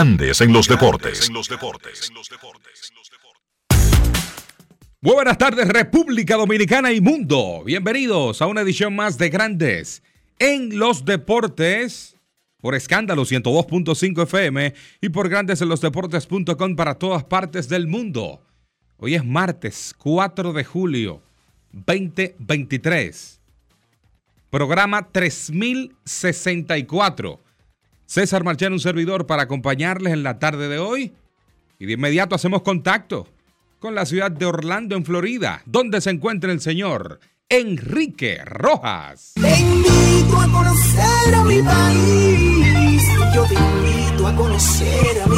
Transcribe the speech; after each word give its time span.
Grandes 0.00 0.40
en 0.40 0.50
los 0.50 0.66
deportes. 0.66 1.30
Muy 5.02 5.12
buenas 5.12 5.36
tardes, 5.36 5.68
República 5.68 6.36
Dominicana 6.36 6.90
y 6.90 7.02
mundo. 7.02 7.62
Bienvenidos 7.66 8.40
a 8.40 8.46
una 8.46 8.62
edición 8.62 8.96
más 8.96 9.18
de 9.18 9.28
Grandes 9.28 10.02
en 10.38 10.78
los 10.78 11.04
deportes 11.04 12.16
por 12.62 12.74
escándalo 12.74 13.26
102.5 13.26 14.22
FM 14.22 14.72
y 15.02 15.10
por 15.10 15.28
grandesenlosdeportes.com 15.28 16.76
para 16.76 16.94
todas 16.94 17.24
partes 17.24 17.68
del 17.68 17.86
mundo. 17.86 18.40
Hoy 18.96 19.16
es 19.16 19.24
martes 19.26 19.94
4 19.98 20.54
de 20.54 20.64
julio 20.64 21.20
2023. 21.72 23.38
Programa 24.48 25.10
3064 25.12 27.49
César 28.10 28.42
Marchán, 28.42 28.72
un 28.72 28.80
servidor, 28.80 29.28
para 29.28 29.44
acompañarles 29.44 30.12
en 30.12 30.24
la 30.24 30.40
tarde 30.40 30.68
de 30.68 30.80
hoy. 30.80 31.12
Y 31.78 31.86
de 31.86 31.92
inmediato 31.92 32.34
hacemos 32.34 32.62
contacto 32.62 33.28
con 33.78 33.94
la 33.94 34.04
ciudad 34.04 34.32
de 34.32 34.46
Orlando, 34.46 34.96
en 34.96 35.04
Florida, 35.04 35.62
donde 35.64 36.00
se 36.00 36.10
encuentra 36.10 36.50
el 36.50 36.60
señor 36.60 37.20
Enrique 37.48 38.40
Rojas. 38.44 39.34
Te 39.40 39.60
invito 39.60 40.40
a 40.40 40.48
conocer 40.50 41.34
a 41.36 41.44
mi 41.44 41.62
país. 41.62 43.02
Yo 43.32 43.44
te 43.44 43.54
invito 43.54 44.26
a 44.26 44.34
conocer 44.34 45.22
a 45.22 45.26
mi 45.28 45.36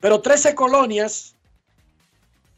pero 0.00 0.20
13 0.20 0.54
colonias, 0.54 1.34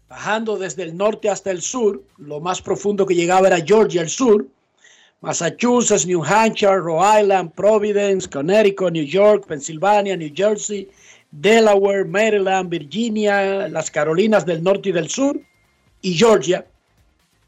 bajando 0.08 0.56
desde 0.56 0.84
el 0.84 0.97
norte 0.97 1.28
hasta 1.28 1.50
el 1.50 1.60
sur, 1.60 2.03
lo 2.19 2.41
más 2.41 2.62
profundo 2.62 3.04
que 3.04 3.14
llegaba 3.14 3.48
era 3.48 3.60
Georgia, 3.60 4.00
el 4.00 4.08
sur, 4.08 4.47
Massachusetts, 5.20 6.06
New 6.06 6.22
Hampshire, 6.25 6.78
Rhode 6.78 7.22
Island, 7.22 7.52
Providence, 7.54 8.28
Connecticut, 8.28 8.92
New 8.92 9.04
York, 9.04 9.47
Pennsylvania, 9.47 10.16
New 10.16 10.32
Jersey, 10.34 10.88
Delaware, 11.31 12.04
Maryland, 12.04 12.69
Virginia, 12.69 13.69
las 13.69 13.91
Carolinas 13.91 14.44
del 14.44 14.62
Norte 14.62 14.91
y 14.91 14.92
del 14.92 15.08
Sur 15.08 15.41
y 16.02 16.14
Georgia, 16.14 16.66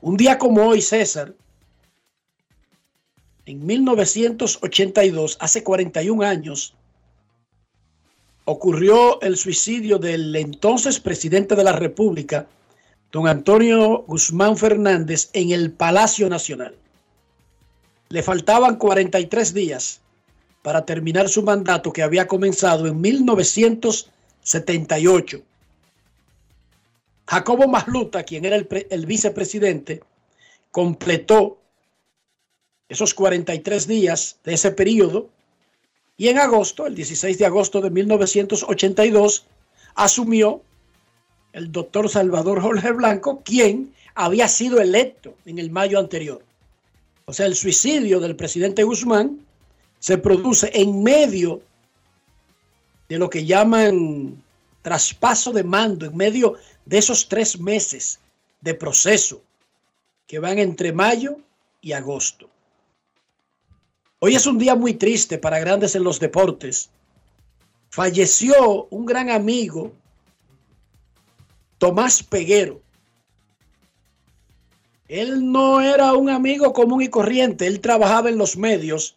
Un 0.00 0.16
día 0.16 0.38
como 0.38 0.66
hoy, 0.66 0.80
César, 0.80 1.34
en 3.46 3.66
1982, 3.66 5.36
hace 5.40 5.62
41 5.62 6.22
años, 6.22 6.74
ocurrió 8.44 9.20
el 9.22 9.36
suicidio 9.36 9.98
del 9.98 10.34
entonces 10.36 11.00
presidente 11.00 11.54
de 11.54 11.64
la 11.64 11.72
República, 11.72 12.46
don 13.12 13.26
Antonio 13.28 14.04
Guzmán 14.06 14.56
Fernández, 14.56 15.30
en 15.32 15.50
el 15.50 15.72
Palacio 15.72 16.28
Nacional. 16.28 16.74
Le 18.10 18.22
faltaban 18.24 18.74
43 18.74 19.54
días 19.54 20.00
para 20.62 20.84
terminar 20.84 21.28
su 21.28 21.44
mandato 21.44 21.92
que 21.92 22.02
había 22.02 22.26
comenzado 22.26 22.88
en 22.88 23.00
1978. 23.00 25.42
Jacobo 27.28 27.68
Masluta, 27.68 28.24
quien 28.24 28.44
era 28.44 28.56
el, 28.56 28.66
el, 28.90 29.06
vicepresidente, 29.06 30.02
completó 30.72 31.60
esos 32.88 33.14
43 33.14 33.86
días 33.86 34.40
de 34.42 34.54
ese 34.54 34.72
periodo 34.72 35.28
y 36.16 36.30
en 36.30 36.38
agosto, 36.38 36.88
el 36.88 36.96
16 36.96 37.38
de 37.38 37.46
agosto 37.46 37.80
de 37.80 37.90
1982, 37.90 39.46
asumió 39.94 40.62
el 41.52 41.70
doctor 41.70 42.08
Salvador 42.08 42.60
Jorge 42.60 42.90
Blanco, 42.90 43.42
quien 43.44 43.94
había 44.16 44.48
sido 44.48 44.80
electo 44.80 45.36
en 45.46 45.60
el 45.60 45.70
mayo 45.70 46.00
anterior. 46.00 46.42
O 47.30 47.32
sea, 47.32 47.46
el 47.46 47.54
suicidio 47.54 48.18
del 48.18 48.34
presidente 48.34 48.82
Guzmán 48.82 49.46
se 50.00 50.18
produce 50.18 50.68
en 50.74 51.00
medio 51.00 51.62
de 53.08 53.18
lo 53.18 53.30
que 53.30 53.44
llaman 53.46 54.42
traspaso 54.82 55.52
de 55.52 55.62
mando 55.62 56.06
en 56.06 56.16
medio 56.16 56.56
de 56.84 56.98
esos 56.98 57.28
tres 57.28 57.60
meses 57.60 58.18
de 58.62 58.74
proceso 58.74 59.40
que 60.26 60.40
van 60.40 60.58
entre 60.58 60.92
mayo 60.92 61.36
y 61.80 61.92
agosto. 61.92 62.50
Hoy 64.18 64.34
es 64.34 64.44
un 64.44 64.58
día 64.58 64.74
muy 64.74 64.94
triste 64.94 65.38
para 65.38 65.60
grandes 65.60 65.94
en 65.94 66.02
los 66.02 66.18
deportes. 66.18 66.90
Falleció 67.90 68.88
un 68.90 69.06
gran 69.06 69.30
amigo, 69.30 69.92
Tomás 71.78 72.24
Peguero. 72.24 72.82
Él 75.10 75.50
no 75.50 75.80
era 75.80 76.12
un 76.12 76.30
amigo 76.30 76.72
común 76.72 77.02
y 77.02 77.08
corriente, 77.08 77.66
él 77.66 77.80
trabajaba 77.80 78.28
en 78.28 78.38
los 78.38 78.56
medios, 78.56 79.16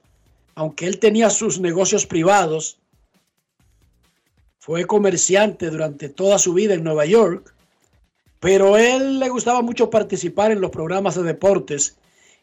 aunque 0.55 0.87
él 0.87 0.97
tenía 0.97 1.29
sus 1.29 1.59
negocios 1.59 2.07
privados. 2.07 2.79
Fue 4.57 4.85
comerciante 4.85 5.69
durante 5.69 6.09
toda 6.09 6.39
su 6.39 6.55
vida 6.55 6.73
en 6.73 6.83
Nueva 6.83 7.05
York, 7.05 7.53
pero 8.39 8.75
él 8.75 9.19
le 9.19 9.29
gustaba 9.29 9.61
mucho 9.61 9.91
participar 9.91 10.51
en 10.51 10.61
los 10.61 10.71
programas 10.71 11.13
de 11.13 11.21
deportes 11.21 11.95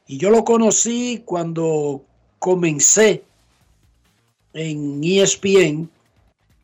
y 0.06 0.17
yo 0.17 0.31
lo 0.31 0.44
conocí 0.44 1.25
cuando 1.25 2.05
comencé 2.38 3.25
en 4.52 5.02
ESPN 5.02 5.91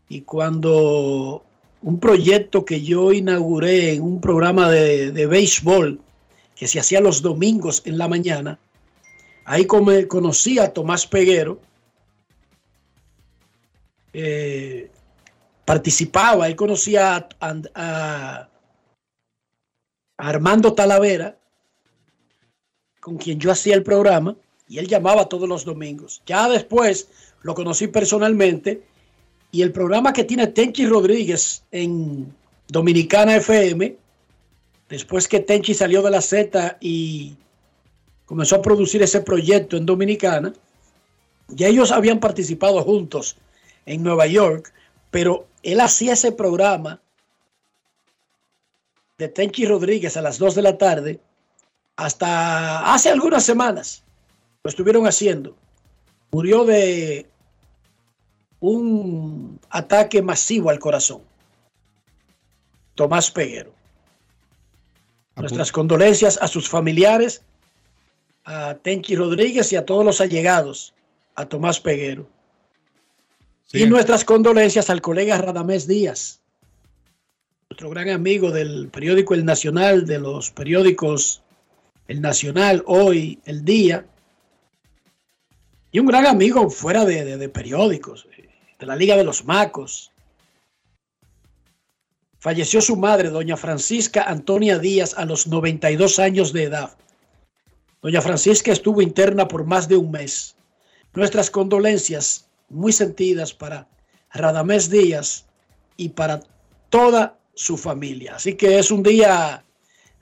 y 0.08 0.20
cuando 0.20 1.42
un 1.82 1.98
proyecto 1.98 2.64
que 2.64 2.80
yo 2.80 3.12
inauguré 3.12 3.94
en 3.94 4.02
un 4.02 4.20
programa 4.20 4.70
de, 4.70 5.10
de 5.10 5.26
béisbol 5.26 6.00
que 6.56 6.66
se 6.66 6.80
hacía 6.80 7.00
los 7.00 7.22
domingos 7.22 7.82
en 7.84 7.98
la 7.98 8.08
mañana, 8.08 8.58
ahí 9.44 9.66
conocí 9.66 10.58
a 10.58 10.72
Tomás 10.72 11.06
Peguero, 11.06 11.60
eh, 14.12 14.90
participaba, 15.64 16.46
ahí 16.46 16.54
conocí 16.54 16.96
a, 16.96 17.28
a 17.40 18.48
Armando 20.16 20.72
Talavera, 20.72 21.36
con 23.00 23.18
quien 23.18 23.38
yo 23.38 23.52
hacía 23.52 23.74
el 23.74 23.82
programa, 23.82 24.34
y 24.68 24.78
él 24.78 24.88
llamaba 24.88 25.28
todos 25.28 25.48
los 25.48 25.64
domingos. 25.64 26.22
Ya 26.26 26.48
después 26.48 27.08
lo 27.42 27.54
conocí 27.54 27.86
personalmente 27.86 28.82
y 29.52 29.62
el 29.62 29.72
programa 29.72 30.12
que 30.12 30.24
tiene 30.24 30.48
Tenchi 30.48 30.86
Rodríguez 30.86 31.62
en 31.70 32.34
Dominicana 32.68 33.36
FM, 33.36 33.96
después 34.88 35.28
que 35.28 35.40
Tenchi 35.40 35.74
salió 35.74 36.02
de 36.02 36.10
la 36.10 36.20
Z 36.20 36.78
y 36.80 37.36
comenzó 38.24 38.56
a 38.56 38.62
producir 38.62 39.02
ese 39.02 39.20
proyecto 39.20 39.76
en 39.76 39.86
Dominicana, 39.86 40.52
ya 41.48 41.68
ellos 41.68 41.92
habían 41.92 42.20
participado 42.20 42.82
juntos 42.82 43.36
en 43.84 44.02
Nueva 44.02 44.26
York, 44.26 44.72
pero 45.10 45.46
él 45.62 45.80
hacía 45.80 46.14
ese 46.14 46.32
programa 46.32 47.00
de 49.18 49.28
Tenchi 49.28 49.64
Rodríguez 49.64 50.16
a 50.16 50.22
las 50.22 50.38
2 50.38 50.54
de 50.56 50.62
la 50.62 50.76
tarde 50.76 51.20
hasta 51.96 52.92
hace 52.92 53.10
algunas 53.10 53.44
semanas 53.44 54.04
lo 54.62 54.68
estuvieron 54.68 55.06
haciendo. 55.06 55.56
Murió 56.30 56.64
de 56.64 57.26
un 58.60 59.58
ataque 59.70 60.20
masivo 60.22 60.70
al 60.70 60.78
corazón. 60.78 61.22
Tomás 62.94 63.30
Peguero. 63.30 63.75
Nuestras 65.36 65.70
condolencias 65.70 66.38
a 66.40 66.48
sus 66.48 66.68
familiares, 66.68 67.42
a 68.44 68.74
Tenchi 68.74 69.14
Rodríguez 69.16 69.72
y 69.72 69.76
a 69.76 69.84
todos 69.84 70.04
los 70.04 70.20
allegados 70.20 70.94
a 71.34 71.46
Tomás 71.46 71.80
Peguero. 71.80 72.26
Y 73.72 73.86
nuestras 73.86 74.24
condolencias 74.24 74.88
al 74.88 75.02
colega 75.02 75.36
Radamés 75.38 75.86
Díaz, 75.86 76.40
nuestro 77.68 77.90
gran 77.90 78.08
amigo 78.08 78.50
del 78.50 78.88
periódico 78.88 79.34
El 79.34 79.44
Nacional, 79.44 80.06
de 80.06 80.18
los 80.18 80.50
periódicos 80.50 81.42
El 82.08 82.20
Nacional, 82.20 82.82
Hoy, 82.86 83.40
El 83.44 83.64
Día, 83.64 84.06
y 85.90 85.98
un 85.98 86.06
gran 86.06 86.26
amigo 86.26 86.70
fuera 86.70 87.04
de, 87.04 87.48
periódicos, 87.48 88.28
de 88.78 88.86
la 88.86 88.96
Liga 88.96 89.16
de 89.16 89.24
los 89.24 89.44
Macos. 89.44 90.12
Falleció 92.46 92.80
su 92.80 92.94
madre, 92.94 93.30
doña 93.30 93.56
Francisca 93.56 94.22
Antonia 94.22 94.78
Díaz, 94.78 95.18
a 95.18 95.24
los 95.24 95.48
92 95.48 96.20
años 96.20 96.52
de 96.52 96.62
edad. 96.62 96.96
Doña 98.00 98.20
Francisca 98.20 98.70
estuvo 98.70 99.02
interna 99.02 99.48
por 99.48 99.64
más 99.64 99.88
de 99.88 99.96
un 99.96 100.12
mes. 100.12 100.54
Nuestras 101.12 101.50
condolencias 101.50 102.48
muy 102.68 102.92
sentidas 102.92 103.52
para 103.52 103.88
Radamés 104.32 104.88
Díaz 104.88 105.46
y 105.96 106.10
para 106.10 106.40
toda 106.88 107.36
su 107.54 107.76
familia. 107.76 108.36
Así 108.36 108.54
que 108.54 108.78
es 108.78 108.92
un 108.92 109.02
día 109.02 109.64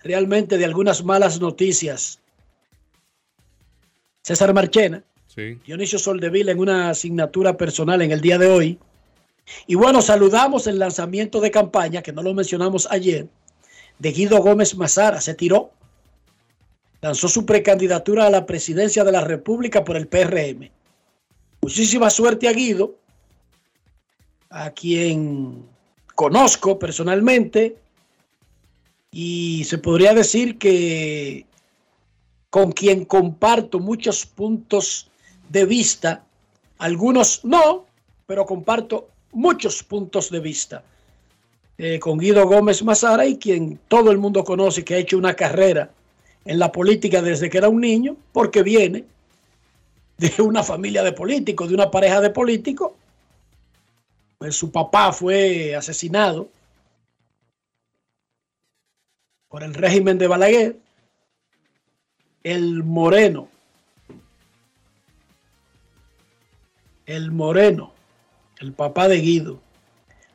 realmente 0.03 0.56
de 0.56 0.65
algunas 0.65 1.05
malas 1.05 1.43
noticias. 1.43 2.21
César 4.23 4.55
Marchena 4.55 5.05
Sí. 5.26 5.59
Dionisio 5.67 5.99
Soldevila 5.99 6.53
en 6.53 6.59
una 6.59 6.88
asignatura 6.88 7.59
personal 7.59 8.00
en 8.00 8.12
el 8.12 8.23
día 8.23 8.38
de 8.38 8.47
hoy. 8.47 8.79
Y 9.67 9.75
bueno, 9.75 10.02
saludamos 10.02 10.67
el 10.67 10.79
lanzamiento 10.79 11.41
de 11.41 11.50
campaña, 11.50 12.02
que 12.02 12.12
no 12.12 12.23
lo 12.23 12.35
mencionamos 12.35 12.88
ayer, 12.91 13.29
de 13.99 14.12
Guido 14.12 14.38
Gómez 14.43 14.76
Mazara. 14.76 15.20
Se 15.20 15.35
tiró. 15.35 15.70
Lanzó 17.00 17.29
su 17.29 17.44
precandidatura 17.44 18.26
a 18.26 18.31
la 18.31 18.46
presidencia 18.46 19.05
de 19.05 19.12
la 19.12 19.20
República 19.20 19.85
por 19.85 19.96
el 19.96 20.06
PRM. 20.06 20.70
Muchísima 21.61 22.08
suerte 22.08 22.49
a 22.49 22.52
Guido, 22.52 22.94
a 24.49 24.70
quien 24.70 25.67
conozco 26.14 26.79
personalmente. 26.79 27.76
Y 29.11 29.64
se 29.64 29.79
podría 29.79 30.14
decir 30.14 30.58
que 30.58 31.47
con 32.50 32.73
quien 32.73 33.05
comparto 33.05 33.81
muchos 33.81 34.25
puntos 34.26 35.11
de 35.49 35.64
vista, 35.67 36.25
algunos 36.79 37.44
no, 37.44 37.87
pero 38.26 38.47
comparto 38.47 39.08
muchos 39.34 39.82
puntos 39.82 40.31
de 40.31 40.40
vista 40.40 40.82
eh, 41.76 41.98
con 41.98 42.19
Guido 42.19 42.46
Gómez 42.46 42.82
Mazara 42.82 43.26
y 43.26 43.38
quien 43.38 43.78
todo 43.88 44.10
el 44.10 44.19
mundo 44.19 44.44
conoce 44.44 44.84
que 44.84 44.94
ha 44.94 44.98
hecho 44.98 45.19
una 45.19 45.34
carrera 45.34 45.90
en 46.44 46.58
la 46.58 46.70
política 46.70 47.20
desde 47.22 47.50
que 47.50 47.58
era 47.58 47.69
un 47.69 47.81
niño, 47.81 48.16
porque 48.32 48.62
viene 48.62 49.04
de 50.19 50.42
una 50.42 50.62
familia 50.62 51.02
de 51.02 51.12
políticos, 51.12 51.69
de 51.69 51.75
una 51.75 51.90
pareja 51.90 52.20
de 52.20 52.31
políticos. 52.31 52.92
Pues 54.38 54.56
su 54.56 54.70
papá 54.70 55.12
fue 55.12 55.75
asesinado 55.75 56.49
por 59.49 59.62
el 59.62 59.75
régimen 59.75 60.18
de 60.18 60.26
Balaguer. 60.26 60.76
El 62.42 62.85
Moreno 62.85 63.49
el 67.06 67.30
Moreno, 67.30 67.92
el 68.64 68.73
papá 68.73 69.09
de 69.09 69.21
Guido. 69.21 69.61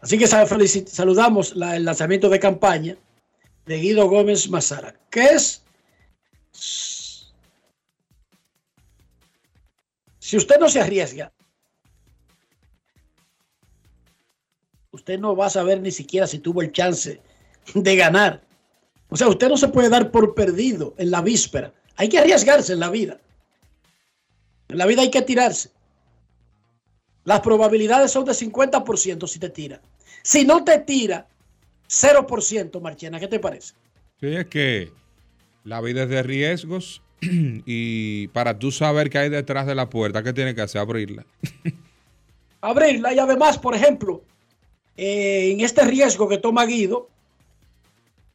Así 0.02 0.18
que 0.18 0.28
saludamos 0.28 1.54
el 1.54 1.84
lanzamiento 1.84 2.30
de 2.30 2.40
campaña 2.40 2.96
de 3.66 3.78
Guido 3.78 4.08
Gómez 4.08 4.50
Mazara, 4.50 4.96
que 5.10 5.24
es, 5.24 5.64
si 10.20 10.38
usted 10.38 10.58
no 10.60 10.70
se 10.70 10.80
arriesga, 10.80 11.34
usted 14.92 15.20
no 15.20 15.36
va 15.36 15.48
a 15.48 15.50
saber 15.50 15.82
ni 15.82 15.92
siquiera 15.92 16.28
si 16.28 16.40
tuvo 16.40 16.62
el 16.62 16.72
chance 16.72 17.22
de 17.74 17.96
ganar. 17.96 18.42
O 19.10 19.18
sea, 19.18 19.28
usted 19.28 19.50
no 19.50 19.58
se 19.58 19.68
puede 19.68 19.90
dar 19.90 20.12
por 20.12 20.34
perdido 20.36 20.94
en 20.98 21.12
la 21.12 21.22
víspera. 21.22 21.74
Hay 21.96 22.10
que 22.10 22.20
arriesgarse 22.20 22.74
en 22.74 22.80
la 22.80 22.90
vida. 22.90 23.20
En 24.70 24.78
la 24.78 24.86
vida 24.86 25.02
hay 25.02 25.12
que 25.12 25.24
tirarse. 25.24 25.72
Las 27.26 27.42
probabilidades 27.42 28.12
son 28.12 28.26
de 28.26 28.32
50% 28.32 29.28
si 29.28 29.40
te 29.40 29.50
tira. 29.50 29.82
Si 30.24 30.46
no 30.46 30.64
te 30.64 30.80
tira, 30.80 31.28
0%, 31.90 32.82
Marchena. 32.82 33.20
¿Qué 33.20 33.28
te 33.28 33.40
parece? 33.40 33.74
Sí, 34.20 34.28
es 34.28 34.48
que 34.48 34.92
la 35.64 35.82
vida 35.82 36.04
es 36.04 36.10
de 36.10 36.24
riesgos 36.24 37.02
y 37.22 38.28
para 38.30 38.58
tú 38.60 38.72
saber 38.72 39.10
qué 39.10 39.20
hay 39.20 39.30
detrás 39.30 39.66
de 39.68 39.76
la 39.76 39.90
puerta, 39.90 40.24
¿qué 40.24 40.34
tienes 40.34 40.56
que 40.56 40.62
hacer? 40.62 40.82
Abrirla. 40.82 41.26
Abrirla 42.62 43.14
y 43.14 43.20
además, 43.20 43.58
por 43.58 43.74
ejemplo, 43.74 44.24
eh, 44.98 45.52
en 45.52 45.62
este 45.62 45.86
riesgo 45.86 46.28
que 46.28 46.38
toma 46.38 46.66
Guido, 46.66 47.10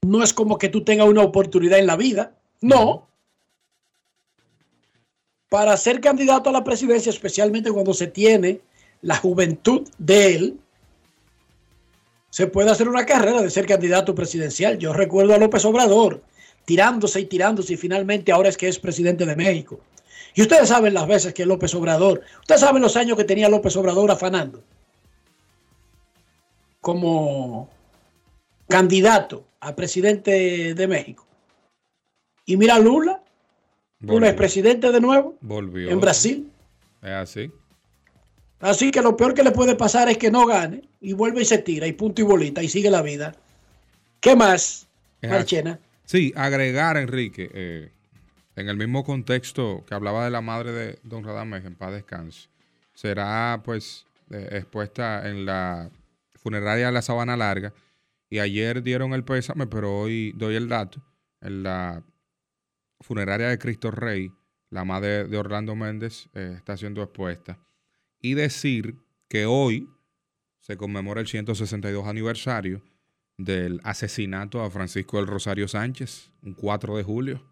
no 0.02 0.22
es 0.22 0.32
como 0.32 0.58
que 0.58 0.68
tú 0.68 0.82
tengas 0.82 1.08
una 1.08 1.22
oportunidad 1.22 1.78
en 1.78 1.86
la 1.86 1.96
vida. 1.96 2.34
No. 2.60 3.06
Para 5.48 5.76
ser 5.76 6.00
candidato 6.00 6.50
a 6.50 6.52
la 6.52 6.64
presidencia, 6.64 7.10
especialmente 7.10 7.70
cuando 7.70 7.92
se 7.92 8.06
tiene 8.06 8.60
la 9.04 9.16
juventud 9.16 9.86
de 9.98 10.34
él, 10.34 10.60
se 12.30 12.46
puede 12.46 12.70
hacer 12.70 12.88
una 12.88 13.04
carrera 13.04 13.42
de 13.42 13.50
ser 13.50 13.66
candidato 13.66 14.14
presidencial. 14.14 14.78
Yo 14.78 14.94
recuerdo 14.94 15.34
a 15.34 15.38
López 15.38 15.64
Obrador 15.66 16.22
tirándose 16.64 17.20
y 17.20 17.26
tirándose 17.26 17.74
y 17.74 17.76
finalmente 17.76 18.32
ahora 18.32 18.48
es 18.48 18.56
que 18.56 18.66
es 18.66 18.78
presidente 18.78 19.26
de 19.26 19.36
México. 19.36 19.78
Y 20.34 20.40
ustedes 20.40 20.70
saben 20.70 20.94
las 20.94 21.06
veces 21.06 21.34
que 21.34 21.44
López 21.44 21.74
Obrador, 21.74 22.22
ustedes 22.40 22.62
saben 22.62 22.80
los 22.80 22.96
años 22.96 23.16
que 23.18 23.24
tenía 23.24 23.48
López 23.48 23.76
Obrador 23.76 24.10
afanando. 24.10 24.64
como 26.80 27.70
candidato 28.68 29.46
a 29.60 29.74
presidente 29.74 30.74
de 30.74 30.86
México. 30.86 31.26
Y 32.46 32.56
mira 32.56 32.78
Lula, 32.78 33.22
Lula 34.00 34.28
es 34.28 34.34
presidente 34.34 34.90
de 34.92 35.00
nuevo 35.00 35.36
Volvió. 35.40 35.90
en 35.90 36.00
Brasil. 36.00 36.50
Es 37.02 37.10
así. 37.10 37.50
Así 38.64 38.90
que 38.90 39.02
lo 39.02 39.14
peor 39.14 39.34
que 39.34 39.42
le 39.42 39.50
puede 39.50 39.76
pasar 39.76 40.08
es 40.08 40.16
que 40.16 40.30
no 40.30 40.46
gane 40.46 40.88
y 40.98 41.12
vuelve 41.12 41.42
y 41.42 41.44
se 41.44 41.58
tira 41.58 41.86
y 41.86 41.92
punto 41.92 42.22
y 42.22 42.24
bolita 42.24 42.62
y 42.62 42.68
sigue 42.70 42.90
la 42.90 43.02
vida. 43.02 43.34
¿Qué 44.20 44.34
más, 44.34 44.88
Marchena? 45.20 45.78
Sí, 46.06 46.32
agregar, 46.34 46.96
Enrique, 46.96 47.50
eh, 47.52 47.92
en 48.56 48.70
el 48.70 48.78
mismo 48.78 49.04
contexto 49.04 49.84
que 49.86 49.94
hablaba 49.94 50.24
de 50.24 50.30
la 50.30 50.40
madre 50.40 50.72
de 50.72 50.98
Don 51.02 51.24
Radamés, 51.24 51.62
en 51.66 51.74
paz 51.74 51.92
descanse, 51.92 52.48
será 52.94 53.60
pues 53.62 54.06
eh, 54.30 54.48
expuesta 54.52 55.28
en 55.28 55.44
la 55.44 55.90
funeraria 56.36 56.86
de 56.86 56.92
la 56.92 57.02
Sabana 57.02 57.36
Larga. 57.36 57.74
Y 58.30 58.38
ayer 58.38 58.82
dieron 58.82 59.12
el 59.12 59.24
pésame, 59.24 59.66
pero 59.66 59.94
hoy 59.94 60.32
doy 60.36 60.56
el 60.56 60.70
dato. 60.70 61.02
En 61.42 61.64
la 61.64 62.02
funeraria 62.98 63.48
de 63.48 63.58
Cristo 63.58 63.90
Rey, 63.90 64.32
la 64.70 64.86
madre 64.86 65.24
de 65.24 65.36
Orlando 65.36 65.76
Méndez 65.76 66.30
eh, 66.32 66.54
está 66.56 66.78
siendo 66.78 67.02
expuesta. 67.02 67.58
Y 68.24 68.32
decir 68.32 68.96
que 69.28 69.44
hoy 69.44 69.86
se 70.58 70.78
conmemora 70.78 71.20
el 71.20 71.26
162 71.26 72.06
aniversario 72.06 72.80
del 73.36 73.82
asesinato 73.84 74.62
a 74.62 74.70
Francisco 74.70 75.18
del 75.18 75.26
Rosario 75.26 75.68
Sánchez, 75.68 76.30
un 76.42 76.54
4 76.54 76.96
de 76.96 77.02
julio. 77.02 77.42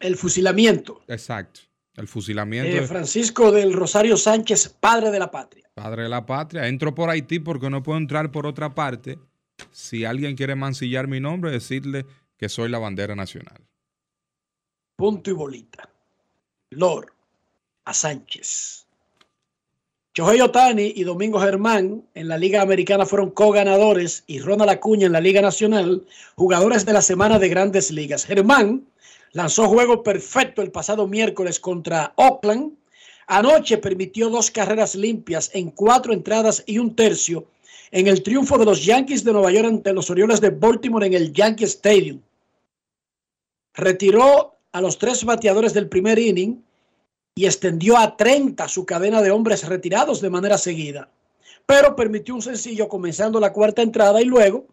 El 0.00 0.16
fusilamiento 0.16 1.02
Exacto. 1.08 1.60
El 1.94 2.08
fusilamiento 2.08 2.86
Francisco 2.86 3.52
del 3.52 3.74
Rosario 3.74 4.16
Sánchez, 4.16 4.70
padre 4.80 5.10
de 5.10 5.18
la 5.18 5.30
patria. 5.30 5.70
padre 5.74 6.04
de 6.04 6.08
la 6.08 6.24
patria. 6.24 6.66
Entro 6.66 6.94
por 6.94 7.10
Haití 7.10 7.38
porque 7.38 7.68
no 7.68 7.82
puedo 7.82 7.98
entrar 7.98 8.32
por 8.32 8.46
otra 8.46 8.74
parte. 8.74 9.18
Si 9.72 10.06
alguien 10.06 10.36
quiere 10.36 10.54
mancillar 10.54 11.06
mi 11.06 11.20
nombre, 11.20 11.50
decirle 11.50 12.06
que 12.38 12.48
soy 12.48 12.70
la 12.70 12.78
bandera 12.78 13.14
nacional. 13.14 13.60
Punto 14.96 15.28
y 15.28 15.34
bolita. 15.34 15.86
Lord 16.70 17.12
a 17.84 17.92
Sánchez. 17.92 18.81
Shohei 20.14 20.42
Otani 20.42 20.92
y 20.94 21.04
Domingo 21.04 21.40
Germán 21.40 22.04
en 22.12 22.28
la 22.28 22.36
Liga 22.36 22.60
Americana 22.60 23.06
fueron 23.06 23.30
co-ganadores 23.30 24.24
y 24.26 24.40
Ronald 24.40 24.70
Acuña 24.70 25.06
en 25.06 25.12
la 25.12 25.22
Liga 25.22 25.40
Nacional, 25.40 26.06
jugadores 26.34 26.84
de 26.84 26.92
la 26.92 27.00
semana 27.00 27.38
de 27.38 27.48
grandes 27.48 27.90
ligas. 27.90 28.26
Germán 28.26 28.84
lanzó 29.32 29.68
juego 29.68 30.02
perfecto 30.02 30.60
el 30.60 30.70
pasado 30.70 31.08
miércoles 31.08 31.58
contra 31.58 32.12
Oakland. 32.16 32.72
Anoche 33.26 33.78
permitió 33.78 34.28
dos 34.28 34.50
carreras 34.50 34.94
limpias 34.94 35.50
en 35.54 35.70
cuatro 35.70 36.12
entradas 36.12 36.62
y 36.66 36.76
un 36.78 36.94
tercio 36.94 37.46
en 37.90 38.06
el 38.06 38.22
triunfo 38.22 38.58
de 38.58 38.66
los 38.66 38.84
Yankees 38.84 39.24
de 39.24 39.32
Nueva 39.32 39.50
York 39.50 39.66
ante 39.66 39.94
los 39.94 40.10
Orioles 40.10 40.42
de 40.42 40.50
Baltimore 40.50 41.06
en 41.06 41.14
el 41.14 41.32
Yankee 41.32 41.64
Stadium. 41.64 42.20
Retiró 43.72 44.56
a 44.72 44.82
los 44.82 44.98
tres 44.98 45.24
bateadores 45.24 45.72
del 45.72 45.88
primer 45.88 46.18
inning 46.18 46.62
y 47.34 47.46
extendió 47.46 47.96
a 47.96 48.16
30 48.16 48.68
su 48.68 48.84
cadena 48.84 49.22
de 49.22 49.30
hombres 49.30 49.66
retirados 49.66 50.20
de 50.20 50.30
manera 50.30 50.58
seguida. 50.58 51.08
Pero 51.66 51.96
permitió 51.96 52.34
un 52.34 52.42
sencillo 52.42 52.88
comenzando 52.88 53.40
la 53.40 53.52
cuarta 53.52 53.82
entrada 53.82 54.20
y 54.20 54.26
luego 54.26 54.66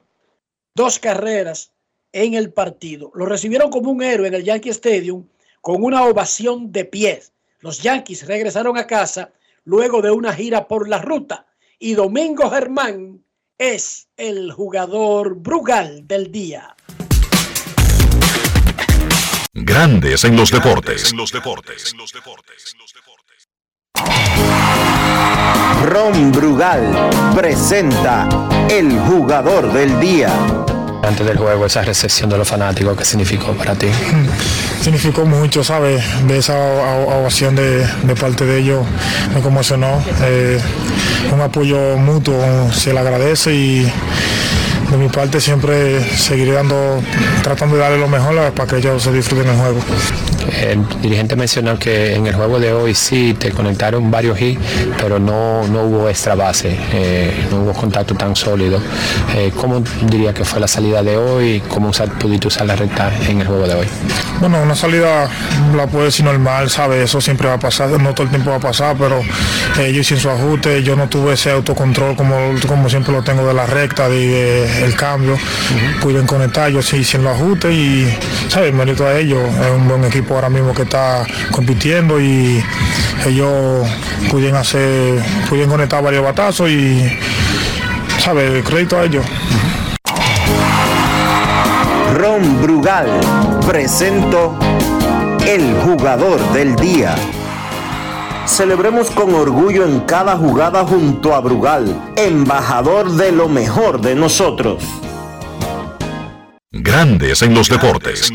dos 0.75 0.99
carreras 0.99 1.71
en 2.11 2.33
el 2.33 2.51
partido. 2.51 3.11
Lo 3.13 3.25
recibieron 3.25 3.69
como 3.69 3.91
un 3.91 4.01
héroe 4.01 4.27
en 4.27 4.33
el 4.33 4.43
Yankee 4.43 4.69
Stadium 4.69 5.25
con 5.61 5.83
una 5.83 6.05
ovación 6.05 6.71
de 6.71 6.85
pies. 6.85 7.31
Los 7.59 7.81
Yankees 7.81 8.25
regresaron 8.27 8.77
a 8.77 8.87
casa 8.87 9.31
luego 9.63 10.01
de 10.01 10.11
una 10.11 10.33
gira 10.33 10.67
por 10.67 10.89
la 10.89 10.99
ruta 10.99 11.45
y 11.77 11.93
Domingo 11.93 12.49
Germán 12.49 13.23
es 13.57 14.07
el 14.17 14.51
jugador 14.51 15.35
Brugal 15.35 16.07
del 16.07 16.31
día. 16.31 16.75
Grandes 19.53 20.23
en 20.25 20.35
los 20.35 20.51
deportes. 20.51 21.11
Ron 25.85 26.31
Brugal 26.31 27.09
presenta 27.35 28.29
el 28.69 28.91
jugador 28.99 29.73
del 29.73 29.99
día. 29.99 30.31
Antes 31.01 31.25
del 31.25 31.37
juego, 31.37 31.65
esa 31.65 31.81
recepción 31.81 32.29
de 32.29 32.37
los 32.37 32.47
fanáticos, 32.47 32.95
¿qué 32.95 33.05
significó 33.05 33.53
para 33.53 33.73
ti? 33.73 33.87
significó 34.81 35.25
mucho, 35.25 35.63
¿sabes? 35.63 36.03
De 36.27 36.37
esa 36.37 36.55
ovación 36.55 37.55
de, 37.55 37.87
de 38.03 38.15
parte 38.15 38.45
de 38.45 38.59
ellos 38.59 38.85
me 39.33 39.41
conmocionó. 39.41 40.03
Eh, 40.21 40.59
un 41.33 41.41
apoyo 41.41 41.97
mutuo, 41.97 42.71
se 42.71 42.93
le 42.93 42.99
agradece 42.99 43.55
y 43.55 43.91
de 44.91 44.97
mi 44.97 45.07
parte 45.09 45.39
siempre 45.39 46.03
seguiré 46.15 46.53
dando, 46.53 47.01
tratando 47.43 47.75
de 47.75 47.81
darle 47.81 47.97
lo 47.99 48.07
mejor 48.07 48.35
para 48.53 48.67
que 48.67 48.77
ellos 48.77 49.03
se 49.03 49.11
disfruten 49.11 49.47
el 49.49 49.55
juego. 49.57 49.79
El 50.61 50.83
dirigente 51.01 51.35
mencionó 51.35 51.77
que 51.77 52.15
en 52.15 52.25
el 52.25 52.33
juego 52.33 52.59
de 52.59 52.73
hoy 52.73 52.95
sí 52.95 53.35
te 53.37 53.51
conectaron 53.51 54.09
varios 54.09 54.41
hits, 54.41 54.59
pero 54.99 55.19
no, 55.19 55.67
no 55.67 55.83
hubo 55.83 56.09
extra 56.09 56.33
base, 56.33 56.75
eh, 56.91 57.47
no 57.51 57.61
hubo 57.61 57.73
contacto 57.73 58.15
tan 58.15 58.35
sólido. 58.35 58.81
Eh, 59.35 59.51
¿Cómo 59.55 59.81
diría 60.09 60.33
que 60.33 60.43
fue 60.43 60.59
la 60.59 60.67
salida 60.67 61.03
de 61.03 61.17
hoy? 61.17 61.61
¿Cómo 61.67 61.89
usar- 61.89 62.17
pudiste 62.17 62.47
usar 62.47 62.65
la 62.65 62.75
recta 62.75 63.11
en 63.27 63.41
el 63.41 63.47
juego 63.47 63.67
de 63.67 63.75
hoy? 63.75 63.87
Bueno, 64.39 64.61
una 64.63 64.75
salida 64.75 65.29
la 65.75 65.85
puedo 65.87 66.05
decir 66.05 66.25
normal, 66.25 66.69
¿sabes? 66.69 67.03
Eso 67.03 67.21
siempre 67.21 67.47
va 67.47 67.55
a 67.55 67.59
pasar, 67.59 67.89
no 67.89 68.13
todo 68.13 68.23
el 68.23 68.29
tiempo 68.29 68.49
va 68.49 68.57
a 68.57 68.59
pasar, 68.61 68.95
pero 68.97 69.19
eh, 69.79 69.93
yo 69.93 70.01
hice 70.01 70.17
su 70.17 70.29
ajuste, 70.31 70.81
yo 70.81 70.95
no 70.95 71.07
tuve 71.09 71.33
ese 71.33 71.51
autocontrol 71.51 72.15
como, 72.15 72.35
como 72.67 72.89
siempre 72.89 73.13
lo 73.13 73.21
tengo 73.21 73.45
de 73.47 73.53
la 73.53 73.65
recta, 73.67 74.09
de, 74.09 74.78
el 74.83 74.95
cambio. 74.95 75.37
Pude 76.01 76.25
conectar, 76.25 76.69
yo 76.71 76.81
sí 76.81 76.97
hice 76.97 77.17
los 77.17 77.35
ajustes 77.35 77.73
y, 77.73 78.07
¿sabes? 78.47 78.73
Mérito 78.73 79.05
a 79.05 79.17
ellos, 79.17 79.41
es 79.61 79.71
un 79.71 79.87
buen 79.87 80.03
equipo 80.05 80.35
ahora 80.35 80.49
mismo 80.49 80.73
que 80.73 80.83
está 80.83 81.25
compitiendo 81.51 82.19
y 82.19 82.63
ellos 83.25 83.87
pudieron 84.29 84.57
hacer, 84.59 85.23
pudieron 85.47 85.71
conectar 85.71 86.03
varios 86.03 86.23
batazos 86.23 86.69
y, 86.69 87.17
¿sabes? 88.19 88.63
Crédito 88.63 88.99
a 88.99 89.05
ellos. 89.05 89.25
Ron 92.15 92.61
Brugal 92.61 93.07
presento 93.65 94.57
el 95.47 95.73
jugador 95.85 96.39
del 96.53 96.75
día. 96.75 97.15
Celebremos 98.49 99.11
con 99.11 99.33
orgullo 99.35 99.85
en 99.85 100.01
cada 100.01 100.35
jugada 100.35 100.83
junto 100.83 101.33
a 101.33 101.39
Brugal, 101.39 102.13
embajador 102.17 103.09
de 103.11 103.31
lo 103.31 103.47
mejor 103.47 104.01
de 104.01 104.15
nosotros. 104.15 104.83
Grandes 106.71 107.41
en 107.43 107.53
los 107.53 107.69
deportes. 107.69 108.29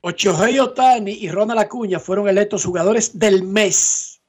Ochohei 0.00 0.58
Otani 0.58 1.12
y 1.12 1.28
Ronald 1.28 1.60
Acuña 1.60 2.00
fueron 2.00 2.28
electos 2.28 2.64
jugadores 2.64 3.16
del 3.16 3.44
mes 3.44 4.20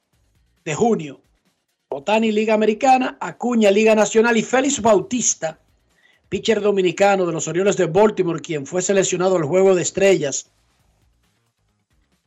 de 0.65 0.75
junio. 0.75 1.21
Otani 1.87 2.31
Liga 2.31 2.53
Americana, 2.53 3.17
Acuña 3.21 3.71
Liga 3.71 3.95
Nacional 3.95 4.37
y 4.37 4.43
Félix 4.43 4.81
Bautista, 4.81 5.57
pitcher 6.29 6.61
dominicano 6.61 7.25
de 7.25 7.31
los 7.31 7.47
Orioles 7.47 7.77
de 7.77 7.85
Baltimore, 7.85 8.41
quien 8.41 8.67
fue 8.67 8.81
seleccionado 8.81 9.37
al 9.37 9.45
Juego 9.45 9.73
de 9.73 9.81
Estrellas 9.81 10.51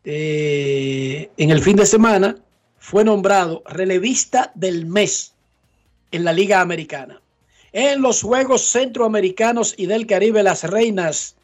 eh, 0.05 1.31
en 1.37 1.51
el 1.51 1.63
fin 1.63 1.77
de 1.77 1.87
semana, 1.87 2.37
fue 2.79 3.05
nombrado 3.05 3.63
relevista 3.67 4.51
del 4.55 4.87
mes 4.87 5.35
en 6.11 6.25
la 6.25 6.33
Liga 6.33 6.61
Americana. 6.61 7.21
En 7.73 8.03
los 8.03 8.23
Juegos 8.23 8.63
Centroamericanos 8.63 9.75
y 9.77 9.87
del 9.87 10.07
Caribe, 10.07 10.43
las 10.43 10.65
reinas 10.65 11.37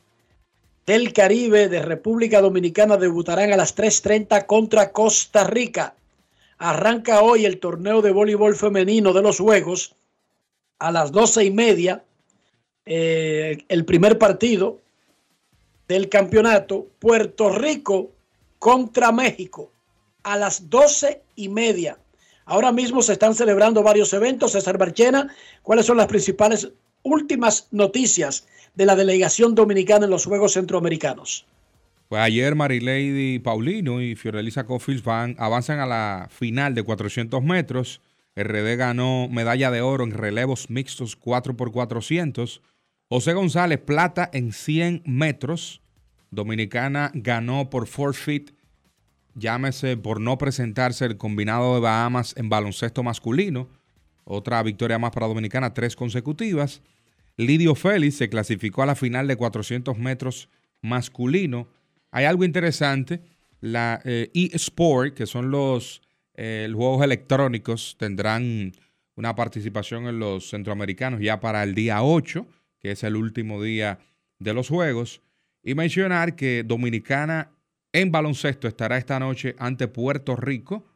del 0.87 1.13
Caribe 1.13 1.69
de 1.69 1.83
República 1.83 2.41
Dominicana 2.41 2.97
debutarán 2.97 3.53
a 3.53 3.57
las 3.57 3.77
3.30 3.77 4.47
contra 4.47 4.93
Costa 4.93 5.45
Rica. 5.45 5.95
Arranca 6.59 7.21
hoy 7.21 7.45
el 7.45 7.59
torneo 7.61 8.03
de 8.03 8.13
voleibol 8.13 8.57
femenino 8.57 9.13
de 9.13 9.23
los 9.23 9.39
Juegos 9.39 9.95
a 10.79 10.91
las 10.91 11.13
doce 11.13 11.45
y 11.45 11.51
media. 11.51 12.03
eh, 12.89 13.65
el 13.69 13.85
primer 13.85 14.17
partido 14.17 14.79
del 15.89 16.09
campeonato, 16.09 16.87
Puerto 17.01 17.51
Rico 17.51 18.11
contra 18.59 19.13
México 19.13 19.71
a 20.23 20.37
las 20.37 20.69
doce 20.69 21.23
y 21.35 21.49
media. 21.49 21.99
Ahora 22.45 22.73
mismo 22.73 23.03
se 23.03 23.13
están 23.13 23.35
celebrando 23.35 23.83
varios 23.83 24.13
eventos. 24.13 24.53
César 24.53 24.79
Barchena, 24.79 25.35
¿cuáles 25.63 25.87
son 25.87 25.97
las 25.97 26.07
principales 26.07 26.69
últimas 27.03 27.69
noticias 27.71 28.47
de 28.75 28.87
la 28.87 28.97
delegación 28.97 29.55
dominicana 29.55 30.05
en 30.05 30.11
los 30.11 30.27
Juegos 30.27 30.53
Centroamericanos? 30.53 31.47
Pues 32.09 32.23
ayer 32.23 32.55
Marilady 32.55 33.41
Paulino 33.41 34.01
y 34.01 34.15
Fiorelisa 34.15 34.65
Cofield 34.65 35.03
van, 35.03 35.35
avanzan 35.39 35.81
a 35.81 35.87
la 35.87 36.29
final 36.31 36.75
de 36.75 36.85
400 36.85 37.43
metros. 37.43 38.01
RD 38.37 38.77
ganó 38.77 39.29
medalla 39.29 39.71
de 39.71 39.81
oro 39.81 40.05
en 40.05 40.13
relevos 40.13 40.71
mixtos 40.71 41.19
4x400. 41.21 42.61
José 43.09 43.33
González, 43.33 43.81
plata 43.81 44.29
en 44.33 44.53
100 44.53 45.03
metros. 45.05 45.81
Dominicana 46.31 47.11
ganó 47.15 47.71
por 47.71 47.87
forfeit 47.87 48.57
llámese 49.37 49.97
por 49.97 50.21
no 50.21 50.39
presentarse 50.39 51.05
el 51.05 51.17
combinado 51.17 51.75
de 51.75 51.81
Bahamas 51.81 52.35
en 52.37 52.49
baloncesto 52.49 53.03
masculino, 53.03 53.69
otra 54.25 54.63
victoria 54.63 54.99
más 54.99 55.13
para 55.13 55.27
Dominicana, 55.27 55.75
tres 55.75 55.95
consecutivas. 55.95 56.83
Lidio 57.37 57.75
Félix 57.75 58.17
se 58.17 58.29
clasificó 58.29 58.83
a 58.83 58.87
la 58.87 58.97
final 58.97 59.29
de 59.29 59.37
400 59.37 59.97
metros 59.99 60.49
masculino. 60.81 61.69
Hay 62.11 62.25
algo 62.25 62.45
interesante, 62.45 63.21
la 63.61 64.01
eh, 64.05 64.31
eSport, 64.35 65.15
que 65.15 65.27
son 65.27 65.51
los 65.51 66.03
eh, 66.35 66.69
juegos 66.75 67.05
electrónicos, 67.05 67.97
tendrán 67.99 68.73
una 69.17 69.35
participación 69.35 70.07
en 70.07 70.19
los 70.19 70.51
centroamericanos 70.51 71.21
ya 71.21 71.41
para 71.41 71.63
el 71.63 71.75
día 71.75 72.03
8, 72.03 72.47
que 72.81 72.91
es 72.93 73.05
el 73.05 73.17
último 73.17 73.63
día 73.63 73.99
de 74.39 74.55
los 74.55 74.69
juegos. 74.69 75.21
Y 75.67 75.75
mencionar 75.75 76.37
que 76.37 76.63
Dominicana 76.65 77.51
en 77.93 78.13
baloncesto 78.13 78.69
estará 78.69 78.99
esta 78.99 79.19
noche 79.19 79.57
ante 79.59 79.89
Puerto 79.89 80.37
Rico. 80.37 80.87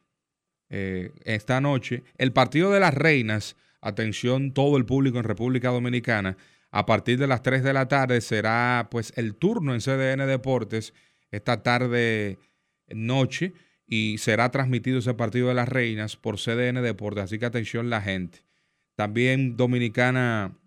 Eh, 0.69 1.13
esta 1.25 1.61
noche. 1.61 2.05
El 2.17 2.33
partido 2.33 2.71
de 2.71 2.79
las 2.79 2.95
reinas, 2.95 3.57
atención 3.81 4.55
todo 4.55 4.77
el 4.77 4.87
público 4.87 5.19
en 5.19 5.25
República 5.25 5.71
Dominicana, 5.71 6.37
a 6.71 6.87
partir 6.87 7.19
de 7.19 7.27
las 7.27 7.43
3 7.43 7.65
de 7.65 7.73
la 7.73 7.89
tarde 7.89 8.21
será 8.21 8.87
pues 8.93 9.13
el 9.17 9.35
turno 9.35 9.75
en 9.75 9.81
CDN 9.81 10.29
Deportes 10.29 10.95
esta 11.33 11.65
tarde 11.65 12.39
noche 12.87 13.55
y 13.89 14.19
será 14.19 14.53
transmitido 14.53 15.01
ese 15.01 15.15
partido 15.15 15.49
de 15.49 15.55
las 15.55 15.69
reinas 15.69 16.17
por 16.17 16.37
CDN 16.39 16.81
Deportes, 16.81 17.25
así 17.25 17.41
que 17.41 17.47
atención 17.47 17.91
la 17.91 18.03
gente. 18.03 18.45
También 18.95 19.57
Dominicana 19.57 20.60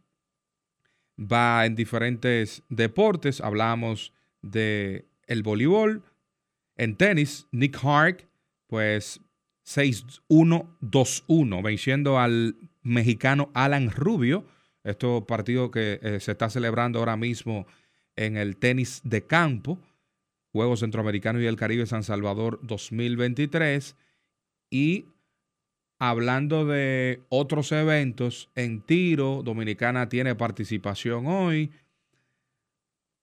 va 1.17 1.65
en 1.65 1.75
diferentes 1.75 2.63
deportes, 2.69 3.41
hablamos 3.41 4.13
de 4.41 5.05
el 5.27 5.43
voleibol, 5.43 6.03
en 6.75 6.95
tenis, 6.95 7.47
Nick 7.51 7.77
Hart, 7.83 8.23
pues 8.67 9.21
6-1-2-1, 9.65 11.63
venciendo 11.63 12.19
al 12.19 12.55
mexicano 12.81 13.51
Alan 13.53 13.91
Rubio. 13.91 14.45
Esto 14.83 15.25
partido 15.25 15.71
que 15.71 15.99
eh, 16.01 16.19
se 16.19 16.33
está 16.33 16.49
celebrando 16.49 16.99
ahora 16.99 17.15
mismo 17.15 17.65
en 18.15 18.37
el 18.37 18.57
tenis 18.57 19.01
de 19.03 19.25
campo. 19.25 19.79
Juegos 20.51 20.81
Centroamericanos 20.81 21.41
y 21.41 21.45
el 21.45 21.55
Caribe 21.55 21.85
San 21.85 22.03
Salvador 22.03 22.59
2023. 22.63 23.95
Y 24.69 25.05
hablando 26.09 26.65
de 26.65 27.21
otros 27.29 27.71
eventos, 27.71 28.49
en 28.55 28.81
tiro, 28.81 29.41
Dominicana 29.41 30.09
tiene 30.09 30.35
participación 30.35 31.27
hoy. 31.27 31.71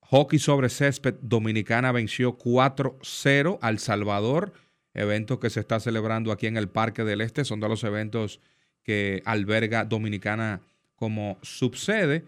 Hockey 0.00 0.38
sobre 0.38 0.70
césped, 0.70 1.16
Dominicana 1.20 1.92
venció 1.92 2.38
4-0 2.38 3.58
al 3.60 3.78
Salvador, 3.80 4.54
evento 4.94 5.38
que 5.38 5.50
se 5.50 5.60
está 5.60 5.78
celebrando 5.78 6.32
aquí 6.32 6.46
en 6.46 6.56
el 6.56 6.70
Parque 6.70 7.04
del 7.04 7.20
Este. 7.20 7.44
Son 7.44 7.60
de 7.60 7.68
los 7.68 7.84
eventos 7.84 8.40
que 8.82 9.20
alberga 9.26 9.84
Dominicana 9.84 10.62
como 10.94 11.38
subsede. 11.42 12.24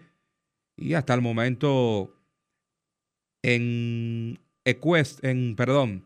Y 0.77 0.93
hasta 0.93 1.15
el 1.15 1.21
momento 1.21 2.15
en 3.41 4.39
Equest, 4.65 5.23
en, 5.25 5.55
perdón, 5.55 6.03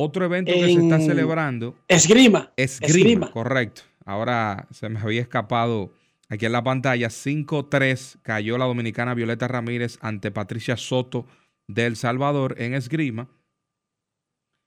otro 0.00 0.24
evento 0.24 0.52
que 0.52 0.64
se 0.64 0.80
está 0.80 1.00
celebrando. 1.00 1.74
Esgrima. 1.88 2.52
Esgrima. 2.56 2.86
Esgrima. 2.88 3.30
Correcto. 3.32 3.82
Ahora 4.04 4.68
se 4.70 4.88
me 4.88 5.00
había 5.00 5.20
escapado 5.20 5.92
aquí 6.28 6.46
en 6.46 6.52
la 6.52 6.62
pantalla. 6.62 7.08
5-3 7.08 8.18
cayó 8.22 8.58
la 8.58 8.66
dominicana 8.66 9.14
Violeta 9.14 9.48
Ramírez 9.48 9.98
ante 10.00 10.30
Patricia 10.30 10.76
Soto 10.76 11.26
de 11.66 11.86
El 11.86 11.96
Salvador 11.96 12.54
en 12.58 12.74
esgrima. 12.74 13.28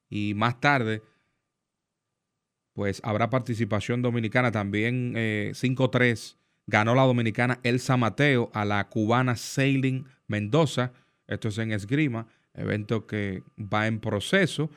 Y 0.10 0.34
más 0.36 0.60
tarde, 0.60 1.02
pues 2.74 3.00
habrá 3.04 3.30
participación 3.30 4.02
dominicana 4.02 4.52
también. 4.52 5.14
5-3 5.14 6.34
eh, 6.34 6.38
ganó 6.68 6.94
la 6.94 7.04
dominicana 7.04 7.60
Elsa 7.64 7.96
Mateo 7.96 8.52
a 8.54 8.66
la 8.66 8.90
cubana 8.90 9.38
Sailing 9.38 10.06
Mendoza. 10.28 10.92
Esto 11.26 11.48
es 11.48 11.58
en 11.58 11.72
esgrima, 11.72 12.28
evento 12.54 13.08
que 13.08 13.44
va 13.58 13.88
en 13.88 14.02
proceso. 14.02 14.70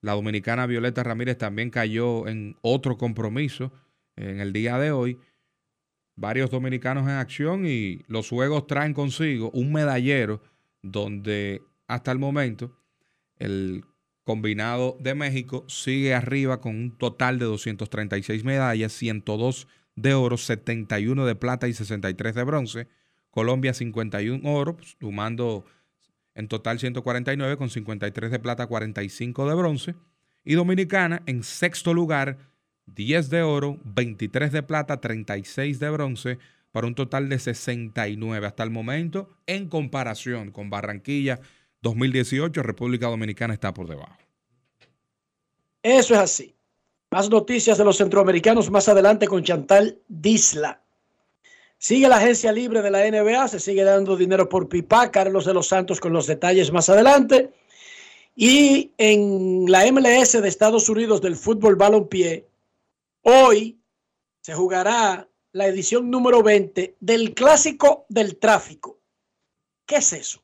La 0.00 0.12
dominicana 0.12 0.66
Violeta 0.66 1.02
Ramírez 1.02 1.38
también 1.38 1.70
cayó 1.70 2.28
en 2.28 2.56
otro 2.62 2.96
compromiso 2.96 3.72
en 4.16 4.40
el 4.40 4.52
día 4.52 4.78
de 4.78 4.92
hoy. 4.92 5.18
Varios 6.14 6.50
dominicanos 6.50 7.04
en 7.04 7.16
acción 7.16 7.66
y 7.66 8.02
los 8.06 8.28
juegos 8.28 8.66
traen 8.66 8.94
consigo 8.94 9.50
un 9.50 9.72
medallero 9.72 10.42
donde 10.82 11.62
hasta 11.86 12.12
el 12.12 12.18
momento 12.18 12.72
el 13.38 13.84
combinado 14.24 14.96
de 14.98 15.14
México 15.14 15.64
sigue 15.68 16.14
arriba 16.14 16.60
con 16.60 16.74
un 16.74 16.96
total 16.96 17.38
de 17.38 17.44
236 17.44 18.44
medallas, 18.44 18.92
102 18.92 19.68
de 19.94 20.14
oro, 20.14 20.36
71 20.36 21.26
de 21.26 21.34
plata 21.34 21.68
y 21.68 21.72
63 21.72 22.34
de 22.34 22.44
bronce. 22.44 22.88
Colombia 23.30 23.74
51 23.74 24.50
oro, 24.50 24.76
pues, 24.76 24.96
sumando 24.98 25.64
en 26.36 26.48
total 26.48 26.78
149 26.78 27.56
con 27.56 27.70
53 27.70 28.30
de 28.30 28.38
plata, 28.38 28.66
45 28.66 29.48
de 29.48 29.54
bronce. 29.54 29.94
Y 30.44 30.54
Dominicana 30.54 31.22
en 31.26 31.42
sexto 31.42 31.92
lugar, 31.92 32.38
10 32.86 33.30
de 33.30 33.42
oro, 33.42 33.78
23 33.84 34.52
de 34.52 34.62
plata, 34.62 35.00
36 35.00 35.80
de 35.80 35.90
bronce, 35.90 36.38
para 36.70 36.86
un 36.86 36.94
total 36.94 37.28
de 37.28 37.38
69 37.38 38.46
hasta 38.46 38.62
el 38.62 38.70
momento. 38.70 39.30
En 39.46 39.68
comparación 39.68 40.52
con 40.52 40.70
Barranquilla 40.70 41.40
2018, 41.80 42.62
República 42.62 43.08
Dominicana 43.08 43.54
está 43.54 43.72
por 43.72 43.88
debajo. 43.88 44.18
Eso 45.82 46.14
es 46.14 46.20
así. 46.20 46.54
Más 47.10 47.30
noticias 47.30 47.78
de 47.78 47.84
los 47.84 47.96
centroamericanos 47.96 48.70
más 48.70 48.88
adelante 48.88 49.26
con 49.26 49.42
Chantal 49.42 49.98
Disla. 50.06 50.82
Sigue 51.86 52.08
la 52.08 52.16
agencia 52.16 52.50
libre 52.50 52.82
de 52.82 52.90
la 52.90 53.08
NBA, 53.08 53.46
se 53.46 53.60
sigue 53.60 53.84
dando 53.84 54.16
dinero 54.16 54.48
por 54.48 54.68
pipa. 54.68 55.12
Carlos 55.12 55.44
de 55.44 55.54
los 55.54 55.68
Santos 55.68 56.00
con 56.00 56.12
los 56.12 56.26
detalles 56.26 56.72
más 56.72 56.88
adelante. 56.88 57.52
Y 58.34 58.90
en 58.98 59.70
la 59.70 59.84
MLS 59.92 60.32
de 60.32 60.48
Estados 60.48 60.88
Unidos 60.88 61.22
del 61.22 61.36
fútbol 61.36 61.76
balompié, 61.76 62.44
hoy 63.22 63.78
se 64.40 64.52
jugará 64.52 65.28
la 65.52 65.68
edición 65.68 66.10
número 66.10 66.42
20 66.42 66.96
del 66.98 67.34
Clásico 67.34 68.04
del 68.08 68.36
Tráfico. 68.36 68.98
¿Qué 69.86 69.98
es 69.98 70.12
eso? 70.12 70.42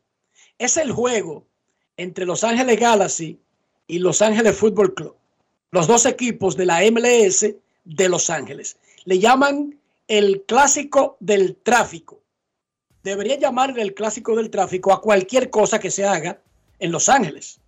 Es 0.58 0.76
el 0.76 0.92
juego 0.92 1.48
entre 1.96 2.24
Los 2.24 2.44
Ángeles 2.44 2.78
Galaxy 2.78 3.40
y 3.88 3.98
Los 3.98 4.22
Ángeles 4.22 4.56
Fútbol 4.56 4.94
Club, 4.94 5.16
los 5.72 5.88
dos 5.88 6.06
equipos 6.06 6.56
de 6.56 6.66
la 6.66 6.88
MLS 6.88 7.52
de 7.84 8.08
Los 8.08 8.30
Ángeles. 8.30 8.76
Le 9.06 9.18
llaman 9.18 9.81
el 10.18 10.42
clásico 10.42 11.16
del 11.20 11.56
tráfico. 11.56 12.20
Debería 13.02 13.38
llamarle 13.38 13.80
el 13.80 13.94
clásico 13.94 14.36
del 14.36 14.50
tráfico 14.50 14.92
a 14.92 15.00
cualquier 15.00 15.48
cosa 15.48 15.80
que 15.80 15.90
se 15.90 16.04
haga 16.04 16.38
en 16.78 16.92
Los 16.92 17.08
Ángeles. 17.08 17.60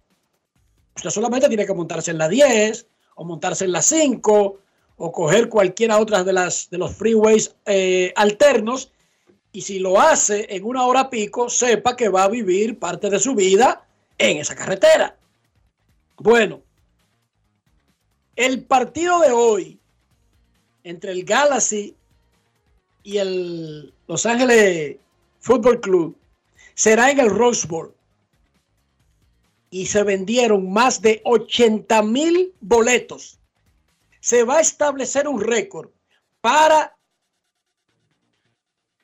Usted 0.94 1.08
solamente 1.08 1.48
tiene 1.48 1.64
que 1.64 1.72
montarse 1.72 2.10
en 2.10 2.18
la 2.18 2.28
10 2.28 2.86
o 3.14 3.24
montarse 3.24 3.64
en 3.64 3.72
la 3.72 3.80
5 3.80 4.58
o 4.96 5.12
coger 5.12 5.48
cualquiera 5.48 5.98
otra 5.98 6.22
de, 6.22 6.34
las, 6.34 6.68
de 6.68 6.76
los 6.76 6.94
freeways 6.94 7.56
eh, 7.64 8.12
alternos. 8.14 8.92
Y 9.50 9.62
si 9.62 9.78
lo 9.78 9.98
hace 9.98 10.46
en 10.54 10.66
una 10.66 10.84
hora 10.84 11.08
pico, 11.08 11.48
sepa 11.48 11.96
que 11.96 12.10
va 12.10 12.24
a 12.24 12.28
vivir 12.28 12.78
parte 12.78 13.08
de 13.08 13.20
su 13.20 13.34
vida 13.34 13.86
en 14.18 14.36
esa 14.36 14.54
carretera. 14.54 15.16
Bueno, 16.18 16.60
el 18.36 18.66
partido 18.66 19.20
de 19.20 19.32
hoy 19.32 19.80
entre 20.82 21.12
el 21.12 21.24
Galaxy 21.24 21.96
y 23.04 23.18
el 23.18 23.94
Los 24.08 24.26
Ángeles 24.26 24.96
Football 25.38 25.80
Club 25.80 26.16
será 26.74 27.10
en 27.10 27.20
el 27.20 27.30
Rose 27.30 27.68
Bowl. 27.68 27.94
Y 29.70 29.86
se 29.86 30.02
vendieron 30.02 30.72
más 30.72 31.00
de 31.00 31.20
80 31.24 32.02
mil 32.02 32.52
boletos. 32.60 33.38
Se 34.20 34.42
va 34.42 34.56
a 34.56 34.60
establecer 34.60 35.28
un 35.28 35.40
récord 35.40 35.90
para 36.40 36.96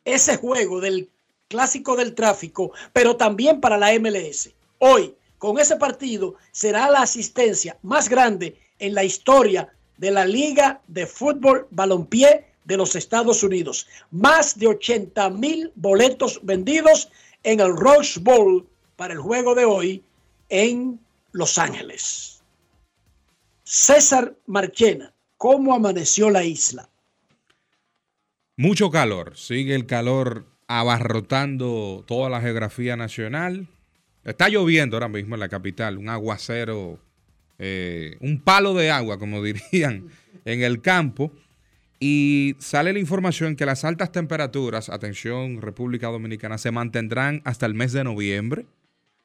ese 0.05 0.37
juego 0.37 0.81
del 0.81 1.11
clásico 1.49 1.97
del 1.97 2.15
tráfico, 2.15 2.73
pero 2.93 3.17
también 3.17 3.61
para 3.61 3.77
la 3.77 3.93
MLS. 3.99 4.51
Hoy, 4.79 5.15
con 5.39 5.59
ese 5.59 5.77
partido, 5.77 6.37
será 6.53 6.89
la 6.89 7.03
asistencia 7.03 7.77
más 7.83 8.09
grande 8.09 8.59
en 8.79 8.95
la 8.95 9.05
historia 9.05 9.75
de 9.99 10.11
la 10.11 10.25
Liga 10.25 10.81
de 10.87 11.07
Fútbol 11.07 11.67
Balompié 11.71 12.50
de 12.71 12.77
los 12.77 12.95
Estados 12.95 13.43
Unidos. 13.43 13.89
Más 14.13 14.57
de 14.57 14.69
80 14.69 15.29
mil 15.31 15.73
boletos 15.75 16.39
vendidos 16.45 17.11
en 17.43 17.59
el 17.59 17.77
Rose 17.77 18.21
Bowl 18.21 18.65
para 18.95 19.13
el 19.13 19.19
juego 19.19 19.57
de 19.57 19.65
hoy 19.65 20.05
en 20.49 21.01
Los 21.33 21.59
Ángeles. 21.59 22.43
César 23.65 24.37
Marchena, 24.47 25.13
¿cómo 25.37 25.75
amaneció 25.75 26.31
la 26.31 26.45
isla? 26.45 26.89
Mucho 28.57 28.89
calor, 28.91 29.37
sigue 29.37 29.75
el 29.75 29.87
calor 29.87 30.47
abarrotando 30.69 32.05
toda 32.07 32.31
la 32.31 32.41
geografía 32.41 32.95
nacional. 32.95 33.67
Está 34.23 34.49
lloviendo 34.49 34.97
ahora 34.97 35.09
mismo 35.09 35.35
en 35.35 35.41
la 35.41 35.49
capital, 35.49 35.99
un 35.99 36.09
aguacero, 36.09 37.01
eh, 37.59 38.17
un 38.21 38.41
palo 38.41 38.75
de 38.75 38.93
agua, 38.93 39.19
como 39.19 39.43
dirían, 39.43 40.09
en 40.45 40.63
el 40.63 40.81
campo. 40.81 41.33
Y 42.03 42.57
sale 42.59 42.95
la 42.95 42.99
información 42.99 43.57
que 43.57 43.67
las 43.67 43.85
altas 43.85 44.11
temperaturas, 44.11 44.89
atención 44.89 45.61
República 45.61 46.07
Dominicana, 46.07 46.57
se 46.57 46.71
mantendrán 46.71 47.43
hasta 47.45 47.67
el 47.67 47.75
mes 47.75 47.93
de 47.93 48.05
noviembre. 48.05 48.65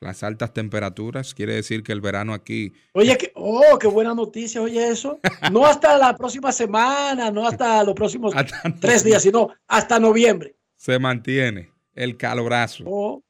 Las 0.02 0.24
altas 0.24 0.54
temperaturas 0.54 1.34
quiere 1.34 1.56
decir 1.56 1.84
que 1.84 1.94
el 1.94 2.02
verano 2.02 2.34
aquí. 2.34 2.74
Oye, 2.92 3.18
que, 3.18 3.32
oh, 3.36 3.80
qué 3.80 3.88
buena 3.88 4.14
noticia, 4.14 4.62
oye 4.62 4.90
eso. 4.90 5.20
No 5.54 5.66
hasta 5.66 5.98
la 5.98 6.18
próxima 6.18 6.52
semana, 6.52 7.32
no 7.32 7.48
hasta 7.48 7.82
los 7.86 7.96
próximos 7.96 8.34
tres 8.82 9.06
días, 9.06 9.24
sino 9.24 9.52
hasta 9.70 9.98
noviembre. 9.98 10.54
Se 10.76 11.00
mantiene 11.00 11.72
el 11.94 12.18
calorazo. 12.18 12.84
Oh, 12.86 13.24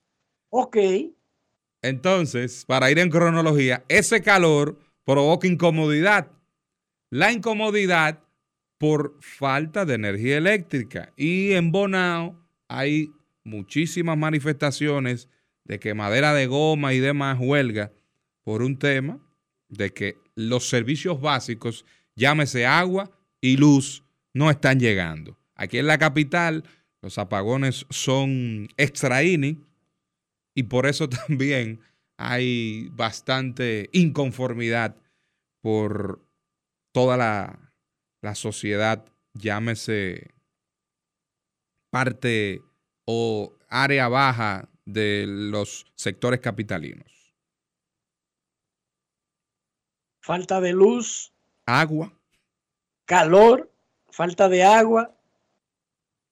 ok. 0.50 0.78
Entonces, 1.84 2.66
para 2.66 2.90
ir 2.90 2.98
en 2.98 3.12
cronología, 3.12 3.84
ese 3.88 4.24
calor 4.24 4.80
provoca 5.06 5.46
incomodidad. 5.46 6.32
La 7.12 7.32
incomodidad 7.32 8.25
por 8.78 9.18
falta 9.22 9.86
de 9.86 9.96
energía 9.96 10.38
eléctrica. 10.38 11.14
Y 11.16 11.54
en 11.54 11.72
Bonao 11.72 12.40
hay 12.68 13.12
muchísimas 13.44 14.18
manifestaciones 14.18 15.30
de 15.64 15.80
que 15.80 15.94
madera 15.94 16.34
de 16.34 16.48
goma 16.48 16.94
y 16.94 17.00
demás 17.00 17.38
huelga 17.40 17.92
por 18.44 18.62
un 18.62 18.78
tema 18.78 19.20
de 19.70 19.92
que 19.92 20.18
los 20.36 20.70
servicios 20.70 21.20
básicos, 21.22 21.86
llámese 22.16 22.66
agua 22.66 23.12
y 23.42 23.58
luz, 23.58 24.04
no 24.34 24.52
están 24.52 24.80
llegando. 24.80 25.38
Aquí 25.56 25.78
en 25.78 25.88
la 25.88 25.98
capital 25.98 26.64
los 27.02 27.18
apagones 27.18 27.86
son 27.90 28.68
extra 28.78 29.24
y 29.24 30.64
por 30.64 30.86
eso 30.86 31.10
también 31.28 31.80
hay 32.18 32.90
bastante 32.94 33.90
inconformidad 33.94 34.96
por 35.62 36.24
toda 36.92 37.18
la, 37.18 37.65
la 38.22 38.36
sociedad, 38.36 39.06
llámese 39.34 40.34
parte 41.90 42.62
o 43.06 43.54
área 43.70 44.08
baja 44.08 44.70
de 44.86 45.26
los 45.28 45.86
sectores 45.96 46.40
capitalinos? 46.40 47.36
Falta 50.22 50.60
de 50.60 50.74
luz. 50.74 51.34
Agua. 51.66 52.12
Calor, 53.06 53.72
falta 54.10 54.50
de 54.50 54.64
agua, 54.64 55.16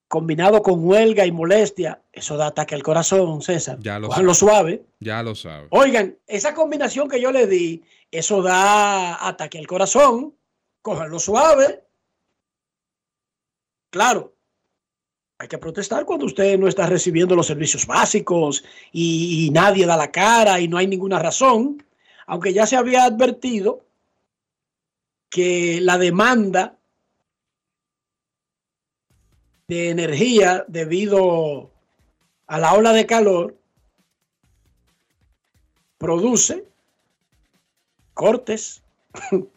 combinado 0.08 0.62
con 0.62 0.84
huelga 0.86 1.26
y 1.26 1.32
molestia, 1.32 2.04
eso 2.12 2.38
da 2.38 2.48
ataque 2.48 2.76
al 2.76 2.84
corazón, 2.84 3.42
César. 3.42 3.80
Ya 3.82 3.98
lo, 3.98 4.10
lo 4.10 4.34
suave. 4.34 4.86
Ya 5.00 5.24
lo 5.24 5.34
sabe. 5.34 5.68
Oigan, 5.72 6.18
esa 6.28 6.54
combinación 6.54 7.10
que 7.10 7.20
yo 7.20 7.32
le 7.32 7.48
di, 7.48 7.84
eso 8.12 8.42
da 8.42 9.28
ataque 9.28 9.58
al 9.58 9.66
corazón. 9.66 10.36
Lo 10.86 11.20
suave. 11.20 11.84
Claro, 13.90 14.34
hay 15.38 15.48
que 15.48 15.58
protestar 15.58 16.06
cuando 16.06 16.26
usted 16.26 16.58
no 16.58 16.68
está 16.68 16.88
recibiendo 16.88 17.36
los 17.36 17.48
servicios 17.48 17.86
básicos 17.86 18.64
y, 18.92 19.50
nadie 19.52 19.86
da 19.86 19.96
la 19.96 20.12
cara 20.12 20.60
y 20.60 20.68
no 20.68 20.78
hay 20.78 20.88
ninguna 20.88 21.20
razón, 21.20 21.84
aunque 22.26 22.54
ya 22.54 22.66
se 22.66 22.76
había 22.76 23.04
advertido 23.04 23.86
que 25.30 25.80
la 25.82 25.98
demanda 25.98 26.78
de 29.68 29.90
energía 29.90 30.66
debido 30.68 31.72
a 32.48 32.60
la 32.60 32.74
ola 32.74 32.94
de 32.94 33.06
calor 33.06 33.58
produce 35.98 36.66
cortes 38.14 38.84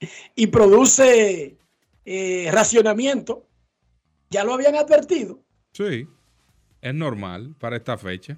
y 0.34 0.46
produce 0.48 1.56
eh, 2.04 2.48
racionamiento 2.52 3.46
ya 4.34 4.42
lo 4.42 4.54
habían 4.54 4.74
advertido. 4.74 5.38
Sí, 5.72 6.08
es 6.80 6.94
normal 6.94 7.54
para 7.58 7.76
esta 7.76 7.96
fecha. 7.96 8.36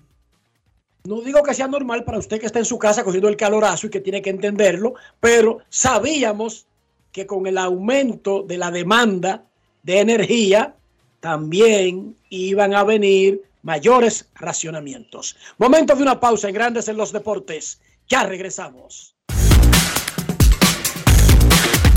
No 1.04 1.22
digo 1.22 1.42
que 1.42 1.54
sea 1.54 1.68
normal 1.68 2.04
para 2.04 2.18
usted 2.18 2.38
que 2.38 2.46
está 2.46 2.58
en 2.58 2.64
su 2.64 2.78
casa 2.78 3.02
cogiendo 3.02 3.28
el 3.28 3.36
calorazo 3.36 3.86
y 3.86 3.90
que 3.90 4.00
tiene 4.00 4.20
que 4.20 4.30
entenderlo, 4.30 4.94
pero 5.20 5.60
sabíamos 5.70 6.66
que 7.12 7.26
con 7.26 7.46
el 7.46 7.56
aumento 7.56 8.42
de 8.42 8.58
la 8.58 8.70
demanda 8.70 9.46
de 9.82 10.00
energía 10.00 10.76
también 11.20 12.14
iban 12.28 12.74
a 12.74 12.84
venir 12.84 13.42
mayores 13.62 14.28
racionamientos. 14.34 15.36
Momento 15.56 15.94
de 15.96 16.02
una 16.02 16.20
pausa 16.20 16.48
en 16.48 16.54
Grandes 16.54 16.88
en 16.88 16.98
los 16.98 17.10
Deportes. 17.10 17.80
Ya 18.06 18.24
regresamos. 18.24 19.15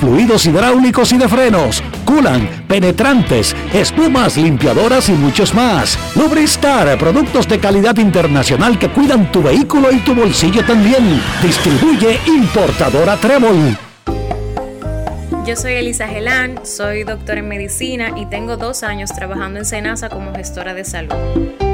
fluidos 0.00 0.46
hidráulicos 0.46 1.12
y 1.12 1.18
de 1.18 1.28
frenos, 1.28 1.82
culan, 2.04 2.48
penetrantes, 2.68 3.54
espumas, 3.72 4.36
limpiadoras 4.36 5.08
y 5.08 5.12
muchos 5.12 5.54
más. 5.54 5.98
Lubristar, 6.16 6.98
productos 6.98 7.48
de 7.48 7.58
calidad 7.58 7.96
internacional 7.98 8.78
que 8.78 8.88
cuidan 8.88 9.30
tu 9.30 9.42
vehículo 9.42 9.92
y 9.92 9.98
tu 9.98 10.14
bolsillo 10.14 10.64
también. 10.64 11.20
Distribuye 11.42 12.18
importadora 12.26 13.16
Trébol. 13.16 13.76
Yo 15.46 15.56
soy 15.56 15.74
Elisa 15.74 16.08
Gelán, 16.08 16.64
soy 16.64 17.04
doctora 17.04 17.40
en 17.40 17.48
medicina 17.48 18.12
y 18.16 18.26
tengo 18.26 18.56
dos 18.56 18.82
años 18.82 19.12
trabajando 19.12 19.58
en 19.58 19.66
Senasa 19.66 20.08
como 20.08 20.34
gestora 20.34 20.72
de 20.72 20.84
salud. 20.84 21.73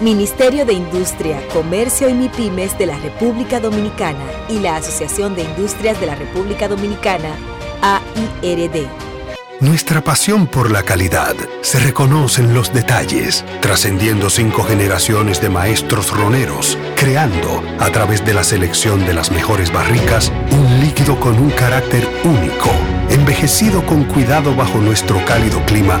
Ministerio 0.00 0.64
de 0.64 0.74
Industria, 0.74 1.42
Comercio 1.52 2.08
y 2.08 2.14
MIPIMES 2.14 2.78
de 2.78 2.86
la 2.86 2.96
República 2.98 3.58
Dominicana 3.58 4.24
y 4.48 4.60
la 4.60 4.76
Asociación 4.76 5.34
de 5.34 5.42
Industrias 5.42 5.98
de 5.98 6.06
la 6.06 6.14
República 6.14 6.68
Dominicana, 6.68 7.30
AIRD. 7.82 8.86
Nuestra 9.58 10.00
pasión 10.00 10.46
por 10.46 10.70
la 10.70 10.84
calidad 10.84 11.34
se 11.62 11.80
reconoce 11.80 12.42
en 12.42 12.54
los 12.54 12.72
detalles, 12.72 13.44
trascendiendo 13.60 14.30
cinco 14.30 14.62
generaciones 14.62 15.40
de 15.42 15.48
maestros 15.48 16.16
roneros, 16.16 16.78
creando, 16.94 17.60
a 17.80 17.90
través 17.90 18.24
de 18.24 18.34
la 18.34 18.44
selección 18.44 19.04
de 19.04 19.14
las 19.14 19.32
mejores 19.32 19.72
barricas, 19.72 20.32
un 20.52 20.78
líquido 20.80 21.18
con 21.18 21.40
un 21.40 21.50
carácter 21.50 22.08
único, 22.22 22.70
envejecido 23.10 23.84
con 23.84 24.04
cuidado 24.04 24.54
bajo 24.54 24.78
nuestro 24.78 25.24
cálido 25.24 25.60
clima, 25.66 26.00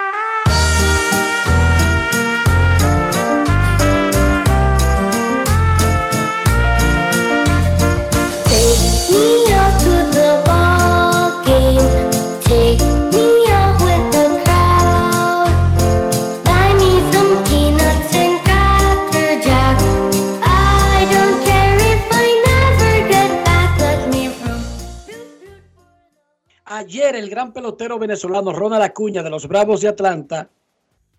Ayer 26.81 27.15
el 27.15 27.29
gran 27.29 27.53
pelotero 27.53 27.99
venezolano 27.99 28.51
Ronald 28.51 28.81
Acuña 28.81 29.21
de 29.21 29.29
los 29.29 29.47
Bravos 29.47 29.81
de 29.81 29.89
Atlanta 29.89 30.49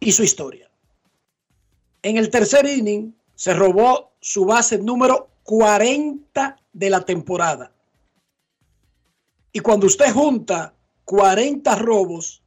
y 0.00 0.10
su 0.10 0.24
historia. 0.24 0.68
En 2.02 2.16
el 2.16 2.30
tercer 2.30 2.66
inning 2.66 3.14
se 3.36 3.54
robó 3.54 4.10
su 4.18 4.44
base 4.44 4.78
número 4.78 5.28
40 5.44 6.56
de 6.72 6.90
la 6.90 7.04
temporada. 7.04 7.70
Y 9.52 9.60
cuando 9.60 9.86
usted 9.86 10.12
junta 10.12 10.74
40 11.04 11.76
robos, 11.76 12.42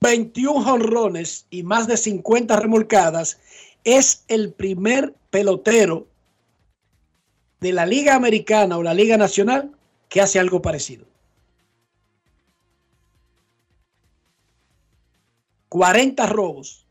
21 0.00 0.64
jonrones 0.64 1.46
y 1.50 1.64
más 1.64 1.86
de 1.86 1.98
50 1.98 2.56
remolcadas, 2.56 3.38
es 3.84 4.24
el 4.28 4.54
primer 4.54 5.14
pelotero 5.28 6.06
de 7.60 7.74
la 7.74 7.84
Liga 7.84 8.14
Americana 8.14 8.78
o 8.78 8.82
la 8.82 8.94
Liga 8.94 9.18
Nacional 9.18 9.70
que 10.08 10.22
hace 10.22 10.38
algo 10.38 10.62
parecido. 10.62 11.04
40 15.76 16.24
robos, 16.24 16.86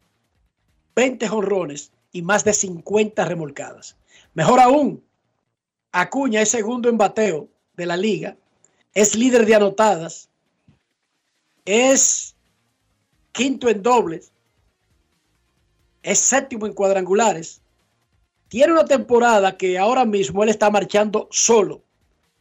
20 0.96 1.28
jonrones 1.28 1.92
y 2.12 2.22
más 2.22 2.44
de 2.44 2.54
50 2.54 3.26
remolcadas. 3.26 3.98
Mejor 4.36 4.60
aún, 4.60 5.04
Acuña 5.92 6.44
es 6.44 6.50
segundo 6.50 6.88
en 6.88 6.96
bateo 6.96 7.48
de 7.76 7.88
la 7.88 7.98
liga, 7.98 8.38
es 8.94 9.16
líder 9.16 9.48
de 9.48 9.56
anotadas, 9.56 10.30
es 11.66 12.36
quinto 13.32 13.70
en 13.70 13.82
dobles, 13.82 14.32
es 16.04 16.20
séptimo 16.20 16.68
en 16.68 16.74
cuadrangulares. 16.74 17.62
Tiene 18.50 18.74
una 18.74 18.86
temporada 18.86 19.58
que 19.58 19.80
ahora 19.80 20.06
mismo 20.06 20.44
él 20.44 20.50
está 20.50 20.70
marchando 20.70 21.28
solo 21.32 21.82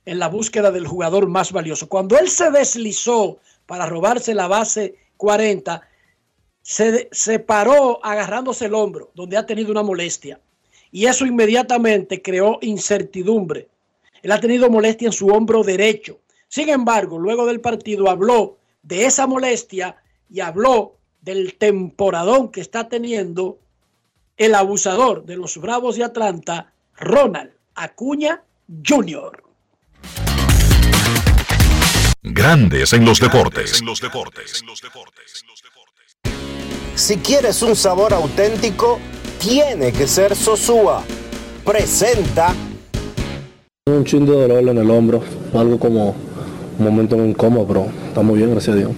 en 0.04 0.18
la 0.18 0.28
búsqueda 0.28 0.70
del 0.70 0.86
jugador 0.86 1.26
más 1.26 1.52
valioso. 1.52 1.88
Cuando 1.88 2.18
él 2.18 2.28
se 2.28 2.50
deslizó 2.50 3.38
para 3.64 3.86
robarse 3.86 4.34
la 4.34 4.46
base 4.46 4.94
40, 5.16 5.88
se, 6.64 7.38
paró 7.40 8.04
agarrándose 8.04 8.66
el 8.66 8.74
hombro, 8.74 9.10
donde 9.14 9.36
ha 9.36 9.44
tenido 9.44 9.70
una 9.70 9.82
molestia. 9.82 10.40
Y 10.90 11.06
eso 11.06 11.26
inmediatamente 11.26 12.22
creó 12.22 12.58
incertidumbre. 12.62 13.68
Él 14.22 14.32
ha 14.32 14.40
tenido 14.40 14.70
molestia 14.70 15.06
en 15.06 15.12
su 15.12 15.28
hombro 15.28 15.62
derecho. 15.62 16.20
Sin 16.48 16.70
embargo, 16.70 17.18
luego 17.18 17.46
del 17.46 17.60
partido 17.60 18.08
habló 18.08 18.56
de 18.82 19.04
esa 19.04 19.26
molestia 19.26 19.96
y 20.30 20.40
habló 20.40 20.96
del 21.20 21.56
temporadón 21.56 22.50
que 22.50 22.60
está 22.62 22.88
teniendo 22.88 23.58
el 24.36 24.54
abusador 24.54 25.24
de 25.24 25.36
los 25.36 25.58
Bravos 25.58 25.96
de 25.96 26.04
Atlanta, 26.04 26.72
Ronald 26.96 27.50
Acuña 27.74 28.42
Jr. 28.86 29.42
Grandes 32.22 32.94
en 32.94 33.04
los 33.04 33.20
deportes. 33.20 33.80
En 33.80 33.86
los 33.86 34.00
deportes. 34.00 34.64
Si 36.96 37.16
quieres 37.16 37.60
un 37.62 37.74
sabor 37.74 38.14
auténtico, 38.14 39.00
tiene 39.40 39.90
que 39.90 40.06
ser 40.06 40.36
Sosúa. 40.36 41.02
Presenta. 41.64 42.54
Un 43.86 44.04
chingo 44.04 44.32
de 44.34 44.42
dolor 44.42 44.68
en 44.68 44.78
el 44.78 44.88
hombro, 44.90 45.20
algo 45.54 45.76
como 45.80 46.14
un 46.78 46.84
momento 46.84 47.16
incómodo, 47.16 47.66
pero 47.66 47.86
está 48.06 48.22
muy 48.22 48.38
bien, 48.38 48.52
gracias 48.52 48.76
a 48.76 48.78
Dios. 48.78 48.92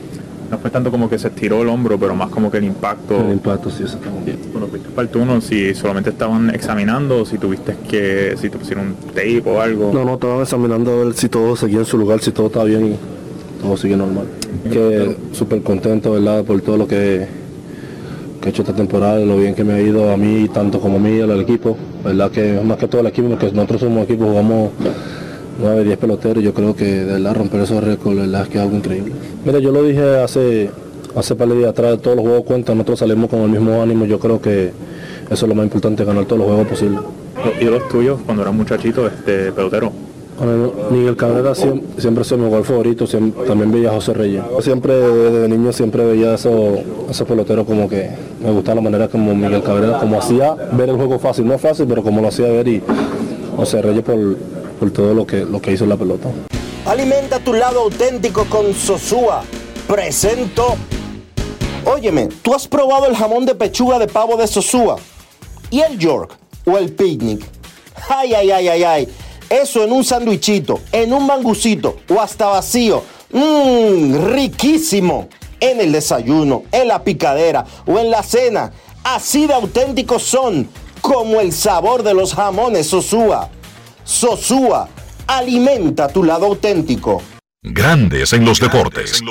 No 0.51 0.59
fue 0.59 0.71
tanto 0.71 0.91
como 0.91 1.09
que 1.09 1.19
se 1.19 1.29
estiró 1.29 1.63
el 1.63 1.69
hombro, 1.69 1.99
pero 1.99 2.15
más 2.15 2.29
como 2.29 2.51
que 2.51 2.59
el 2.59 2.65
impacto. 2.65 3.19
El 3.19 3.33
impacto, 3.33 3.71
sí, 3.71 3.85
eso 3.85 3.97
está 3.97 4.11
muy 4.11 4.25
bien. 4.25 4.39
Bueno, 4.53 4.69
para 4.95 5.03
el 5.03 5.09
turno, 5.09 5.41
si 5.41 5.75
solamente 5.75 6.11
estaban 6.11 6.55
examinando, 6.55 7.25
si 7.25 7.39
tuviste 7.39 7.77
que, 7.89 8.37
si 8.39 8.51
te 8.51 8.59
pusieron 8.59 8.89
un 8.89 8.95
tape 8.95 9.43
o 9.47 9.59
algo. 9.63 9.91
No, 9.95 10.05
no, 10.05 10.15
estaban 10.15 10.43
examinando 10.43 10.93
a 10.93 11.05
ver 11.07 11.15
si 11.15 11.31
todo 11.31 11.57
seguía 11.57 11.79
en 11.79 11.87
su 11.87 11.97
lugar, 11.97 12.21
si 12.21 12.31
todo 12.31 12.49
está 12.49 12.63
bien 12.63 12.93
y 12.93 13.63
todo 13.63 13.75
sigue 13.79 13.97
normal. 13.97 14.27
Que 14.71 15.17
súper 15.33 15.63
contento, 15.63 16.13
¿verdad? 16.13 16.45
Por 16.45 16.61
todo 16.61 16.77
lo 16.77 16.87
que 16.87 17.46
he 18.47 18.51
hecho 18.51 18.63
esta 18.63 18.75
temporada, 18.75 19.19
lo 19.19 19.37
bien 19.37 19.55
que 19.55 19.65
me 19.65 19.75
ha 19.75 19.81
ido 19.81 20.11
a 20.11 20.17
mí, 20.17 20.49
tanto 20.49 20.81
como 20.81 20.97
a 20.97 21.01
mí, 21.01 21.21
al 21.21 21.41
equipo. 21.41 21.77
verdad 22.05 22.31
que 22.31 22.61
más 22.65 22.79
que 22.79 22.87
todo 22.87 23.01
el 23.01 23.09
equipo, 23.09 23.29
porque 23.31 23.51
nosotros 23.51 23.81
somos 23.81 24.05
equipo, 24.05 24.27
jugamos 24.27 24.71
9, 25.61 25.85
10 25.85 25.99
peloteros, 25.99 26.45
yo 26.45 26.55
creo 26.55 26.77
que 26.77 26.85
de 26.85 27.13
verdad 27.15 27.35
romper 27.35 27.61
esos 27.63 27.83
récords, 27.83 28.17
verdad 28.17 28.43
es 28.43 28.49
que 28.49 28.59
es 28.59 28.63
algo 28.63 28.77
increíble. 28.77 29.13
Mira, 29.45 29.59
yo 29.59 29.73
lo 29.73 29.83
dije 29.83 30.19
hace, 30.19 30.71
hace 31.17 31.35
par 31.35 31.49
de 31.49 31.57
días 31.57 31.71
atrás, 31.71 31.99
todos 32.01 32.17
los 32.17 32.25
juegos 32.25 32.45
cuentan, 32.45 32.77
nosotros 32.77 33.01
salimos 33.01 33.29
con 33.29 33.41
el 33.41 33.49
mismo 33.49 33.83
ánimo, 33.83 34.05
yo 34.05 34.21
creo 34.21 34.41
que 34.41 34.71
eso 35.29 35.45
es 35.45 35.49
lo 35.49 35.55
más 35.55 35.65
importante, 35.65 36.05
ganar 36.05 36.25
todos 36.27 36.39
los 36.39 36.47
juegos 36.49 36.69
posibles. 36.69 37.01
¿Y 37.61 37.65
los 37.65 37.89
tuyos 37.89 38.21
cuando 38.25 38.43
eras 38.43 38.55
muchachito, 38.55 39.07
este 39.09 39.51
pelotero? 39.51 39.93
Miguel 40.91 41.17
Cabrera 41.17 41.55
siempre, 41.55 42.01
siempre 42.01 42.25
fue 42.25 42.37
mi 42.37 42.51
gol 42.51 42.65
favorito, 42.65 43.07
también 43.47 43.73
veía 43.73 43.89
a 43.89 43.93
José 43.93 44.13
Reyes. 44.13 44.43
Siempre 44.61 44.95
desde 44.95 45.49
niño 45.49 45.73
siempre 45.73 46.05
veía 46.05 46.35
esos 46.35 46.81
eso 47.11 47.25
peloteros 47.25 47.67
como 47.67 47.89
que 47.89 48.11
me 48.43 48.51
gustaba 48.51 48.77
la 48.77 48.81
manera 48.83 49.09
como 49.09 49.35
Miguel 49.35 49.63
Cabrera, 49.63 49.99
como 49.99 50.19
hacía 50.19 50.55
ver 50.73 50.91
el 50.91 50.97
juego 50.97 51.19
fácil, 51.19 51.47
no 51.47 51.59
fácil, 51.59 51.87
pero 51.87 52.03
como 52.03 52.21
lo 52.21 52.29
hacía 52.29 52.47
ver 52.49 52.69
y 52.69 52.83
José 53.57 53.81
Reyes 53.81 54.05
por, 54.05 54.91
todo 54.91 55.15
lo 55.15 55.27
que, 55.27 55.45
lo 55.45 55.61
que 55.61 55.73
hizo 55.73 55.87
la 55.87 55.97
pelota. 55.97 56.29
Alimenta 56.85 57.39
tu 57.41 57.55
lado 57.55 57.81
auténtico 57.81 58.45
con 58.45 58.75
Sosúa. 58.75 59.43
presento. 59.89 60.77
Óyeme, 61.85 62.29
¿tú 62.43 62.53
has 62.53 62.69
probado 62.69 63.07
el 63.07 63.17
jamón 63.17 63.47
de 63.47 63.55
pechuga 63.55 63.99
de 63.99 64.07
pavo 64.07 64.37
de 64.37 64.47
Sosúa? 64.47 64.97
¿Y 65.71 65.81
el 65.81 65.99
York? 65.99 66.37
¿O 66.67 66.77
el 66.77 66.93
picnic? 66.93 67.45
Ay, 68.09 68.35
ay, 68.35 68.51
ay, 68.51 68.69
ay, 68.69 68.83
ay. 68.83 69.09
Eso 69.49 69.85
en 69.85 69.93
un 69.93 70.05
sandwichito, 70.05 70.81
en 70.93 71.13
un 71.13 71.27
mangucito 71.27 71.99
o 72.09 72.21
hasta 72.21 72.47
vacío. 72.47 73.03
Mmm, 73.33 74.33
riquísimo. 74.33 75.29
En 75.59 75.81
el 75.81 75.93
desayuno, 75.93 76.65
en 76.71 76.89
la 76.89 77.03
picadera 77.03 77.65
o 77.87 77.99
en 77.99 78.11
la 78.11 78.23
cena. 78.23 78.73
Así 79.05 79.47
de 79.47 79.55
auténticos 79.55 80.23
son, 80.23 80.69
como 81.01 81.41
el 81.41 81.53
sabor 81.53 82.03
de 82.03 82.13
los 82.13 82.35
jamones 82.35 82.89
Sosúa. 82.89 83.49
Sosúa, 84.05 84.89
alimenta 85.27 86.09
tu 86.09 86.23
lado 86.25 86.47
auténtico. 86.47 87.23
Grandes 87.63 88.33
en 88.33 88.45
los 88.45 88.61
deportes. 88.61 89.23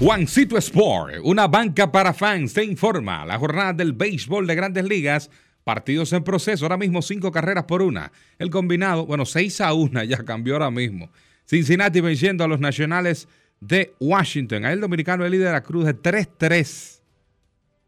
Juancito 0.00 0.56
Sport, 0.56 1.16
una 1.24 1.46
banca 1.46 1.92
para 1.92 2.14
fans, 2.14 2.54
te 2.54 2.64
informa 2.64 3.26
la 3.26 3.38
jornada 3.38 3.74
del 3.74 3.92
béisbol 3.92 4.46
de 4.46 4.54
grandes 4.54 4.84
ligas. 4.86 5.30
Partidos 5.62 6.14
en 6.14 6.24
proceso, 6.24 6.64
ahora 6.64 6.78
mismo 6.78 7.02
cinco 7.02 7.30
carreras 7.30 7.64
por 7.64 7.82
una. 7.82 8.10
El 8.38 8.48
combinado, 8.48 9.04
bueno, 9.04 9.26
seis 9.26 9.60
a 9.60 9.74
una 9.74 10.02
ya 10.06 10.24
cambió 10.24 10.54
ahora 10.54 10.70
mismo. 10.70 11.10
Cincinnati 11.44 12.00
venciendo 12.00 12.42
a 12.42 12.48
los 12.48 12.60
nacionales 12.60 13.28
de 13.60 13.92
Washington. 14.00 14.64
Ahí 14.64 14.72
el 14.72 14.80
dominicano 14.80 15.26
el 15.26 15.32
de 15.32 15.52
la 15.52 15.62
cruz 15.62 15.84
de 15.84 15.94
3-3 15.94 17.02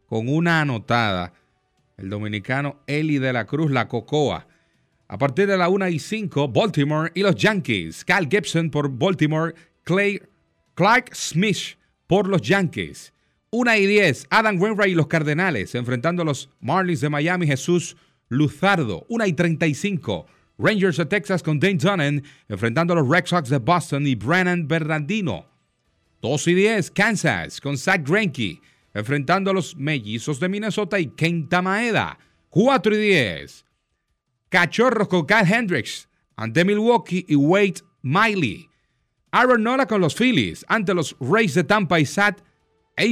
con 0.06 0.28
una 0.28 0.60
anotada. 0.60 1.32
El 1.96 2.10
dominicano 2.10 2.82
Eli 2.86 3.20
de 3.20 3.32
la 3.32 3.46
Cruz, 3.46 3.70
la 3.70 3.88
Cocoa. 3.88 4.46
A 5.08 5.16
partir 5.16 5.46
de 5.46 5.56
la 5.56 5.70
1 5.70 5.88
y 5.88 5.98
5, 5.98 6.48
Baltimore 6.48 7.10
y 7.14 7.22
los 7.22 7.36
Yankees. 7.36 8.04
Cal 8.04 8.28
Gibson 8.30 8.68
por 8.68 8.90
Baltimore, 8.90 9.54
Clay, 9.82 10.20
Clark 10.74 11.14
Smith 11.14 11.78
por 12.06 12.28
los 12.28 12.42
Yankees. 12.42 13.12
1 13.50 13.76
y 13.76 13.86
10, 13.86 14.28
Adam 14.30 14.60
Wainwright 14.60 14.92
y 14.92 14.94
los 14.94 15.08
Cardenales, 15.08 15.74
enfrentando 15.74 16.22
a 16.22 16.24
los 16.24 16.48
Marlins 16.60 17.02
de 17.02 17.10
Miami, 17.10 17.46
Jesús 17.46 17.96
Luzardo. 18.28 19.04
1 19.08 19.26
y 19.26 19.32
35, 19.34 20.26
Rangers 20.58 20.96
de 20.96 21.06
Texas 21.06 21.42
con 21.42 21.60
Dane 21.60 21.74
Dunnan, 21.74 22.22
enfrentando 22.48 22.94
a 22.94 22.96
los 22.96 23.08
Red 23.08 23.26
Sox 23.26 23.50
de 23.50 23.58
Boston 23.58 24.06
y 24.06 24.14
Brennan 24.14 24.66
Bernardino. 24.66 25.46
2 26.22 26.48
y 26.48 26.54
10, 26.54 26.90
Kansas 26.92 27.60
con 27.60 27.76
Zach 27.76 28.08
Greinke, 28.08 28.60
enfrentando 28.94 29.50
a 29.50 29.54
los 29.54 29.76
Mellizos 29.76 30.40
de 30.40 30.48
Minnesota 30.48 30.98
y 30.98 31.08
Kenta 31.08 31.60
Maeda. 31.60 32.18
4 32.48 32.94
y 32.94 32.98
10, 32.98 33.64
Cachorros 34.48 35.08
con 35.08 35.26
Kyle 35.26 35.46
Hendricks 35.46 36.08
ante 36.36 36.64
Milwaukee 36.64 37.24
y 37.28 37.34
Wade 37.34 37.82
Miley. 38.02 38.68
Aaron 39.32 39.62
Nola 39.62 39.86
con 39.86 40.00
los 40.00 40.14
Phillies 40.14 40.64
ante 40.68 40.94
los 40.94 41.16
Rays 41.18 41.54
de 41.54 41.64
Tampa 41.64 41.98
y 41.98 42.06
Sat 42.06 42.40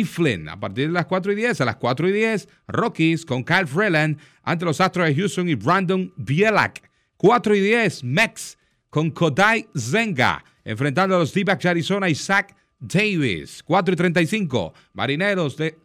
Flynn 0.04 0.48
a 0.48 0.60
partir 0.60 0.88
de 0.88 0.92
las 0.92 1.06
4 1.06 1.32
y 1.32 1.34
10. 1.34 1.60
A 1.60 1.64
las 1.64 1.76
4 1.76 2.08
y 2.08 2.12
10, 2.12 2.48
Rockies 2.68 3.24
con 3.24 3.42
Kyle 3.42 3.66
Freeland 3.66 4.18
ante 4.42 4.64
los 4.64 4.80
Astros 4.80 5.08
de 5.08 5.14
Houston 5.14 5.48
y 5.48 5.54
Brandon 5.54 6.12
Bielak. 6.16 6.88
4 7.16 7.54
y 7.56 7.60
10, 7.60 8.04
Mex 8.04 8.58
con 8.88 9.10
Kodai 9.10 9.68
Zenga 9.76 10.44
enfrentando 10.64 11.16
a 11.16 11.18
los 11.18 11.32
D-Backs 11.32 11.62
de 11.62 11.68
Arizona 11.70 12.08
y 12.08 12.14
Zach 12.14 12.54
Davis. 12.78 13.62
4 13.64 13.94
y 13.94 13.96
35, 13.96 14.74
Marineros 14.92 15.56
de 15.56 15.78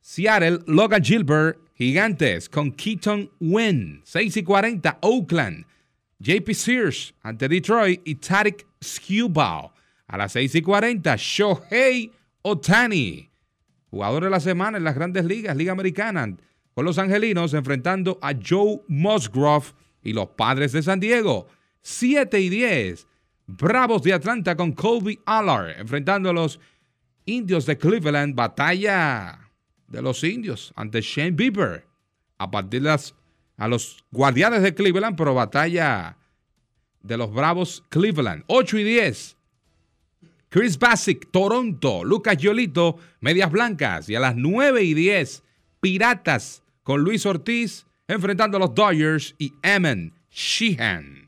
Seattle, 0.00 0.60
Logan 0.66 1.02
Gilbert, 1.02 1.58
Gigantes 1.74 2.48
con 2.48 2.72
Keaton 2.72 3.30
Wynn. 3.40 4.02
6 4.04 4.36
y 4.38 4.42
40, 4.42 4.98
Oakland. 5.02 5.64
JP 6.20 6.50
Sears 6.52 7.14
ante 7.22 7.48
Detroit 7.48 8.00
y 8.04 8.16
Tarek 8.16 8.66
Skubal. 8.82 9.70
A 10.06 10.16
las 10.16 10.32
6 10.32 10.54
y 10.54 10.62
40, 10.62 11.16
Shohei 11.16 12.12
Otani, 12.40 13.30
jugador 13.90 14.24
de 14.24 14.30
la 14.30 14.40
semana 14.40 14.78
en 14.78 14.84
las 14.84 14.94
grandes 14.94 15.24
ligas, 15.24 15.56
Liga 15.56 15.72
Americana, 15.72 16.34
con 16.74 16.84
los 16.84 16.98
angelinos 16.98 17.52
enfrentando 17.52 18.18
a 18.22 18.32
Joe 18.32 18.80
Musgrove 18.88 19.66
y 20.02 20.14
los 20.14 20.28
padres 20.28 20.72
de 20.72 20.82
San 20.82 21.00
Diego. 21.00 21.46
7 21.82 22.40
y 22.40 22.48
10, 22.48 23.06
Bravos 23.46 24.02
de 24.02 24.12
Atlanta 24.12 24.56
con 24.56 24.72
Colby 24.72 25.18
Allard 25.24 25.78
enfrentando 25.78 26.28
a 26.28 26.34
los 26.34 26.60
indios 27.24 27.64
de 27.64 27.78
Cleveland. 27.78 28.34
Batalla 28.34 29.50
de 29.86 30.02
los 30.02 30.22
indios 30.22 30.72
ante 30.76 31.00
Shane 31.00 31.30
Bieber. 31.32 31.86
A 32.38 32.50
partir 32.50 32.82
de 32.82 32.96
a 33.56 33.68
los 33.68 34.04
guardianes 34.10 34.62
de 34.62 34.74
Cleveland, 34.74 35.16
pero 35.16 35.34
batalla 35.34 36.16
de 37.08 37.16
los 37.16 37.32
Bravos 37.32 37.82
Cleveland. 37.88 38.44
8 38.46 38.78
y 38.78 38.84
10. 38.84 39.36
Chris 40.50 40.78
Bassick, 40.78 41.30
Toronto. 41.32 42.04
Lucas 42.04 42.36
Yolito, 42.36 42.96
Medias 43.20 43.50
Blancas. 43.50 44.08
Y 44.08 44.14
a 44.14 44.20
las 44.20 44.36
9 44.36 44.84
y 44.84 44.94
10, 44.94 45.42
Piratas 45.80 46.62
con 46.84 47.02
Luis 47.02 47.26
Ortiz 47.26 47.86
enfrentando 48.06 48.56
a 48.56 48.60
los 48.60 48.74
Dodgers 48.74 49.34
y 49.38 49.52
Eman 49.62 50.14
Sheehan. 50.30 51.27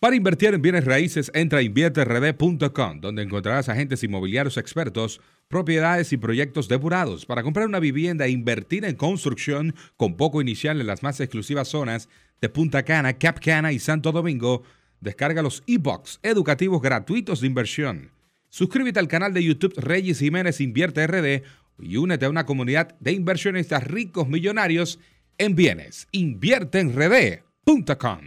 Para 0.00 0.14
invertir 0.14 0.52
en 0.52 0.60
bienes 0.60 0.84
raíces, 0.84 1.30
entra 1.32 1.60
a 1.60 1.62
invierterd.com, 1.62 3.00
donde 3.00 3.22
encontrarás 3.22 3.70
agentes 3.70 4.04
inmobiliarios 4.04 4.58
expertos, 4.58 5.22
propiedades 5.48 6.12
y 6.12 6.18
proyectos 6.18 6.68
depurados. 6.68 7.24
Para 7.24 7.42
comprar 7.42 7.66
una 7.66 7.80
vivienda 7.80 8.26
e 8.26 8.30
invertir 8.30 8.84
en 8.84 8.96
construcción 8.96 9.74
con 9.96 10.16
poco 10.16 10.42
inicial 10.42 10.82
en 10.82 10.86
las 10.86 11.02
más 11.02 11.18
exclusivas 11.20 11.68
zonas 11.68 12.10
de 12.42 12.50
Punta 12.50 12.84
Cana, 12.84 13.14
Cap 13.14 13.40
Cana 13.42 13.72
y 13.72 13.78
Santo 13.78 14.12
Domingo, 14.12 14.64
descarga 15.00 15.40
los 15.40 15.62
e-books 15.66 16.20
educativos 16.22 16.82
gratuitos 16.82 17.40
de 17.40 17.46
inversión. 17.46 18.10
Suscríbete 18.50 19.00
al 19.00 19.08
canal 19.08 19.32
de 19.32 19.44
YouTube 19.44 19.72
Reyes 19.78 20.18
Jiménez 20.18 20.60
Invierte 20.60 21.06
RD 21.06 21.42
y 21.78 21.96
únete 21.96 22.26
a 22.26 22.30
una 22.30 22.44
comunidad 22.44 22.94
de 23.00 23.12
inversionistas 23.12 23.84
ricos 23.84 24.28
millonarios 24.28 24.98
en 25.38 25.54
bienes. 25.54 26.06
Invierteenrd.com. 26.12 28.20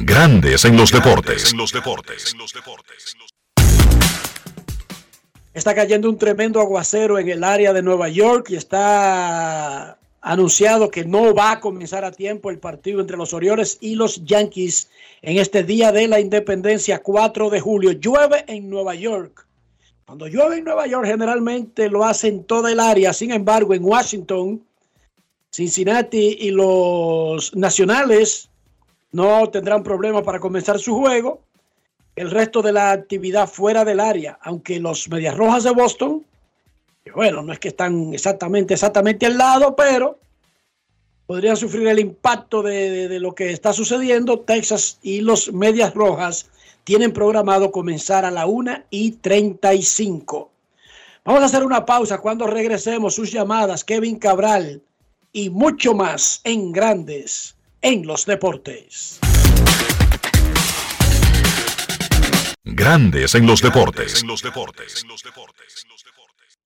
Grandes 0.00 0.64
en 0.64 0.76
los 0.76 0.92
deportes. 0.92 1.52
Está 5.52 5.74
cayendo 5.74 6.08
un 6.08 6.16
tremendo 6.16 6.60
aguacero 6.60 7.18
en 7.18 7.28
el 7.28 7.42
área 7.42 7.72
de 7.72 7.82
Nueva 7.82 8.08
York 8.08 8.46
y 8.50 8.54
está 8.54 9.98
anunciado 10.20 10.88
que 10.88 11.04
no 11.04 11.34
va 11.34 11.50
a 11.50 11.60
comenzar 11.60 12.04
a 12.04 12.12
tiempo 12.12 12.50
el 12.50 12.60
partido 12.60 13.00
entre 13.00 13.16
los 13.16 13.34
Orioles 13.34 13.78
y 13.80 13.96
los 13.96 14.24
Yankees 14.24 14.88
en 15.20 15.38
este 15.38 15.64
día 15.64 15.90
de 15.90 16.06
la 16.06 16.20
independencia 16.20 17.00
4 17.00 17.50
de 17.50 17.58
julio. 17.58 17.90
Llueve 17.90 18.44
en 18.46 18.70
Nueva 18.70 18.94
York. 18.94 19.48
Cuando 20.06 20.28
llueve 20.28 20.58
en 20.58 20.64
Nueva 20.64 20.86
York 20.86 21.06
generalmente 21.06 21.90
lo 21.90 22.04
hace 22.04 22.28
en 22.28 22.44
toda 22.44 22.70
el 22.70 22.78
área. 22.78 23.12
Sin 23.12 23.32
embargo, 23.32 23.74
en 23.74 23.84
Washington, 23.84 24.64
Cincinnati 25.50 26.36
y 26.38 26.52
los 26.52 27.56
Nacionales 27.56 28.48
no 29.12 29.48
tendrán 29.50 29.82
problema 29.82 30.22
para 30.22 30.40
comenzar 30.40 30.78
su 30.78 30.96
juego. 30.96 31.40
El 32.16 32.30
resto 32.30 32.62
de 32.62 32.72
la 32.72 32.90
actividad 32.90 33.48
fuera 33.48 33.84
del 33.84 34.00
área, 34.00 34.38
aunque 34.42 34.80
los 34.80 35.08
Medias 35.08 35.36
Rojas 35.36 35.64
de 35.64 35.70
Boston, 35.70 36.24
bueno, 37.14 37.42
no 37.42 37.52
es 37.52 37.58
que 37.58 37.68
están 37.68 38.12
exactamente, 38.12 38.74
exactamente 38.74 39.26
al 39.26 39.38
lado, 39.38 39.74
pero 39.76 40.18
podrían 41.26 41.56
sufrir 41.56 41.86
el 41.86 41.98
impacto 41.98 42.62
de, 42.62 43.08
de 43.08 43.20
lo 43.20 43.34
que 43.34 43.52
está 43.52 43.72
sucediendo. 43.72 44.40
Texas 44.40 44.98
y 45.02 45.20
los 45.20 45.52
Medias 45.52 45.94
Rojas 45.94 46.50
tienen 46.84 47.12
programado 47.12 47.70
comenzar 47.70 48.24
a 48.24 48.30
la 48.30 48.46
1 48.46 48.84
y 48.90 49.12
35. 49.12 50.50
Vamos 51.24 51.42
a 51.42 51.46
hacer 51.46 51.62
una 51.62 51.84
pausa 51.84 52.18
cuando 52.18 52.46
regresemos 52.46 53.14
sus 53.14 53.30
llamadas, 53.30 53.84
Kevin 53.84 54.18
Cabral 54.18 54.82
y 55.32 55.50
mucho 55.50 55.94
más 55.94 56.40
en 56.44 56.72
Grandes 56.72 57.57
en 57.82 58.06
los 58.06 58.26
deportes. 58.26 59.20
Grandes 62.64 63.34
en 63.34 63.46
los 63.46 63.62
deportes. 63.62 64.22
En 64.22 65.08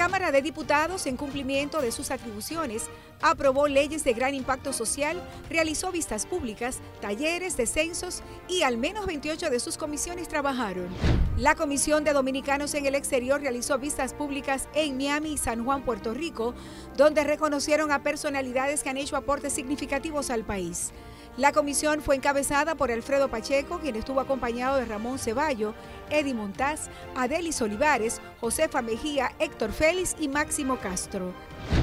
Cámara 0.00 0.32
de 0.32 0.40
Diputados, 0.40 1.04
en 1.04 1.18
cumplimiento 1.18 1.82
de 1.82 1.92
sus 1.92 2.10
atribuciones, 2.10 2.88
aprobó 3.20 3.68
leyes 3.68 4.02
de 4.02 4.14
gran 4.14 4.34
impacto 4.34 4.72
social, 4.72 5.22
realizó 5.50 5.92
vistas 5.92 6.24
públicas, 6.24 6.78
talleres, 7.02 7.58
descensos 7.58 8.22
y 8.48 8.62
al 8.62 8.78
menos 8.78 9.04
28 9.04 9.50
de 9.50 9.60
sus 9.60 9.76
comisiones 9.76 10.26
trabajaron. 10.26 10.88
La 11.36 11.54
Comisión 11.54 12.02
de 12.02 12.14
Dominicanos 12.14 12.72
en 12.72 12.86
el 12.86 12.94
Exterior 12.94 13.42
realizó 13.42 13.78
vistas 13.78 14.14
públicas 14.14 14.70
en 14.72 14.96
Miami 14.96 15.34
y 15.34 15.36
San 15.36 15.66
Juan, 15.66 15.82
Puerto 15.82 16.14
Rico, 16.14 16.54
donde 16.96 17.22
reconocieron 17.22 17.92
a 17.92 18.02
personalidades 18.02 18.82
que 18.82 18.88
han 18.88 18.96
hecho 18.96 19.18
aportes 19.18 19.52
significativos 19.52 20.30
al 20.30 20.44
país. 20.44 20.92
La 21.40 21.52
comisión 21.52 22.02
fue 22.02 22.16
encabezada 22.16 22.74
por 22.74 22.92
Alfredo 22.92 23.30
Pacheco, 23.30 23.78
quien 23.78 23.96
estuvo 23.96 24.20
acompañado 24.20 24.76
de 24.76 24.84
Ramón 24.84 25.18
Ceballo, 25.18 25.72
Eddie 26.10 26.34
Montaz, 26.34 26.90
Adelis 27.16 27.62
Olivares, 27.62 28.20
Josefa 28.42 28.82
Mejía, 28.82 29.32
Héctor 29.38 29.72
Félix 29.72 30.14
y 30.20 30.28
Máximo 30.28 30.76
Castro. 30.76 31.32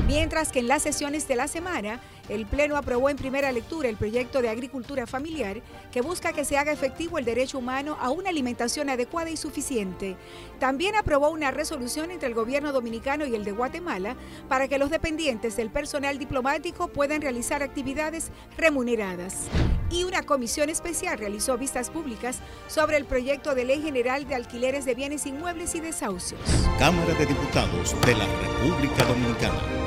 Mientras 0.06 0.52
que 0.52 0.60
en 0.60 0.68
las 0.68 0.84
sesiones 0.84 1.28
de 1.28 1.38
la 1.38 1.48
semana, 1.48 2.02
el 2.30 2.46
Pleno 2.46 2.78
aprobó 2.78 3.10
en 3.10 3.18
primera 3.18 3.52
lectura 3.52 3.90
el 3.90 3.98
proyecto 3.98 4.42
de 4.42 4.50
agricultura 4.50 5.08
familiar 5.08 5.62
que 5.92 6.02
busca 6.02 6.34
que 6.34 6.46
se 6.46 6.58
haga 6.58 6.72
efectivo 6.72 7.18
el 7.18 7.26
derecho 7.26 7.60
humano 7.60 7.98
a 8.00 8.10
una 8.10 8.30
alimentación 8.30 8.90
adecuada 8.90 9.30
y 9.30 9.38
suficiente. 9.38 10.18
También 10.60 10.96
aprobó 10.96 11.30
una 11.30 11.52
resolución 11.52 12.12
entre 12.12 12.28
el 12.28 12.34
gobierno 12.34 12.74
dominicano 12.74 13.26
y 13.26 13.36
el 13.36 13.44
de 13.44 13.52
Guatemala 13.52 14.16
para 14.50 14.68
que 14.68 14.78
los 14.78 14.90
dependientes 14.90 15.56
del 15.56 15.70
personal 15.70 16.18
diplomático 16.20 16.88
puedan 16.88 17.22
realizar 17.22 17.64
actividades 17.64 18.32
remuneradas. 18.58 19.48
Y 19.90 20.04
una 20.04 20.24
comisión 20.24 20.70
especial 20.70 21.18
realizó 21.18 21.58
vistas 21.58 21.90
públicas 21.90 22.40
sobre 22.68 22.98
el 22.98 23.06
proyecto 23.06 23.56
de 23.56 23.64
ley 23.64 23.82
general 23.82 24.28
de 24.28 24.36
alquileres 24.36 24.84
de 24.86 24.96
bienes 24.96 25.26
inmuebles 25.26 25.76
y 25.76 25.80
desahucios. 25.80 26.42
Cámara 26.78 27.14
de 27.14 27.26
Diputados 27.26 27.96
de 28.06 28.16
la 28.16 28.26
República 28.26 29.06
Dominicana. 29.06 29.87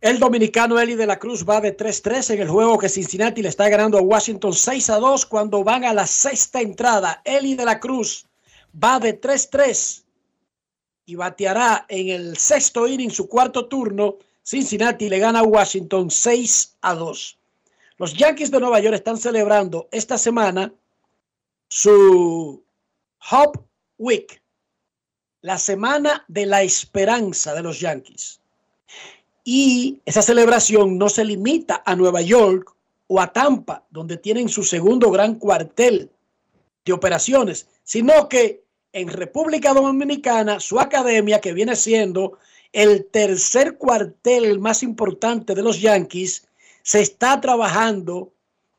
El 0.00 0.18
dominicano 0.18 0.80
Eli 0.80 0.94
de 0.94 1.06
la 1.06 1.18
Cruz 1.18 1.44
va 1.46 1.60
de 1.60 1.76
3-3 1.76 2.32
en 2.32 2.40
el 2.40 2.48
juego 2.48 2.78
que 2.78 2.88
Cincinnati 2.88 3.42
le 3.42 3.50
está 3.50 3.68
ganando 3.68 3.98
a 3.98 4.00
Washington 4.00 4.52
6-2 4.52 5.28
cuando 5.28 5.62
van 5.62 5.84
a 5.84 5.92
la 5.92 6.06
sexta 6.06 6.62
entrada. 6.62 7.20
Eli 7.22 7.54
de 7.54 7.66
la 7.66 7.78
Cruz 7.78 8.26
va 8.82 8.98
de 8.98 9.20
3-3 9.20 10.04
y 11.04 11.16
bateará 11.16 11.84
en 11.86 12.08
el 12.08 12.38
sexto 12.38 12.88
inning 12.88 13.10
su 13.10 13.28
cuarto 13.28 13.66
turno. 13.66 14.16
Cincinnati 14.42 15.10
le 15.10 15.18
gana 15.18 15.40
a 15.40 15.44
Washington 15.44 16.08
6-2. 16.08 17.36
Los 17.98 18.14
Yankees 18.14 18.50
de 18.50 18.58
Nueva 18.58 18.80
York 18.80 18.94
están 18.94 19.18
celebrando 19.18 19.86
esta 19.92 20.16
semana 20.16 20.72
su 21.68 22.64
Hope 23.30 23.60
Week, 23.98 24.42
la 25.42 25.58
semana 25.58 26.24
de 26.26 26.46
la 26.46 26.62
esperanza 26.62 27.52
de 27.52 27.62
los 27.62 27.80
Yankees. 27.80 28.39
Y 29.44 30.00
esa 30.04 30.22
celebración 30.22 30.98
no 30.98 31.08
se 31.08 31.24
limita 31.24 31.82
a 31.84 31.96
Nueva 31.96 32.20
York 32.20 32.74
o 33.06 33.20
a 33.20 33.32
Tampa, 33.32 33.84
donde 33.90 34.16
tienen 34.16 34.48
su 34.48 34.62
segundo 34.62 35.10
gran 35.10 35.36
cuartel 35.36 36.10
de 36.84 36.92
operaciones, 36.92 37.66
sino 37.82 38.28
que 38.28 38.62
en 38.92 39.08
República 39.08 39.72
Dominicana, 39.72 40.60
su 40.60 40.80
academia, 40.80 41.40
que 41.40 41.52
viene 41.52 41.76
siendo 41.76 42.38
el 42.72 43.06
tercer 43.06 43.76
cuartel 43.76 44.58
más 44.60 44.82
importante 44.82 45.54
de 45.54 45.62
los 45.62 45.80
Yankees, 45.80 46.46
se 46.82 47.00
está 47.00 47.40
trabajando 47.40 48.32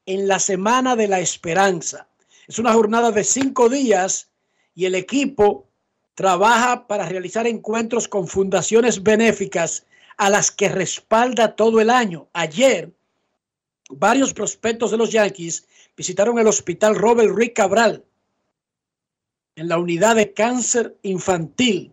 en 0.05 0.27
la 0.27 0.39
Semana 0.39 0.95
de 0.95 1.07
la 1.07 1.19
Esperanza. 1.19 2.07
Es 2.47 2.59
una 2.59 2.73
jornada 2.73 3.11
de 3.11 3.23
cinco 3.23 3.69
días 3.69 4.29
y 4.75 4.85
el 4.85 4.95
equipo 4.95 5.67
trabaja 6.15 6.87
para 6.87 7.07
realizar 7.07 7.47
encuentros 7.47 8.07
con 8.07 8.27
fundaciones 8.27 9.03
benéficas 9.03 9.85
a 10.21 10.29
las 10.29 10.51
que 10.51 10.69
respalda 10.69 11.55
todo 11.55 11.81
el 11.81 11.89
año. 11.89 12.29
Ayer, 12.33 12.93
varios 13.89 14.35
prospectos 14.35 14.91
de 14.91 14.97
los 14.97 15.11
Yankees 15.11 15.65
visitaron 15.97 16.37
el 16.37 16.45
hospital 16.45 16.93
Robert 16.93 17.35
Rick 17.35 17.55
Cabral 17.55 18.05
en 19.55 19.67
la 19.67 19.79
unidad 19.79 20.15
de 20.17 20.31
cáncer 20.31 20.95
infantil. 21.01 21.91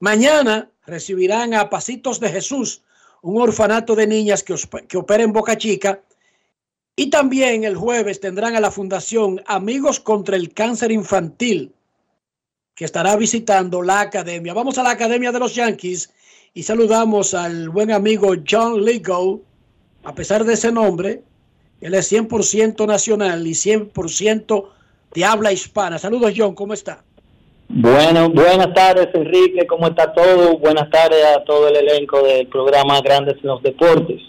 Mañana 0.00 0.68
recibirán 0.84 1.54
a 1.54 1.70
Pasitos 1.70 2.18
de 2.18 2.30
Jesús, 2.30 2.82
un 3.22 3.40
orfanato 3.40 3.94
de 3.94 4.08
niñas 4.08 4.42
que, 4.42 4.56
que 4.88 4.96
opera 4.96 5.22
en 5.22 5.32
Boca 5.32 5.56
Chica. 5.56 6.02
Y 6.96 7.08
también 7.08 7.62
el 7.62 7.76
jueves 7.76 8.18
tendrán 8.18 8.56
a 8.56 8.60
la 8.60 8.72
Fundación 8.72 9.40
Amigos 9.46 10.00
contra 10.00 10.34
el 10.34 10.52
Cáncer 10.52 10.90
Infantil, 10.90 11.72
que 12.74 12.84
estará 12.84 13.14
visitando 13.14 13.80
la 13.80 14.00
academia. 14.00 14.54
Vamos 14.54 14.76
a 14.78 14.82
la 14.82 14.90
academia 14.90 15.30
de 15.30 15.38
los 15.38 15.54
Yankees 15.54 16.10
y 16.56 16.62
saludamos 16.62 17.34
al 17.34 17.68
buen 17.68 17.90
amigo 17.90 18.32
John 18.48 18.84
Ligo. 18.84 19.42
A 20.04 20.14
pesar 20.14 20.44
de 20.44 20.54
ese 20.54 20.70
nombre, 20.70 21.22
él 21.80 21.94
es 21.94 22.12
100% 22.12 22.86
nacional 22.86 23.44
y 23.44 23.50
100% 23.50 24.64
de 25.12 25.24
habla 25.24 25.52
hispana. 25.52 25.98
Saludos, 25.98 26.32
John, 26.36 26.54
¿cómo 26.54 26.72
está? 26.72 27.02
Bueno, 27.68 28.30
buenas 28.30 28.72
tardes, 28.72 29.08
Enrique, 29.14 29.66
¿cómo 29.66 29.88
está 29.88 30.12
todo? 30.12 30.56
Buenas 30.58 30.88
tardes 30.90 31.24
a 31.24 31.42
todo 31.42 31.66
el 31.68 31.76
elenco 31.76 32.22
del 32.22 32.46
programa 32.46 33.00
Grandes 33.00 33.34
en 33.42 33.48
los 33.48 33.62
Deportes. 33.62 34.20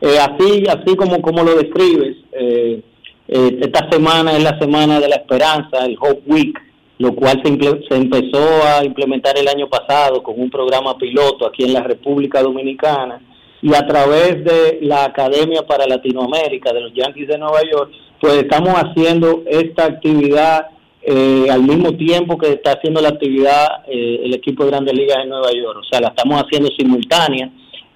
Eh, 0.00 0.18
así, 0.18 0.64
así 0.68 0.96
como, 0.96 1.22
como 1.22 1.44
lo 1.44 1.54
describes, 1.54 2.16
eh, 2.32 2.82
eh, 3.28 3.58
esta 3.60 3.88
semana 3.90 4.36
es 4.36 4.42
la 4.42 4.58
semana 4.58 4.98
de 4.98 5.08
la 5.08 5.16
esperanza, 5.16 5.84
el 5.84 5.96
Hope 6.00 6.22
Week, 6.26 6.58
lo 6.98 7.14
cual 7.14 7.40
se, 7.44 7.50
se 7.88 7.96
empezó 7.96 8.44
a 8.64 8.84
implementar 8.84 9.38
el 9.38 9.48
año 9.48 9.68
pasado 9.68 10.22
con 10.22 10.40
un 10.40 10.50
programa 10.50 10.96
piloto 10.98 11.46
aquí 11.46 11.64
en 11.64 11.72
la 11.72 11.82
República 11.82 12.42
Dominicana 12.42 13.20
y 13.62 13.74
a 13.74 13.86
través 13.86 14.44
de 14.44 14.78
la 14.82 15.04
Academia 15.04 15.62
para 15.62 15.86
Latinoamérica 15.86 16.72
de 16.72 16.80
los 16.80 16.92
Yankees 16.94 17.28
de 17.28 17.38
Nueva 17.38 17.60
York, 17.70 17.90
pues 18.20 18.34
estamos 18.34 18.74
haciendo 18.74 19.42
esta 19.46 19.86
actividad 19.86 20.68
eh, 21.02 21.46
al 21.50 21.62
mismo 21.62 21.92
tiempo 21.92 22.36
que 22.36 22.50
está 22.50 22.72
haciendo 22.72 23.00
la 23.00 23.10
actividad 23.10 23.66
eh, 23.88 24.20
el 24.24 24.34
equipo 24.34 24.64
de 24.64 24.70
Grandes 24.70 24.94
Ligas 24.94 25.18
en 25.22 25.30
Nueva 25.30 25.52
York. 25.52 25.78
O 25.80 25.84
sea, 25.84 26.00
la 26.00 26.08
estamos 26.08 26.42
haciendo 26.42 26.68
simultánea 26.76 27.50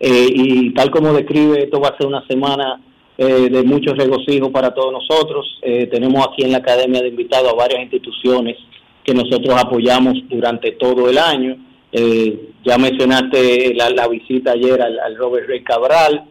eh, 0.05 0.29
y 0.35 0.71
tal 0.75 0.91
como 0.91 1.13
describe, 1.13 1.63
esto 1.63 1.81
va 1.81 1.91
a 1.91 1.97
ser 1.97 2.09
una 2.09 2.27
semana 2.27 2.81
eh, 3.17 3.49
de 3.49 3.63
mucho 3.63 3.95
regocijo 3.95 4.51
para 4.51 4.75
todos 4.75 4.93
nosotros. 4.93 5.47
Eh, 5.63 5.87
tenemos 5.87 6.27
aquí 6.27 6.43
en 6.43 6.51
la 6.51 6.59
Academia 6.59 7.01
de 7.01 7.09
invitados 7.09 7.53
a 7.53 7.55
varias 7.55 7.83
instituciones 7.83 8.57
que 9.05 9.15
nosotros 9.15 9.55
apoyamos 9.59 10.15
durante 10.29 10.73
todo 10.73 11.09
el 11.09 11.19
año. 11.19 11.57
Eh, 11.93 12.53
ya 12.65 12.79
mencionaste 12.79 13.75
la, 13.75 14.09
visita 14.09 14.53
ayer 14.53 14.81
al, 14.81 14.99
al 14.99 15.17
Robert 15.17 15.49
Rey 15.49 15.63
Cabral. 15.63 16.25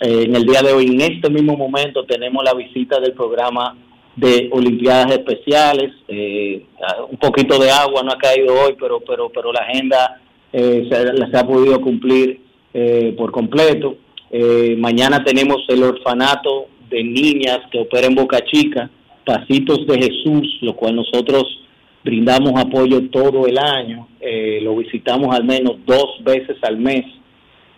Eh, 0.00 0.24
en 0.24 0.34
el 0.34 0.44
día 0.44 0.60
de 0.62 0.72
hoy, 0.72 0.86
en 0.86 1.00
este 1.00 1.30
mismo 1.30 1.56
momento, 1.56 2.04
tenemos 2.04 2.42
la 2.44 2.54
visita 2.54 2.98
del 3.00 3.12
programa 3.12 3.76
de 4.16 4.48
Olimpiadas 4.52 5.12
Especiales. 5.12 5.92
Eh, 6.08 6.64
un 7.10 7.16
poquito 7.18 7.58
de 7.58 7.70
agua 7.70 8.02
no 8.02 8.12
ha 8.12 8.18
caído 8.18 8.54
hoy, 8.54 8.76
pero 8.78 9.00
pero 9.00 9.30
pero 9.30 9.52
la 9.52 9.60
agenda 9.60 10.20
eh, 10.52 10.88
se, 10.90 11.30
se 11.30 11.36
ha 11.36 11.46
podido 11.46 11.80
cumplir 11.80 12.40
por 13.16 13.30
completo. 13.30 13.98
Mañana 14.78 15.22
tenemos 15.22 15.64
el 15.68 15.84
orfanato 15.84 16.66
de 16.90 17.04
niñas 17.04 17.60
que 17.70 17.78
opera 17.78 18.08
en 18.08 18.16
Boca 18.16 18.44
Chica, 18.44 18.90
Pasitos 19.24 19.86
de 19.86 19.96
Jesús, 19.96 20.58
lo 20.60 20.74
cual 20.74 20.96
nosotros 20.96 21.44
brindamos 22.04 22.52
apoyo 22.60 23.08
todo 23.10 23.46
el 23.46 23.58
año, 23.58 24.08
eh, 24.20 24.60
lo 24.62 24.76
visitamos 24.76 25.34
al 25.34 25.44
menos 25.44 25.76
dos 25.86 26.22
veces 26.22 26.56
al 26.62 26.76
mes. 26.76 27.06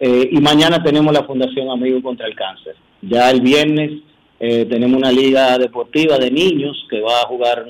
Eh, 0.01 0.29
y 0.33 0.41
mañana 0.41 0.83
tenemos 0.83 1.12
la 1.14 1.24
Fundación 1.24 1.70
Amigos 1.70 2.03
contra 2.03 2.27
el 2.27 2.35
Cáncer. 2.35 2.74
Ya 3.01 3.31
el 3.31 3.41
viernes 3.41 4.03
eh, 4.39 4.66
tenemos 4.66 4.99
una 4.99 5.11
liga 5.11 5.57
deportiva 5.59 6.18
de 6.18 6.31
niños 6.31 6.87
que 6.91 7.01
va 7.01 7.22
a 7.22 7.27
jugar 7.29 7.66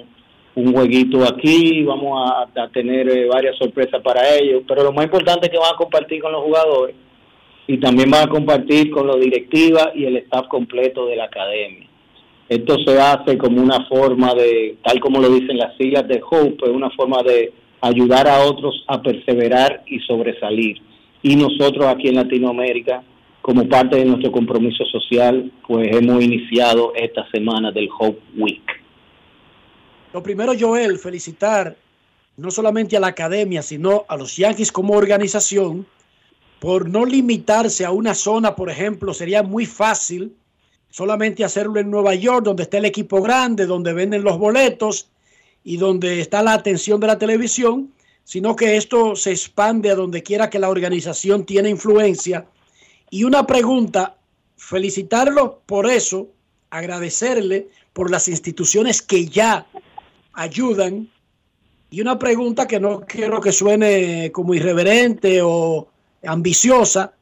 un 0.56 0.72
jueguito 0.72 1.22
aquí, 1.22 1.84
vamos 1.84 2.30
a, 2.30 2.68
tener 2.68 3.08
eh, 3.08 3.26
varias 3.26 3.56
sorpresas 3.56 4.00
para 4.02 4.34
ellos, 4.36 4.62
pero 4.66 4.82
lo 4.82 4.92
más 4.92 5.04
importante 5.04 5.46
es 5.46 5.52
que 5.52 5.58
van 5.58 5.74
a 5.74 5.76
compartir 5.76 6.20
con 6.20 6.32
los 6.32 6.42
jugadores 6.42 6.96
y 7.66 7.78
también 7.78 8.10
van 8.10 8.26
a 8.26 8.30
compartir 8.30 8.90
con 8.90 9.06
la 9.06 9.16
directiva 9.16 9.92
y 9.94 10.06
el 10.06 10.16
staff 10.16 10.48
completo 10.48 11.06
de 11.06 11.16
la 11.16 11.24
academia. 11.24 11.86
Esto 12.48 12.76
se 12.84 13.00
hace 13.00 13.36
como 13.36 13.60
una 13.60 13.86
forma 13.86 14.34
de, 14.34 14.76
tal 14.84 15.00
como 15.00 15.20
lo 15.20 15.28
dicen 15.30 15.58
las 15.58 15.76
siglas 15.76 16.06
de 16.06 16.22
Hope, 16.30 16.70
una 16.70 16.90
forma 16.90 17.22
de 17.22 17.52
ayudar 17.80 18.28
a 18.28 18.44
otros 18.44 18.84
a 18.86 19.02
perseverar 19.02 19.82
y 19.86 19.98
sobresalir. 20.00 20.76
Y 21.22 21.34
nosotros 21.34 21.86
aquí 21.86 22.08
en 22.08 22.16
Latinoamérica, 22.16 23.02
como 23.42 23.68
parte 23.68 23.96
de 23.96 24.04
nuestro 24.04 24.30
compromiso 24.30 24.84
social, 24.84 25.50
pues 25.66 25.88
hemos 25.96 26.22
iniciado 26.22 26.92
esta 26.94 27.28
semana 27.30 27.72
del 27.72 27.88
Hope 27.98 28.20
Week. 28.36 28.62
Lo 30.12 30.22
primero, 30.22 30.52
Joel, 30.58 30.98
felicitar 30.98 31.76
no 32.36 32.50
solamente 32.50 32.96
a 32.96 33.00
la 33.00 33.08
academia, 33.08 33.62
sino 33.62 34.04
a 34.08 34.16
los 34.16 34.36
Yankees 34.36 34.70
como 34.70 34.94
organización 34.94 35.86
por 36.60 36.88
no 36.88 37.04
limitarse 37.04 37.84
a 37.84 37.90
una 37.90 38.14
zona, 38.14 38.54
por 38.54 38.70
ejemplo, 38.70 39.12
sería 39.12 39.42
muy 39.42 39.66
fácil 39.66 40.34
solamente 40.96 41.44
hacerlo 41.44 41.78
en 41.78 41.90
Nueva 41.90 42.14
York, 42.14 42.42
donde 42.42 42.62
está 42.62 42.78
el 42.78 42.86
equipo 42.86 43.20
grande, 43.20 43.66
donde 43.66 43.92
venden 43.92 44.24
los 44.24 44.38
boletos 44.38 45.10
y 45.62 45.76
donde 45.76 46.20
está 46.22 46.42
la 46.42 46.54
atención 46.54 46.98
de 47.00 47.06
la 47.06 47.18
televisión, 47.18 47.92
sino 48.24 48.56
que 48.56 48.78
esto 48.78 49.14
se 49.14 49.32
expande 49.32 49.90
a 49.90 49.94
donde 49.94 50.22
quiera 50.22 50.48
que 50.48 50.58
la 50.58 50.70
organización 50.70 51.44
tiene 51.44 51.68
influencia. 51.68 52.46
Y 53.10 53.24
una 53.24 53.46
pregunta, 53.46 54.16
felicitarlo 54.56 55.60
por 55.66 55.84
eso, 55.84 56.28
agradecerle 56.70 57.68
por 57.92 58.10
las 58.10 58.26
instituciones 58.26 59.02
que 59.02 59.26
ya 59.26 59.66
ayudan. 60.32 61.10
Y 61.90 62.00
una 62.00 62.18
pregunta 62.18 62.66
que 62.66 62.80
no 62.80 63.00
quiero 63.00 63.42
que 63.42 63.52
suene 63.52 64.32
como 64.32 64.54
irreverente 64.54 65.42
o 65.42 65.88
ambiciosa, 66.24 67.12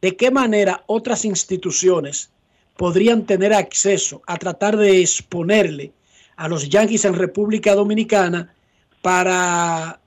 ¿de 0.00 0.16
qué 0.16 0.30
manera 0.30 0.84
otras 0.86 1.24
instituciones 1.24 2.30
podrían 2.76 3.24
tener 3.24 3.52
acceso 3.52 4.22
a 4.26 4.36
tratar 4.36 4.76
de 4.76 5.00
exponerle 5.00 5.92
a 6.36 6.48
los 6.48 6.68
Yankees 6.68 7.04
en 7.04 7.14
República 7.14 7.74
Dominicana 7.74 8.54
para 9.02 10.00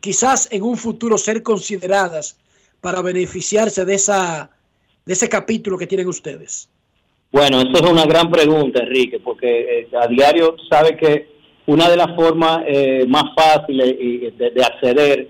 quizás 0.00 0.48
en 0.52 0.62
un 0.62 0.76
futuro 0.76 1.16
ser 1.16 1.42
consideradas 1.42 2.38
para 2.80 3.00
beneficiarse 3.00 3.84
de 3.84 3.94
esa 3.94 4.50
de 5.06 5.12
ese 5.12 5.28
capítulo 5.28 5.76
que 5.76 5.86
tienen 5.86 6.08
ustedes? 6.08 6.68
Bueno, 7.30 7.60
eso 7.60 7.72
es 7.72 7.90
una 7.90 8.06
gran 8.06 8.30
pregunta, 8.30 8.82
Enrique, 8.82 9.18
porque 9.18 9.80
eh, 9.80 9.88
a 10.00 10.06
diario 10.06 10.54
tú 10.54 10.64
sabes 10.64 10.96
que 10.98 11.34
una 11.66 11.88
de 11.88 11.96
las 11.96 12.14
formas 12.14 12.62
eh, 12.66 13.04
más 13.08 13.24
fáciles 13.34 13.98
de, 13.98 14.50
de 14.50 14.62
acceder, 14.62 15.28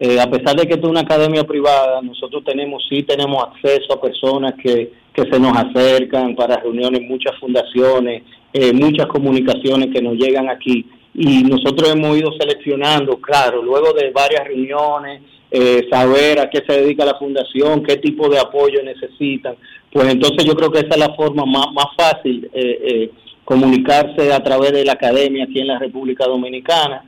eh, 0.00 0.20
a 0.20 0.28
pesar 0.28 0.56
de 0.56 0.66
que 0.66 0.74
es 0.74 0.82
una 0.82 1.00
academia 1.00 1.44
privada, 1.44 2.02
nosotros 2.02 2.42
tenemos 2.44 2.84
sí 2.88 3.02
tenemos 3.02 3.42
acceso 3.44 3.92
a 3.92 4.00
personas 4.00 4.54
que, 4.62 4.92
que 5.14 5.22
se 5.30 5.38
nos 5.38 5.56
acercan 5.56 6.34
para 6.34 6.56
reuniones, 6.56 7.02
muchas 7.02 7.38
fundaciones, 7.38 8.24
eh, 8.52 8.72
muchas 8.72 9.06
comunicaciones 9.06 9.94
que 9.94 10.02
nos 10.02 10.14
llegan 10.14 10.48
aquí 10.48 10.84
y 11.14 11.44
nosotros 11.44 11.92
hemos 11.92 12.18
ido 12.18 12.32
seleccionando, 12.32 13.18
claro, 13.18 13.62
luego 13.62 13.92
de 13.92 14.10
varias 14.10 14.44
reuniones, 14.44 15.22
eh, 15.52 15.86
saber 15.88 16.40
a 16.40 16.50
qué 16.50 16.64
se 16.66 16.80
dedica 16.80 17.04
la 17.04 17.14
fundación, 17.14 17.84
qué 17.84 17.98
tipo 17.98 18.28
de 18.28 18.40
apoyo 18.40 18.82
necesitan, 18.82 19.54
pues 19.92 20.08
entonces 20.12 20.44
yo 20.44 20.56
creo 20.56 20.72
que 20.72 20.80
esa 20.80 20.94
es 20.94 20.98
la 20.98 21.14
forma 21.14 21.44
más, 21.46 21.66
más 21.72 21.86
fácil, 21.96 22.50
eh, 22.52 23.10
comunicarse 23.44 24.32
a 24.32 24.42
través 24.42 24.72
de 24.72 24.84
la 24.84 24.92
academia 24.92 25.44
aquí 25.44 25.60
en 25.60 25.68
la 25.68 25.78
República 25.78 26.26
Dominicana. 26.26 27.04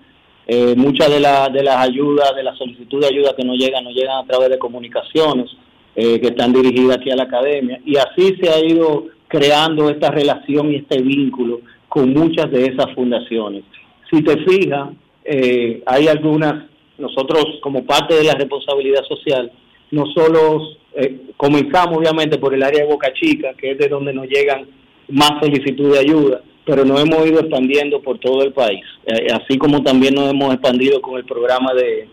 Muchas 0.77 1.11
de, 1.11 1.19
la, 1.19 1.49
de 1.49 1.65
las 1.65 1.77
ayudas, 1.79 2.37
de 2.37 2.45
la 2.45 2.55
solicitud 2.55 3.01
de 3.01 3.09
ayuda 3.09 3.35
que 3.35 3.45
nos 3.45 3.57
llegan, 3.59 3.83
nos 3.83 3.95
llegan 3.95 4.19
a 4.19 4.27
través 4.27 4.49
de 4.49 4.59
comunicaciones 4.59 5.51
eh, 5.97 6.21
que 6.21 6.29
están 6.29 6.53
dirigidas 6.53 6.99
aquí 6.99 7.11
a 7.11 7.17
la 7.17 7.25
academia. 7.25 7.81
Y 7.85 7.97
así 7.97 8.37
se 8.41 8.51
ha 8.51 8.59
ido 8.63 9.07
creando 9.29 9.89
esta 9.91 10.11
relación 10.11 10.71
y 10.71 10.77
este 10.77 11.01
vínculo 11.01 11.61
con 11.89 12.13
muchas 12.13 12.51
de 12.51 12.67
esas 12.67 12.95
fundaciones. 12.95 13.65
Si 14.11 14.23
te 14.23 14.37
fijas, 14.45 14.91
eh, 15.25 15.83
hay 15.87 16.09
algunas, 16.09 16.67
nosotros 16.99 17.45
como 17.63 17.85
parte 17.85 18.15
de 18.15 18.25
la 18.25 18.35
responsabilidad 18.35 19.03
social, 19.09 19.51
no 19.91 20.05
solo 20.15 20.61
eh, 20.95 21.33
comenzamos 21.37 21.99
obviamente 21.99 22.39
por 22.39 22.55
el 22.55 22.63
área 22.63 22.85
de 22.85 22.93
Boca 22.93 23.13
Chica, 23.15 23.55
que 23.55 23.73
es 23.73 23.79
de 23.79 23.89
donde 23.89 24.13
nos 24.13 24.27
llegan 24.27 24.67
más 25.09 25.33
solicitudes 25.41 25.95
de 25.95 25.99
ayuda, 26.01 26.43
pero 26.65 26.85
nos 26.85 27.01
hemos 27.01 27.27
ido 27.27 27.41
expandiendo 27.41 28.03
por 28.03 28.19
todo 28.19 28.43
el 28.43 28.53
país, 28.53 28.85
Eh, 29.07 29.29
así 29.33 29.57
como 29.57 29.83
también 29.83 30.15
nos 30.15 30.31
hemos 30.31 30.53
expandido 30.53 31.01
con 31.01 31.17
el 31.17 31.25
programa 31.25 31.73
de, 31.75 32.09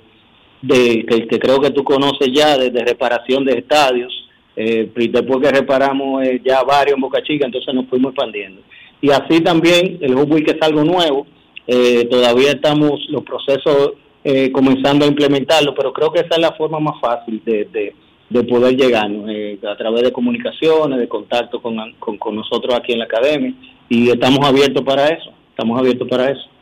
de 0.63 1.05
que, 1.05 1.27
que 1.27 1.39
creo 1.39 1.59
que 1.59 1.71
tú 1.71 1.83
conoces 1.83 2.29
ya, 2.31 2.57
de, 2.57 2.69
reparación 2.85 3.43
de 3.43 3.59
estadios, 3.59 4.13
eh, 4.55 4.89
después 4.95 5.41
que 5.41 5.51
reparamos 5.51 6.23
eh, 6.23 6.41
ya 6.43 6.63
varios 6.63 6.95
en 6.95 7.01
Boca 7.01 7.21
Chica, 7.21 7.45
entonces 7.45 7.73
nos 7.73 7.87
fuimos 7.87 8.13
expandiendo. 8.13 8.61
Y 9.01 9.11
así 9.11 9.41
también 9.41 9.97
el 9.99 10.15
Hub 10.15 10.31
Week 10.31 10.47
es 10.47 10.61
algo 10.61 10.85
nuevo, 10.85 11.27
eh, 11.67 12.07
todavía 12.09 12.51
estamos 12.51 13.01
los 13.09 13.23
procesos 13.23 13.93
eh, 14.23 14.53
comenzando 14.53 15.03
a 15.03 15.09
implementarlo, 15.09 15.75
pero 15.75 15.91
creo 15.91 16.13
que 16.13 16.21
esa 16.21 16.35
es 16.35 16.39
la 16.39 16.53
forma 16.53 16.79
más 16.79 16.95
fácil 17.01 17.41
de, 17.43 17.65
de, 17.65 17.93
de 18.29 18.43
poder 18.45 18.77
llegar, 18.77 19.09
¿no? 19.09 19.29
Eh, 19.29 19.59
a 19.69 19.75
través 19.75 20.03
de 20.03 20.13
comunicaciones, 20.13 20.97
de 20.97 21.09
contacto 21.09 21.61
con, 21.61 21.75
con, 21.99 22.17
con 22.17 22.35
nosotros 22.35 22.73
aquí 22.73 22.93
en 22.93 22.99
la 22.99 23.05
academia, 23.05 23.53
y 23.89 24.09
estamos 24.09 24.39
abiertos 24.47 24.81
para 24.83 25.09
eso, 25.09 25.29
estamos 25.49 25.77
abiertos 25.77 26.07
para 26.07 26.29
eso. 26.29 26.52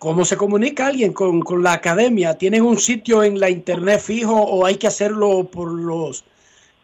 ¿Cómo 0.00 0.24
se 0.24 0.38
comunica 0.38 0.86
alguien 0.86 1.12
con, 1.12 1.40
con 1.42 1.62
la 1.62 1.74
academia? 1.74 2.32
¿Tienen 2.38 2.62
un 2.62 2.78
sitio 2.78 3.22
en 3.22 3.38
la 3.38 3.50
internet 3.50 4.00
fijo 4.00 4.34
o 4.34 4.64
hay 4.64 4.76
que 4.76 4.86
hacerlo 4.86 5.44
por 5.44 5.70
los 5.70 6.24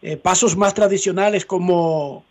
eh, 0.03 0.19
pasos 0.19 0.55
más 0.55 0.75
tradicionales 0.75 1.47
como 1.47 2.25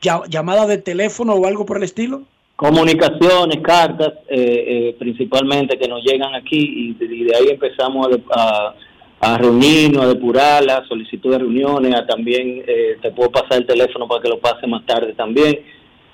ya- 0.00 0.22
llamada 0.30 0.66
de 0.66 0.78
teléfono 0.78 1.34
o 1.34 1.46
algo 1.46 1.66
por 1.66 1.76
el 1.76 1.82
estilo? 1.82 2.22
comunicaciones, 2.56 3.58
cartas, 3.60 4.12
eh, 4.30 4.64
eh, 4.90 4.96
principalmente 4.98 5.76
que 5.76 5.88
nos 5.88 6.02
llegan 6.02 6.34
aquí 6.34 6.60
y 6.60 6.94
de, 6.94 7.36
ahí 7.36 7.48
empezamos 7.50 8.06
a, 8.30 8.40
a- 8.40 8.74
a 9.20 9.38
reunirnos, 9.38 10.06
a 10.06 10.84
solicitud 10.88 11.30
de 11.32 11.38
reuniones, 11.40 11.94
a 11.94 12.06
también 12.06 12.64
eh, 12.66 12.96
te 13.02 13.10
puedo 13.10 13.30
pasar 13.30 13.58
el 13.58 13.66
teléfono 13.66 14.08
para 14.08 14.22
que 14.22 14.28
lo 14.30 14.38
pase 14.38 14.66
más 14.66 14.84
tarde 14.86 15.12
también. 15.12 15.58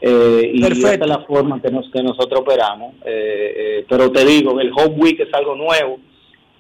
Eh, 0.01 0.53
y 0.55 0.61
Perfecto. 0.61 0.89
esa 0.89 1.05
es 1.05 1.09
la 1.09 1.27
forma 1.27 1.61
que, 1.61 1.71
nos, 1.71 1.91
que 1.91 2.03
nosotros 2.03 2.41
operamos. 2.41 2.95
Eh, 3.05 3.55
eh, 3.57 3.87
pero 3.89 4.11
te 4.13 4.25
digo, 4.25 4.61
el 4.61 4.71
Home 4.73 4.97
Week 4.97 5.21
es 5.21 5.33
algo 5.35 5.57
nuevo 5.57 5.99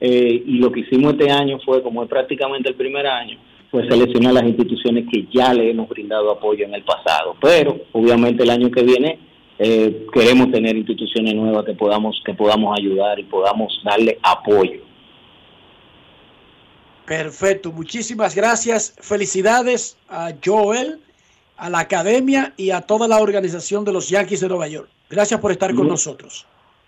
eh, 0.00 0.42
y 0.46 0.58
lo 0.58 0.70
que 0.70 0.80
hicimos 0.80 1.12
este 1.12 1.30
año 1.30 1.58
fue, 1.64 1.82
como 1.82 2.02
es 2.02 2.08
prácticamente 2.08 2.68
el 2.68 2.74
primer 2.74 3.06
año, 3.06 3.38
pues 3.70 3.86
seleccionar 3.88 4.32
las 4.32 4.44
instituciones 4.44 5.06
que 5.10 5.26
ya 5.32 5.52
le 5.52 5.70
hemos 5.70 5.88
brindado 5.88 6.30
apoyo 6.30 6.64
en 6.64 6.74
el 6.74 6.82
pasado. 6.82 7.36
Pero 7.40 7.80
obviamente 7.92 8.42
el 8.42 8.50
año 8.50 8.70
que 8.70 8.82
viene 8.82 9.18
eh, 9.58 10.06
queremos 10.12 10.50
tener 10.52 10.76
instituciones 10.76 11.34
nuevas 11.34 11.64
que 11.64 11.74
podamos 11.74 12.20
que 12.24 12.32
podamos 12.32 12.78
ayudar 12.78 13.18
y 13.18 13.24
podamos 13.24 13.80
darle 13.84 14.18
apoyo. 14.22 14.80
Perfecto, 17.06 17.72
muchísimas 17.72 18.36
gracias. 18.36 18.94
Felicidades 19.00 19.96
a 20.08 20.32
Joel, 20.44 21.00
a 21.58 21.68
la 21.68 21.80
academia 21.80 22.54
y 22.56 22.70
a 22.70 22.80
toda 22.80 23.06
la 23.08 23.18
organización 23.18 23.84
de 23.84 23.92
los 23.92 24.08
Yankees 24.08 24.40
de 24.40 24.48
Nueva 24.48 24.68
York. 24.68 24.88
Gracias 25.10 25.40
por 25.40 25.52
estar 25.52 25.74
con 25.74 25.88
nosotros. 25.88 26.46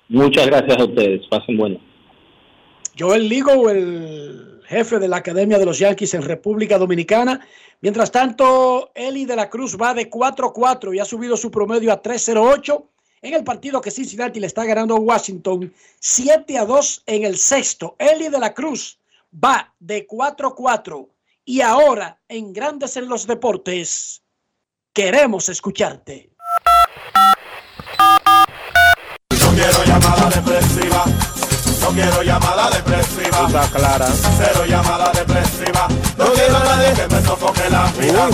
Muchas 0.09 0.47
gracias 0.47 0.79
a 0.79 0.85
ustedes. 0.85 1.27
Pasen 1.29 1.57
bueno. 1.57 1.79
Joel 2.99 3.29
Ligo, 3.29 3.71
el 3.71 4.61
jefe 4.67 4.99
de 4.99 5.09
la 5.09 5.19
Academia 5.19 5.59
de 5.59 5.67
los 5.67 5.79
Yankees 5.79 6.15
en 6.15 6.23
República 6.23 6.79
Dominicana. 6.79 7.41
Mientras 7.81 8.13
tanto, 8.13 8.91
Eli 8.95 9.25
de 9.25 9.37
la 9.37 9.49
Cruz 9.49 9.77
va 9.81 9.95
de 9.95 10.11
4-4 10.11 10.95
y 10.95 10.99
ha 10.99 11.05
subido 11.05 11.37
su 11.37 11.51
promedio 11.51 11.93
a 11.93 12.03
3-0-8 12.03 12.85
en 13.23 13.35
el 13.35 13.45
partido 13.45 13.81
que 13.81 13.91
Cincinnati 13.91 14.41
le 14.41 14.47
está 14.47 14.65
ganando 14.65 14.97
a 14.97 15.01
Washington 15.01 15.73
7 15.99 16.59
a 16.59 16.65
2 16.65 17.03
en 17.07 17.25
el 17.25 17.37
sexto. 17.37 17.97
Eli 17.99 18.29
de 18.29 18.39
la 18.39 18.55
Cruz 18.55 18.99
va 19.33 19.73
de 19.79 20.07
4-4 20.07 21.09
y 21.45 21.61
ahora 21.61 22.19
en 22.29 22.53
Grandes 22.53 22.97
en 22.97 23.09
los 23.09 23.27
Deportes 23.27 24.20
queremos 24.93 25.49
escucharte. 25.49 26.33
No 29.41 29.53
quiero 29.55 29.85
llamada 29.85 30.29
depresiva. 30.31 31.05
No 31.81 31.89
quiero 31.91 32.23
llamada 32.23 32.71
depresiva. 32.71 33.47
Está 33.47 33.71
clara. 33.71 34.09
Cero 34.39 34.65
llamada 34.67 35.13
depresiva. 35.13 35.87
No 36.19 36.33
quiero 36.33 36.57
a 36.57 36.65
nadie 36.65 36.93
que 36.95 37.07
me 37.15 37.23
sofoque 37.23 37.71
la 37.71 37.93
vida. 37.93 38.29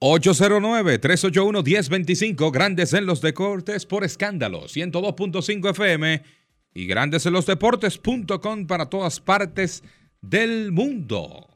809-381-1025, 0.00 2.52
Grandes 2.52 2.92
en 2.92 3.06
los 3.06 3.22
Deportes 3.22 3.86
por 3.86 4.04
escándalo, 4.04 4.64
102.5 4.64 5.70
FM 5.70 6.22
y 6.74 6.86
Grandes 6.86 7.24
en 7.24 7.32
los 7.32 7.46
Deportes.com 7.46 8.66
para 8.66 8.90
todas 8.90 9.20
partes 9.20 9.82
del 10.20 10.70
mundo. 10.70 11.48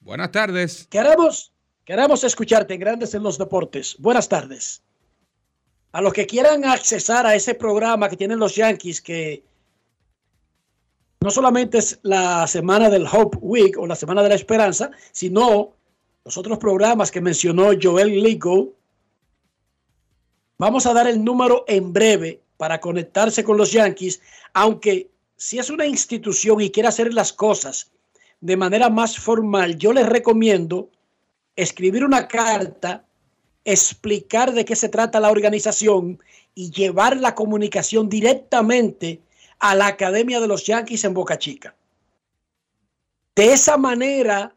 Buenas 0.00 0.30
tardes. 0.30 0.88
Queremos, 0.90 1.54
queremos 1.90 2.22
escucharte 2.22 2.74
en 2.74 2.78
Grandes 2.78 3.14
en 3.14 3.24
los 3.24 3.36
Deportes. 3.36 3.96
Buenas 3.98 4.28
tardes. 4.28 4.80
A 5.90 6.00
los 6.00 6.12
que 6.12 6.24
quieran 6.24 6.64
accesar 6.64 7.26
a 7.26 7.34
ese 7.34 7.56
programa 7.56 8.08
que 8.08 8.16
tienen 8.16 8.38
los 8.38 8.54
Yankees, 8.54 9.00
que 9.00 9.42
no 11.20 11.32
solamente 11.32 11.78
es 11.78 11.98
la 12.02 12.46
semana 12.46 12.88
del 12.90 13.08
Hope 13.12 13.38
Week 13.40 13.76
o 13.76 13.88
la 13.88 13.96
semana 13.96 14.22
de 14.22 14.28
la 14.28 14.36
esperanza, 14.36 14.92
sino 15.10 15.72
los 16.24 16.38
otros 16.38 16.58
programas 16.58 17.10
que 17.10 17.20
mencionó 17.20 17.70
Joel 17.82 18.22
Ligo. 18.22 18.72
Vamos 20.58 20.86
a 20.86 20.94
dar 20.94 21.08
el 21.08 21.24
número 21.24 21.64
en 21.66 21.92
breve 21.92 22.40
para 22.56 22.78
conectarse 22.78 23.42
con 23.42 23.56
los 23.56 23.72
Yankees, 23.72 24.22
aunque 24.54 25.10
si 25.36 25.58
es 25.58 25.70
una 25.70 25.86
institución 25.86 26.60
y 26.60 26.70
quiere 26.70 26.88
hacer 26.88 27.12
las 27.12 27.32
cosas 27.32 27.90
de 28.40 28.56
manera 28.56 28.90
más 28.90 29.18
formal, 29.18 29.76
yo 29.76 29.92
les 29.92 30.08
recomiendo 30.08 30.88
escribir 31.62 32.04
una 32.04 32.26
carta, 32.26 33.04
explicar 33.64 34.52
de 34.52 34.64
qué 34.64 34.74
se 34.74 34.88
trata 34.88 35.20
la 35.20 35.30
organización 35.30 36.18
y 36.54 36.70
llevar 36.70 37.16
la 37.18 37.34
comunicación 37.34 38.08
directamente 38.08 39.20
a 39.58 39.74
la 39.74 39.88
Academia 39.88 40.40
de 40.40 40.48
los 40.48 40.64
Yankees 40.64 41.04
en 41.04 41.14
Boca 41.14 41.38
Chica. 41.38 41.74
De 43.36 43.52
esa 43.52 43.76
manera 43.76 44.54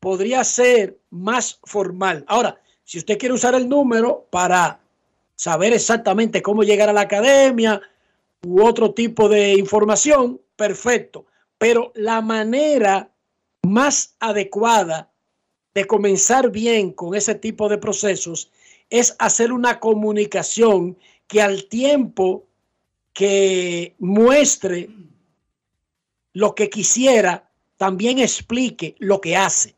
podría 0.00 0.42
ser 0.44 0.98
más 1.10 1.58
formal. 1.64 2.24
Ahora, 2.26 2.60
si 2.84 2.98
usted 2.98 3.18
quiere 3.18 3.34
usar 3.34 3.54
el 3.54 3.68
número 3.68 4.26
para 4.30 4.80
saber 5.34 5.72
exactamente 5.72 6.42
cómo 6.42 6.62
llegar 6.62 6.88
a 6.88 6.92
la 6.92 7.02
academia 7.02 7.80
u 8.42 8.64
otro 8.64 8.92
tipo 8.92 9.28
de 9.28 9.54
información, 9.54 10.40
perfecto. 10.56 11.26
Pero 11.58 11.92
la 11.94 12.20
manera 12.20 13.10
más 13.62 14.16
adecuada 14.20 15.10
de 15.76 15.84
comenzar 15.84 16.50
bien 16.50 16.90
con 16.90 17.14
ese 17.14 17.34
tipo 17.34 17.68
de 17.68 17.76
procesos 17.76 18.50
es 18.88 19.14
hacer 19.18 19.52
una 19.52 19.78
comunicación 19.78 20.96
que 21.26 21.42
al 21.42 21.66
tiempo 21.66 22.46
que 23.12 23.94
muestre 23.98 24.88
lo 26.32 26.54
que 26.54 26.70
quisiera, 26.70 27.50
también 27.76 28.20
explique 28.20 28.94
lo 29.00 29.20
que 29.20 29.36
hace. 29.36 29.74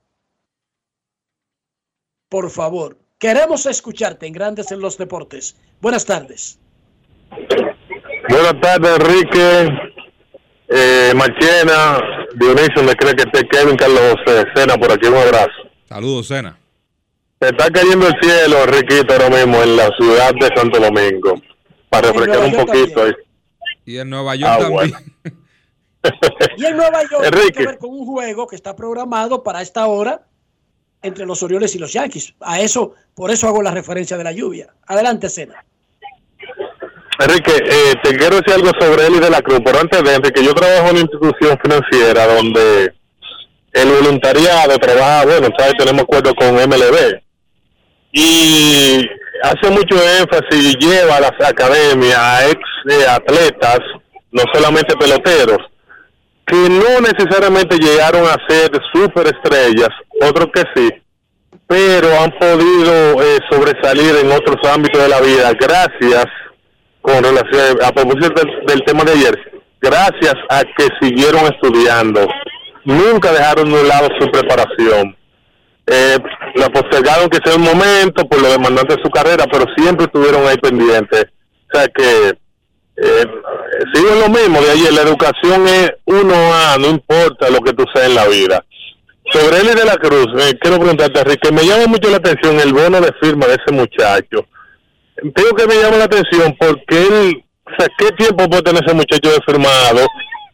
Por 2.28 2.49
favor, 2.49 2.96
queremos 3.18 3.66
escucharte 3.66 4.28
en 4.28 4.34
Grandes 4.34 4.70
en 4.70 4.78
los 4.78 4.99
Deportes. 4.99 5.57
Buenas 5.80 6.07
tardes. 6.07 6.61
Buenas 8.28 8.61
tardes, 8.61 9.01
Enrique, 9.01 9.68
eh, 10.68 11.12
Marchena, 11.16 11.99
Dionisio, 12.36 12.84
me 12.84 12.94
cree 12.94 13.16
que 13.16 13.24
esté 13.24 13.49
Kevin 13.49 13.74
Carlos 13.74 14.14
José, 14.24 14.78
por 14.78 14.92
aquí, 14.92 15.09
un 15.09 15.16
abrazo. 15.16 15.67
Saludos, 15.89 16.28
Cena. 16.28 16.59
Se 17.41 17.49
está 17.49 17.70
cayendo 17.70 18.07
el 18.09 18.14
cielo, 18.20 18.64
Enriquito, 18.64 19.12
ahora 19.14 19.30
mismo 19.30 19.62
en 19.62 19.76
la 19.76 19.89
ciudad 19.97 20.32
de 20.34 20.49
Santo 20.57 20.80
Domingo, 20.80 21.34
para 21.89 22.12
refrescar 22.12 22.45
un 22.45 22.53
poquito. 22.66 23.03
ahí. 23.05 23.12
Y 23.86 23.99
en 23.99 24.11
Nueva 24.11 24.34
York 24.34 24.51
Ah, 24.53 24.59
también. 24.59 24.72
bueno. 24.74 24.99
Y 26.57 26.64
en 26.64 26.76
Nueva 26.76 27.03
York 27.11 27.28
tiene 27.32 27.51
que 27.53 27.66
ver 27.66 27.78
con 27.78 27.91
un 27.91 28.07
juego 28.07 28.47
que 28.47 28.57
está 28.57 28.74
programado 28.76 29.43
para 29.43 29.62
esta 29.62 29.86
hora 29.86 30.22
entre 31.03 31.26
los 31.26 31.43
Orioles 31.43 31.74
y 31.74 31.78
los 31.78 31.93
Yankees. 31.93 32.34
A 32.41 32.61
eso, 32.61 32.95
por 33.14 33.30
eso 33.30 33.47
hago 33.49 33.62
la 33.62 33.70
referencia 33.72 34.16
de 34.16 34.24
la 34.24 34.32
lluvia. 34.32 34.72
Adelante, 34.86 35.28
Cena. 35.28 35.64
Enrique, 37.20 37.53
eh, 37.57 37.95
te 38.03 38.16
quiero 38.16 38.36
decir 38.36 38.55
algo 38.55 38.70
sobre 38.80 39.07
Eli 39.07 39.18
de 39.18 39.30
la 39.30 39.43
Cruz, 39.43 39.61
pero 39.64 39.80
antes 39.80 40.03
de 40.05 40.14
Enrique, 40.14 40.43
yo 40.45 40.55
trabajo 40.55 40.84
en 40.86 40.91
una 40.93 41.01
institución 41.01 41.59
financiera 41.62 42.26
donde 42.34 42.95
el 43.72 43.88
voluntariado 43.88 44.78
trabaja, 44.78 45.24
bueno, 45.24 45.48
sabes, 45.56 45.74
tenemos 45.78 46.02
acuerdo 46.02 46.34
con 46.34 46.54
MLB 46.54 47.20
y 48.12 49.06
hace 49.42 49.70
mucho 49.70 49.94
énfasis 49.94 50.74
y 50.74 50.76
lleva 50.78 51.16
a 51.16 51.20
las 51.20 51.48
academias 51.48 52.18
a 52.18 52.48
ex 52.48 52.60
eh, 52.90 53.06
atletas, 53.08 53.80
no 54.30 54.42
solamente 54.52 54.96
peloteros, 54.96 55.58
que 56.46 56.56
no 56.56 57.00
necesariamente 57.00 57.76
llegaron 57.76 58.24
a 58.24 58.36
ser 58.48 58.70
superestrellas, 58.92 59.90
otros 60.22 60.48
que 60.54 60.62
sí, 60.74 60.88
pero 61.66 62.08
han 62.20 62.30
podido 62.38 63.22
eh, 63.22 63.38
sobresalir 63.50 64.16
en 64.16 64.32
otros 64.32 64.56
ámbitos 64.72 65.02
de 65.02 65.08
la 65.08 65.20
vida 65.20 65.52
gracias 65.52 66.26
con 67.02 67.22
relación 67.22 67.78
a 67.84 67.92
propósito 67.92 68.28
del, 68.34 68.66
del 68.66 68.82
tema 68.84 69.04
de 69.04 69.12
ayer, 69.12 69.52
gracias 69.80 70.34
a 70.48 70.62
que 70.76 70.88
siguieron 71.00 71.44
estudiando, 71.44 72.26
nunca 72.89 73.32
dejaron 73.32 73.70
de 73.70 73.84
lado 73.84 74.09
su 74.18 74.30
preparación. 74.30 75.14
Eh, 75.86 76.18
la 76.55 76.68
postergaron 76.70 77.28
que 77.28 77.39
sea 77.45 77.57
un 77.57 77.62
momento 77.62 78.26
por 78.26 78.41
lo 78.41 78.49
demandante 78.49 78.97
de 78.97 79.03
su 79.03 79.11
carrera, 79.11 79.45
pero 79.51 79.64
siempre 79.76 80.07
estuvieron 80.07 80.47
ahí 80.47 80.57
pendientes. 80.57 81.26
O 81.70 81.78
sea 81.78 81.86
que 81.89 82.30
eh, 82.97 83.26
sigo 83.93 84.14
lo 84.20 84.28
mismo 84.28 84.61
de 84.62 84.70
ayer, 84.70 84.93
la 84.93 85.03
educación 85.03 85.68
es 85.68 85.93
uno 86.07 86.34
a, 86.34 86.76
no 86.78 86.89
importa 86.89 87.51
lo 87.51 87.61
que 87.61 87.74
tú 87.74 87.84
seas 87.93 88.09
en 88.09 88.14
la 88.14 88.26
vida. 88.26 88.64
Sobre 89.32 89.61
Eli 89.61 89.74
de 89.74 89.84
la 89.84 89.97
Cruz, 89.97 90.26
eh, 90.39 90.59
quiero 90.59 90.78
preguntarte, 90.78 91.20
Enrique, 91.20 91.53
me 91.53 91.66
llama 91.66 91.86
mucho 91.86 92.09
la 92.09 92.16
atención 92.16 92.59
el 92.59 92.72
bono 92.72 93.03
de 93.03 93.12
firma 93.20 93.47
de 93.47 93.55
ese 93.55 93.72
muchacho. 93.72 94.47
Tengo 95.34 95.51
que 95.55 95.66
me 95.66 95.74
llama 95.74 95.99
la 95.99 96.05
atención 96.05 96.57
porque 96.59 96.97
él, 96.97 97.45
o 97.66 97.70
sea, 97.78 97.86
¿qué 97.99 98.11
tiempo 98.12 98.49
puede 98.49 98.62
tener 98.62 98.82
ese 98.82 98.95
muchacho 98.95 99.30
de 99.30 99.41
firmado 99.45 100.07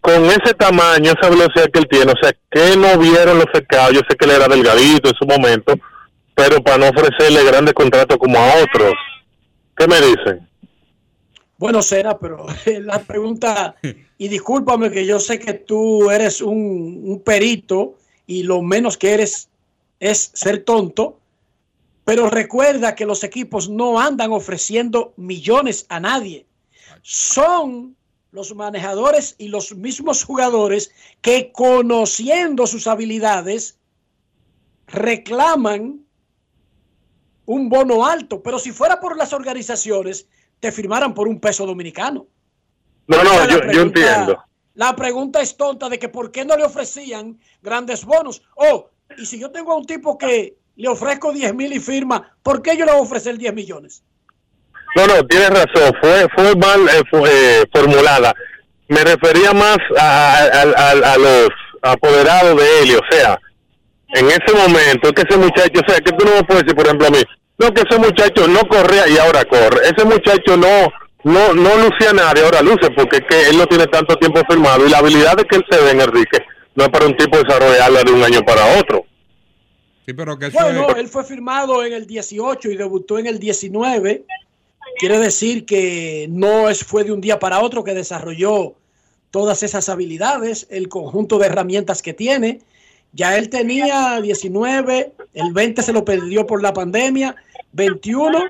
con 0.04 0.26
ese 0.26 0.52
tamaño, 0.52 1.12
esa 1.12 1.30
velocidad 1.30 1.70
que 1.72 1.78
él 1.78 1.88
tiene? 1.90 2.12
O 2.12 2.16
sea, 2.20 2.30
¿qué 2.50 2.76
no 2.76 2.98
vieron 2.98 3.38
los 3.38 3.46
cercados? 3.50 3.94
Yo 3.94 4.00
sé 4.06 4.14
que 4.18 4.26
él 4.26 4.32
era 4.32 4.46
delgadito 4.46 5.08
en 5.08 5.14
su 5.14 5.24
momento, 5.24 5.74
pero 6.34 6.62
para 6.62 6.76
no 6.76 6.88
ofrecerle 6.90 7.42
grandes 7.42 7.72
contratos 7.72 8.18
como 8.18 8.38
a 8.38 8.62
otros. 8.62 8.92
¿Qué 9.74 9.88
me 9.88 9.96
dicen? 10.02 10.46
Bueno, 11.56 11.80
Cena, 11.80 12.18
pero 12.18 12.44
la 12.82 12.98
pregunta, 12.98 13.76
y 14.18 14.28
discúlpame 14.28 14.90
que 14.90 15.06
yo 15.06 15.18
sé 15.18 15.38
que 15.38 15.54
tú 15.54 16.10
eres 16.10 16.42
un 16.42 17.22
perito 17.24 17.94
y 18.26 18.42
lo 18.42 18.60
menos 18.60 18.98
que 18.98 19.14
eres 19.14 19.48
es 20.00 20.32
ser 20.34 20.64
tonto, 20.64 21.18
pero 22.04 22.28
recuerda 22.28 22.94
que 22.94 23.06
los 23.06 23.24
equipos 23.24 23.70
no 23.70 23.98
andan 23.98 24.32
ofreciendo 24.32 25.14
millones 25.16 25.86
a 25.88 25.98
nadie. 25.98 26.44
Son 27.00 27.96
los 28.34 28.52
manejadores 28.52 29.36
y 29.38 29.46
los 29.46 29.76
mismos 29.76 30.24
jugadores 30.24 30.90
que 31.20 31.52
conociendo 31.52 32.66
sus 32.66 32.88
habilidades 32.88 33.78
reclaman 34.88 36.04
un 37.46 37.68
bono 37.68 38.04
alto, 38.04 38.42
pero 38.42 38.58
si 38.58 38.72
fuera 38.72 38.98
por 38.98 39.16
las 39.16 39.32
organizaciones, 39.32 40.26
te 40.58 40.72
firmaran 40.72 41.14
por 41.14 41.28
un 41.28 41.38
peso 41.38 41.64
dominicano. 41.64 42.26
No, 43.06 43.22
no, 43.22 43.48
yo, 43.48 43.82
entiendo. 43.82 44.42
La 44.74 44.96
pregunta 44.96 45.40
es 45.40 45.56
tonta 45.56 45.88
de 45.88 46.00
que 46.00 46.08
por 46.08 46.32
qué 46.32 46.44
no 46.44 46.56
le 46.56 46.64
ofrecían 46.64 47.38
grandes 47.62 48.04
bonos. 48.04 48.42
Oh, 48.56 48.90
y 49.16 49.26
si 49.26 49.38
yo 49.38 49.52
tengo 49.52 49.70
a 49.70 49.76
un 49.76 49.86
tipo 49.86 50.18
que 50.18 50.56
le 50.74 50.88
ofrezco 50.88 51.32
10 51.32 51.54
mil 51.54 51.72
y 51.72 51.78
firma, 51.78 52.36
¿por 52.42 52.62
qué 52.62 52.76
yo 52.76 52.84
le 52.84 52.90
voy 52.90 53.02
a 53.02 53.04
ofrecer 53.04 53.38
10 53.38 53.54
millones? 53.54 54.02
No, 54.96 55.06
no, 55.06 55.26
tienes 55.26 55.50
razón, 55.50 55.92
fue, 56.00 56.26
fue 56.34 56.54
mal 56.56 56.80
eh, 56.88 57.02
fue, 57.10 57.28
eh, 57.30 57.64
formulada. 57.72 58.32
Me 58.88 59.02
refería 59.02 59.52
más 59.52 59.78
a, 59.98 60.36
a- 60.36 60.62
a- 60.62 61.12
a 61.14 61.18
los 61.18 61.48
apoderados 61.82 62.56
de 62.60 62.78
él, 62.82 62.96
o 62.96 63.02
sea, 63.14 63.38
en 64.14 64.26
ese 64.26 64.52
momento, 64.56 65.12
que 65.12 65.22
ese 65.28 65.36
muchacho, 65.38 65.80
o 65.84 65.90
sea, 65.90 66.00
que 66.00 66.12
tú 66.12 66.24
no 66.24 66.34
me 66.36 66.44
puedes 66.44 66.62
decir, 66.64 66.76
por 66.76 66.86
ejemplo, 66.86 67.08
a 67.08 67.10
mí, 67.10 67.18
no, 67.58 67.72
que 67.72 67.82
ese 67.88 67.98
muchacho 67.98 68.46
no 68.48 68.60
corría 68.68 69.08
y 69.08 69.18
ahora 69.18 69.44
corre. 69.44 69.80
Ese 69.84 70.04
muchacho 70.04 70.56
no 70.56 70.88
no 71.24 71.54
no 71.54 71.70
lucía 71.78 72.10
a 72.10 72.12
nadie, 72.12 72.44
ahora 72.44 72.60
luce, 72.60 72.90
porque 72.94 73.16
es 73.16 73.22
que 73.28 73.48
él 73.48 73.56
no 73.56 73.66
tiene 73.66 73.86
tanto 73.86 74.14
tiempo 74.16 74.40
firmado 74.46 74.86
y 74.86 74.90
la 74.90 74.98
habilidad 74.98 75.34
de 75.36 75.44
que 75.44 75.56
él 75.56 75.64
se 75.70 75.80
ve 75.82 75.90
en 75.92 76.00
Enrique 76.02 76.38
no 76.74 76.84
es 76.84 76.90
para 76.90 77.06
un 77.06 77.16
tipo 77.16 77.38
desarrollarla 77.38 78.02
de 78.02 78.12
un 78.12 78.22
año 78.22 78.42
para 78.42 78.78
otro. 78.78 79.06
Sí, 80.06 80.12
pero 80.12 80.38
que 80.38 80.50
Bueno, 80.50 80.86
es- 80.90 80.96
él 80.98 81.08
fue 81.08 81.24
firmado 81.24 81.82
en 81.82 81.94
el 81.94 82.06
18 82.06 82.70
y 82.70 82.76
debutó 82.76 83.18
en 83.18 83.26
el 83.26 83.38
19. 83.38 84.24
Quiere 84.98 85.18
decir 85.18 85.64
que 85.64 86.26
no 86.30 86.68
es, 86.68 86.84
fue 86.84 87.04
de 87.04 87.12
un 87.12 87.20
día 87.20 87.38
para 87.38 87.60
otro 87.60 87.84
que 87.84 87.94
desarrolló 87.94 88.74
todas 89.30 89.62
esas 89.62 89.88
habilidades, 89.88 90.66
el 90.70 90.88
conjunto 90.88 91.38
de 91.38 91.46
herramientas 91.46 92.02
que 92.02 92.14
tiene. 92.14 92.60
Ya 93.12 93.36
él 93.36 93.48
tenía 93.48 94.20
19, 94.20 95.12
el 95.34 95.52
20 95.52 95.82
se 95.82 95.92
lo 95.92 96.04
perdió 96.04 96.46
por 96.46 96.62
la 96.62 96.72
pandemia, 96.72 97.36
21, 97.72 98.46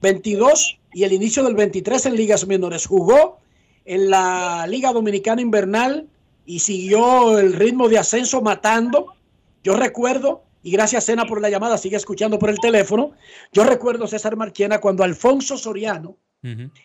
22 0.00 0.78
y 0.92 1.04
el 1.04 1.12
inicio 1.12 1.44
del 1.44 1.54
23 1.54 2.06
en 2.06 2.16
ligas 2.16 2.46
menores. 2.46 2.86
Jugó 2.86 3.38
en 3.84 4.10
la 4.10 4.66
Liga 4.68 4.92
Dominicana 4.92 5.40
Invernal 5.42 6.06
y 6.44 6.60
siguió 6.60 7.38
el 7.38 7.52
ritmo 7.52 7.88
de 7.88 7.98
ascenso 7.98 8.40
matando. 8.40 9.14
Yo 9.62 9.74
recuerdo, 9.74 10.42
y 10.66 10.70
gracias 10.72 11.04
Sena 11.04 11.26
por 11.26 11.40
la 11.40 11.48
llamada, 11.48 11.78
sigue 11.78 11.96
escuchando 11.96 12.40
por 12.40 12.50
el 12.50 12.58
teléfono, 12.58 13.12
yo 13.52 13.62
recuerdo 13.62 14.08
César 14.08 14.34
Marchena 14.36 14.80
cuando 14.80 15.04
Alfonso 15.04 15.56
Soriano 15.56 16.16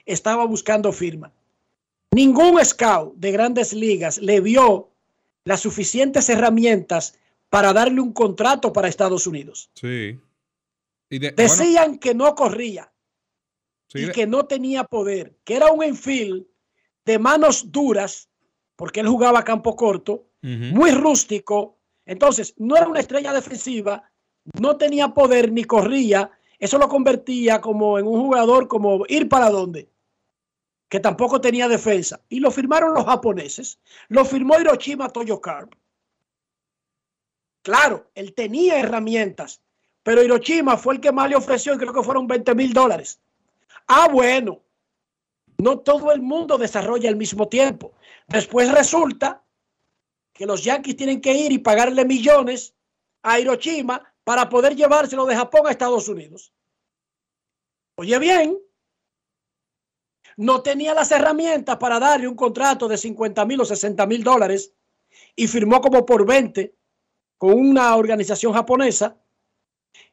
estaba 0.05 0.45
buscando 0.45 0.91
firma. 0.91 1.32
Ningún 2.11 2.63
scout 2.63 3.15
de 3.15 3.32
grandes 3.32 3.73
ligas 3.73 4.19
le 4.19 4.39
vio 4.39 4.89
las 5.45 5.61
suficientes 5.61 6.29
herramientas 6.29 7.17
para 7.49 7.73
darle 7.73 8.01
un 8.01 8.13
contrato 8.13 8.71
para 8.71 8.88
Estados 8.88 9.25
Unidos. 9.25 9.69
Sí. 9.73 10.19
Y 11.09 11.19
de- 11.19 11.32
bueno, 11.32 11.36
Decían 11.36 11.97
que 11.97 12.13
no 12.13 12.36
corría 12.36 12.91
sí, 13.88 13.99
y 13.99 14.05
de- 14.05 14.11
que 14.11 14.27
no 14.27 14.45
tenía 14.45 14.84
poder, 14.84 15.34
que 15.43 15.55
era 15.55 15.71
un 15.71 15.84
infield 15.84 16.45
de 17.05 17.17
manos 17.17 17.71
duras, 17.71 18.29
porque 18.75 18.99
él 18.99 19.07
jugaba 19.07 19.39
a 19.39 19.43
campo 19.43 19.75
corto, 19.75 20.25
muy 20.43 20.91
rústico. 20.91 21.77
Entonces, 22.06 22.54
no 22.58 22.76
era 22.76 22.88
una 22.88 22.99
estrella 22.99 23.34
defensiva, 23.34 24.04
no 24.60 24.78
tenía 24.78 25.10
poder 25.10 25.52
ni 25.52 25.64
corría. 25.64 26.32
Eso 26.60 26.78
lo 26.78 26.88
convertía 26.88 27.62
como 27.62 27.97
en 27.99 28.08
un 28.08 28.22
jugador 28.22 28.68
como 28.68 29.06
ir 29.08 29.30
para 29.30 29.49
dónde, 29.49 29.89
que 30.89 30.99
tampoco 30.99 31.41
tenía 31.41 31.68
defensa. 31.68 32.22
Y 32.30 32.39
lo 32.39 32.52
firmaron 32.52 32.93
los 32.93 33.06
japoneses. 33.06 33.80
Lo 34.08 34.26
firmó 34.26 34.60
Hiroshima 34.60 35.10
Toyo 35.10 35.39
Carp. 35.41 35.74
Claro, 37.64 38.10
él 38.16 38.34
tenía 38.34 38.80
herramientas, 38.80 39.62
pero 40.04 40.24
Hiroshima 40.24 40.78
fue 40.78 40.95
el 40.95 41.02
que 41.02 41.12
más 41.12 41.30
le 41.30 41.36
ofreció 41.36 41.76
y 41.76 41.78
creo 41.78 41.93
que 41.93 42.04
fueron 42.04 42.26
20 42.28 42.56
mil 42.56 42.74
dólares. 42.74 43.20
Ah, 43.88 44.08
bueno, 44.12 44.62
no 45.58 45.80
todo 45.80 46.12
el 46.12 46.22
mundo 46.22 46.58
desarrolla 46.58 47.10
al 47.10 47.16
mismo 47.16 47.47
tiempo. 47.47 47.93
Después 48.28 48.72
resulta 48.72 49.43
que 50.34 50.45
los 50.45 50.63
Yankees 50.63 50.95
tienen 50.95 51.21
que 51.21 51.34
ir 51.34 51.51
y 51.51 51.59
pagarle 51.59 52.05
millones 52.05 52.73
a 53.21 53.39
Hiroshima 53.39 54.13
para 54.23 54.49
poder 54.49 54.75
llevárselo 54.75 55.25
de 55.25 55.36
Japón 55.36 55.67
a 55.67 55.71
Estados 55.71 56.07
Unidos. 56.07 56.53
Oye 57.95 58.17
bien, 58.19 58.57
no 60.38 60.61
tenía 60.61 60.93
las 60.93 61.11
herramientas 61.11 61.77
para 61.77 61.99
darle 61.99 62.27
un 62.27 62.36
contrato 62.36 62.88
de 62.88 62.97
50 62.97 63.45
mil 63.45 63.61
o 63.61 63.65
60 63.65 64.05
mil 64.05 64.23
dólares 64.23 64.73
y 65.36 65.47
firmó 65.47 65.82
como 65.82 66.05
por 66.05 66.25
20 66.25 66.73
con 67.38 67.53
una 67.53 67.95
organización 67.95 68.53
japonesa 68.53 69.17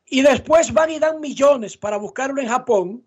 y 0.05 0.23
después 0.23 0.73
van 0.73 0.91
y 0.91 0.99
dan 0.99 1.21
millones 1.21 1.77
para 1.77 1.97
buscarlo 1.97 2.41
en 2.41 2.49
Japón 2.49 3.07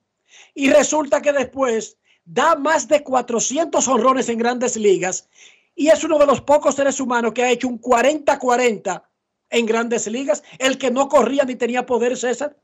y 0.53 0.69
resulta 0.69 1.21
que 1.21 1.33
después 1.33 1.97
da 2.23 2.55
más 2.55 2.87
de 2.87 3.03
400 3.03 3.87
honrones 3.87 4.29
en 4.29 4.37
grandes 4.37 4.77
ligas 4.77 5.27
y 5.75 5.87
es 5.89 6.03
uno 6.03 6.17
de 6.17 6.25
los 6.25 6.41
pocos 6.41 6.75
seres 6.75 6.99
humanos 6.99 7.33
que 7.33 7.43
ha 7.43 7.51
hecho 7.51 7.67
un 7.67 7.79
40-40 7.79 9.03
en 9.49 9.65
grandes 9.65 10.07
ligas, 10.07 10.43
el 10.59 10.77
que 10.77 10.91
no 10.91 11.07
corría 11.09 11.43
ni 11.43 11.55
tenía 11.55 11.85
poder, 11.85 12.17
César. 12.17 12.57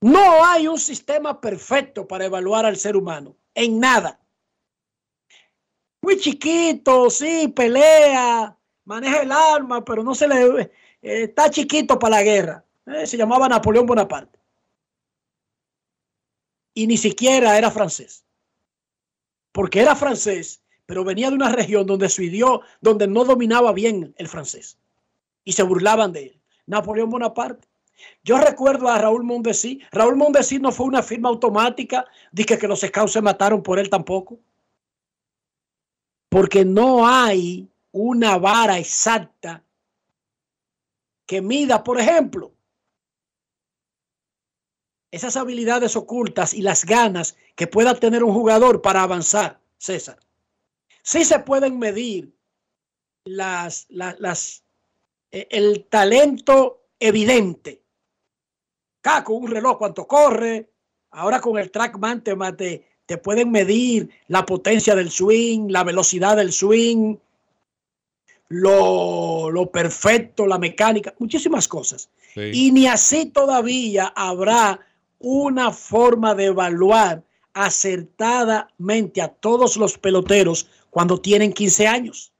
No 0.00 0.44
hay 0.44 0.68
un 0.68 0.78
sistema 0.78 1.40
perfecto 1.40 2.06
para 2.06 2.26
evaluar 2.26 2.66
al 2.66 2.76
ser 2.76 2.96
humano, 2.96 3.36
en 3.54 3.80
nada. 3.80 4.20
Muy 6.02 6.18
chiquito, 6.18 7.10
sí, 7.10 7.48
pelea, 7.48 8.56
maneja 8.84 9.22
el 9.22 9.32
arma, 9.32 9.84
pero 9.84 10.02
no 10.02 10.14
se 10.14 10.28
le... 10.28 10.60
eh, 10.62 10.70
está 11.02 11.50
chiquito 11.50 11.98
para 11.98 12.16
la 12.16 12.22
guerra. 12.22 12.64
Eh, 12.86 13.06
se 13.06 13.16
llamaba 13.16 13.48
Napoleón 13.48 13.86
Bonaparte. 13.86 14.38
Y 16.74 16.86
ni 16.86 16.96
siquiera 16.96 17.58
era 17.58 17.70
francés. 17.70 18.25
Porque 19.56 19.80
era 19.80 19.96
francés, 19.96 20.60
pero 20.84 21.02
venía 21.02 21.30
de 21.30 21.36
una 21.36 21.50
región 21.50 21.86
donde 21.86 22.10
su 22.10 22.20
idioma, 22.20 22.60
donde 22.82 23.08
no 23.08 23.24
dominaba 23.24 23.72
bien 23.72 24.14
el 24.18 24.28
francés. 24.28 24.76
Y 25.44 25.52
se 25.52 25.62
burlaban 25.62 26.12
de 26.12 26.24
él. 26.24 26.40
Napoleón 26.66 27.08
Bonaparte. 27.08 27.66
Yo 28.22 28.36
recuerdo 28.36 28.86
a 28.86 28.98
Raúl 28.98 29.24
Mondesí. 29.24 29.80
Raúl 29.92 30.16
Mondesí 30.16 30.58
no 30.58 30.72
fue 30.72 30.84
una 30.84 31.02
firma 31.02 31.30
automática. 31.30 32.04
Dije 32.32 32.58
que 32.58 32.68
los 32.68 32.80
scouts 32.80 33.12
se 33.12 33.22
mataron 33.22 33.62
por 33.62 33.78
él 33.78 33.88
tampoco. 33.88 34.38
Porque 36.28 36.62
no 36.66 37.08
hay 37.08 37.66
una 37.92 38.36
vara 38.36 38.76
exacta 38.76 39.64
que 41.24 41.40
mida, 41.40 41.82
por 41.82 41.98
ejemplo, 41.98 42.52
esas 45.16 45.36
habilidades 45.36 45.96
ocultas 45.96 46.54
y 46.54 46.62
las 46.62 46.84
ganas 46.84 47.36
que 47.54 47.66
pueda 47.66 47.94
tener 47.94 48.22
un 48.22 48.32
jugador 48.32 48.82
para 48.82 49.02
avanzar, 49.02 49.58
César. 49.78 50.18
Sí 51.02 51.24
se 51.24 51.38
pueden 51.40 51.78
medir 51.78 52.32
las, 53.24 53.86
las, 53.88 54.20
las 54.20 54.62
eh, 55.30 55.48
el 55.50 55.86
talento 55.88 56.82
evidente. 57.00 57.82
Acá 59.02 59.24
con 59.24 59.36
un 59.36 59.50
reloj 59.50 59.78
cuánto 59.78 60.06
corre, 60.06 60.68
ahora 61.12 61.40
con 61.40 61.58
el 61.58 61.70
trackman 61.70 62.22
te, 62.22 62.36
te, 62.56 62.86
te 63.06 63.18
pueden 63.18 63.50
medir 63.50 64.10
la 64.28 64.44
potencia 64.44 64.94
del 64.94 65.10
swing, 65.10 65.68
la 65.70 65.84
velocidad 65.84 66.36
del 66.36 66.52
swing, 66.52 67.16
lo, 68.48 69.50
lo 69.50 69.70
perfecto, 69.70 70.46
la 70.46 70.58
mecánica, 70.58 71.14
muchísimas 71.18 71.68
cosas. 71.68 72.10
Sí. 72.34 72.50
Y 72.52 72.72
ni 72.72 72.86
así 72.86 73.26
todavía 73.26 74.12
habrá 74.14 74.80
una 75.18 75.72
forma 75.72 76.34
de 76.34 76.46
evaluar 76.46 77.24
acertadamente 77.54 79.22
a 79.22 79.28
todos 79.28 79.76
los 79.76 79.96
peloteros 79.98 80.68
cuando 80.90 81.20
tienen 81.20 81.52
15 81.52 81.86
años. 81.86 82.32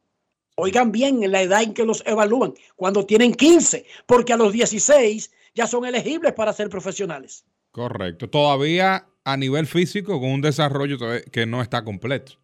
Oigan 0.57 0.93
bien 0.93 1.23
en 1.23 1.33
la 1.33 1.43
edad 1.43 1.63
en 1.63 1.75
que 1.75 1.85
los 1.85 2.03
evalúan, 2.07 2.55
cuando 2.77 3.05
tienen 3.05 3.35
15, 3.35 3.87
porque 4.07 4.33
a 4.33 4.37
los 4.37 4.53
16 4.53 5.31
ya 5.55 5.67
son 5.67 5.85
elegibles 5.85 6.33
para 6.33 6.53
ser 6.53 6.69
profesionales. 6.69 7.45
Correcto. 7.73 8.29
Todavía 8.29 9.07
a 9.25 9.37
nivel 9.37 9.67
físico 9.67 10.21
con 10.21 10.31
un 10.31 10.41
desarrollo 10.41 10.99
que 11.31 11.47
no 11.47 11.61
está 11.61 11.85
completo. 11.85 12.39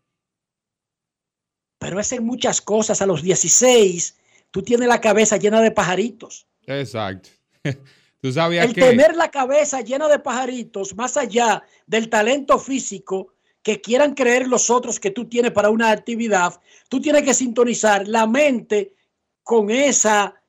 Pero 1.79 1.99
es 2.01 2.13
en 2.13 2.25
muchas 2.25 2.61
cosas. 2.61 3.03
A 3.03 3.07
los 3.07 3.23
16, 3.23 4.17
tú 4.51 4.63
tienes 4.63 4.89
la 4.89 5.01
cabeza 5.01 5.37
llena 5.37 5.61
de 5.61 5.71
pajaritos. 5.71 6.47
Exacto. 6.67 7.31
Tú 8.23 8.33
sabías 8.33 8.67
El 8.67 8.75
que 8.75 8.81
tener 8.81 9.17
la 9.17 9.31
cabeza 9.31 9.81
llena 9.81 10.09
de 10.09 10.21
pajaritos, 10.21 10.95
más 10.97 11.17
allá 11.17 11.63
del 11.87 12.09
talento 12.09 12.59
físico 12.59 13.35
que 13.63 13.81
quieran 13.81 14.15
creer 14.15 14.47
los 14.49 14.71
otros 14.71 14.99
que 15.01 15.11
tú 15.11 15.29
tienes 15.29 15.51
para 15.51 15.71
una 15.71 15.91
actividad, 15.91 16.61
tú 16.89 17.01
tienes 17.01 17.23
que 17.25 17.35
sintonizar 17.35 18.07
la 18.09 18.27
mente 18.27 18.95
con 19.43 19.71
esa, 19.71 20.41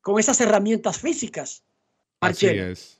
con 0.00 0.18
esas 0.18 0.40
herramientas 0.40 0.98
físicas. 0.98 1.62
así 2.20 2.46
Marchena. 2.46 2.70
es. 2.70 2.98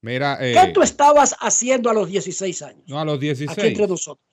Mira, 0.00 0.38
eh, 0.40 0.54
¿Qué 0.54 0.72
tú 0.72 0.82
estabas 0.82 1.36
haciendo 1.38 1.88
a 1.88 1.94
los 1.94 2.08
16 2.08 2.62
años? 2.62 2.82
no 2.88 2.98
a 2.98 3.04
los 3.04 3.14
Aquí 3.18 3.26
16. 3.26 3.58
entre 3.64 3.86
nosotros. 3.86 4.26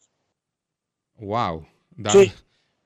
Wow. 1.18 1.66
Da- 1.92 2.12
Sí. 2.12 2.32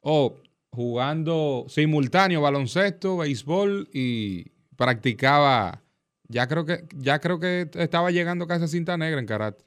O 0.01 0.35
jugando 0.71 1.65
simultáneo 1.69 2.41
baloncesto, 2.41 3.17
béisbol 3.17 3.89
y 3.93 4.49
practicaba. 4.75 5.82
Ya 6.27 6.47
creo 6.47 6.65
que 6.65 6.85
ya 6.95 7.19
creo 7.19 7.39
que 7.39 7.69
estaba 7.75 8.11
llegando 8.11 8.47
casi 8.47 8.63
a 8.65 8.67
cinta 8.67 8.97
negra 8.97 9.19
en 9.19 9.25
karate. 9.25 9.65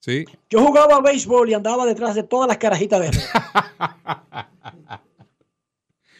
Sí. 0.00 0.24
Yo 0.50 0.64
jugaba 0.64 1.00
béisbol 1.00 1.50
y 1.50 1.54
andaba 1.54 1.84
detrás 1.86 2.14
de 2.14 2.22
todas 2.22 2.46
las 2.48 2.58
carajitas 2.58 3.00
de 3.00 3.10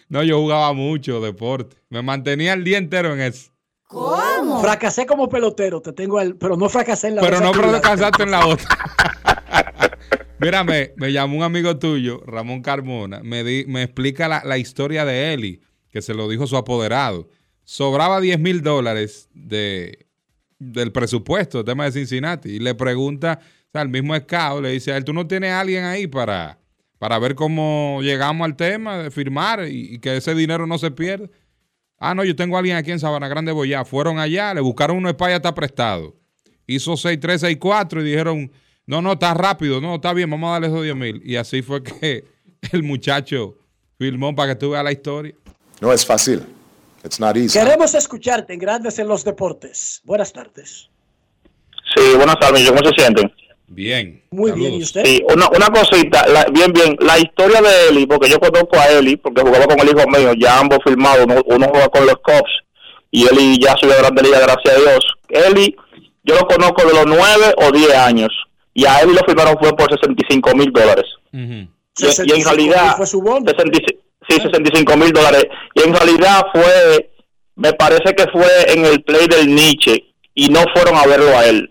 No, 0.09 0.23
yo 0.23 0.39
jugaba 0.41 0.73
mucho 0.73 1.21
deporte. 1.21 1.77
Me 1.91 2.03
mantenía 2.03 2.55
el 2.55 2.65
día 2.65 2.79
entero 2.79 3.13
en 3.13 3.21
eso. 3.21 3.53
¿Cómo? 3.87 4.61
Fracasé 4.61 5.07
como 5.07 5.29
pelotero, 5.29 5.81
te 5.83 5.93
tengo 5.93 6.21
el, 6.21 6.37
pero 6.37 6.57
no 6.57 6.69
fracasé 6.69 7.09
en 7.09 7.17
la 7.17 7.23
Pero 7.23 7.37
otra 7.37 7.47
no 7.47 7.53
actividad. 7.53 7.81
fracasaste 7.81 8.23
en 8.23 8.31
la 8.31 8.47
otra. 8.47 8.67
Mírame, 10.41 10.93
me 10.97 11.13
llamó 11.13 11.37
un 11.39 11.43
amigo 11.43 11.79
tuyo, 11.79 12.23
Ramón 12.27 12.63
Carmona, 12.63 13.21
me, 13.23 13.43
di- 13.45 13.65
me 13.67 13.83
explica 13.83 14.29
la, 14.29 14.43
la 14.45 14.57
historia 14.57 15.05
de 15.05 15.33
Eli, 15.35 15.61
que 15.91 16.01
se 16.01 16.15
lo 16.15 16.29
dijo 16.29 16.47
su 16.47 16.57
apoderado. 16.57 17.29
Sobraba 17.71 18.19
10 18.19 18.41
mil 18.41 18.62
dólares 18.62 19.29
de, 19.35 20.07
del 20.59 20.91
presupuesto, 20.91 21.59
el 21.59 21.64
tema 21.66 21.85
de 21.85 21.93
Cincinnati, 21.93 22.49
y 22.49 22.61
le 22.61 22.75
pregunta, 22.75 23.41
o 23.43 23.71
sea, 23.73 23.83
el 23.83 23.91
mismo 23.91 24.16
scout 24.16 24.62
le 24.62 24.71
dice 24.71 24.91
a 24.91 24.97
él, 24.97 25.05
¿tú 25.05 25.12
no 25.12 25.27
tienes 25.27 25.53
alguien 25.53 25.85
ahí 25.85 26.07
para, 26.07 26.59
para 26.99 27.19
ver 27.19 27.35
cómo 27.35 27.99
llegamos 28.01 28.47
al 28.47 28.57
tema 28.57 28.97
de 28.97 29.11
firmar 29.11 29.69
y, 29.69 29.99
que 29.99 30.16
ese 30.16 30.35
dinero 30.35 30.66
no 30.66 30.79
se 30.79 30.91
pierda? 30.91 31.29
Ah, 31.99 32.14
no, 32.14 32.25
yo 32.25 32.35
tengo 32.35 32.57
a 32.57 32.61
alguien 32.61 32.75
aquí 32.79 32.91
en 32.91 33.01
Sabana 33.01 33.29
Grande 33.29 33.53
Boyá. 33.53 33.85
Fueron 33.85 34.19
allá, 34.19 34.55
le 34.55 34.62
buscaron 34.62 34.97
uno 34.97 35.11
España, 35.11 35.37
está 35.37 35.55
prestado. 35.55 36.16
Hizo 36.66 36.95
6-3, 36.95 37.59
6-4 37.61 38.01
y 38.01 38.05
dijeron, 38.05 38.51
no, 38.87 39.03
no, 39.03 39.12
está 39.12 39.35
rápido, 39.35 39.79
no, 39.83 39.97
está 39.97 40.14
bien, 40.14 40.31
vamos 40.31 40.49
a 40.49 40.53
darle 40.53 40.69
esos 40.69 40.85
10 40.85 40.97
mil. 40.97 41.23
Y 41.23 41.37
así 41.37 41.61
fue 41.61 41.83
que 41.83 42.25
el 42.73 42.83
muchacho 42.83 43.59
filmó 43.99 44.35
para 44.35 44.55
que 44.55 44.59
tú 44.59 44.71
veas 44.71 44.85
la 44.85 44.93
historia. 44.93 45.35
No 45.83 45.93
es 45.93 46.07
fácil. 46.07 46.47
It's 47.05 47.21
not 47.21 47.37
easy. 47.37 47.59
Queremos 47.59 47.95
escucharte 47.95 48.53
en 48.55 48.59
Grandes 48.59 48.99
en 48.99 49.09
los 49.09 49.25
Deportes. 49.25 50.01
Buenas 50.05 50.33
tardes. 50.33 50.89
Sí, 51.95 52.03
buenas 52.17 52.39
tardes, 52.39 52.69
¿cómo 52.69 52.81
se 52.85 52.91
sienten? 53.03 53.33
Bien. 53.69 54.23
Muy 54.31 54.53
bien, 54.53 54.75
¿y 54.75 54.83
usted? 54.83 55.05
Sí, 55.05 55.23
una, 55.33 55.49
una 55.49 55.67
cosita, 55.69 56.27
la- 56.27 56.47
bien, 56.47 56.73
bien, 56.73 56.97
la 57.01 57.19
historia 57.19 57.61
de 57.61 57.89
Eli, 57.91 58.07
porque 58.07 58.29
yo 58.31 58.39
conozco 58.41 58.79
a 58.79 58.87
Eli, 58.89 59.17
porque 59.17 59.43
jugaba 59.43 59.67
con 59.67 59.79
el 59.81 59.89
hijo 59.89 60.09
mío, 60.09 60.33
ya 60.39 60.59
ambos 60.59 60.79
firmados, 60.85 61.25
uno, 61.27 61.43
uno 61.47 61.69
juega 61.71 61.89
con 61.89 62.07
los 62.07 62.17
Cubs 62.17 62.51
y 63.11 63.27
Eli 63.27 63.59
ya 63.63 63.75
subió 63.79 63.95
a 63.95 63.99
Grande 63.99 64.23
Liga, 64.23 64.41
gracias 64.41 64.75
a 64.75 64.79
Dios. 64.81 65.05
Eli, 65.29 65.77
yo 66.25 66.35
lo 66.35 66.47
conozco 66.47 66.83
de 66.87 66.95
los 66.95 67.07
9 67.07 67.55
o 67.59 67.71
10 67.73 67.95
años, 67.95 68.31
y 68.75 68.87
a 68.87 69.01
Eli 69.01 69.13
lo 69.15 69.21
firmaron 69.27 69.57
fue 69.61 69.75
por 69.77 69.91
65 69.93 70.55
mil 70.55 70.73
dólares. 70.73 71.05
Y, 71.33 72.05
y 72.05 72.33
en 72.33 72.45
realidad, 72.45 72.97
65 72.97 73.07
sí, 74.29 74.37
65 74.41 74.97
mil 74.97 75.12
dólares. 75.12 75.47
Y 75.74 75.83
en 75.83 75.95
realidad 75.95 76.47
fue, 76.53 77.11
me 77.57 77.72
parece 77.72 78.14
que 78.14 78.24
fue 78.33 78.49
en 78.68 78.85
el 78.85 79.03
play 79.03 79.26
del 79.26 79.55
Nietzsche 79.55 80.05
y 80.35 80.49
no 80.49 80.64
fueron 80.74 80.97
a 80.97 81.07
verlo 81.07 81.37
a 81.37 81.47
él. 81.47 81.70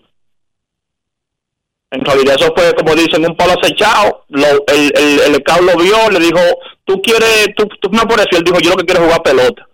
En 1.89 2.03
realidad 2.03 2.35
eso 2.37 2.53
fue, 2.55 2.73
como 2.73 2.95
dicen, 2.95 3.25
un 3.25 3.35
palo 3.37 3.53
acechado. 3.53 4.25
Lo, 4.29 4.47
el, 4.67 4.91
el, 4.97 5.19
el 5.19 5.43
lo 5.65 5.77
vio, 5.77 6.09
le 6.09 6.19
dijo, 6.19 6.39
tú 6.83 7.01
quieres, 7.01 7.49
tú, 7.55 7.65
tú 7.81 7.89
me 7.89 7.99
eso. 7.99 8.37
Él 8.37 8.43
dijo, 8.43 8.59
yo 8.59 8.71
lo 8.71 8.77
que 8.77 8.85
quiero 8.85 9.01
es 9.01 9.07
jugar 9.07 9.23
pelota. 9.23 9.67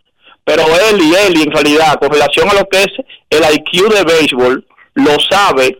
Pero 0.46 0.64
él 0.90 1.02
y 1.02 1.16
él, 1.16 1.38
y 1.38 1.44
en 1.44 1.52
realidad, 1.52 1.96
con 2.00 2.12
relación 2.12 2.50
a 2.50 2.54
lo 2.54 2.68
que 2.68 2.84
es 2.84 2.92
el 3.30 3.44
IQ 3.56 3.94
de 3.94 4.04
béisbol, 4.04 4.68
lo 4.96 5.20
sabe 5.20 5.80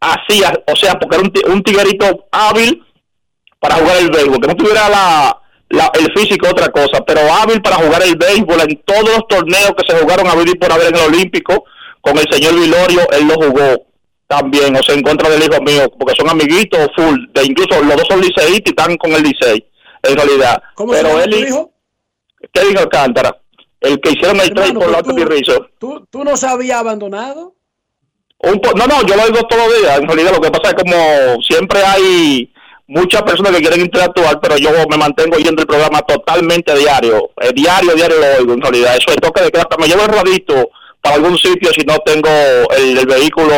así, 0.00 0.42
o 0.66 0.76
sea, 0.76 0.98
porque 0.98 1.16
era 1.16 1.24
un, 1.24 1.52
un 1.52 1.62
tiguerito 1.62 2.26
hábil 2.32 2.84
para 3.58 3.76
jugar 3.76 3.98
el 3.98 4.10
béisbol, 4.10 4.40
que 4.40 4.48
no 4.48 4.56
tuviera 4.56 4.88
la, 4.88 5.39
la- 5.70 5.90
el 5.98 6.12
físico 6.14 6.48
otra 6.50 6.68
cosa, 6.68 7.02
pero 7.06 7.20
hábil 7.32 7.60
para 7.62 7.76
jugar 7.76 8.02
el 8.02 8.16
béisbol 8.16 8.60
en 8.60 8.82
todos 8.84 9.04
los 9.08 9.26
torneos 9.28 9.72
que 9.76 9.86
se 9.90 9.98
jugaron 9.98 10.26
a 10.28 10.34
vivir 10.34 10.58
por 10.58 10.70
haber 10.72 10.88
en 10.88 10.96
el 10.96 11.06
Olímpico, 11.06 11.64
con 12.00 12.16
el 12.18 12.26
señor 12.30 12.54
Vilorio, 12.54 13.00
él 13.12 13.26
lo 13.28 13.34
jugó 13.34 13.86
también, 14.26 14.76
o 14.76 14.82
sea, 14.82 14.94
en 14.94 15.02
contra 15.02 15.28
del 15.28 15.42
hijo 15.42 15.60
mío, 15.62 15.90
porque 15.98 16.14
son 16.16 16.28
amiguitos 16.30 16.88
full, 16.94 17.18
de 17.34 17.44
incluso 17.44 17.82
los 17.82 17.96
dos 17.96 18.06
son 18.08 18.20
liceístas 18.20 18.62
y 18.66 18.70
están 18.70 18.96
con 18.96 19.12
el 19.12 19.22
licey, 19.22 19.64
en 20.02 20.16
realidad. 20.16 20.62
¿Cómo 20.74 20.92
se 20.94 20.98
pero 21.02 21.10
llama 21.10 21.24
él, 21.24 21.30
tu 21.30 21.36
hijo? 21.36 21.70
¿qué 22.52 22.60
dijo 22.64 22.80
Alcántara? 22.80 23.36
El 23.80 24.00
que 24.00 24.10
hicieron 24.10 24.40
el 24.40 24.52
trade 24.52 24.74
por 24.74 24.90
la 24.90 25.00
Rizzo. 25.26 25.66
¿Tú, 25.78 26.06
¿Tú 26.10 26.22
nos 26.22 26.44
habías 26.44 26.78
abandonado? 26.80 27.54
Un 28.38 28.60
po- 28.60 28.72
no, 28.74 28.86
no, 28.86 29.02
yo 29.06 29.16
lo 29.16 29.26
digo 29.26 29.40
todos 29.48 29.66
los 29.68 29.80
días. 29.80 29.98
En 30.00 30.06
realidad, 30.06 30.32
lo 30.32 30.40
que 30.40 30.50
pasa 30.50 30.74
es 30.74 30.82
como 30.82 31.40
siempre 31.42 31.80
hay 31.84 32.52
muchas 32.90 33.22
personas 33.22 33.52
que 33.52 33.60
quieren 33.60 33.80
interactuar, 33.80 34.40
pero 34.40 34.56
yo 34.58 34.70
me 34.90 34.96
mantengo 34.96 35.36
oyendo 35.36 35.62
el 35.62 35.68
programa 35.68 36.02
totalmente 36.02 36.76
diario. 36.76 37.30
Eh, 37.40 37.52
diario, 37.54 37.94
diario 37.94 38.16
lo 38.18 38.38
oigo, 38.38 38.52
en 38.54 38.60
realidad. 38.60 38.96
Eso 38.96 39.10
es 39.10 39.16
toque 39.16 39.42
de 39.42 39.50
queda. 39.50 39.66
Me 39.78 39.86
llevo 39.86 40.02
el 40.02 40.08
radito 40.08 40.70
para 41.00 41.14
algún 41.14 41.38
sitio 41.38 41.70
si 41.72 41.82
no 41.86 41.96
tengo 41.98 42.28
el, 42.76 42.98
el 42.98 43.06
vehículo 43.06 43.54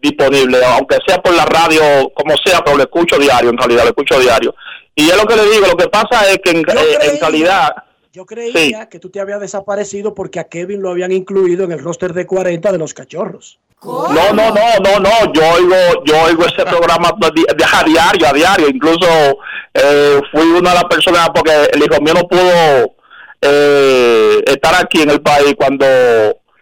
disponible, 0.00 0.58
aunque 0.64 0.98
sea 1.06 1.20
por 1.20 1.34
la 1.34 1.44
radio, 1.44 1.82
como 2.14 2.36
sea, 2.36 2.62
pero 2.62 2.76
lo 2.76 2.84
escucho 2.84 3.18
diario, 3.18 3.50
en 3.50 3.58
realidad, 3.58 3.82
lo 3.82 3.88
escucho 3.88 4.20
diario. 4.20 4.54
Y 4.94 5.08
es 5.08 5.16
lo 5.16 5.24
que 5.26 5.36
le 5.36 5.50
digo, 5.50 5.66
lo 5.66 5.76
que 5.76 5.88
pasa 5.88 6.30
es 6.30 6.38
que 6.38 6.50
en, 6.50 6.58
eh, 6.58 6.98
en 7.02 7.20
realidad... 7.20 7.70
Yo 8.12 8.26
creía 8.26 8.88
que 8.88 8.98
tú 8.98 9.10
te 9.10 9.20
habías 9.20 9.40
desaparecido 9.40 10.14
porque 10.14 10.40
a 10.40 10.44
Kevin 10.44 10.82
lo 10.82 10.90
habían 10.90 11.12
incluido 11.12 11.64
en 11.64 11.72
el 11.72 11.78
roster 11.78 12.12
de 12.12 12.26
40 12.26 12.72
de 12.72 12.78
los 12.78 12.94
cachorros. 12.94 13.58
No, 14.12 14.32
no, 14.32 14.50
no, 14.50 14.64
no, 14.82 14.98
no, 14.98 15.32
yo 15.32 15.42
oigo, 15.54 16.02
yo 16.04 16.22
oigo 16.24 16.44
ese 16.46 16.64
programa 16.64 17.10
di- 17.34 17.44
di- 17.56 17.64
a 17.72 17.82
diario, 17.84 18.26
a 18.28 18.32
diario, 18.32 18.68
incluso 18.68 19.06
eh, 19.74 20.20
fui 20.32 20.42
una 20.50 20.70
de 20.70 20.74
las 20.76 20.84
personas 20.84 21.30
porque 21.32 21.52
el 21.72 21.80
hijo 21.84 22.00
mío 22.02 22.14
no 22.14 22.22
pudo 22.26 22.96
eh, 23.40 24.42
estar 24.46 24.74
aquí 24.74 25.02
en 25.02 25.10
el 25.10 25.20
país 25.20 25.54
cuando 25.56 25.86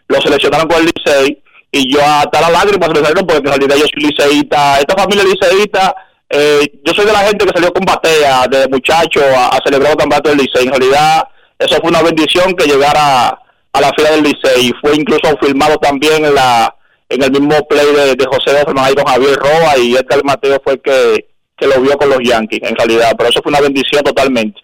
lo 0.09 0.21
seleccionaron 0.21 0.69
con 0.69 0.79
el 0.79 0.93
Licey 0.95 1.43
y 1.73 1.93
yo 1.93 2.01
hasta 2.05 2.41
las 2.43 2.53
lágrimas 2.53 2.89
se 2.89 2.95
me 3.01 3.01
salieron 3.07 3.27
porque 3.27 3.49
en 3.49 3.55
realidad 3.59 3.77
yo 3.77 3.87
soy 3.93 4.03
liceísta, 4.11 4.79
esta 4.81 4.95
familia 4.95 5.25
liceísta, 5.25 5.95
eh, 6.29 6.67
yo 6.85 6.93
soy 6.95 7.07
de 7.07 7.13
la 7.13 7.21
gente 7.21 7.47
que 7.47 7.53
salió 7.53 7.73
con 7.73 7.85
batea 7.85 8.47
de 8.49 8.69
muchacho 8.69 9.21
a, 9.37 9.49
a 9.49 9.59
celebrar 9.65 9.93
el 9.93 9.97
campeonato 9.97 10.29
del 10.31 10.39
Licey, 10.39 10.67
en 10.67 10.73
realidad 10.75 11.25
eso 11.59 11.77
fue 11.81 11.89
una 11.91 12.03
bendición 12.03 12.53
que 12.55 12.67
llegara 12.67 13.29
a 13.73 13.81
la 13.81 13.91
fila 13.97 14.11
del 14.11 14.23
Licey 14.25 14.67
y 14.69 14.73
fue 14.83 14.95
incluso 14.97 15.35
filmado 15.41 15.77
también 15.79 16.25
en 16.27 16.35
la 16.35 16.75
en 17.09 17.23
el 17.23 17.31
mismo 17.31 17.57
play 17.69 17.87
de, 17.95 18.15
de 18.15 18.25
José 18.27 18.61
Offerman 18.61 18.85
ahí 18.85 18.95
con 18.95 19.05
Javier 19.07 19.37
Roa 19.37 19.79
y 19.79 19.95
Edgar 19.95 20.25
Mateo 20.25 20.61
fue 20.65 20.75
el 20.75 20.81
que, 20.83 21.29
que 21.57 21.67
lo 21.67 21.81
vio 21.81 21.97
con 21.97 22.09
los 22.11 22.19
Yankees 22.23 22.61
en 22.63 22.75
realidad, 22.77 23.13
pero 23.17 23.31
eso 23.31 23.41
fue 23.43 23.51
una 23.51 23.61
bendición 23.61 24.03
totalmente. 24.03 24.61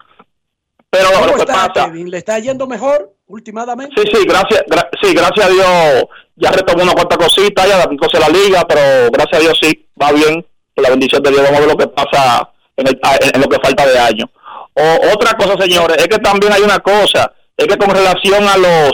Pero 0.89 1.07
¿Cómo 1.11 1.25
lo 1.27 1.33
que 1.33 1.39
está 1.41 1.67
pasa, 1.67 1.85
Kevin? 1.85 2.11
¿Le 2.11 2.17
está 2.17 2.37
yendo 2.39 2.67
mejor 2.67 3.13
últimamente? 3.27 3.95
sí, 4.01 4.07
sí, 4.13 4.25
gracias, 4.27 4.63
gra- 4.67 4.89
sí, 5.01 5.13
gracias 5.13 5.45
a 5.45 5.49
Dios 5.49 6.03
ya 6.35 6.51
retomó 6.51 6.83
una 6.83 6.93
cuantas 6.93 7.17
cositas, 7.17 7.67
ya 7.67 7.83
entonces 7.89 8.19
la 8.19 8.29
liga, 8.29 8.63
pero 8.67 9.09
gracias 9.11 9.39
a 9.39 9.41
Dios 9.41 9.57
sí, 9.61 9.87
va 10.01 10.11
bien, 10.11 10.45
por 10.75 10.83
la 10.83 10.89
bendición 10.89 11.21
de 11.23 11.29
Dios, 11.31 11.41
vamos 11.43 11.57
a 11.57 11.59
ver 11.61 11.69
lo 11.69 11.77
que 11.77 11.87
pasa 11.87 12.49
en, 12.77 12.87
el- 12.87 12.99
en 13.33 13.41
lo 13.41 13.47
que 13.47 13.59
falta 13.63 13.85
de 13.87 13.97
año. 13.99 14.29
O, 14.75 15.13
otra 15.13 15.33
cosa, 15.33 15.55
señores, 15.61 15.97
es 15.97 16.07
que 16.07 16.17
también 16.17 16.51
hay 16.51 16.61
una 16.61 16.79
cosa, 16.79 17.31
es 17.55 17.67
que 17.67 17.77
con 17.77 17.89
relación 17.91 18.43
a 18.47 18.57
los 18.57 18.91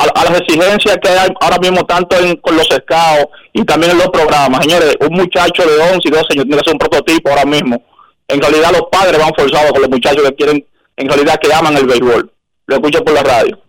a, 0.00 0.24
las 0.24 0.40
exigencias 0.40 0.98
que 1.02 1.08
hay 1.08 1.28
ahora 1.40 1.58
mismo 1.58 1.84
tanto 1.84 2.16
en, 2.18 2.36
con 2.36 2.56
los 2.56 2.66
scouts 2.66 3.28
y 3.52 3.64
también 3.64 3.92
en 3.92 3.98
los 3.98 4.08
programas, 4.08 4.64
señores, 4.64 4.96
un 5.00 5.14
muchacho 5.14 5.62
de 5.62 5.78
11 5.78 5.98
y 6.04 6.10
12 6.10 6.26
años 6.30 6.44
tiene 6.44 6.56
que 6.56 6.64
ser 6.64 6.72
un 6.74 6.78
prototipo 6.78 7.30
ahora 7.30 7.44
mismo. 7.44 7.82
En 8.28 8.40
realidad 8.40 8.70
los 8.72 8.88
padres 8.90 9.18
van 9.18 9.32
forzados 9.36 9.72
con 9.72 9.82
los 9.82 9.90
muchachos 9.90 10.22
que 10.22 10.34
quieren, 10.34 10.66
en 10.96 11.08
realidad 11.08 11.38
que 11.40 11.52
aman 11.52 11.76
el 11.76 11.86
béisbol. 11.86 12.32
Lo 12.66 12.76
escucho 12.76 13.04
por 13.04 13.14
la 13.14 13.22
radio. 13.22 13.60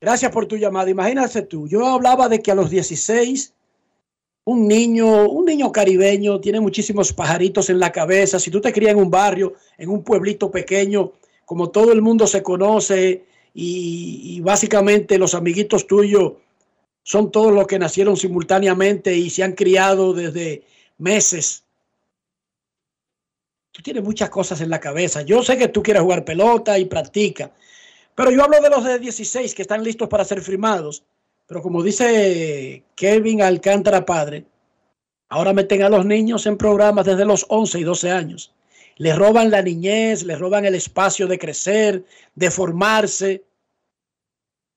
Gracias 0.00 0.30
por 0.30 0.46
tu 0.46 0.56
llamada. 0.56 0.90
Imagínate 0.90 1.42
tú, 1.42 1.66
yo 1.68 1.86
hablaba 1.86 2.28
de 2.28 2.42
que 2.42 2.50
a 2.50 2.54
los 2.54 2.70
16 2.70 3.54
un 4.44 4.68
niño, 4.68 5.28
un 5.28 5.44
niño 5.44 5.72
caribeño 5.72 6.40
tiene 6.40 6.60
muchísimos 6.60 7.12
pajaritos 7.12 7.68
en 7.68 7.80
la 7.80 7.90
cabeza. 7.90 8.38
Si 8.38 8.50
tú 8.50 8.60
te 8.60 8.72
crías 8.72 8.92
en 8.92 8.98
un 8.98 9.10
barrio, 9.10 9.54
en 9.76 9.88
un 9.88 10.04
pueblito 10.04 10.50
pequeño, 10.52 11.12
como 11.44 11.70
todo 11.70 11.92
el 11.92 12.00
mundo 12.00 12.26
se 12.28 12.42
conoce 12.42 13.24
y, 13.58 14.40
básicamente 14.42 15.18
los 15.18 15.34
amiguitos 15.34 15.86
tuyos 15.86 16.34
son 17.02 17.30
todos 17.30 17.52
los 17.52 17.66
que 17.66 17.78
nacieron 17.78 18.16
simultáneamente 18.16 19.16
y 19.16 19.30
se 19.30 19.42
han 19.42 19.52
criado 19.52 20.12
desde 20.12 20.62
meses. 20.98 21.64
Tú 23.72 23.82
tienes 23.82 24.02
muchas 24.02 24.28
cosas 24.28 24.60
en 24.60 24.68
la 24.68 24.80
cabeza. 24.80 25.22
Yo 25.22 25.42
sé 25.42 25.56
que 25.56 25.68
tú 25.68 25.82
quieres 25.82 26.02
jugar 26.02 26.24
pelota 26.24 26.78
y 26.78 26.84
practica, 26.84 27.50
pero 28.14 28.30
yo 28.30 28.44
hablo 28.44 28.60
de 28.60 28.70
los 28.70 28.84
de 28.84 28.98
16 28.98 29.54
que 29.54 29.62
están 29.62 29.82
listos 29.82 30.08
para 30.08 30.24
ser 30.24 30.42
firmados. 30.42 31.02
Pero 31.46 31.62
como 31.62 31.82
dice 31.82 32.82
Kevin 32.94 33.40
Alcántara 33.40 34.04
padre, 34.04 34.44
ahora 35.28 35.54
meten 35.54 35.82
a 35.82 35.88
los 35.88 36.04
niños 36.04 36.44
en 36.46 36.58
programas 36.58 37.06
desde 37.06 37.24
los 37.24 37.46
11 37.48 37.78
y 37.78 37.84
12 37.84 38.10
años. 38.10 38.52
Les 38.96 39.16
roban 39.16 39.50
la 39.50 39.62
niñez, 39.62 40.24
les 40.24 40.38
roban 40.38 40.64
el 40.64 40.74
espacio 40.74 41.26
de 41.26 41.38
crecer, 41.38 42.04
de 42.34 42.50
formarse. 42.50 43.45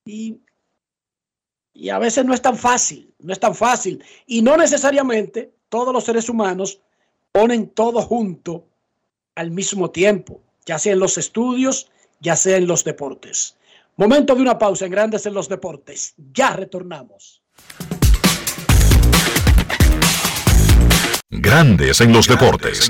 Y, 0.10 0.41
y 1.72 1.89
a 1.89 1.99
veces 1.99 2.26
no 2.26 2.34
es 2.34 2.41
tan 2.41 2.57
fácil, 2.57 3.14
no 3.20 3.32
es 3.32 3.39
tan 3.39 3.53
fácil. 3.53 4.03
Y 4.26 4.41
no 4.41 4.57
necesariamente 4.57 5.53
todos 5.70 5.93
los 5.93 6.03
seres 6.03 6.30
humanos 6.30 6.82
ponen 7.32 7.70
todo 7.70 8.01
junto 8.01 8.66
al 9.36 9.51
mismo 9.51 9.91
tiempo, 9.91 10.41
ya 10.66 10.80
sea 10.80 10.93
en 10.93 10.99
los 10.99 11.20
estudios, 11.20 11.91
ya 12.20 12.36
sea 12.36 12.57
en 12.57 12.66
los 12.66 12.84
deportes. 12.84 13.55
Momento 13.97 14.34
de 14.34 14.41
una 14.41 14.57
pausa 14.57 14.86
en 14.86 14.91
Grandes 14.91 15.26
en 15.28 15.34
los 15.36 15.47
Deportes. 15.47 16.16
Ya 16.34 16.55
retornamos. 16.55 17.43
Grandes 21.30 22.01
en 22.01 22.14
los 22.14 22.28
deportes. 22.28 22.89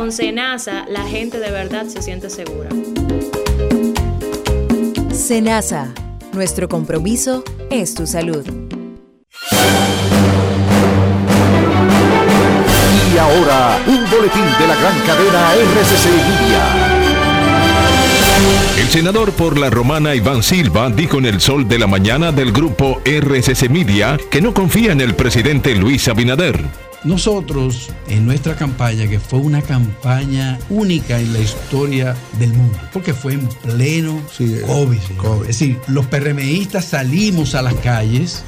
Con 0.00 0.12
SENASA 0.12 0.86
la 0.88 1.06
gente 1.06 1.38
de 1.38 1.50
verdad 1.50 1.84
se 1.84 2.00
siente 2.00 2.30
segura. 2.30 2.70
SENASA, 5.12 5.92
nuestro 6.32 6.70
compromiso 6.70 7.44
es 7.70 7.92
tu 7.92 8.06
salud. 8.06 8.42
Y 13.12 13.18
ahora, 13.18 13.78
un 13.86 14.10
boletín 14.10 14.46
de 14.58 14.66
la 14.68 14.74
gran 14.74 14.98
cadena 15.00 15.52
RCC 15.52 16.06
Media. 16.30 16.62
El 18.78 18.88
senador 18.88 19.32
por 19.32 19.58
la 19.58 19.68
romana 19.68 20.14
Iván 20.14 20.42
Silva 20.42 20.88
dijo 20.88 21.18
en 21.18 21.26
el 21.26 21.42
sol 21.42 21.68
de 21.68 21.78
la 21.78 21.86
mañana 21.86 22.32
del 22.32 22.52
grupo 22.52 23.02
RCC 23.04 23.68
Media 23.68 24.16
que 24.30 24.40
no 24.40 24.54
confía 24.54 24.92
en 24.92 25.02
el 25.02 25.14
presidente 25.14 25.74
Luis 25.74 26.08
Abinader. 26.08 26.89
Nosotros, 27.02 27.88
en 28.08 28.26
nuestra 28.26 28.56
campaña, 28.56 29.08
que 29.08 29.18
fue 29.18 29.38
una 29.38 29.62
campaña 29.62 30.58
única 30.68 31.18
en 31.18 31.32
la 31.32 31.38
historia 31.38 32.14
del 32.38 32.52
mundo, 32.52 32.78
porque 32.92 33.14
fue 33.14 33.34
en 33.34 33.48
pleno 33.48 34.20
COVID, 34.66 34.98
Es 35.42 35.46
decir, 35.46 35.78
los 35.88 36.06
PRMistas 36.06 36.84
salimos 36.84 37.54
a 37.54 37.62
las 37.62 37.74
calles 37.74 38.44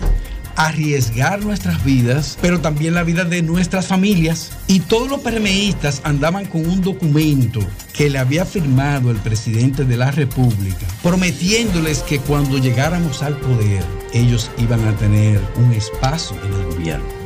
a 0.57 0.67
arriesgar 0.67 1.43
nuestras 1.43 1.83
vidas, 1.83 2.39
pero 2.43 2.61
también 2.61 2.93
la 2.93 3.05
vida 3.05 3.25
de 3.25 3.41
nuestras 3.41 3.87
familias. 3.87 4.53
Y 4.67 4.81
todos 4.81 5.09
los 5.09 5.21
PRMistas 5.21 6.03
andaban 6.05 6.45
con 6.45 6.67
un 6.67 6.83
documento 6.83 7.61
que 7.95 8.11
le 8.11 8.19
había 8.19 8.45
firmado 8.45 9.11
el 9.11 9.17
presidente 9.17 9.87
de 9.87 9.97
la 9.97 10.11
República, 10.11 10.87
prometiéndoles 11.03 12.01
que 12.01 12.19
cuando 12.19 12.59
llegáramos 12.59 13.23
al 13.23 13.39
poder, 13.39 13.83
ellos 14.13 14.51
iban 14.59 14.87
a 14.87 14.95
tener 14.97 15.41
un 15.57 15.73
espacio 15.73 16.37
en 16.45 16.53
el 16.53 16.67
gobierno. 16.67 17.22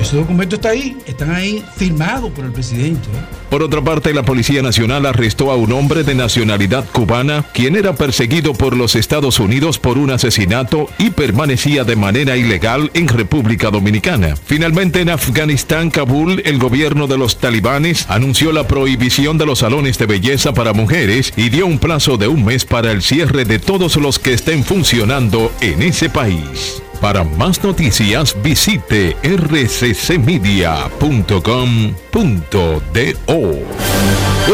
Ese 0.00 0.16
documento 0.16 0.56
está 0.56 0.70
ahí, 0.70 0.96
están 1.06 1.34
ahí 1.34 1.64
firmados 1.76 2.30
por 2.30 2.44
el 2.44 2.52
presidente. 2.52 3.08
Por 3.50 3.62
otra 3.62 3.82
parte, 3.82 4.14
la 4.14 4.22
Policía 4.22 4.62
Nacional 4.62 5.06
arrestó 5.06 5.50
a 5.50 5.56
un 5.56 5.72
hombre 5.72 6.04
de 6.04 6.14
nacionalidad 6.14 6.84
cubana, 6.92 7.44
quien 7.52 7.76
era 7.76 7.94
perseguido 7.94 8.52
por 8.52 8.76
los 8.76 8.94
Estados 8.94 9.40
Unidos 9.40 9.78
por 9.78 9.98
un 9.98 10.10
asesinato 10.10 10.88
y 10.98 11.10
permanecía 11.10 11.82
de 11.84 11.96
manera 11.96 12.36
ilegal 12.36 12.90
en 12.94 13.08
República 13.08 13.70
Dominicana. 13.70 14.36
Finalmente, 14.36 15.00
en 15.00 15.10
Afganistán, 15.10 15.90
Kabul, 15.90 16.42
el 16.44 16.58
gobierno 16.58 17.06
de 17.06 17.18
los 17.18 17.38
talibanes 17.38 18.06
anunció 18.08 18.52
la 18.52 18.68
prohibición 18.68 19.36
de 19.36 19.46
los 19.46 19.60
salones 19.60 19.98
de 19.98 20.06
belleza 20.06 20.52
para 20.52 20.74
mujeres 20.74 21.32
y 21.36 21.48
dio 21.48 21.66
un 21.66 21.78
plazo 21.78 22.16
de 22.16 22.28
un 22.28 22.44
mes 22.44 22.64
para 22.64 22.92
el 22.92 23.02
cierre 23.02 23.44
de 23.44 23.58
todos 23.58 23.96
los 23.96 24.18
que 24.18 24.34
estén 24.34 24.62
funcionando 24.62 25.50
en 25.60 25.82
ese 25.82 26.08
país. 26.08 26.82
Para 27.00 27.22
más 27.22 27.62
noticias 27.62 28.34
visite 28.42 29.16
rccmedia.com.do. 29.22 30.78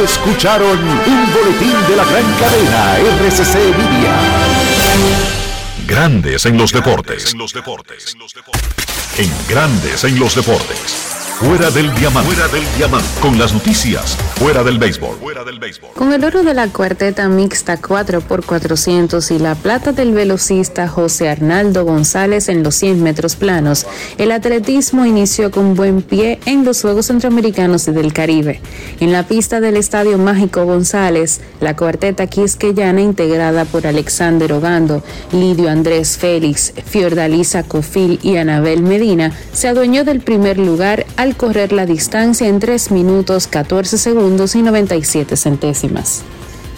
Escucharon 0.02 0.78
un 0.78 1.32
boletín 1.32 1.72
de 1.88 1.96
la 1.96 2.04
gran 2.04 2.34
cadena 2.38 2.98
RCC 2.98 3.54
Media. 3.78 4.14
Grandes 5.86 6.44
en 6.46 6.58
los 6.58 6.72
deportes. 6.72 7.34
En 9.16 9.32
Grandes 9.48 10.04
en 10.04 10.18
los 10.18 10.34
deportes. 10.34 11.13
Fuera 11.38 11.68
del 11.70 11.92
diamante. 11.96 12.32
Fuera 12.32 12.48
del 12.48 12.62
diamante. 12.76 13.08
Con 13.20 13.36
las 13.40 13.52
noticias. 13.52 14.16
Fuera 14.36 14.62
del 14.62 14.78
béisbol. 14.78 15.16
Fuera 15.16 15.42
del 15.42 15.58
béisbol. 15.58 15.90
Con 15.94 16.12
el 16.12 16.22
oro 16.22 16.44
de 16.44 16.54
la 16.54 16.68
cuarteta 16.68 17.28
mixta 17.28 17.80
4x400 17.80 19.34
y 19.34 19.40
la 19.40 19.56
plata 19.56 19.90
del 19.90 20.12
velocista 20.12 20.86
José 20.86 21.28
Arnaldo 21.28 21.84
González 21.84 22.48
en 22.48 22.62
los 22.62 22.76
100 22.76 23.02
metros 23.02 23.34
planos, 23.34 23.84
el 24.16 24.30
atletismo 24.30 25.06
inició 25.06 25.50
con 25.50 25.74
buen 25.74 26.02
pie 26.02 26.38
en 26.46 26.64
los 26.64 26.80
Juegos 26.82 27.06
Centroamericanos 27.06 27.88
y 27.88 27.90
del 27.90 28.12
Caribe. 28.12 28.60
En 29.00 29.10
la 29.10 29.24
pista 29.24 29.60
del 29.60 29.76
Estadio 29.76 30.18
Mágico 30.18 30.64
González, 30.64 31.40
la 31.60 31.74
cuarteta 31.74 32.28
quisqueyana 32.28 33.00
integrada 33.00 33.64
por 33.64 33.88
Alexander 33.88 34.52
Ogando, 34.52 35.02
Lidio 35.32 35.68
Andrés 35.68 36.16
Félix, 36.16 36.72
Fiordalisa 36.86 37.64
Cofil 37.64 38.20
y 38.22 38.36
Anabel 38.36 38.82
Medina 38.82 39.32
se 39.52 39.66
adueñó 39.66 40.04
del 40.04 40.20
primer 40.20 40.58
lugar 40.58 41.04
al 41.24 41.36
correr 41.38 41.72
la 41.72 41.86
distancia 41.86 42.48
en 42.48 42.60
3 42.60 42.90
minutos 42.90 43.46
14 43.46 43.96
segundos 43.96 44.54
y 44.56 44.62
97 44.62 45.38
centésimas. 45.38 46.22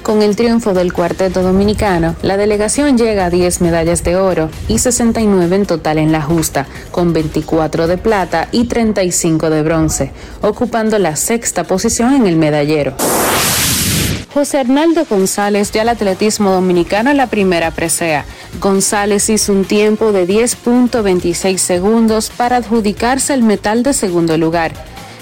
Con 0.05 0.23
el 0.23 0.37
triunfo 0.37 0.73
del 0.73 0.93
cuarteto 0.93 1.43
dominicano, 1.43 2.15
la 2.23 2.37
delegación 2.37 2.97
llega 2.97 3.25
a 3.25 3.31
10 3.31 3.61
medallas 3.61 4.05
de 4.05 4.15
oro 4.15 4.49
y 4.69 4.79
69 4.79 5.57
en 5.57 5.67
total 5.67 5.99
en 5.99 6.13
la 6.13 6.23
justa, 6.23 6.69
con 6.93 7.13
24 7.13 7.89
de 7.89 7.99
plata 7.99 8.47
y 8.53 8.67
35 8.67 9.51
de 9.51 9.63
bronce, 9.63 10.13
ocupando 10.43 11.01
la 11.01 11.17
sexta 11.17 11.65
posición 11.65 12.15
en 12.15 12.29
el 12.29 12.37
medallero. 12.37 12.95
José 14.37 14.59
Arnaldo 14.59 15.07
González 15.09 15.73
dio 15.73 15.81
al 15.81 15.89
atletismo 15.89 16.51
dominicano 16.51 17.15
la 17.15 17.27
primera 17.27 17.71
presea. 17.71 18.27
González 18.61 19.31
hizo 19.31 19.51
un 19.51 19.65
tiempo 19.65 20.13
de 20.13 20.29
10.26 20.29 21.57
segundos 21.57 22.29
para 22.29 22.57
adjudicarse 22.57 23.33
el 23.33 23.43
metal 23.43 23.83
de 23.83 23.95
segundo 23.95 24.37
lugar. 24.37 24.73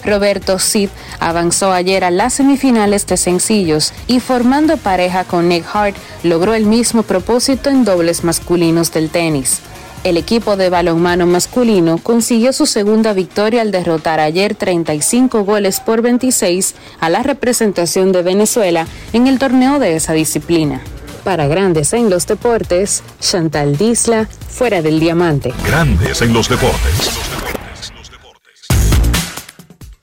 Roberto 0.05 0.59
Cid 0.59 0.89
avanzó 1.21 1.73
ayer 1.73 2.03
a 2.03 2.11
las 2.11 2.35
semifinales 2.35 3.07
de 3.07 3.17
sencillos 3.17 3.93
y 4.09 4.19
formando 4.19 4.79
pareja 4.79 5.23
con 5.23 5.49
Nick 5.49 5.65
Hart 5.73 5.95
logró 6.25 6.53
el 6.53 6.67
mismo 6.67 7.05
propósito 7.05 7.71
en 7.71 7.85
dobles 7.85 8.25
masculinos 8.25 8.93
del 8.93 9.11
tenis. 9.11 9.61
El 10.05 10.19
equipo 10.19 10.59
de 10.59 10.69
balonmano 10.69 11.25
masculino 11.25 11.97
consiguió 11.97 12.53
su 12.53 12.67
segunda 12.67 13.15
victoria 13.15 13.63
al 13.63 13.71
derrotar 13.71 14.21
ayer 14.21 14.55
35 14.55 15.45
goles 15.45 15.81
por 15.81 16.03
26 16.03 16.75
a 17.01 17.09
la 17.09 17.23
representación 17.23 18.13
de 18.13 18.23
Venezuela 18.23 18.87
en 19.15 19.27
el 19.29 19.39
torneo 19.39 19.79
de 19.79 19.97
esa 19.97 20.13
disciplina. 20.13 20.83
Para 21.25 21.47
Grandes 21.47 21.95
en 21.95 22.11
los 22.11 22.27
Deportes, 22.27 23.03
Chantal 23.19 23.79
Disla, 23.79 24.27
fuera 24.27 24.83
del 24.83 25.01
diamante. 25.01 25.55
Grandes 25.67 26.21
en 26.21 26.35
los 26.35 26.51
deportes. 26.51 27.11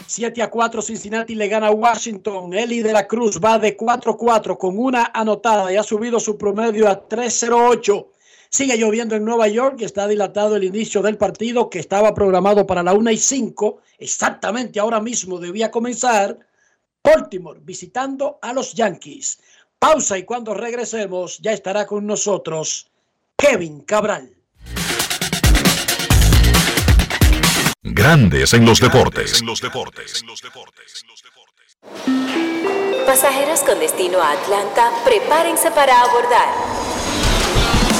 7 0.07 0.41
a 0.41 0.49
4 0.49 0.81
Cincinnati 0.81 1.35
le 1.35 1.47
gana 1.47 1.67
a 1.67 1.71
Washington. 1.71 2.55
Eli 2.55 2.81
de 2.81 2.91
la 2.91 3.05
Cruz 3.05 3.39
va 3.39 3.59
de 3.59 3.77
4-4 3.77 4.57
con 4.57 4.79
una 4.79 5.11
anotada 5.13 5.71
y 5.71 5.77
ha 5.77 5.83
subido 5.83 6.19
su 6.19 6.39
promedio 6.39 6.89
a 6.89 7.07
3-0-8. 7.07 8.07
Sigue 8.53 8.77
lloviendo 8.77 9.15
en 9.15 9.23
Nueva 9.23 9.47
York 9.47 9.77
y 9.79 9.85
está 9.85 10.09
dilatado 10.09 10.57
el 10.57 10.65
inicio 10.65 11.01
del 11.01 11.17
partido 11.17 11.69
que 11.69 11.79
estaba 11.79 12.13
programado 12.13 12.67
para 12.67 12.83
la 12.83 12.93
1 12.93 13.11
y 13.11 13.17
5. 13.17 13.79
Exactamente 13.97 14.77
ahora 14.77 14.99
mismo 14.99 15.39
debía 15.39 15.71
comenzar. 15.71 16.37
Baltimore 17.01 17.61
visitando 17.63 18.39
a 18.41 18.51
los 18.51 18.73
Yankees. 18.73 19.39
Pausa 19.79 20.17
y 20.17 20.23
cuando 20.23 20.53
regresemos 20.53 21.39
ya 21.39 21.53
estará 21.53 21.87
con 21.87 22.05
nosotros 22.05 22.91
Kevin 23.37 23.83
Cabral. 23.83 24.35
Grandes 27.81 28.53
en 28.53 28.65
los 28.65 28.81
deportes. 28.81 29.39
En 29.39 29.47
los 29.47 29.61
deportes. 29.61 30.25
Pasajeros 33.05 33.61
con 33.61 33.79
destino 33.79 34.19
a 34.19 34.33
Atlanta, 34.33 34.91
prepárense 35.05 35.71
para 35.71 36.01
abordar. 36.01 37.10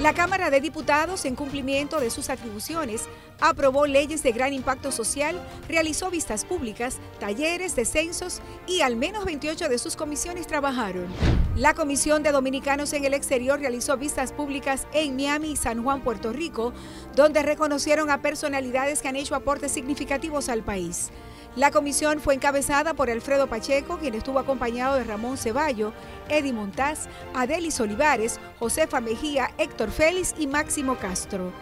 La 0.00 0.14
Cámara 0.14 0.48
de 0.48 0.60
Diputados, 0.60 1.24
en 1.24 1.34
cumplimiento 1.34 1.98
de 1.98 2.10
sus 2.10 2.30
atribuciones, 2.30 3.08
aprobó 3.40 3.84
leyes 3.84 4.22
de 4.22 4.30
gran 4.30 4.52
impacto 4.52 4.92
social, 4.92 5.36
realizó 5.68 6.08
vistas 6.08 6.44
públicas, 6.44 6.98
talleres, 7.18 7.74
descensos 7.74 8.40
y 8.68 8.82
al 8.82 8.94
menos 8.94 9.24
28 9.24 9.68
de 9.68 9.76
sus 9.78 9.96
comisiones 9.96 10.46
trabajaron. 10.46 11.08
La 11.56 11.74
Comisión 11.74 12.22
de 12.22 12.30
Dominicanos 12.30 12.92
en 12.92 13.06
el 13.06 13.14
Exterior 13.14 13.58
realizó 13.58 13.96
vistas 13.96 14.32
públicas 14.32 14.86
en 14.92 15.16
Miami 15.16 15.50
y 15.50 15.56
San 15.56 15.82
Juan, 15.82 16.02
Puerto 16.02 16.32
Rico, 16.32 16.72
donde 17.16 17.42
reconocieron 17.42 18.08
a 18.08 18.22
personalidades 18.22 19.02
que 19.02 19.08
han 19.08 19.16
hecho 19.16 19.34
aportes 19.34 19.72
significativos 19.72 20.48
al 20.48 20.62
país. 20.62 21.10
La 21.56 21.70
comisión 21.70 22.20
fue 22.20 22.34
encabezada 22.34 22.94
por 22.94 23.10
Alfredo 23.10 23.48
Pacheco, 23.48 23.98
quien 23.98 24.14
estuvo 24.14 24.38
acompañado 24.38 24.96
de 24.96 25.04
Ramón 25.04 25.36
Ceballo, 25.36 25.92
Eddie 26.28 26.52
Montaz, 26.52 27.08
Adelis 27.34 27.80
Olivares, 27.80 28.38
Josefa 28.58 29.00
Mejía, 29.00 29.50
Héctor 29.58 29.90
Félix 29.90 30.34
y 30.38 30.46
Máximo 30.46 30.96
Castro. 30.96 31.52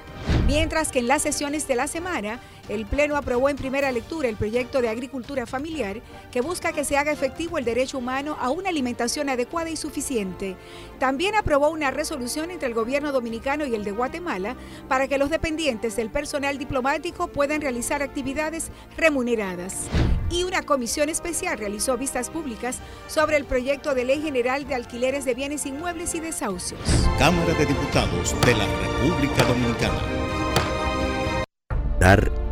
Mientras 0.47 0.93
que 0.93 0.99
en 0.99 1.09
las 1.09 1.22
sesiones 1.22 1.66
de 1.66 1.76
la 1.76 1.87
semana, 1.87 2.41
el 2.68 2.86
Pleno 2.86 3.16
aprobó 3.16 3.48
en 3.48 3.56
primera 3.56 3.92
lectura 3.92 4.28
el 4.28 4.36
proyecto 4.36 4.80
de 4.80 4.88
agricultura 4.88 5.46
familiar 5.46 6.00
que 6.32 6.40
busca 6.40 6.72
que 6.72 6.84
se 6.84 6.96
haga 6.96 7.12
efectivo 7.12 7.58
el 7.58 7.64
derecho 7.64 7.98
humano 7.98 8.36
a 8.40 8.50
una 8.50 8.68
alimentación 8.68 9.28
adecuada 9.28 9.70
y 9.70 9.76
suficiente. 9.76 10.56
También 10.98 11.34
aprobó 11.34 11.68
una 11.68 11.90
resolución 11.90 12.50
entre 12.50 12.68
el 12.68 12.74
gobierno 12.74 13.12
dominicano 13.12 13.66
y 13.66 13.74
el 13.74 13.84
de 13.84 13.92
Guatemala 13.92 14.56
para 14.88 15.08
que 15.08 15.18
los 15.18 15.30
dependientes 15.30 15.96
del 15.96 16.10
personal 16.10 16.58
diplomático 16.58 17.28
puedan 17.28 17.60
realizar 17.60 18.02
actividades 18.02 18.70
remuneradas. 18.96 19.86
Y 20.30 20.42
una 20.42 20.62
comisión 20.62 21.08
especial 21.08 21.58
realizó 21.58 21.96
vistas 21.96 22.30
públicas 22.30 22.78
sobre 23.06 23.36
el 23.36 23.44
proyecto 23.44 23.94
de 23.94 24.04
ley 24.04 24.20
general 24.20 24.66
de 24.66 24.74
alquileres 24.74 25.24
de 25.24 25.34
bienes 25.34 25.66
inmuebles 25.66 26.14
y 26.14 26.20
desahucios. 26.20 26.80
Cámara 27.18 27.54
de 27.54 27.66
Diputados 27.66 28.34
de 28.44 28.54
la 28.54 28.66
República 28.66 29.44
Dominicana. 29.44 30.36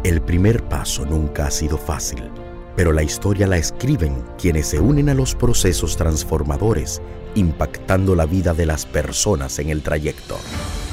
El 0.02 0.20
primer 0.20 0.64
paso 0.64 1.06
nunca 1.06 1.46
ha 1.46 1.50
sido 1.52 1.78
fácil, 1.78 2.28
pero 2.74 2.90
la 2.90 3.04
historia 3.04 3.46
la 3.46 3.56
escriben 3.56 4.24
quienes 4.36 4.66
se 4.66 4.80
unen 4.80 5.08
a 5.08 5.14
los 5.14 5.36
procesos 5.36 5.96
transformadores, 5.96 7.00
impactando 7.36 8.16
la 8.16 8.26
vida 8.26 8.52
de 8.52 8.66
las 8.66 8.84
personas 8.84 9.60
en 9.60 9.70
el 9.70 9.82
trayecto. 9.82 10.38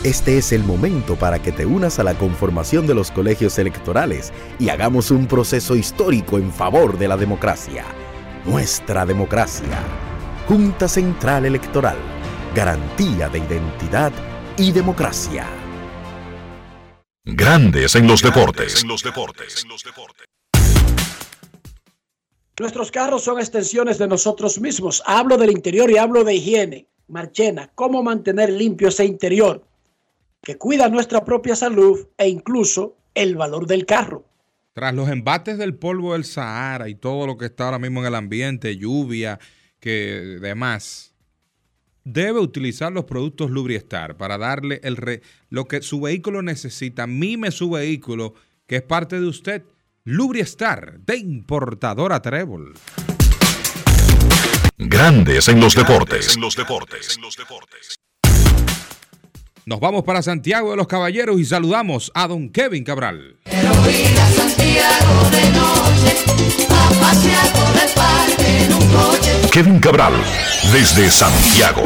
Este 0.03 0.37
es 0.37 0.51
el 0.51 0.63
momento 0.63 1.15
para 1.15 1.41
que 1.41 1.51
te 1.51 1.65
unas 1.65 1.97
a 1.97 2.03
la 2.03 2.13
conformación 2.13 2.85
de 2.85 2.93
los 2.93 3.09
colegios 3.09 3.57
electorales 3.57 4.31
y 4.59 4.69
hagamos 4.69 5.09
un 5.09 5.25
proceso 5.25 5.75
histórico 5.75 6.37
en 6.37 6.51
favor 6.51 6.99
de 6.99 7.07
la 7.07 7.17
democracia. 7.17 7.83
Nuestra 8.45 9.07
democracia. 9.07 9.79
Junta 10.47 10.87
Central 10.87 11.45
Electoral. 11.45 11.97
Garantía 12.53 13.27
de 13.27 13.39
identidad 13.39 14.11
y 14.55 14.71
democracia. 14.71 15.47
Grandes 17.23 17.93
en 17.93 18.07
los 18.07 18.23
deportes. 18.23 18.83
Nuestros 22.59 22.89
carros 22.89 23.23
son 23.23 23.37
extensiones 23.37 23.99
de 23.99 24.07
nosotros 24.07 24.59
mismos. 24.59 25.03
Hablo 25.05 25.37
del 25.37 25.51
interior 25.51 25.91
y 25.91 25.97
hablo 25.97 26.23
de 26.23 26.33
higiene. 26.33 26.87
Marchena, 27.07 27.69
cómo 27.75 28.01
mantener 28.01 28.49
limpio 28.49 28.87
ese 28.87 29.05
interior 29.05 29.63
que 30.41 30.57
cuida 30.57 30.89
nuestra 30.89 31.23
propia 31.23 31.55
salud 31.55 32.07
e 32.17 32.27
incluso 32.27 32.97
el 33.13 33.35
valor 33.35 33.67
del 33.67 33.85
carro. 33.85 34.25
Tras 34.73 34.95
los 34.95 35.07
embates 35.07 35.59
del 35.59 35.75
polvo 35.75 36.13
del 36.13 36.25
Sahara 36.25 36.89
y 36.89 36.95
todo 36.95 37.27
lo 37.27 37.37
que 37.37 37.45
está 37.45 37.65
ahora 37.65 37.77
mismo 37.77 37.99
en 37.99 38.07
el 38.07 38.15
ambiente, 38.15 38.77
lluvia, 38.77 39.39
que 39.79 40.39
demás, 40.41 41.10
debe 42.03 42.39
utilizar 42.39 42.91
los 42.91 43.05
productos 43.05 43.51
Lubriestar 43.51 44.17
para 44.17 44.37
darle 44.37 44.79
el 44.83 45.21
lo 45.49 45.65
que 45.65 45.81
su 45.81 46.01
vehículo 46.01 46.41
necesita. 46.41 47.07
Mime 47.07 47.51
su 47.51 47.69
vehículo, 47.69 48.33
que 48.67 48.77
es 48.77 48.81
parte 48.83 49.19
de 49.19 49.27
usted. 49.27 49.63
Lubriestar, 50.03 50.99
de 50.99 51.17
importadora 51.17 52.21
Trébol. 52.21 52.73
Grandes 54.77 55.47
en 55.47 55.59
los 55.59 55.75
deportes. 55.75 56.35
En 56.35 56.41
los 56.41 56.55
deportes. 56.55 57.17
Nos 59.63 59.79
vamos 59.79 60.03
para 60.03 60.23
Santiago 60.23 60.71
de 60.71 60.77
los 60.77 60.87
Caballeros 60.87 61.39
y 61.39 61.45
saludamos 61.45 62.11
a 62.15 62.27
don 62.27 62.49
Kevin 62.49 62.83
Cabral. 62.83 63.35
Kevin 69.51 69.79
Cabral, 69.79 70.13
desde 70.73 71.11
Santiago. 71.11 71.83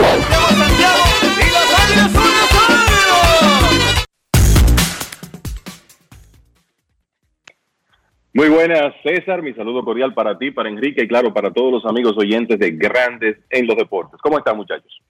Muy 8.34 8.50
buenas, 8.50 8.94
César. 9.04 9.42
Mi 9.42 9.54
saludo 9.54 9.84
cordial 9.84 10.14
para 10.14 10.38
ti, 10.38 10.52
para 10.52 10.70
Enrique 10.70 11.04
y 11.04 11.08
claro, 11.10 11.34
para 11.34 11.52
todos 11.52 11.74
los 11.74 11.86
amigos 11.86 12.16
oyentes 12.18 12.58
de 12.58 12.72
Grandes 12.72 13.36
en 13.50 13.68
los 13.68 13.76
Deportes. 13.76 14.18
¿Cómo 14.22 14.38
están, 14.38 14.56
muchachos? 14.56 15.02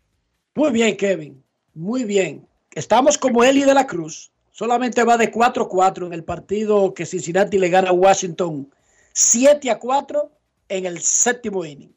Muy 0.56 0.72
bien, 0.72 0.98
Kevin. 0.98 1.44
Muy 1.76 2.06
bien. 2.06 2.48
Estamos 2.76 3.18
como 3.18 3.42
Eli 3.46 3.64
de 3.64 3.74
la 3.74 3.88
Cruz. 3.88 4.32
Solamente 4.52 5.06
va 5.06 5.16
de 5.16 5.32
4-4 5.32 6.08
en 6.08 6.14
el 6.14 6.26
partido 6.26 6.94
que 6.94 7.06
Cincinnati 7.06 7.58
le 7.58 7.70
gana 7.70 7.90
a 7.90 7.94
Washington 7.94 8.68
7 9.14 9.72
a 9.72 9.80
4 9.80 10.30
en 10.68 10.86
el 10.86 11.00
séptimo 11.00 11.64
inning. 11.64 11.94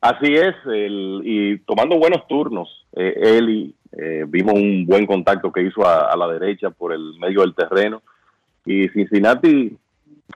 Así 0.00 0.34
es, 0.34 0.54
y 1.22 1.58
tomando 1.58 1.98
buenos 1.98 2.26
turnos, 2.28 2.86
eh, 2.94 3.14
Eli, 3.36 3.74
eh, 3.92 4.24
vimos 4.26 4.54
un 4.54 4.86
buen 4.86 5.06
contacto 5.06 5.52
que 5.52 5.64
hizo 5.64 5.86
a, 5.86 6.16
la 6.16 6.28
derecha 6.28 6.70
por 6.70 6.92
el 6.94 7.18
medio 7.18 7.42
del 7.42 7.54
terreno. 7.54 8.00
Y 8.64 8.88
Cincinnati, 8.88 9.76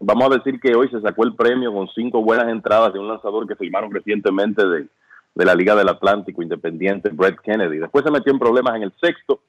vamos 0.00 0.30
a 0.30 0.36
decir 0.36 0.60
que 0.60 0.74
hoy 0.74 0.88
se 0.88 1.00
sacó 1.00 1.24
el 1.24 1.34
premio 1.34 1.72
con 1.72 1.88
cinco 1.94 2.22
buenas 2.22 2.48
entradas 2.48 2.92
de 2.92 2.98
un 2.98 3.08
lanzador 3.08 3.46
que 3.46 3.56
firmaron 3.56 3.92
recientemente 3.92 4.66
de, 4.66 4.88
de 5.34 5.44
la 5.44 5.54
Liga 5.54 5.74
del 5.74 5.88
Atlántico 5.88 6.42
Independiente, 6.42 7.08
Brett 7.10 7.40
Kennedy. 7.40 7.78
Después 7.78 8.04
se 8.04 8.10
metió 8.10 8.32
en 8.32 8.38
problemas 8.38 8.76
en 8.76 8.82
el 8.82 8.92
sexto. 9.00 9.42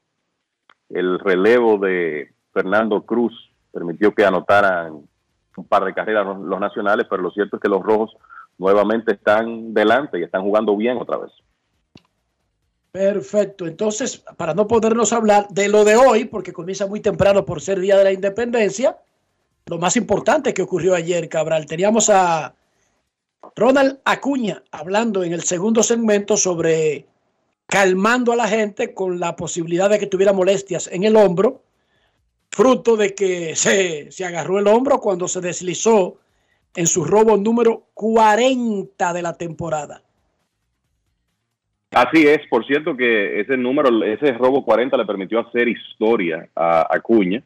El 0.89 1.19
relevo 1.19 1.77
de 1.77 2.33
Fernando 2.53 3.01
Cruz 3.01 3.33
permitió 3.71 4.13
que 4.13 4.25
anotaran 4.25 5.01
un 5.55 5.65
par 5.65 5.83
de 5.85 5.93
carreras 5.93 6.25
los 6.25 6.59
nacionales, 6.59 7.05
pero 7.09 7.21
lo 7.21 7.31
cierto 7.31 7.57
es 7.57 7.61
que 7.61 7.69
los 7.69 7.83
rojos 7.83 8.15
nuevamente 8.57 9.13
están 9.13 9.73
delante 9.73 10.19
y 10.19 10.23
están 10.23 10.43
jugando 10.43 10.75
bien 10.77 10.97
otra 10.97 11.17
vez. 11.17 11.31
Perfecto. 12.91 13.65
Entonces, 13.65 14.23
para 14.37 14.53
no 14.53 14.67
podernos 14.67 15.13
hablar 15.13 15.47
de 15.49 15.67
lo 15.67 15.83
de 15.83 15.95
hoy, 15.95 16.25
porque 16.25 16.53
comienza 16.53 16.85
muy 16.85 16.99
temprano 16.99 17.43
por 17.43 17.59
ser 17.59 17.79
Día 17.79 17.97
de 17.97 18.03
la 18.03 18.11
Independencia, 18.11 18.97
lo 19.65 19.79
más 19.79 19.97
importante 19.97 20.53
que 20.53 20.61
ocurrió 20.61 20.93
ayer, 20.93 21.27
Cabral, 21.27 21.65
teníamos 21.65 22.09
a 22.09 22.53
Ronald 23.55 23.99
Acuña 24.05 24.63
hablando 24.71 25.23
en 25.23 25.33
el 25.33 25.41
segundo 25.41 25.83
segmento 25.83 26.37
sobre 26.37 27.05
calmando 27.67 28.31
a 28.31 28.35
la 28.35 28.47
gente 28.47 28.93
con 28.93 29.19
la 29.19 29.35
posibilidad 29.35 29.89
de 29.89 29.99
que 29.99 30.07
tuviera 30.07 30.33
molestias 30.33 30.89
en 30.91 31.03
el 31.03 31.15
hombro, 31.15 31.63
fruto 32.51 32.97
de 32.97 33.15
que 33.15 33.55
se, 33.55 34.11
se 34.11 34.25
agarró 34.25 34.59
el 34.59 34.67
hombro 34.67 34.99
cuando 34.99 35.27
se 35.27 35.41
deslizó 35.41 36.17
en 36.75 36.87
su 36.87 37.03
robo 37.05 37.37
número 37.37 37.87
40 37.93 39.13
de 39.13 39.21
la 39.21 39.37
temporada. 39.37 40.01
Así 41.91 42.25
es, 42.25 42.39
por 42.49 42.65
cierto 42.65 42.97
que 42.97 43.39
ese 43.39 43.55
número, 43.55 44.03
ese 44.03 44.31
robo 44.31 44.65
40 44.65 44.97
le 44.97 45.05
permitió 45.05 45.39
hacer 45.39 45.67
historia 45.67 46.49
a 46.55 46.87
Acuña, 46.89 47.43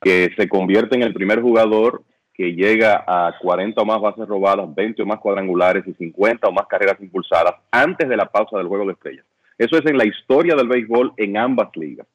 que 0.00 0.32
se 0.36 0.48
convierte 0.48 0.94
en 0.94 1.02
el 1.02 1.12
primer 1.12 1.40
jugador 1.40 2.02
que 2.34 2.52
llega 2.52 3.04
a 3.06 3.38
40 3.38 3.80
o 3.80 3.84
más 3.84 4.00
bases 4.00 4.26
robadas, 4.26 4.74
20 4.74 5.02
o 5.02 5.06
más 5.06 5.20
cuadrangulares 5.20 5.86
y 5.86 5.94
50 5.94 6.48
o 6.48 6.52
más 6.52 6.66
carreras 6.66 7.00
impulsadas 7.00 7.54
antes 7.70 8.08
de 8.08 8.16
la 8.16 8.26
pausa 8.26 8.58
del 8.58 8.66
juego 8.66 8.86
de 8.86 8.92
estrellas. 8.92 9.24
Eso 9.56 9.78
es 9.78 9.86
en 9.86 9.96
la 9.96 10.04
historia 10.04 10.56
del 10.56 10.66
béisbol 10.66 11.12
en 11.16 11.36
ambas 11.36 11.68
ligas. 11.76 12.08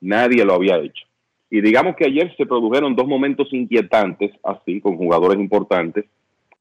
Nadie 0.00 0.44
lo 0.44 0.54
había 0.54 0.76
hecho. 0.76 1.04
Y 1.50 1.60
digamos 1.60 1.96
que 1.96 2.04
ayer 2.04 2.34
se 2.36 2.46
produjeron 2.46 2.94
dos 2.94 3.06
momentos 3.06 3.52
inquietantes, 3.52 4.30
así, 4.44 4.80
con 4.80 4.96
jugadores 4.96 5.40
importantes. 5.40 6.04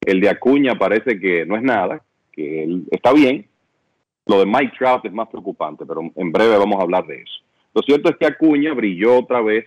El 0.01 0.19
de 0.19 0.29
Acuña 0.29 0.75
parece 0.75 1.19
que 1.19 1.45
no 1.45 1.55
es 1.55 1.61
nada, 1.61 2.01
que 2.31 2.63
él 2.63 2.85
está 2.89 3.13
bien. 3.13 3.47
Lo 4.25 4.39
de 4.39 4.45
Mike 4.45 4.73
Trout 4.77 5.05
es 5.05 5.13
más 5.13 5.29
preocupante, 5.29 5.85
pero 5.85 6.01
en 6.15 6.31
breve 6.31 6.57
vamos 6.57 6.79
a 6.79 6.83
hablar 6.83 7.05
de 7.05 7.17
eso. 7.17 7.43
Lo 7.75 7.81
cierto 7.83 8.09
es 8.09 8.17
que 8.17 8.25
Acuña 8.25 8.73
brilló 8.73 9.19
otra 9.19 9.41
vez 9.41 9.65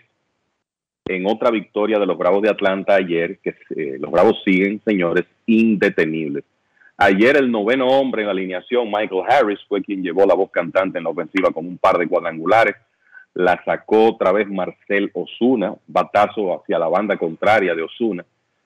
en 1.09 1.27
otra 1.27 1.51
victoria 1.51 1.99
de 1.99 2.07
los 2.07 2.19
Bravos 2.19 2.43
de 2.43 2.51
Atlanta 2.51 2.95
ayer, 2.95 3.39
que 3.39 3.55
eh, 3.77 3.97
los 3.99 4.11
Bravos 4.11 4.43
siguen, 4.45 4.81
señores, 4.85 5.25
indetenibles. 5.47 6.45
Ayer 6.99 7.37
el 7.37 7.51
noveno 7.51 7.87
hombre 7.89 8.23
en 8.23 8.27
la 8.27 8.33
alineación, 8.33 8.87
Michael 8.87 9.23
Harris, 9.29 9.61
fue 9.69 9.83
quien 9.83 10.03
llevó 10.03 10.25
la 10.27 10.35
voz 10.35 10.51
cantante 10.51 10.99
en 10.99 11.05
la 11.05 11.11
ofensiva 11.11 11.51
con 11.51 11.67
un 11.67 11.79
par 11.79 11.99
de 11.99 12.09
cuadrangulares. 12.09 12.75
La 13.35 13.63
sacó 13.65 14.09
otra 14.09 14.33
vez 14.33 14.49
Marcel 14.49 15.11
Osuna, 15.13 15.75
batazo 15.87 16.59
hacia 16.59 16.79
la 16.79 16.89
banda 16.89 17.19
contraria 17.19 17.75
de 17.75 17.83
Osuna. 17.83 18.25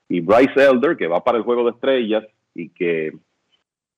Y 0.08 0.20
Bryce 0.20 0.64
Elder, 0.64 0.96
que 0.96 1.08
va 1.08 1.22
para 1.24 1.38
el 1.38 1.44
juego 1.44 1.64
de 1.64 1.70
estrellas 1.72 2.24
y 2.54 2.68
que, 2.68 3.12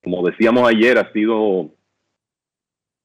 como 0.02 0.26
decíamos 0.26 0.68
ayer, 0.68 0.98
ha 0.98 1.12
sido 1.12 1.70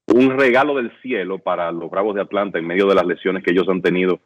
un 0.08 0.38
regalo 0.38 0.76
del 0.76 0.92
cielo 1.02 1.40
para 1.40 1.72
los 1.74 1.92
Bravos 1.92 2.16
de 2.16 2.22
Atlanta 2.22 2.58
en 2.58 2.66
medio 2.66 2.88
de 2.88 2.96
las 2.96 3.06
lesiones 3.06 3.44
que 3.44 3.52
ellos 3.52 3.68
han 3.68 3.82
tenido 3.82 4.20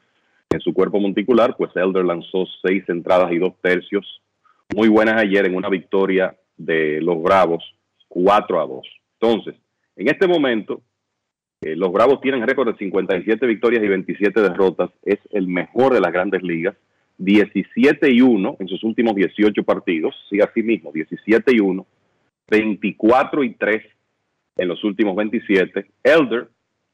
en 0.52 0.60
su 0.60 0.74
cuerpo 0.74 1.00
monticular, 1.00 1.56
pues 1.58 1.72
Elder 1.76 2.06
lanzó 2.06 2.46
seis 2.62 2.84
entradas 2.88 3.32
y 3.32 3.38
dos 3.38 3.54
tercios 3.62 4.22
muy 4.76 4.88
buenas 4.88 5.22
ayer 5.22 5.46
en 5.46 5.56
una 5.56 5.70
victoria 5.70 6.36
de 6.58 7.02
los 7.02 7.22
Bravos 7.22 7.64
4 8.08 8.62
a 8.62 8.66
2. 8.66 8.88
Entonces, 9.20 9.56
en 9.96 10.10
este 10.10 10.28
momento, 10.28 10.82
eh, 11.62 11.76
los 11.76 11.92
Bravos 11.92 12.22
tienen 12.22 12.46
récord 12.46 12.72
de 12.72 12.78
57 12.78 13.46
victorias 13.46 13.84
y 13.84 13.88
27 13.88 14.42
derrotas. 14.42 14.90
Es 15.04 15.20
el 15.32 15.48
mejor 15.48 15.94
de 15.94 16.02
las 16.02 16.12
grandes 16.12 16.42
ligas. 16.44 16.76
17 17.18 18.12
y 18.12 18.22
1 18.22 18.58
en 18.60 18.68
sus 18.68 18.84
últimos 18.84 19.14
18 19.16 19.64
partidos. 19.64 20.16
Sí, 20.30 20.40
así 20.42 20.64
mismo, 20.64 20.92
17 20.92 21.56
y 21.56 21.60
1. 21.60 21.86
24 22.50 23.44
y 23.44 23.54
3 23.54 23.84
en 24.58 24.68
los 24.68 24.84
últimos 24.84 25.16
27. 25.16 25.86
Elder 26.04 26.48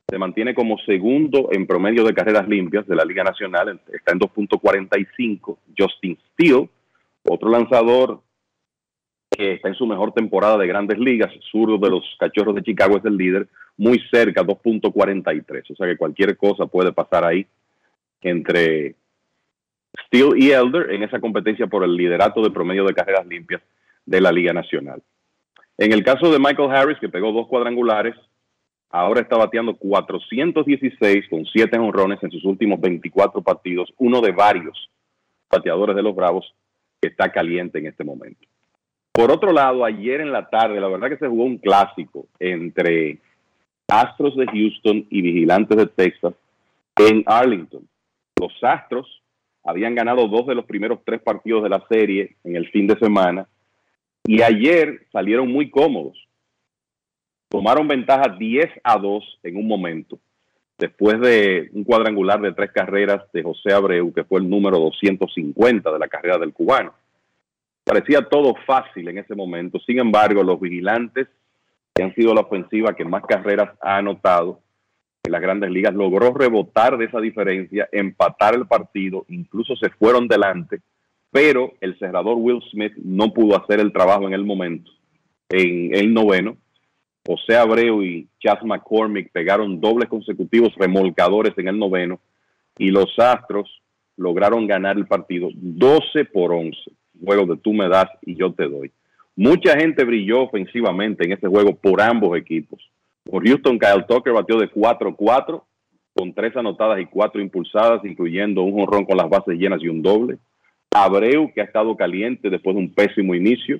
se 0.09 0.17
mantiene 0.17 0.55
como 0.55 0.77
segundo 0.79 1.49
en 1.51 1.67
promedio 1.67 2.05
de 2.05 2.13
carreras 2.13 2.47
limpias 2.47 2.87
de 2.87 2.95
la 2.95 3.03
Liga 3.03 3.23
Nacional. 3.23 3.81
Está 3.91 4.13
en 4.13 4.19
2.45. 4.19 5.57
Justin 5.77 6.17
Steele, 6.31 6.69
otro 7.23 7.49
lanzador 7.49 8.21
que 9.29 9.53
está 9.53 9.67
en 9.67 9.75
su 9.75 9.85
mejor 9.85 10.13
temporada 10.13 10.57
de 10.57 10.67
grandes 10.67 10.97
ligas, 10.97 11.31
zurdo 11.51 11.77
de 11.77 11.89
los 11.89 12.03
Cachorros 12.17 12.55
de 12.55 12.63
Chicago 12.63 12.97
es 12.97 13.03
el 13.03 13.17
líder, 13.17 13.47
muy 13.75 13.99
cerca, 14.09 14.43
2.43. 14.43 15.71
O 15.71 15.75
sea 15.75 15.87
que 15.87 15.97
cualquier 15.97 16.37
cosa 16.37 16.65
puede 16.67 16.93
pasar 16.93 17.25
ahí 17.25 17.45
entre 18.21 18.95
Steele 20.05 20.39
y 20.39 20.51
Elder 20.51 20.91
en 20.91 21.03
esa 21.03 21.19
competencia 21.19 21.67
por 21.67 21.83
el 21.83 21.95
liderato 21.95 22.41
de 22.41 22.51
promedio 22.51 22.85
de 22.85 22.93
carreras 22.93 23.27
limpias 23.27 23.61
de 24.05 24.21
la 24.21 24.31
Liga 24.31 24.53
Nacional. 24.53 25.03
En 25.77 25.91
el 25.91 26.01
caso 26.03 26.31
de 26.31 26.39
Michael 26.39 26.71
Harris, 26.71 26.97
que 26.99 27.09
pegó 27.09 27.33
dos 27.33 27.47
cuadrangulares, 27.47 28.15
ahora 28.89 29.21
está 29.21 29.37
bateando 29.37 29.75
416 29.75 31.27
con 31.29 31.45
7 31.45 31.77
honrones 31.77 32.21
en 32.23 32.31
sus 32.31 32.43
últimos 32.45 32.79
24 32.79 33.41
partidos, 33.41 33.93
uno 33.97 34.21
de 34.21 34.31
varios 34.31 34.89
bateadores 35.49 35.95
de 35.95 36.03
los 36.03 36.15
Bravos 36.15 36.53
que 37.01 37.09
está 37.09 37.31
caliente 37.31 37.79
en 37.79 37.87
este 37.87 38.03
momento. 38.03 38.47
Por 39.11 39.31
otro 39.31 39.51
lado, 39.51 39.83
ayer 39.83 40.21
en 40.21 40.31
la 40.31 40.47
tarde, 40.47 40.79
la 40.79 40.87
verdad 40.87 41.09
que 41.09 41.17
se 41.17 41.27
jugó 41.27 41.45
un 41.45 41.57
clásico 41.57 42.27
entre 42.39 43.19
Astros 43.87 44.35
de 44.35 44.45
Houston 44.45 45.07
y 45.09 45.21
Vigilantes 45.21 45.77
de 45.77 45.87
Texas 45.87 46.33
en 46.97 47.23
Arlington. 47.25 47.87
Los 48.39 48.53
Astros 48.61 49.23
habían 49.63 49.95
ganado 49.95 50.27
dos 50.27 50.45
de 50.47 50.55
los 50.55 50.65
primeros 50.65 50.99
tres 51.03 51.21
partidos 51.21 51.63
de 51.63 51.69
la 51.69 51.83
serie 51.89 52.35
en 52.43 52.55
el 52.55 52.69
fin 52.69 52.87
de 52.87 52.97
semana 52.99 53.47
y 54.25 54.41
ayer 54.41 55.07
salieron 55.11 55.49
muy 55.49 55.69
cómodos. 55.69 56.17
Tomaron 57.49 57.87
ventaja 57.87 58.35
10 58.37 58.81
a 58.83 58.97
2 58.97 59.39
en 59.43 59.57
un 59.57 59.67
momento, 59.67 60.19
después 60.77 61.19
de 61.21 61.69
un 61.73 61.83
cuadrangular 61.83 62.41
de 62.41 62.53
tres 62.53 62.71
carreras 62.71 63.23
de 63.31 63.41
José 63.41 63.73
Abreu, 63.73 64.13
que 64.13 64.25
fue 64.25 64.41
el 64.41 64.49
número 64.49 64.77
250 64.79 65.91
de 65.91 65.99
la 65.99 66.07
carrera 66.07 66.37
del 66.37 66.53
cubano. 66.53 66.93
Parecía 67.85 68.21
todo 68.27 68.53
fácil 68.65 69.07
en 69.07 69.19
ese 69.19 69.33
momento. 69.33 69.79
Sin 69.79 69.97
embargo, 69.97 70.43
los 70.43 70.59
vigilantes, 70.59 71.29
que 71.95 72.03
han 72.03 72.13
sido 72.15 72.33
la 72.33 72.41
ofensiva 72.41 72.93
que 72.93 73.05
más 73.05 73.23
carreras 73.23 73.69
ha 73.81 73.97
anotado 73.97 74.59
en 75.23 75.31
las 75.31 75.41
grandes 75.41 75.71
ligas, 75.71 75.93
logró 75.93 76.33
rebotar 76.33 76.97
de 76.97 77.05
esa 77.05 77.21
diferencia, 77.21 77.87
empatar 77.93 78.55
el 78.55 78.67
partido, 78.67 79.25
incluso 79.29 79.77
se 79.77 79.89
fueron 79.91 80.27
delante, 80.27 80.81
pero 81.31 81.73
el 81.79 81.97
cerrador 81.97 82.35
Will 82.37 82.61
Smith 82.71 82.93
no 82.97 83.33
pudo 83.33 83.55
hacer 83.55 83.79
el 83.79 83.93
trabajo 83.93 84.27
en 84.27 84.33
el 84.33 84.43
momento, 84.43 84.91
en 85.49 85.95
el 85.95 86.13
noveno. 86.13 86.57
José 87.27 87.57
Abreu 87.57 88.01
y 88.01 88.27
Chas 88.39 88.63
McCormick 88.63 89.31
pegaron 89.31 89.79
dobles 89.79 90.09
consecutivos 90.09 90.73
remolcadores 90.75 91.55
en 91.57 91.67
el 91.67 91.77
noveno 91.77 92.19
y 92.77 92.89
los 92.89 93.19
Astros 93.19 93.69
lograron 94.15 94.65
ganar 94.65 94.97
el 94.97 95.05
partido 95.05 95.49
12 95.53 96.25
por 96.25 96.53
11 96.53 96.89
juego 97.23 97.45
de 97.45 97.57
tú 97.57 97.73
me 97.73 97.87
das 97.87 98.07
y 98.21 98.35
yo 98.35 98.51
te 98.53 98.67
doy. 98.67 98.91
Mucha 99.35 99.77
gente 99.77 100.03
brilló 100.03 100.43
ofensivamente 100.43 101.25
en 101.25 101.33
este 101.33 101.47
juego 101.47 101.75
por 101.75 102.01
ambos 102.01 102.37
equipos. 102.37 102.79
Por 103.23 103.45
Houston, 103.45 103.77
Kyle 103.77 104.05
Tucker 104.07 104.33
batió 104.33 104.57
de 104.57 104.71
4-4 104.71 105.61
con 106.13 106.33
tres 106.33 106.55
anotadas 106.55 106.99
y 106.99 107.05
cuatro 107.05 107.39
impulsadas, 107.39 108.03
incluyendo 108.03 108.63
un 108.63 108.73
jonrón 108.73 109.05
con 109.05 109.17
las 109.17 109.29
bases 109.29 109.55
llenas 109.59 109.83
y 109.83 109.87
un 109.87 110.01
doble. 110.01 110.39
Abreu, 110.89 111.51
que 111.53 111.61
ha 111.61 111.65
estado 111.65 111.95
caliente 111.95 112.49
después 112.49 112.75
de 112.75 112.81
un 112.81 112.91
pésimo 112.91 113.35
inicio, 113.35 113.79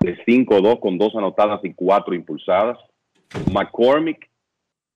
de 0.00 0.16
5-2 0.24 0.80
con 0.80 0.98
dos 0.98 1.14
anotadas 1.14 1.64
y 1.64 1.72
cuatro 1.72 2.14
impulsadas. 2.14 2.78
McCormick, 3.52 4.28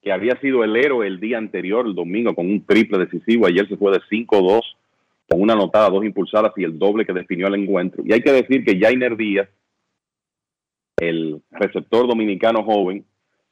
que 0.02 0.12
había 0.12 0.38
sido 0.40 0.64
el 0.64 0.76
héroe 0.76 1.06
el 1.06 1.20
día 1.20 1.38
anterior, 1.38 1.86
el 1.86 1.94
domingo, 1.94 2.34
con 2.34 2.46
un 2.46 2.64
triple 2.64 2.98
decisivo, 2.98 3.46
ayer 3.46 3.68
se 3.68 3.76
fue 3.76 3.92
de 3.92 4.00
5-2 4.00 4.60
con 5.28 5.40
una 5.40 5.52
anotada, 5.52 5.90
dos 5.90 6.04
impulsadas 6.04 6.52
y 6.56 6.64
el 6.64 6.78
doble 6.78 7.06
que 7.06 7.12
definió 7.12 7.46
el 7.46 7.54
encuentro. 7.54 8.02
Y 8.04 8.12
hay 8.12 8.20
que 8.20 8.32
decir 8.32 8.64
que 8.64 8.78
Jainer 8.78 9.16
Díaz, 9.16 9.48
el 10.96 11.40
receptor 11.52 12.08
dominicano 12.08 12.64
joven, 12.64 13.04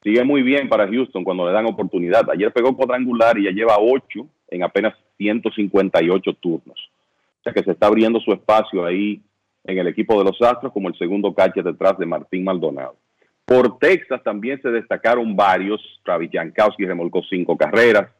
sigue 0.03 0.25
muy 0.25 0.43
bien 0.43 0.69
para 0.69 0.89
Houston 0.89 1.23
cuando 1.23 1.47
le 1.47 1.53
dan 1.53 1.67
oportunidad. 1.67 2.29
Ayer 2.31 2.53
pegó 2.53 2.77
cuadrangular 2.77 3.39
y 3.39 3.45
ya 3.45 3.53
lleva 3.53 3.79
ocho 3.79 4.27
en 4.49 4.65
apenas 4.65 4.95
158 5.19 6.33
turnos. 6.35 6.91
O 7.41 7.43
sea 7.45 7.53
que 7.53 7.63
se 7.63 7.71
está 7.71 7.87
abriendo 7.87 8.19
su 8.21 8.33
espacio 8.33 8.85
ahí 8.85 9.23
en 9.69 9.79
el 9.79 9.87
equipo 9.87 10.19
de 10.19 10.25
los 10.25 10.41
Astros 10.41 10.73
como 10.73 10.89
el 10.89 10.97
segundo 10.97 11.35
catcher 11.35 11.63
detrás 11.63 11.99
de 11.99 12.07
Martín 12.07 12.43
Maldonado. 12.43 12.97
Por 13.45 13.79
Texas 13.79 14.23
también 14.23 14.61
se 14.63 14.71
destacaron 14.71 15.37
varios. 15.37 15.81
Travis 16.05 16.31
Jankowski 16.33 16.87
remolcó 16.87 17.23
cinco 17.23 17.57
carreras. 17.57 18.11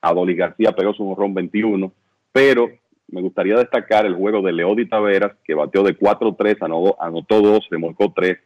Adolis 0.00 0.36
García 0.36 0.72
pegó 0.72 0.92
su 0.92 1.04
jorrón 1.04 1.34
21. 1.34 1.90
Pero 2.30 2.70
me 3.08 3.22
gustaría 3.22 3.56
destacar 3.56 4.04
el 4.04 4.14
juego 4.14 4.42
de 4.42 4.52
Leody 4.52 4.86
Taveras, 4.86 5.32
que 5.44 5.54
bateó 5.54 5.82
de 5.82 5.98
4-3, 5.98 6.58
anotó, 6.60 7.02
anotó 7.02 7.40
2, 7.40 7.68
remolcó 7.70 8.12
3. 8.14 8.38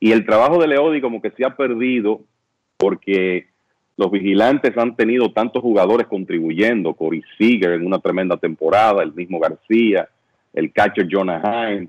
Y 0.00 0.12
el 0.12 0.26
trabajo 0.26 0.60
de 0.60 0.68
Leody 0.68 1.00
como 1.00 1.22
que 1.22 1.30
se 1.30 1.44
ha 1.44 1.56
perdido 1.56 2.20
porque 2.76 3.46
los 3.96 4.10
vigilantes 4.10 4.76
han 4.76 4.96
tenido 4.96 5.32
tantos 5.32 5.62
jugadores 5.62 6.08
contribuyendo, 6.08 6.94
Corey 6.94 7.22
Seager 7.38 7.72
en 7.72 7.86
una 7.86 8.00
tremenda 8.00 8.36
temporada, 8.36 9.02
el 9.02 9.12
mismo 9.12 9.38
García, 9.38 10.08
el 10.54 10.72
catcher 10.72 11.06
Jonah 11.10 11.42
Hine, 11.42 11.88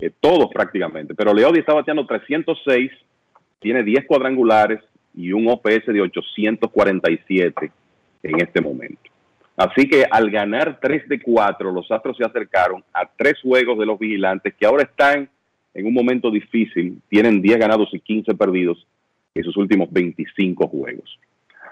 eh, 0.00 0.10
todos 0.20 0.48
prácticamente. 0.52 1.14
Pero 1.14 1.34
Leody 1.34 1.58
está 1.58 1.74
bateando 1.74 2.06
306, 2.06 2.90
tiene 3.60 3.82
10 3.82 4.06
cuadrangulares 4.06 4.80
y 5.14 5.32
un 5.32 5.48
OPS 5.48 5.86
de 5.86 6.00
847 6.00 7.72
en 8.22 8.40
este 8.40 8.60
momento. 8.60 9.10
Así 9.56 9.88
que 9.88 10.04
al 10.10 10.30
ganar 10.30 10.78
3 10.80 11.08
de 11.08 11.20
4, 11.20 11.72
los 11.72 11.90
Astros 11.90 12.16
se 12.18 12.24
acercaron 12.24 12.84
a 12.92 13.06
tres 13.06 13.40
juegos 13.42 13.78
de 13.78 13.86
los 13.86 13.98
vigilantes 13.98 14.54
que 14.54 14.66
ahora 14.66 14.82
están 14.82 15.28
en 15.72 15.86
un 15.86 15.94
momento 15.94 16.30
difícil. 16.30 17.00
Tienen 17.08 17.40
10 17.40 17.58
ganados 17.58 17.88
y 17.92 18.00
15 18.00 18.34
perdidos 18.34 18.86
en 19.34 19.44
sus 19.44 19.56
últimos 19.56 19.90
25 19.90 20.68
juegos. 20.68 21.18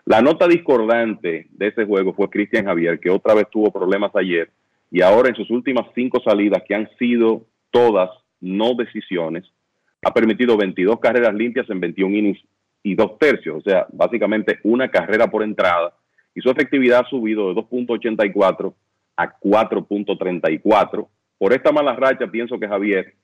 La 0.07 0.23
nota 0.23 0.49
discordante 0.49 1.47
de 1.51 1.67
ese 1.67 1.85
juego 1.85 2.15
fue 2.15 2.31
Cristian 2.31 2.65
Javier, 2.65 2.99
que 2.99 3.11
otra 3.11 3.35
vez 3.35 3.47
tuvo 3.51 3.71
problemas 3.71 4.15
ayer 4.17 4.51
y 4.95 5.03
ahora 5.03 5.29
en 5.29 5.35
sus 5.35 5.51
últimas 5.51 5.87
cinco 5.93 6.23
salidas, 6.25 6.63
que 6.69 6.73
han 6.73 6.89
sido 7.01 7.47
todas 7.73 8.11
no 8.41 8.75
decisiones, 8.75 9.45
ha 10.05 10.15
permitido 10.15 10.57
22 10.57 11.01
carreras 11.01 11.35
limpias 11.35 11.69
en 11.69 11.81
21 11.81 12.17
innings 12.17 12.39
y 12.85 12.95
dos 12.95 13.19
tercios, 13.19 13.57
o 13.57 13.61
sea, 13.61 13.89
básicamente 13.93 14.61
una 14.63 14.89
carrera 14.89 15.27
por 15.27 15.43
entrada 15.43 15.95
y 16.33 16.41
su 16.43 16.49
efectividad 16.49 17.01
ha 17.01 17.11
subido 17.11 17.49
de 17.49 17.61
2.84 17.61 18.73
a 19.17 19.37
4.34. 19.41 21.09
Por 21.39 21.53
esta 21.53 21.73
mala 21.73 21.97
racha 21.97 22.29
pienso 22.29 22.61
que 22.61 22.69
Javier 22.69 23.15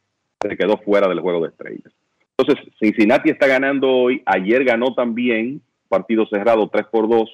se 0.40 0.56
quedó 0.56 0.76
fuera 0.78 1.08
del 1.08 1.20
juego 1.20 1.42
de 1.42 1.50
estrellas. 1.50 1.92
Entonces, 2.36 2.66
Cincinnati 2.80 3.30
está 3.30 3.46
ganando 3.46 3.88
hoy. 3.88 4.24
Ayer 4.26 4.64
ganó 4.64 4.92
también 4.96 5.62
partido 5.88 6.26
cerrado 6.26 6.68
3 6.68 6.86
por 6.90 7.08
2 7.08 7.30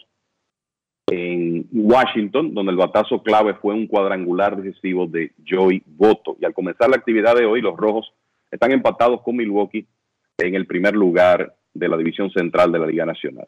en 1.10 1.66
Washington, 1.72 2.54
donde 2.54 2.72
el 2.72 2.78
batazo 2.78 3.22
clave 3.22 3.54
fue 3.54 3.74
un 3.74 3.86
cuadrangular 3.86 4.60
decisivo 4.60 5.06
de 5.06 5.32
Joey 5.48 5.82
Boto. 5.86 6.36
Y 6.40 6.44
al 6.44 6.54
comenzar 6.54 6.88
la 6.90 6.96
actividad 6.96 7.36
de 7.36 7.46
hoy, 7.46 7.60
los 7.60 7.76
rojos 7.76 8.12
están 8.50 8.72
empatados 8.72 9.22
con 9.22 9.36
Milwaukee 9.36 9.86
en 10.38 10.54
el 10.54 10.66
primer 10.66 10.94
lugar 10.94 11.54
de 11.72 11.88
la 11.88 11.96
división 11.96 12.30
central 12.30 12.72
de 12.72 12.78
la 12.78 12.86
Liga 12.86 13.06
Nacional 13.06 13.46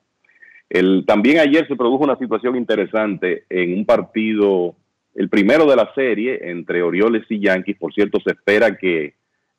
también 1.06 1.38
ayer 1.38 1.66
se 1.66 1.76
produjo 1.76 2.04
una 2.04 2.18
situación 2.18 2.56
interesante 2.56 3.44
en 3.48 3.74
un 3.74 3.86
partido, 3.86 4.74
el 5.14 5.28
primero 5.28 5.66
de 5.66 5.76
la 5.76 5.92
serie 5.94 6.50
entre 6.50 6.82
Orioles 6.82 7.24
y 7.28 7.40
Yankees. 7.40 7.78
Por 7.78 7.94
cierto, 7.94 8.18
se 8.20 8.32
espera 8.32 8.76
que 8.76 9.14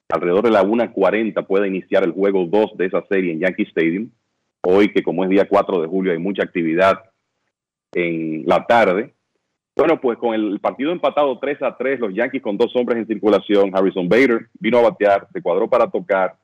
alrededor 0.09 0.43
de 0.43 0.51
la 0.51 0.63
1.40 0.63 1.45
pueda 1.47 1.67
iniciar 1.67 2.03
el 2.03 2.11
juego 2.11 2.45
2 2.45 2.77
de 2.77 2.85
esa 2.85 3.03
serie 3.07 3.33
en 3.33 3.39
Yankee 3.39 3.63
Stadium. 3.63 4.09
Hoy, 4.61 4.91
que 4.91 5.01
como 5.01 5.23
es 5.23 5.29
día 5.29 5.47
4 5.47 5.81
de 5.81 5.87
julio, 5.87 6.11
hay 6.11 6.19
mucha 6.19 6.43
actividad 6.43 6.99
en 7.93 8.43
la 8.45 8.65
tarde. 8.65 9.13
Bueno, 9.75 9.99
pues 10.01 10.17
con 10.17 10.33
el 10.33 10.59
partido 10.59 10.91
empatado 10.91 11.39
3 11.39 11.61
a 11.61 11.77
3, 11.77 11.99
los 11.99 12.13
Yankees 12.13 12.41
con 12.41 12.57
dos 12.57 12.75
hombres 12.75 12.99
en 12.99 13.07
circulación, 13.07 13.71
Harrison 13.73 14.09
Bader 14.09 14.47
vino 14.59 14.79
a 14.79 14.89
batear, 14.89 15.27
se 15.31 15.41
cuadró 15.41 15.69
para 15.69 15.89
tocar, 15.89 16.35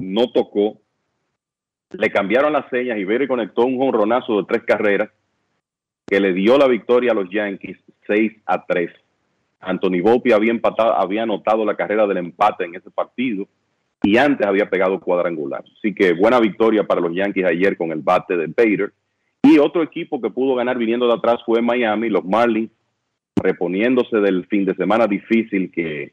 no 0.00 0.30
tocó, 0.32 0.78
le 1.90 2.10
cambiaron 2.10 2.52
las 2.52 2.68
señas 2.70 2.98
y 2.98 3.04
Berry 3.04 3.28
conectó 3.28 3.66
un 3.66 3.78
jonronazo 3.78 4.38
de 4.38 4.44
tres 4.48 4.62
carreras 4.64 5.10
que 6.06 6.20
le 6.20 6.32
dio 6.32 6.56
la 6.58 6.66
victoria 6.66 7.12
a 7.12 7.14
los 7.14 7.28
Yankees 7.30 7.78
6 8.06 8.32
a 8.46 8.64
3. 8.64 8.90
Anthony 9.60 10.00
Volpi 10.02 10.32
había, 10.32 10.50
empatado, 10.50 10.94
había 10.94 11.22
anotado 11.22 11.64
la 11.64 11.76
carrera 11.76 12.06
del 12.06 12.18
empate 12.18 12.64
en 12.64 12.74
ese 12.74 12.90
partido 12.90 13.46
y 14.02 14.16
antes 14.16 14.46
había 14.46 14.68
pegado 14.68 15.00
cuadrangular. 15.00 15.62
Así 15.78 15.94
que 15.94 16.12
buena 16.12 16.40
victoria 16.40 16.84
para 16.84 17.00
los 17.00 17.14
Yankees 17.14 17.44
ayer 17.44 17.76
con 17.76 17.92
el 17.92 18.00
bate 18.00 18.36
de 18.36 18.46
Bader. 18.46 18.92
Otro 19.58 19.82
equipo 19.82 20.20
que 20.20 20.30
pudo 20.30 20.54
ganar 20.54 20.78
viniendo 20.78 21.06
de 21.06 21.14
atrás 21.14 21.40
fue 21.44 21.62
Miami, 21.62 22.08
los 22.08 22.24
Marlins, 22.24 22.70
reponiéndose 23.36 24.18
del 24.18 24.46
fin 24.46 24.64
de 24.64 24.74
semana 24.74 25.06
difícil 25.06 25.70
que 25.70 26.12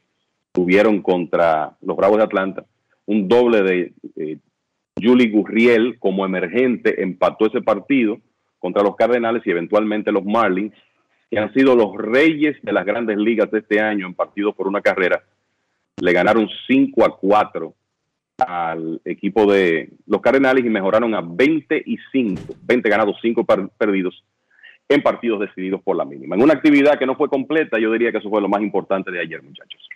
tuvieron 0.51 1.01
contra 1.01 1.77
los 1.81 1.95
Bravos 1.95 2.17
de 2.17 2.23
Atlanta. 2.23 2.65
Un 3.05 3.27
doble 3.27 3.61
de 3.63 3.93
eh, 4.15 4.37
Julie 5.01 5.29
Gurriel 5.29 5.97
como 5.99 6.25
emergente 6.25 7.01
empató 7.01 7.47
ese 7.47 7.61
partido 7.61 8.17
contra 8.59 8.83
los 8.83 8.95
Cardenales 8.95 9.43
y 9.45 9.51
eventualmente 9.51 10.11
los 10.11 10.25
Marlins, 10.25 10.73
que 11.29 11.39
han 11.39 11.53
sido 11.53 11.75
los 11.75 11.95
reyes 11.95 12.57
de 12.61 12.73
las 12.73 12.85
grandes 12.85 13.17
ligas 13.17 13.49
de 13.51 13.59
este 13.59 13.79
año 13.79 14.07
en 14.07 14.13
partidos 14.13 14.55
por 14.55 14.67
una 14.67 14.81
carrera, 14.81 15.23
le 15.97 16.11
ganaron 16.11 16.49
5 16.67 17.05
a 17.05 17.17
4 17.17 17.73
al 18.39 19.01
equipo 19.05 19.51
de 19.51 19.89
los 20.07 20.21
Cardenales 20.21 20.65
y 20.65 20.69
mejoraron 20.69 21.13
a 21.15 21.21
20 21.21 21.83
y 21.85 21.97
5, 22.11 22.41
20 22.63 22.89
ganados, 22.89 23.17
5 23.21 23.45
perdidos 23.77 24.23
en 24.87 25.03
partidos 25.03 25.39
decididos 25.39 25.81
por 25.83 25.95
la 25.95 26.03
mínima. 26.03 26.35
En 26.35 26.41
una 26.41 26.53
actividad 26.53 26.97
que 26.97 27.05
no 27.05 27.15
fue 27.15 27.29
completa, 27.29 27.79
yo 27.79 27.91
diría 27.91 28.11
que 28.11 28.17
eso 28.17 28.29
fue 28.29 28.41
lo 28.41 28.49
más 28.49 28.61
importante 28.61 29.11
de 29.11 29.21
ayer, 29.21 29.41
muchachos. 29.43 29.87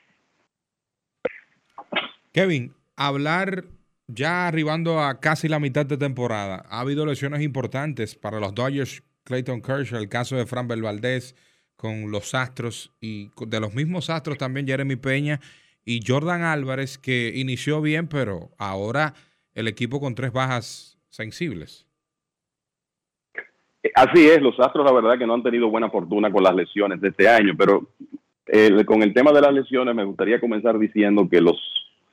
Kevin, 2.32 2.74
hablar 2.96 3.66
ya 4.08 4.48
arribando 4.48 5.00
a 5.00 5.20
casi 5.20 5.48
la 5.48 5.60
mitad 5.60 5.86
de 5.86 5.98
temporada, 5.98 6.64
ha 6.70 6.82
habido 6.82 7.06
lesiones 7.06 7.42
importantes 7.42 8.16
para 8.16 8.40
los 8.40 8.54
Dodgers, 8.54 9.04
Clayton 9.24 9.62
Kershaw, 9.62 10.00
el 10.00 10.10
caso 10.10 10.36
de 10.36 10.46
Fran 10.46 10.68
Valdez 10.68 11.36
con 11.76 12.12
los 12.12 12.36
Astros 12.36 12.92
y 13.02 13.32
de 13.48 13.60
los 13.60 13.74
mismos 13.74 14.10
Astros 14.10 14.38
también 14.38 14.68
Jeremy 14.68 14.96
Peña 14.96 15.40
y 15.86 16.02
Jordan 16.06 16.42
Álvarez 16.44 16.98
que 16.98 17.32
inició 17.36 17.82
bien, 17.82 18.08
pero 18.08 18.50
ahora 18.58 19.14
el 19.54 19.68
equipo 19.68 20.00
con 20.00 20.16
tres 20.16 20.32
bajas 20.32 20.98
sensibles. 21.10 21.86
Así 23.96 24.28
es, 24.28 24.42
los 24.42 24.58
Astros 24.60 24.86
la 24.86 24.94
verdad 24.94 25.18
que 25.18 25.28
no 25.28 25.34
han 25.34 25.44
tenido 25.44 25.70
buena 25.70 25.90
fortuna 25.90 26.32
con 26.32 26.44
las 26.44 26.56
lesiones 26.56 27.02
de 27.02 27.10
este 27.10 27.28
año, 27.28 27.54
pero 27.58 27.90
eh, 28.48 28.84
con 28.86 29.04
el 29.04 29.14
tema 29.14 29.32
de 29.32 29.42
las 29.42 29.54
lesiones 29.54 29.94
me 29.94 30.06
gustaría 30.06 30.40
comenzar 30.40 30.80
diciendo 30.80 31.28
que 31.30 31.42
los 31.42 31.58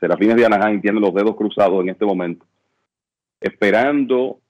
Serafines 0.01 0.37
de 0.37 0.47
Anaheim 0.47 0.81
tienen 0.81 1.01
los 1.01 1.15
dedos 1.15 1.37
cruzados 1.37 1.81
en 1.83 1.91
este 1.91 2.05
momento, 2.05 2.45
esperando 3.41 4.41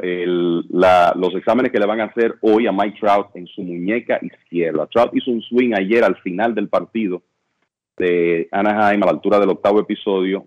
los 0.00 1.34
exámenes 1.34 1.72
que 1.72 1.80
le 1.80 1.86
van 1.86 2.00
a 2.00 2.04
hacer 2.04 2.36
hoy 2.42 2.68
a 2.68 2.72
Mike 2.72 2.98
Trout 3.00 3.34
en 3.34 3.48
su 3.48 3.62
muñeca 3.62 4.20
izquierda. 4.22 4.86
Trout 4.86 5.10
hizo 5.16 5.32
un 5.32 5.42
swing 5.42 5.72
ayer 5.74 6.04
al 6.04 6.16
final 6.18 6.54
del 6.54 6.68
partido 6.68 7.22
de 7.98 8.48
Anaheim 8.52 9.02
a 9.02 9.06
la 9.06 9.12
altura 9.12 9.38
del 9.38 9.50
octavo 9.50 9.80
episodio, 9.80 10.46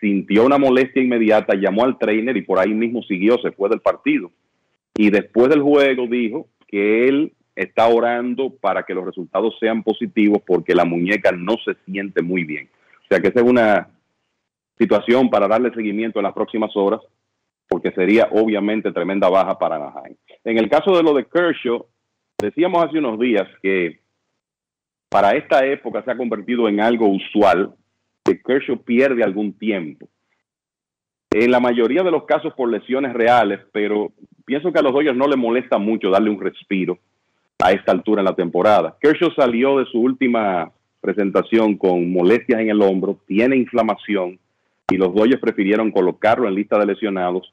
sintió 0.00 0.44
una 0.44 0.58
molestia 0.58 1.02
inmediata, 1.02 1.54
llamó 1.54 1.84
al 1.84 1.98
trainer 1.98 2.36
y 2.36 2.42
por 2.42 2.58
ahí 2.58 2.72
mismo 2.72 3.02
siguió, 3.02 3.38
se 3.38 3.52
fue 3.52 3.68
del 3.68 3.80
partido. 3.80 4.30
Y 4.96 5.10
después 5.10 5.48
del 5.48 5.62
juego 5.62 6.06
dijo 6.06 6.48
que 6.66 7.08
él 7.08 7.32
está 7.54 7.88
orando 7.88 8.54
para 8.60 8.84
que 8.84 8.94
los 8.94 9.04
resultados 9.04 9.56
sean 9.60 9.82
positivos 9.82 10.42
porque 10.46 10.74
la 10.74 10.84
muñeca 10.84 11.32
no 11.32 11.56
se 11.64 11.74
siente 11.84 12.22
muy 12.22 12.44
bien. 12.44 12.68
O 13.04 13.06
sea 13.08 13.20
que 13.20 13.28
esa 13.28 13.40
es 13.40 13.46
una 13.46 13.88
situación 14.78 15.28
para 15.28 15.46
darle 15.46 15.72
seguimiento 15.74 16.18
en 16.18 16.24
las 16.24 16.32
próximas 16.32 16.74
horas, 16.74 17.00
porque 17.68 17.92
sería 17.92 18.28
obviamente 18.32 18.92
tremenda 18.92 19.28
baja 19.28 19.58
para 19.58 19.76
Anaheim. 19.76 20.16
En 20.44 20.58
el 20.58 20.70
caso 20.70 20.96
de 20.96 21.02
lo 21.02 21.12
de 21.12 21.26
Kershaw, 21.26 21.86
decíamos 22.40 22.84
hace 22.84 22.98
unos 22.98 23.18
días 23.18 23.46
que 23.62 23.99
para 25.10 25.32
esta 25.32 25.66
época 25.66 26.02
se 26.02 26.10
ha 26.12 26.16
convertido 26.16 26.68
en 26.68 26.80
algo 26.80 27.08
usual 27.08 27.74
que 28.24 28.40
Kershaw 28.40 28.78
pierde 28.78 29.24
algún 29.24 29.52
tiempo. 29.52 30.08
En 31.32 31.50
la 31.50 31.60
mayoría 31.60 32.02
de 32.02 32.12
los 32.12 32.24
casos 32.24 32.54
por 32.54 32.70
lesiones 32.70 33.12
reales, 33.12 33.60
pero 33.72 34.12
pienso 34.46 34.72
que 34.72 34.78
a 34.78 34.82
los 34.82 34.92
Dodgers 34.92 35.16
no 35.16 35.26
le 35.26 35.36
molesta 35.36 35.78
mucho 35.78 36.10
darle 36.10 36.30
un 36.30 36.40
respiro 36.40 36.98
a 37.58 37.72
esta 37.72 37.92
altura 37.92 38.20
en 38.20 38.26
la 38.26 38.36
temporada. 38.36 38.96
Kershaw 39.00 39.32
salió 39.32 39.78
de 39.78 39.86
su 39.86 40.00
última 40.00 40.70
presentación 41.00 41.76
con 41.76 42.12
molestias 42.12 42.60
en 42.60 42.70
el 42.70 42.80
hombro, 42.80 43.18
tiene 43.26 43.56
inflamación 43.56 44.38
y 44.90 44.96
los 44.96 45.14
Dodgers 45.14 45.40
prefirieron 45.40 45.90
colocarlo 45.90 46.46
en 46.46 46.54
lista 46.54 46.78
de 46.78 46.86
lesionados 46.86 47.52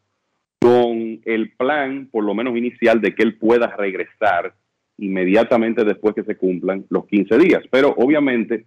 con 0.60 1.22
el 1.26 1.52
plan, 1.52 2.08
por 2.12 2.24
lo 2.24 2.34
menos 2.36 2.56
inicial, 2.56 3.02
de 3.02 3.16
que 3.16 3.24
él 3.24 3.38
pueda 3.38 3.76
regresar 3.76 4.54
inmediatamente 4.98 5.84
después 5.84 6.16
que 6.16 6.24
se 6.24 6.38
cumplan 6.38 6.86
los 6.90 7.06
15 7.08 7.38
días. 7.38 7.64
Pero 7.70 7.94
obviamente, 7.98 8.66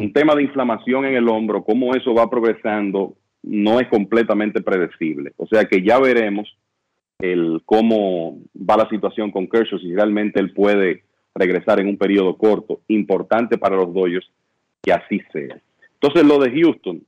un 0.00 0.12
tema 0.12 0.34
de 0.34 0.44
inflamación 0.44 1.04
en 1.04 1.14
el 1.14 1.28
hombro, 1.28 1.64
cómo 1.64 1.94
eso 1.94 2.14
va 2.14 2.30
progresando, 2.30 3.14
no 3.42 3.80
es 3.80 3.88
completamente 3.88 4.62
predecible. 4.62 5.32
O 5.36 5.46
sea 5.46 5.64
que 5.64 5.82
ya 5.82 5.98
veremos 5.98 6.56
el 7.18 7.62
cómo 7.64 8.38
va 8.56 8.76
la 8.76 8.88
situación 8.88 9.30
con 9.30 9.48
Kershaw, 9.48 9.78
si 9.78 9.94
realmente 9.94 10.40
él 10.40 10.52
puede 10.52 11.02
regresar 11.34 11.80
en 11.80 11.88
un 11.88 11.96
periodo 11.96 12.36
corto, 12.36 12.80
importante 12.88 13.58
para 13.58 13.76
los 13.76 13.92
Dodgers, 13.92 14.30
que 14.82 14.92
así 14.92 15.20
sea. 15.32 15.60
Entonces, 15.94 16.24
lo 16.24 16.38
de 16.38 16.50
Houston, 16.50 17.02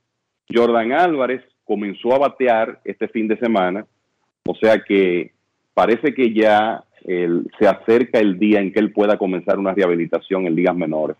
Jordan 0.53 0.91
Álvarez 0.91 1.41
comenzó 1.63 2.13
a 2.13 2.19
batear 2.19 2.81
este 2.83 3.07
fin 3.07 3.27
de 3.27 3.37
semana, 3.37 3.85
o 4.45 4.55
sea 4.55 4.83
que 4.83 5.31
parece 5.73 6.13
que 6.13 6.33
ya 6.33 6.83
se 7.03 7.67
acerca 7.67 8.19
el 8.19 8.37
día 8.37 8.59
en 8.59 8.71
que 8.71 8.79
él 8.79 8.91
pueda 8.91 9.17
comenzar 9.17 9.57
una 9.59 9.73
rehabilitación 9.73 10.45
en 10.45 10.55
ligas 10.55 10.75
menores. 10.75 11.17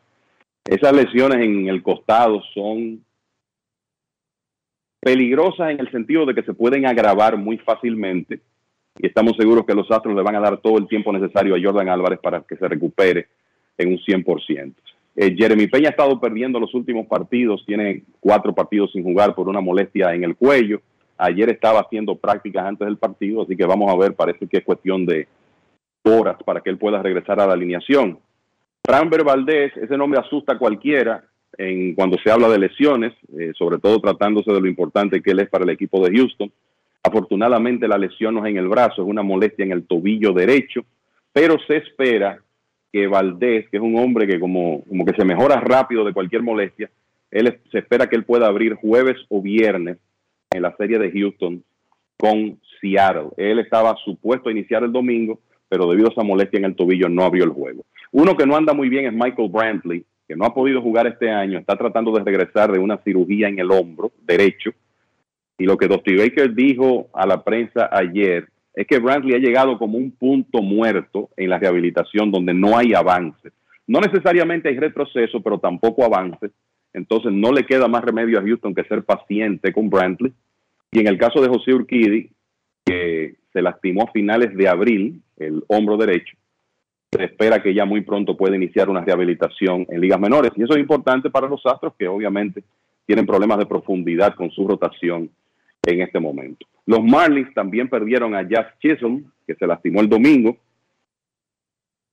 Esas 0.65 0.93
lesiones 0.93 1.39
en 1.39 1.67
el 1.67 1.81
costado 1.81 2.41
son 2.53 3.03
peligrosas 4.99 5.71
en 5.71 5.79
el 5.79 5.91
sentido 5.91 6.25
de 6.25 6.35
que 6.35 6.43
se 6.43 6.53
pueden 6.53 6.85
agravar 6.85 7.35
muy 7.37 7.57
fácilmente 7.57 8.39
y 8.99 9.07
estamos 9.07 9.35
seguros 9.37 9.65
que 9.65 9.73
los 9.73 9.89
Astros 9.89 10.15
le 10.15 10.21
van 10.21 10.35
a 10.35 10.39
dar 10.39 10.57
todo 10.57 10.77
el 10.77 10.87
tiempo 10.87 11.11
necesario 11.11 11.55
a 11.55 11.59
Jordan 11.61 11.89
Álvarez 11.89 12.19
para 12.19 12.41
que 12.41 12.55
se 12.55 12.67
recupere 12.67 13.27
en 13.77 13.89
un 13.89 13.97
100%. 13.97 14.73
Eh, 15.15 15.35
Jeremy 15.37 15.67
Peña 15.67 15.89
ha 15.89 15.91
estado 15.91 16.19
perdiendo 16.19 16.59
los 16.59 16.73
últimos 16.73 17.07
partidos, 17.07 17.63
tiene 17.65 18.03
cuatro 18.19 18.53
partidos 18.53 18.91
sin 18.91 19.03
jugar 19.03 19.33
por 19.33 19.49
una 19.49 19.61
molestia 19.61 20.13
en 20.13 20.23
el 20.23 20.35
cuello. 20.35 20.81
Ayer 21.17 21.49
estaba 21.49 21.81
haciendo 21.81 22.15
prácticas 22.15 22.65
antes 22.65 22.85
del 22.85 22.97
partido, 22.97 23.43
así 23.43 23.55
que 23.55 23.65
vamos 23.65 23.91
a 23.91 23.97
ver, 23.97 24.15
parece 24.15 24.47
que 24.47 24.57
es 24.57 24.63
cuestión 24.63 25.05
de 25.05 25.27
horas 26.03 26.37
para 26.43 26.61
que 26.61 26.69
él 26.69 26.77
pueda 26.77 27.01
regresar 27.01 27.39
a 27.39 27.47
la 27.47 27.53
alineación. 27.53 28.19
Framber 28.83 29.23
Valdez, 29.23 29.75
ese 29.77 29.97
nombre 29.97 30.19
asusta 30.19 30.53
a 30.53 30.57
cualquiera 30.57 31.23
en, 31.57 31.93
cuando 31.93 32.17
se 32.23 32.31
habla 32.31 32.49
de 32.49 32.59
lesiones, 32.59 33.13
eh, 33.37 33.51
sobre 33.57 33.77
todo 33.77 33.99
tratándose 33.99 34.51
de 34.51 34.61
lo 34.61 34.67
importante 34.67 35.21
que 35.21 35.31
él 35.31 35.39
es 35.39 35.49
para 35.49 35.63
el 35.63 35.69
equipo 35.69 36.03
de 36.03 36.15
Houston. 36.15 36.51
Afortunadamente 37.03 37.87
la 37.87 37.97
lesión 37.97 38.35
no 38.35 38.45
es 38.45 38.51
en 38.51 38.57
el 38.57 38.67
brazo, 38.67 39.01
es 39.01 39.07
una 39.07 39.23
molestia 39.23 39.65
en 39.65 39.71
el 39.71 39.85
tobillo 39.85 40.33
derecho, 40.33 40.85
pero 41.33 41.57
se 41.67 41.77
espera 41.77 42.39
que 42.91 43.07
Valdés, 43.07 43.69
que 43.69 43.77
es 43.77 43.83
un 43.83 43.97
hombre 43.97 44.27
que 44.27 44.39
como, 44.39 44.83
como 44.87 45.05
que 45.05 45.15
se 45.15 45.25
mejora 45.25 45.59
rápido 45.59 46.03
de 46.03 46.13
cualquier 46.13 46.43
molestia, 46.43 46.89
él 47.31 47.59
se 47.71 47.79
espera 47.79 48.07
que 48.07 48.17
él 48.17 48.25
pueda 48.25 48.47
abrir 48.47 48.75
jueves 48.75 49.17
o 49.29 49.41
viernes 49.41 49.97
en 50.51 50.61
la 50.61 50.75
serie 50.75 50.99
de 50.99 51.11
Houston 51.11 51.63
con 52.17 52.59
Seattle. 52.79 53.29
Él 53.37 53.59
estaba 53.59 53.95
supuesto 54.03 54.49
a 54.49 54.51
iniciar 54.51 54.83
el 54.83 54.91
domingo, 54.91 55.39
pero 55.71 55.87
debido 55.87 56.09
a 56.09 56.11
esa 56.11 56.23
molestia 56.23 56.57
en 56.57 56.65
el 56.65 56.75
tobillo 56.75 57.07
no 57.07 57.23
abrió 57.23 57.45
el 57.45 57.51
juego. 57.51 57.85
Uno 58.11 58.35
que 58.35 58.45
no 58.45 58.57
anda 58.57 58.73
muy 58.73 58.89
bien 58.89 59.05
es 59.05 59.13
Michael 59.13 59.49
Brantley, 59.49 60.03
que 60.27 60.35
no 60.35 60.43
ha 60.43 60.53
podido 60.53 60.81
jugar 60.81 61.07
este 61.07 61.31
año, 61.31 61.57
está 61.57 61.77
tratando 61.77 62.11
de 62.11 62.21
regresar 62.21 62.69
de 62.73 62.79
una 62.79 62.97
cirugía 62.97 63.47
en 63.47 63.59
el 63.59 63.71
hombro 63.71 64.11
derecho 64.21 64.71
y 65.61 65.65
lo 65.65 65.77
que 65.77 65.87
Dusty 65.87 66.17
Baker 66.17 66.55
dijo 66.55 67.07
a 67.13 67.27
la 67.27 67.43
prensa 67.43 67.87
ayer 67.91 68.47
es 68.73 68.87
que 68.87 68.97
Brantley 68.97 69.35
ha 69.35 69.37
llegado 69.37 69.77
como 69.77 69.95
un 69.95 70.09
punto 70.09 70.63
muerto 70.63 71.29
en 71.37 71.51
la 71.51 71.59
rehabilitación 71.59 72.31
donde 72.31 72.51
no 72.51 72.75
hay 72.75 72.95
avance. 72.95 73.51
No 73.85 73.99
necesariamente 73.99 74.69
hay 74.69 74.79
retroceso, 74.79 75.39
pero 75.39 75.59
tampoco 75.59 76.03
avance. 76.03 76.49
Entonces 76.93 77.31
no 77.31 77.51
le 77.51 77.63
queda 77.63 77.87
más 77.87 78.03
remedio 78.03 78.39
a 78.39 78.41
Houston 78.41 78.73
que 78.73 78.85
ser 78.85 79.03
paciente 79.03 79.71
con 79.71 79.87
Brantley. 79.87 80.33
Y 80.91 80.99
en 80.99 81.07
el 81.07 81.19
caso 81.19 81.39
de 81.41 81.47
José 81.47 81.75
Urquidi, 81.75 82.31
que 82.83 83.35
se 83.51 83.61
lastimó 83.61 84.03
a 84.03 84.11
finales 84.11 84.55
de 84.55 84.67
abril, 84.67 85.21
el 85.37 85.63
hombro 85.67 85.97
derecho, 85.97 86.35
se 87.11 87.25
espera 87.25 87.61
que 87.61 87.73
ya 87.73 87.83
muy 87.83 88.01
pronto 88.01 88.37
pueda 88.37 88.55
iniciar 88.55 88.89
una 88.89 89.01
rehabilitación 89.01 89.85
en 89.89 89.99
ligas 89.99 90.19
menores. 90.19 90.51
Y 90.55 90.63
eso 90.63 90.73
es 90.73 90.79
importante 90.79 91.29
para 91.29 91.47
los 91.47 91.65
Astros, 91.65 91.93
que 91.99 92.07
obviamente 92.07 92.63
tienen 93.05 93.25
problemas 93.25 93.57
de 93.57 93.65
profundidad 93.65 94.33
con 94.35 94.49
su 94.51 94.65
rotación 94.65 95.29
en 95.83 96.01
este 96.01 96.19
momento. 96.19 96.65
Los 96.85 97.03
Marlins 97.03 97.53
también 97.53 97.89
perdieron 97.89 98.33
a 98.33 98.47
Jazz 98.47 98.67
Chisholm, 98.79 99.25
que 99.45 99.55
se 99.55 99.67
lastimó 99.67 99.99
el 99.99 100.07
domingo 100.07 100.57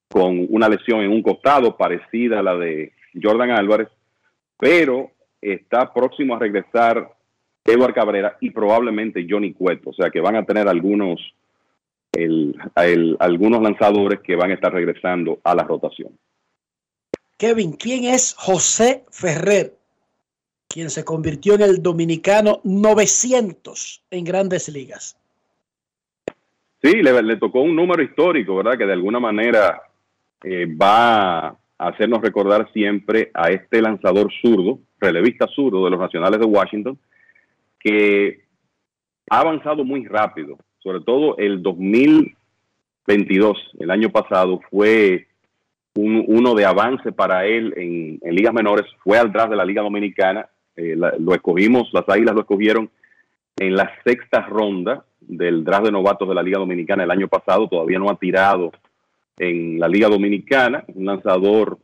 con 0.08 0.46
una 0.50 0.68
lesión 0.68 1.00
en 1.00 1.12
un 1.12 1.22
costado 1.22 1.76
parecida 1.76 2.40
a 2.40 2.42
la 2.42 2.56
de 2.56 2.92
Jordan 3.20 3.50
Álvarez, 3.50 3.88
pero 4.58 5.10
está 5.40 5.92
próximo 5.92 6.34
a 6.34 6.38
regresar 6.38 7.08
Edward 7.72 7.94
Cabrera 7.94 8.36
y 8.40 8.50
probablemente 8.50 9.26
Johnny 9.28 9.52
Cueto. 9.52 9.90
O 9.90 9.92
sea 9.92 10.10
que 10.10 10.20
van 10.20 10.36
a 10.36 10.44
tener 10.44 10.68
algunos, 10.68 11.20
el, 12.12 12.54
el- 12.76 13.16
algunos 13.20 13.62
lanzadores 13.62 14.20
que 14.20 14.36
van 14.36 14.50
a 14.50 14.54
estar 14.54 14.72
regresando 14.72 15.38
a 15.44 15.54
la 15.54 15.64
rotación. 15.64 16.10
Kevin, 17.36 17.72
¿quién 17.72 18.04
es 18.04 18.34
José 18.36 19.04
Ferrer? 19.10 19.74
Quien 20.68 20.90
se 20.90 21.04
convirtió 21.04 21.54
en 21.54 21.62
el 21.62 21.82
dominicano 21.82 22.60
900 22.64 24.02
en 24.10 24.24
grandes 24.24 24.68
ligas. 24.68 25.16
Sí, 26.82 26.92
le, 27.02 27.22
le 27.22 27.36
tocó 27.36 27.60
un 27.62 27.74
número 27.74 28.02
histórico, 28.02 28.56
¿verdad? 28.56 28.76
Que 28.76 28.86
de 28.86 28.92
alguna 28.92 29.18
manera 29.18 29.80
eh, 30.44 30.66
va 30.66 31.48
a 31.48 31.56
hacernos 31.78 32.20
recordar 32.20 32.70
siempre 32.72 33.30
a 33.34 33.50
este 33.50 33.80
lanzador 33.80 34.30
zurdo, 34.42 34.78
relevista 35.00 35.46
zurdo 35.48 35.84
de 35.84 35.90
los 35.90 36.00
Nacionales 36.00 36.38
de 36.40 36.46
Washington, 36.46 36.98
que 37.80 38.40
ha 39.30 39.40
avanzado 39.40 39.84
muy 39.84 40.06
rápido. 40.06 40.58
Sobre 40.78 41.00
todo 41.00 41.36
el 41.38 41.62
2022, 41.62 43.58
el 43.78 43.90
año 43.90 44.10
pasado, 44.10 44.60
fue 44.70 45.26
un- 45.94 46.24
uno 46.28 46.54
de 46.54 46.64
avance 46.64 47.12
para 47.12 47.46
él 47.46 47.74
en, 47.76 48.34
ligas 48.34 48.54
menores. 48.54 48.86
Fue 49.02 49.18
al 49.18 49.32
draft 49.32 49.50
de 49.50 49.56
la 49.56 49.64
Liga 49.64 49.82
Dominicana. 49.82 50.48
eh, 50.80 50.94
lo 50.96 51.34
escogimos, 51.34 51.88
las 51.92 52.08
Águilas 52.08 52.36
lo 52.36 52.42
escogieron 52.42 52.88
en 53.56 53.74
la 53.74 53.90
sexta 54.04 54.42
ronda 54.42 55.04
del 55.20 55.64
draft 55.64 55.86
de 55.86 55.90
novatos 55.90 56.28
de 56.28 56.36
la 56.36 56.42
Liga 56.44 56.60
Dominicana 56.60 57.02
el 57.02 57.10
año 57.10 57.26
pasado. 57.26 57.66
Todavía 57.68 57.98
no 57.98 58.08
ha 58.08 58.14
tirado 58.16 58.70
en 59.38 59.80
la 59.80 59.88
Liga 59.88 60.06
Dominicana. 60.08 60.84
Un 60.94 61.06
lanzador 61.06 61.78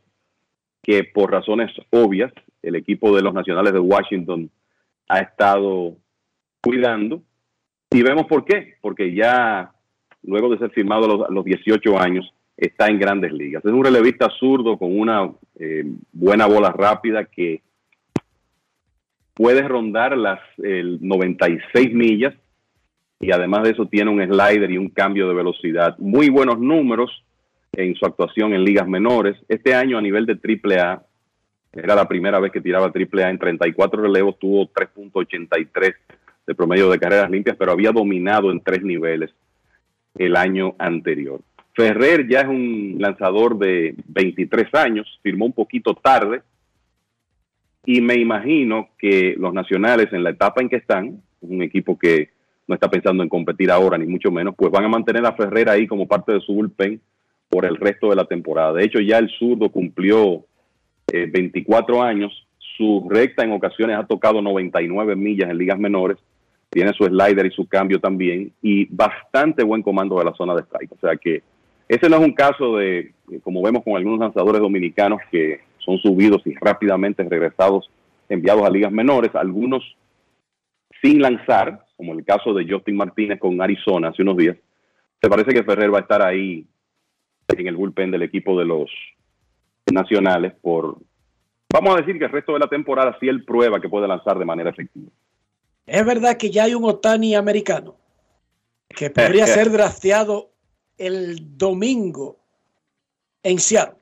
que 0.81 1.03
por 1.03 1.29
razones 1.29 1.71
obvias 1.91 2.31
el 2.61 2.75
equipo 2.77 3.13
de 3.13 3.21
los 3.21 3.33
Nacionales 3.33 3.73
de 3.73 3.79
Washington 3.79 4.49
ha 5.07 5.19
estado 5.19 5.97
cuidando. 6.61 7.21
Y 7.91 8.01
vemos 8.01 8.25
por 8.25 8.45
qué. 8.45 8.75
Porque 8.81 9.13
ya 9.13 9.71
luego 10.23 10.49
de 10.49 10.57
ser 10.57 10.71
firmado 10.71 11.05
a 11.05 11.07
los, 11.07 11.29
a 11.29 11.31
los 11.31 11.45
18 11.45 11.99
años 11.99 12.31
está 12.57 12.87
en 12.87 12.99
grandes 12.99 13.31
ligas. 13.33 13.63
Es 13.65 13.71
un 13.71 13.83
relevista 13.83 14.29
zurdo 14.39 14.77
con 14.77 14.97
una 14.97 15.29
eh, 15.59 15.85
buena 16.11 16.45
bola 16.45 16.71
rápida 16.71 17.25
que 17.25 17.61
puede 19.33 19.67
rondar 19.67 20.17
las 20.17 20.39
el 20.57 20.97
96 21.01 21.93
millas 21.93 22.33
y 23.19 23.31
además 23.31 23.63
de 23.63 23.71
eso 23.71 23.87
tiene 23.87 24.11
un 24.11 24.21
slider 24.21 24.71
y 24.71 24.77
un 24.77 24.89
cambio 24.89 25.27
de 25.27 25.35
velocidad. 25.35 25.97
Muy 25.97 26.29
buenos 26.29 26.59
números 26.59 27.23
en 27.73 27.95
su 27.95 28.05
actuación 28.05 28.53
en 28.53 28.63
ligas 28.63 28.87
menores. 28.87 29.37
Este 29.49 29.73
año 29.73 29.97
a 29.97 30.01
nivel 30.01 30.25
de 30.25 30.33
AAA, 30.33 31.03
era 31.75 31.95
la 31.95 32.07
primera 32.07 32.39
vez 32.39 32.51
que 32.51 32.61
tiraba 32.61 32.87
AAA 32.87 33.29
en 33.29 33.37
34 33.37 34.01
relevos, 34.01 34.39
tuvo 34.39 34.67
3.83 34.67 35.95
de 36.47 36.55
promedio 36.55 36.89
de 36.89 36.99
carreras 36.99 37.29
limpias, 37.29 37.57
pero 37.57 37.71
había 37.71 37.91
dominado 37.91 38.51
en 38.51 38.61
tres 38.61 38.83
niveles 38.83 39.31
el 40.17 40.35
año 40.35 40.75
anterior. 40.77 41.41
Ferrer 41.73 42.27
ya 42.27 42.41
es 42.41 42.47
un 42.47 42.95
lanzador 42.99 43.57
de 43.57 43.95
23 44.07 44.73
años, 44.75 45.19
firmó 45.21 45.45
un 45.45 45.53
poquito 45.53 45.93
tarde 45.93 46.41
y 47.85 47.99
me 47.99 48.15
imagino 48.15 48.89
que 48.97 49.35
los 49.37 49.53
nacionales 49.53 50.11
en 50.13 50.23
la 50.23 50.29
etapa 50.29 50.61
en 50.61 50.69
que 50.69 50.77
están, 50.77 51.21
un 51.41 51.61
equipo 51.61 51.99
que 51.99 52.29
no 52.67 52.75
está 52.75 52.89
pensando 52.89 53.21
en 53.21 53.29
competir 53.29 53.69
ahora 53.69 53.97
ni 53.97 54.05
mucho 54.05 54.31
menos, 54.31 54.55
pues 54.55 54.71
van 54.71 54.85
a 54.85 54.89
mantener 54.89 55.25
a 55.25 55.33
Ferrer 55.33 55.69
ahí 55.69 55.85
como 55.85 56.07
parte 56.07 56.31
de 56.31 56.39
su 56.39 56.53
bullpen 56.53 57.01
por 57.49 57.65
el 57.65 57.75
resto 57.75 58.09
de 58.09 58.15
la 58.15 58.25
temporada. 58.25 58.73
De 58.73 58.85
hecho, 58.85 58.99
ya 58.99 59.17
el 59.17 59.29
zurdo 59.29 59.69
cumplió 59.69 60.45
eh, 61.11 61.27
24 61.31 62.01
años, 62.01 62.47
su 62.77 63.07
recta 63.09 63.43
en 63.43 63.51
ocasiones 63.51 63.97
ha 63.97 64.05
tocado 64.05 64.41
99 64.41 65.15
millas 65.15 65.49
en 65.49 65.57
ligas 65.57 65.79
menores, 65.79 66.17
tiene 66.69 66.91
su 66.93 67.05
slider 67.05 67.45
y 67.45 67.51
su 67.51 67.67
cambio 67.67 67.99
también, 67.99 68.51
y 68.61 68.85
bastante 68.85 69.63
buen 69.63 69.81
comando 69.81 70.17
de 70.17 70.25
la 70.25 70.33
zona 70.33 70.55
de 70.55 70.61
strike. 70.63 70.91
O 70.91 70.99
sea 70.99 71.15
que 71.15 71.41
ese 71.87 72.09
no 72.09 72.17
es 72.17 72.23
un 72.23 72.33
caso 72.33 72.77
de, 72.77 72.99
eh, 73.31 73.39
como 73.43 73.61
vemos 73.61 73.83
con 73.83 73.95
algunos 73.95 74.19
lanzadores 74.19 74.59
dominicanos 74.59 75.19
que 75.31 75.61
son 75.79 75.97
subidos 75.99 76.41
y 76.45 76.53
rápidamente 76.55 77.23
regresados, 77.23 77.89
enviados 78.27 78.63
a 78.65 78.69
ligas 78.71 78.91
menores, 78.91 79.33
algunos 79.35 79.83
sin 81.01 81.21
lanzar, 81.21 81.85
como 81.95 82.13
el 82.13 82.25
caso 82.25 82.53
de 82.53 82.67
Justin 82.67 82.97
Martínez 82.97 83.39
con 83.39 83.61
Arizona 83.61 84.09
hace 84.09 84.23
unos 84.23 84.37
días. 84.37 84.57
Se 85.21 85.29
parece 85.29 85.51
que 85.53 85.63
Ferrer 85.63 85.93
va 85.93 85.99
a 85.99 86.01
estar 86.01 86.21
ahí 86.21 86.65
en 87.47 87.67
el 87.67 87.75
bullpen 87.75 88.11
del 88.11 88.23
equipo 88.23 88.57
de 88.57 88.65
los 88.65 88.89
nacionales 89.93 90.53
por, 90.61 90.97
vamos 91.71 91.95
a 91.95 91.99
decir 92.01 92.17
que 92.17 92.25
el 92.25 92.31
resto 92.31 92.53
de 92.53 92.59
la 92.59 92.67
temporada 92.67 93.15
sí 93.19 93.27
él 93.27 93.43
prueba 93.45 93.79
que 93.79 93.89
puede 93.89 94.07
lanzar 94.07 94.37
de 94.37 94.45
manera 94.45 94.69
efectiva. 94.69 95.09
Es 95.85 96.05
verdad 96.05 96.37
que 96.37 96.49
ya 96.49 96.63
hay 96.63 96.73
un 96.73 96.85
Otani 96.85 97.35
americano 97.35 97.95
que 98.89 99.09
podría 99.09 99.45
ser 99.47 99.69
drafteado 99.69 100.49
el 100.97 101.57
domingo 101.57 102.37
en 103.43 103.59
Seattle. 103.59 103.99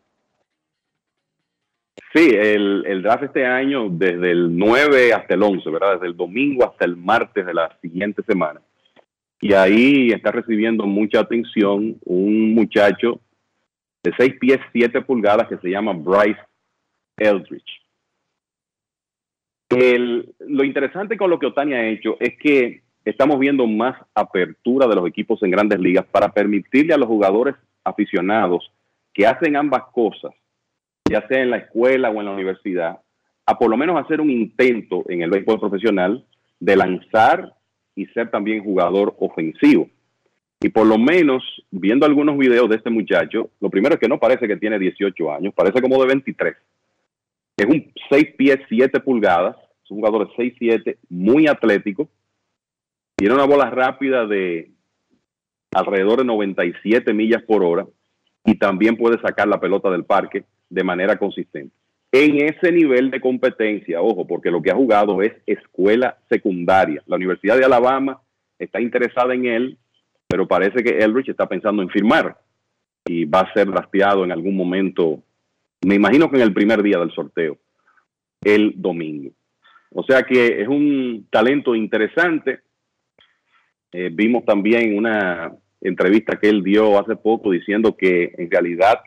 Sí, 2.14 2.30
el, 2.30 2.86
el 2.86 3.02
draft 3.02 3.24
este 3.24 3.44
año, 3.44 3.90
desde 3.90 4.32
el 4.32 4.56
9 4.56 5.14
hasta 5.14 5.34
el 5.34 5.42
11, 5.42 5.68
¿verdad? 5.72 5.94
Desde 5.94 6.08
el 6.08 6.16
domingo 6.16 6.64
hasta 6.64 6.86
el 6.86 6.96
martes 6.96 7.44
de 7.44 7.54
la 7.54 7.76
siguiente 7.82 8.22
semana. 8.28 8.62
Y 9.42 9.54
ahí 9.54 10.12
está 10.12 10.32
recibiendo 10.32 10.86
mucha 10.86 11.22
atención 11.22 11.98
un 12.06 12.54
muchacho 12.54 13.20
de 14.04 14.14
6 14.18 14.34
pies 14.40 14.60
7 14.72 15.02
pulgadas 15.02 15.48
que 15.48 15.58
se 15.58 15.70
llama 15.70 15.94
Bryce 15.94 16.40
Eldridge. 17.18 17.82
El- 19.70 20.34
lo 20.40 20.64
interesante 20.64 21.18
con 21.18 21.30
lo 21.30 21.40
que 21.40 21.48
Otani 21.48 21.74
ha 21.74 21.88
hecho 21.88 22.18
es 22.20 22.38
que 22.38 22.84
estamos 23.06 23.40
viendo 23.40 23.66
más 23.66 23.96
apertura 24.14 24.88
de 24.88 24.96
los 24.96 25.08
equipos 25.08 25.42
en 25.44 25.52
grandes 25.52 25.80
ligas 25.80 26.06
para 26.06 26.30
permitirle 26.32 26.94
a 26.94 26.98
los 26.98 27.08
jugadores 27.08 27.56
aficionados 27.84 28.72
que 29.14 29.26
hacen 29.26 29.56
ambas 29.56 29.84
cosas, 29.92 30.32
ya 31.10 31.26
sea 31.28 31.42
en 31.42 31.50
la 31.50 31.58
escuela 31.58 32.10
o 32.10 32.20
en 32.20 32.26
la 32.26 32.32
universidad, 32.32 33.00
a 33.46 33.58
por 33.58 33.70
lo 33.70 33.78
menos 33.78 34.02
hacer 34.04 34.22
un 34.22 34.30
intento 34.30 35.04
en 35.10 35.22
el 35.22 35.30
béisbol 35.30 35.60
profesional 35.60 36.26
de 36.60 36.76
lanzar 36.76 37.54
y 37.96 38.06
ser 38.08 38.32
también 38.32 38.64
jugador 38.64 39.16
ofensivo. 39.20 39.90
Y 40.64 40.70
por 40.70 40.88
lo 40.88 40.98
menos, 40.98 41.44
viendo 41.72 42.06
algunos 42.06 42.38
videos 42.38 42.70
de 42.70 42.78
este 42.78 42.90
muchacho, 42.90 43.50
lo 43.60 43.70
primero 43.70 43.96
es 43.96 44.00
que 44.00 44.08
no 44.08 44.18
parece 44.18 44.48
que 44.48 44.56
tiene 44.56 44.80
18 44.80 45.34
años, 45.34 45.54
parece 45.54 45.82
como 45.82 46.02
de 46.02 46.08
23. 46.08 46.56
Es 47.58 47.66
un 47.66 47.92
6 48.10 48.36
pies 48.38 48.60
7 48.70 49.02
pulgadas, 49.02 49.58
es 49.84 49.92
un 49.92 49.98
jugador 49.98 50.26
de 50.26 50.34
6-7, 50.36 50.98
muy 51.10 51.48
atlético, 51.48 52.08
tiene 53.18 53.36
una 53.36 53.44
bola 53.44 53.70
rápida 53.72 54.26
de 54.26 54.72
alrededor 55.74 56.20
de 56.20 56.26
97 56.26 57.14
millas 57.14 57.44
por 57.44 57.62
hora 57.62 57.86
y 58.46 58.56
también 58.56 58.96
puede 58.96 59.20
sacar 59.20 59.50
la 59.50 59.60
pelota 59.60 59.90
del 59.90 60.06
parque 60.06 60.46
de 60.70 60.84
manera 60.84 61.18
consistente. 61.18 61.76
En 62.14 62.42
ese 62.42 62.72
nivel 62.72 63.12
de 63.12 63.20
competencia, 63.20 64.02
ojo, 64.02 64.26
porque 64.26 64.50
lo 64.50 64.62
que 64.62 64.72
ha 64.72 64.76
jugado 64.76 65.22
es 65.22 65.34
escuela 65.46 66.20
secundaria. 66.30 67.04
La 67.06 67.18
Universidad 67.18 67.58
de 67.58 67.66
Alabama 67.66 68.22
está 68.60 68.80
interesada 68.80 69.34
en 69.34 69.46
él, 69.46 69.78
pero 70.34 70.48
parece 70.48 70.84
que 70.84 70.98
Elrich 70.98 71.30
está 71.30 71.46
pensando 71.46 71.84
en 71.84 71.90
firmar 71.90 72.36
y 73.06 73.24
va 73.24 73.42
a 73.42 73.54
ser 73.54 73.70
rastreado 73.70 74.24
en 74.24 74.32
algún 74.32 74.56
momento, 74.56 75.22
me 75.86 75.94
imagino 75.94 76.28
que 76.28 76.38
en 76.38 76.42
el 76.42 76.56
primer 76.56 76.82
día 76.82 76.98
del 76.98 77.14
sorteo, 77.14 77.60
el 78.44 78.74
domingo. 78.76 79.30
O 79.92 80.02
sea 80.02 80.24
que 80.24 80.60
es 80.60 80.68
un 80.68 81.28
talento 81.30 81.76
interesante. 81.76 82.62
Eh, 83.92 84.10
vimos 84.12 84.44
también 84.44 84.98
una 84.98 85.54
entrevista 85.80 86.40
que 86.40 86.50
él 86.50 86.64
dio 86.64 87.00
hace 87.00 87.16
poco 87.16 87.52
diciendo 87.52 87.96
que 87.96 88.34
en 88.36 88.50
realidad 88.50 89.02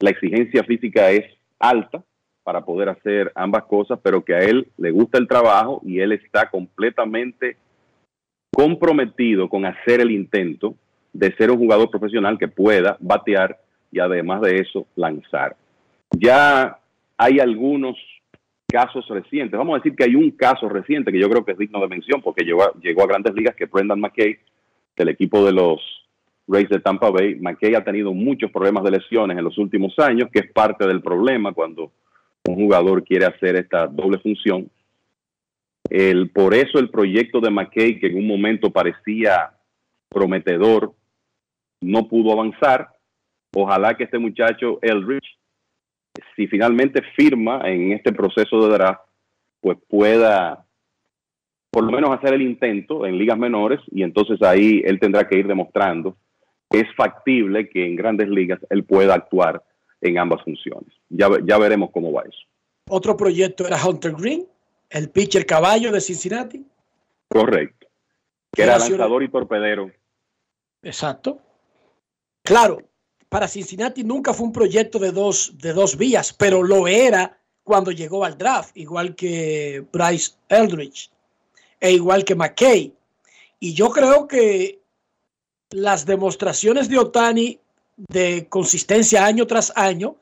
la 0.00 0.08
exigencia 0.08 0.64
física 0.64 1.10
es 1.10 1.26
alta 1.58 2.02
para 2.44 2.64
poder 2.64 2.88
hacer 2.88 3.30
ambas 3.34 3.64
cosas, 3.64 3.98
pero 4.02 4.24
que 4.24 4.34
a 4.34 4.38
él 4.38 4.68
le 4.78 4.90
gusta 4.90 5.18
el 5.18 5.28
trabajo 5.28 5.82
y 5.84 6.00
él 6.00 6.12
está 6.12 6.48
completamente 6.48 7.58
comprometido 8.54 9.48
con 9.48 9.64
hacer 9.64 10.00
el 10.00 10.10
intento 10.10 10.74
de 11.12 11.34
ser 11.36 11.50
un 11.50 11.58
jugador 11.58 11.90
profesional 11.90 12.38
que 12.38 12.48
pueda 12.48 12.96
batear 13.00 13.58
y 13.90 13.98
además 13.98 14.40
de 14.42 14.56
eso 14.56 14.86
lanzar. 14.96 15.56
Ya 16.10 16.78
hay 17.16 17.40
algunos 17.40 17.96
casos 18.66 19.06
recientes, 19.08 19.58
vamos 19.58 19.74
a 19.74 19.78
decir 19.78 19.94
que 19.94 20.04
hay 20.04 20.14
un 20.14 20.30
caso 20.30 20.68
reciente 20.68 21.12
que 21.12 21.20
yo 21.20 21.28
creo 21.28 21.44
que 21.44 21.52
es 21.52 21.58
digno 21.58 21.80
de 21.80 21.88
mención 21.88 22.22
porque 22.22 22.44
llegó 22.44 22.62
a, 22.62 22.72
llegó 22.80 23.02
a 23.02 23.06
grandes 23.06 23.34
ligas, 23.34 23.54
que 23.54 23.66
Brendan 23.66 24.00
McKay, 24.00 24.38
del 24.96 25.08
equipo 25.08 25.44
de 25.44 25.52
los 25.52 25.80
Rays 26.48 26.68
de 26.68 26.80
Tampa 26.80 27.10
Bay. 27.10 27.36
McKay 27.36 27.74
ha 27.74 27.84
tenido 27.84 28.12
muchos 28.12 28.50
problemas 28.50 28.84
de 28.84 28.92
lesiones 28.92 29.36
en 29.36 29.44
los 29.44 29.58
últimos 29.58 29.98
años, 29.98 30.30
que 30.32 30.40
es 30.40 30.52
parte 30.52 30.86
del 30.86 31.02
problema 31.02 31.52
cuando 31.52 31.92
un 32.48 32.54
jugador 32.54 33.04
quiere 33.04 33.26
hacer 33.26 33.56
esta 33.56 33.86
doble 33.86 34.18
función. 34.18 34.68
El, 35.92 36.30
por 36.30 36.54
eso 36.54 36.78
el 36.78 36.88
proyecto 36.88 37.38
de 37.38 37.50
McKay, 37.50 38.00
que 38.00 38.06
en 38.06 38.16
un 38.16 38.26
momento 38.26 38.70
parecía 38.70 39.52
prometedor, 40.08 40.94
no 41.82 42.08
pudo 42.08 42.32
avanzar. 42.32 42.88
Ojalá 43.54 43.94
que 43.94 44.04
este 44.04 44.18
muchacho, 44.18 44.78
Elrich, 44.80 45.36
si 46.34 46.46
finalmente 46.46 47.02
firma 47.14 47.60
en 47.64 47.92
este 47.92 48.10
proceso 48.10 48.66
de 48.66 48.72
draft, 48.72 49.02
pues 49.60 49.76
pueda 49.86 50.64
por 51.70 51.84
lo 51.84 51.92
menos 51.92 52.10
hacer 52.10 52.32
el 52.32 52.42
intento 52.42 53.04
en 53.04 53.18
ligas 53.18 53.36
menores 53.36 53.80
y 53.90 54.02
entonces 54.02 54.40
ahí 54.40 54.80
él 54.86 54.98
tendrá 54.98 55.28
que 55.28 55.38
ir 55.38 55.46
demostrando 55.46 56.16
que 56.70 56.80
es 56.80 56.94
factible 56.96 57.68
que 57.68 57.84
en 57.84 57.96
grandes 57.96 58.30
ligas 58.30 58.60
él 58.70 58.84
pueda 58.84 59.12
actuar 59.12 59.62
en 60.00 60.16
ambas 60.16 60.42
funciones. 60.42 60.90
Ya, 61.10 61.28
ya 61.44 61.58
veremos 61.58 61.90
cómo 61.90 62.12
va 62.12 62.22
eso. 62.22 62.46
Otro 62.88 63.14
proyecto 63.14 63.66
era 63.66 63.76
Hunter 63.76 64.12
Green, 64.12 64.46
el 64.92 65.10
pitcher 65.10 65.46
caballo 65.46 65.90
de 65.90 66.00
Cincinnati. 66.00 66.64
Correcto. 67.28 67.88
Que 68.52 68.62
era 68.62 68.78
lanzador 68.78 69.22
y 69.22 69.28
torpedero. 69.28 69.90
Exacto. 70.82 71.40
Claro, 72.42 72.78
para 73.28 73.48
Cincinnati 73.48 74.04
nunca 74.04 74.34
fue 74.34 74.46
un 74.46 74.52
proyecto 74.52 74.98
de 74.98 75.10
dos, 75.10 75.56
de 75.56 75.72
dos 75.72 75.96
vías, 75.96 76.32
pero 76.32 76.62
lo 76.62 76.86
era 76.86 77.38
cuando 77.62 77.90
llegó 77.90 78.24
al 78.24 78.36
draft, 78.36 78.76
igual 78.76 79.14
que 79.14 79.84
Bryce 79.92 80.32
Eldridge 80.48 81.10
e 81.80 81.92
igual 81.92 82.24
que 82.24 82.34
McKay. 82.34 82.92
Y 83.60 83.72
yo 83.72 83.90
creo 83.90 84.28
que 84.28 84.80
las 85.70 86.04
demostraciones 86.04 86.88
de 86.88 86.98
Otani 86.98 87.58
de 87.96 88.46
consistencia 88.48 89.24
año 89.24 89.46
tras 89.46 89.72
año 89.76 90.16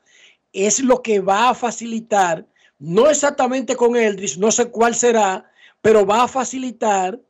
es 0.53 0.79
lo 0.79 1.01
que 1.01 1.19
va 1.19 1.49
a 1.49 1.53
facilitar, 1.53 2.45
no 2.81 3.11
exactamente 3.11 3.75
con 3.75 3.95
Eldridge, 3.95 4.39
no 4.39 4.51
sé 4.51 4.71
cuál 4.71 4.95
será, 4.95 5.51
pero 5.83 6.03
va 6.03 6.23
a 6.23 6.27
facilitar 6.27 7.21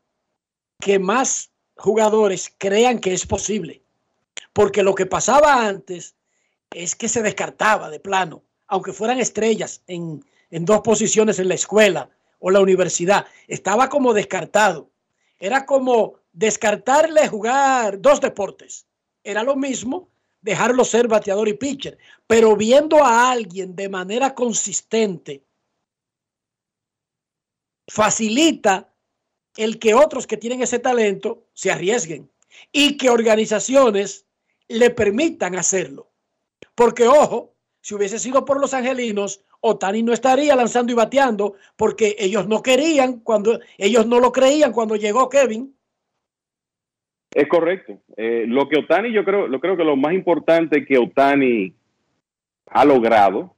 que 0.80 0.98
más 0.98 1.52
jugadores 1.76 2.53
crean 2.57 2.99
que 2.99 3.11
es 3.11 3.26
posible. 3.28 3.82
Porque 4.53 4.82
lo 4.82 4.95
que 4.95 5.06
pasaba 5.06 5.68
antes 5.68 6.15
es 6.72 6.95
que 6.95 7.10
se 7.10 7.22
descartaba 7.22 7.90
de 7.90 7.99
plano, 7.99 8.44
aunque 8.68 8.94
fueran 8.94 9.19
estrellas 9.19 9.82
en, 9.88 10.23
en 10.52 10.64
dos 10.64 10.80
posiciones 10.82 11.38
en 11.38 11.49
la 11.49 11.56
escuela 11.56 12.10
o 12.40 12.49
la 12.49 12.61
universidad, 12.61 13.26
estaba 13.49 13.90
como 13.90 14.14
descartado. 14.14 14.90
Era 15.38 15.65
como 15.65 16.15
descartarle 16.32 17.28
jugar 17.28 17.99
dos 17.99 18.22
deportes. 18.22 18.86
Era 19.22 19.44
lo 19.44 19.57
mismo 19.57 20.07
dejarlo 20.41 20.84
ser 20.84 21.07
bateador 21.07 21.47
y 21.47 21.53
pitcher, 21.53 21.97
pero 22.27 22.55
viendo 22.55 23.03
a 23.03 23.31
alguien 23.31 23.76
de 23.76 23.89
manera 23.89 24.34
consistente, 24.34 25.43
facilita 27.88 28.93
el 29.55 29.80
que 29.80 29.93
otros 29.93 30.27
que 30.27 30.38
tienen 30.38 30.61
ese 30.61 30.80
talento 30.80 31.47
se 31.53 31.72
arriesguen 31.72 32.30
y 32.72 32.97
que 32.97 33.09
organizaciones 33.09 34.26
le 34.68 34.89
permitan 34.89 35.55
hacerlo. 35.55 36.09
Porque, 36.76 37.07
ojo, 37.07 37.53
si 37.81 37.95
hubiese 37.95 38.19
sido 38.19 38.45
por 38.45 38.59
los 38.59 38.73
angelinos, 38.73 39.41
Otani 39.59 40.03
no 40.03 40.13
estaría 40.13 40.55
lanzando 40.55 40.91
y 40.91 40.95
bateando 40.95 41.55
porque 41.76 42.15
ellos 42.18 42.47
no 42.47 42.63
querían 42.63 43.19
cuando 43.19 43.59
ellos 43.77 44.05
no 44.07 44.19
lo 44.19 44.31
creían 44.31 44.72
cuando 44.72 44.95
llegó 44.95 45.30
Kevin. 45.30 45.76
Es 47.34 47.48
correcto. 47.48 47.99
Eh, 48.18 48.45
lo 48.48 48.68
que 48.68 48.80
Otani, 48.80 49.12
yo 49.12 49.24
creo, 49.24 49.48
lo 49.48 49.60
creo 49.60 49.78
que 49.78 49.84
lo 49.84 49.95
más 49.95 50.14
importante 50.14 50.86
que 50.86 50.98
Otani 50.98 51.74
ha 52.68 52.86
logrado 52.86 53.56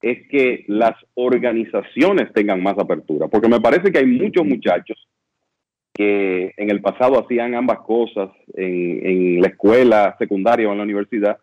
es 0.00 0.26
que 0.28 0.64
las 0.68 0.94
organizaciones 1.14 2.32
tengan 2.32 2.62
más 2.62 2.78
apertura, 2.78 3.28
porque 3.28 3.48
me 3.48 3.60
parece 3.60 3.92
que 3.92 3.98
hay 3.98 4.06
muchos 4.06 4.46
muchachos 4.46 5.08
que 5.92 6.54
en 6.56 6.70
el 6.70 6.80
pasado 6.80 7.18
hacían 7.18 7.54
ambas 7.54 7.80
cosas 7.80 8.30
en, 8.54 9.06
en 9.06 9.40
la 9.42 9.48
escuela 9.48 10.16
secundaria 10.18 10.68
o 10.68 10.72
en 10.72 10.78
la 10.78 10.84
universidad, 10.84 11.38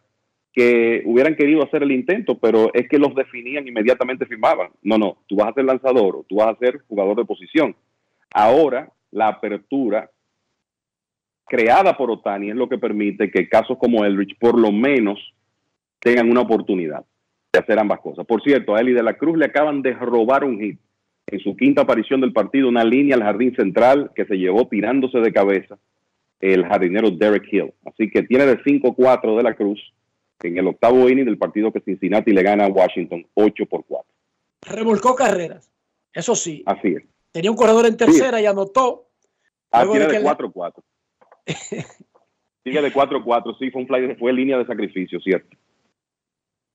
que 0.53 1.03
hubieran 1.05 1.35
querido 1.35 1.63
hacer 1.63 1.83
el 1.83 1.91
intento, 1.91 2.39
pero 2.39 2.73
es 2.73 2.89
que 2.89 2.97
los 2.97 3.13
definían 3.13 3.67
inmediatamente 3.67 4.25
firmaban. 4.25 4.69
No, 4.81 4.97
no, 4.97 5.17
tú 5.27 5.35
vas 5.35 5.49
a 5.49 5.53
ser 5.53 5.65
lanzador 5.65 6.15
o 6.15 6.25
tú 6.27 6.37
vas 6.37 6.47
a 6.47 6.57
ser 6.57 6.79
jugador 6.87 7.15
de 7.17 7.25
posición. 7.25 7.75
Ahora 8.33 8.89
la 9.11 9.27
apertura 9.27 10.09
creada 11.47 11.95
por 11.97 12.11
Otani 12.11 12.49
es 12.49 12.55
lo 12.55 12.69
que 12.69 12.77
permite 12.77 13.31
que 13.31 13.49
casos 13.49 13.77
como 13.77 14.05
Elrich 14.05 14.37
por 14.37 14.59
lo 14.59 14.71
menos 14.71 15.19
tengan 15.99 16.29
una 16.29 16.41
oportunidad 16.41 17.05
de 17.51 17.59
hacer 17.59 17.79
ambas 17.79 18.01
cosas. 18.01 18.25
Por 18.25 18.43
cierto, 18.43 18.75
a 18.75 18.81
Eli 18.81 18.93
de 18.93 19.03
la 19.03 19.17
Cruz 19.17 19.37
le 19.37 19.45
acaban 19.45 19.81
de 19.81 19.93
robar 19.93 20.43
un 20.43 20.59
hit 20.59 20.79
en 21.27 21.39
su 21.39 21.55
quinta 21.55 21.81
aparición 21.81 22.21
del 22.21 22.33
partido, 22.33 22.69
una 22.69 22.83
línea 22.83 23.15
al 23.15 23.23
jardín 23.23 23.55
central 23.55 24.11
que 24.15 24.25
se 24.25 24.37
llevó 24.37 24.67
tirándose 24.67 25.19
de 25.19 25.33
cabeza 25.33 25.77
el 26.39 26.65
jardinero 26.65 27.11
Derek 27.11 27.51
Hill. 27.51 27.73
Así 27.85 28.09
que 28.09 28.23
tiene 28.23 28.45
de 28.45 28.59
5-4 28.59 29.35
de 29.35 29.43
la 29.43 29.55
Cruz 29.55 29.79
en 30.43 30.57
el 30.57 30.67
octavo 30.67 31.09
inning 31.09 31.25
del 31.25 31.37
partido 31.37 31.71
que 31.71 31.81
Cincinnati 31.81 32.31
le 32.31 32.43
gana 32.43 32.65
a 32.65 32.69
Washington 32.69 33.25
8 33.33 33.65
por 33.65 33.83
4. 33.85 34.05
Revolcó 34.61 35.15
carreras, 35.15 35.71
eso 36.13 36.35
sí. 36.35 36.63
Así 36.65 36.89
es. 36.89 37.03
Tenía 37.31 37.51
un 37.51 37.57
corredor 37.57 37.87
en 37.87 37.97
tercera 37.97 38.39
y 38.41 38.45
anotó. 38.45 39.07
Ah, 39.71 39.85
tiene 39.89 40.07
de 40.07 40.21
4-4. 40.21 40.73
Sigue 42.63 42.81
de 42.81 42.93
4-4, 42.93 43.57
sí, 43.57 43.71
fue 43.71 43.81
un 43.81 43.87
fly, 43.87 44.15
fue 44.15 44.33
línea 44.33 44.57
de 44.57 44.65
sacrificio, 44.65 45.19
cierto. 45.21 45.55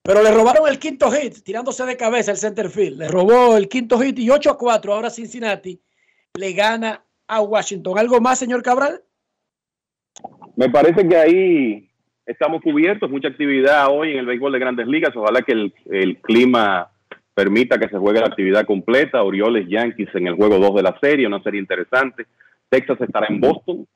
Pero 0.03 0.23
le 0.23 0.33
robaron 0.33 0.69
el 0.69 0.79
quinto 0.79 1.11
hit, 1.11 1.45
tirándose 1.45 1.85
de 1.85 1.97
cabeza 1.97 2.33
el 2.33 2.37
center 2.37 2.69
field. 2.69 2.99
Le 2.99 3.09
robó 3.09 3.57
el 3.57 3.69
quinto 3.69 4.01
hit 4.01 4.19
y 4.19 4.31
8 4.31 4.51
a 4.51 4.59
4. 4.59 4.93
Ahora 4.93 5.11
Cincinnati 5.11 5.81
le 6.35 6.53
gana 6.55 7.05
a 7.29 7.41
Washington. 7.41 7.99
¿Algo 7.99 8.21
más, 8.21 8.39
señor 8.39 8.63
Cabral? 8.63 9.01
Me 10.57 10.69
parece 10.71 11.07
que 11.07 11.17
ahí 11.17 11.91
estamos 12.27 12.63
cubiertos. 12.63 13.11
Mucha 13.11 13.29
actividad 13.29 13.89
hoy 13.91 14.13
en 14.13 14.19
el 14.19 14.27
béisbol 14.27 14.53
de 14.53 14.59
grandes 14.59 14.89
ligas. 14.89 15.15
Ojalá 15.15 15.43
que 15.43 15.53
el, 15.53 15.75
el 15.85 16.21
clima 16.21 16.91
permita 17.35 17.79
que 17.79 17.89
se 17.89 17.99
juegue 17.99 18.21
la 18.21 18.27
actividad 18.27 18.67
completa. 18.67 19.23
Orioles 19.23 19.69
Yankees 19.69 20.09
en 20.15 20.27
el 20.27 20.35
juego 20.35 20.59
2 20.59 20.75
de 20.75 20.83
la 20.83 20.99
serie, 21.01 21.29
una 21.29 21.43
serie 21.45 21.61
interesante. 21.61 22.27
Texas 22.69 23.01
estará 23.01 23.29
en 23.29 23.41
Boston 23.41 23.87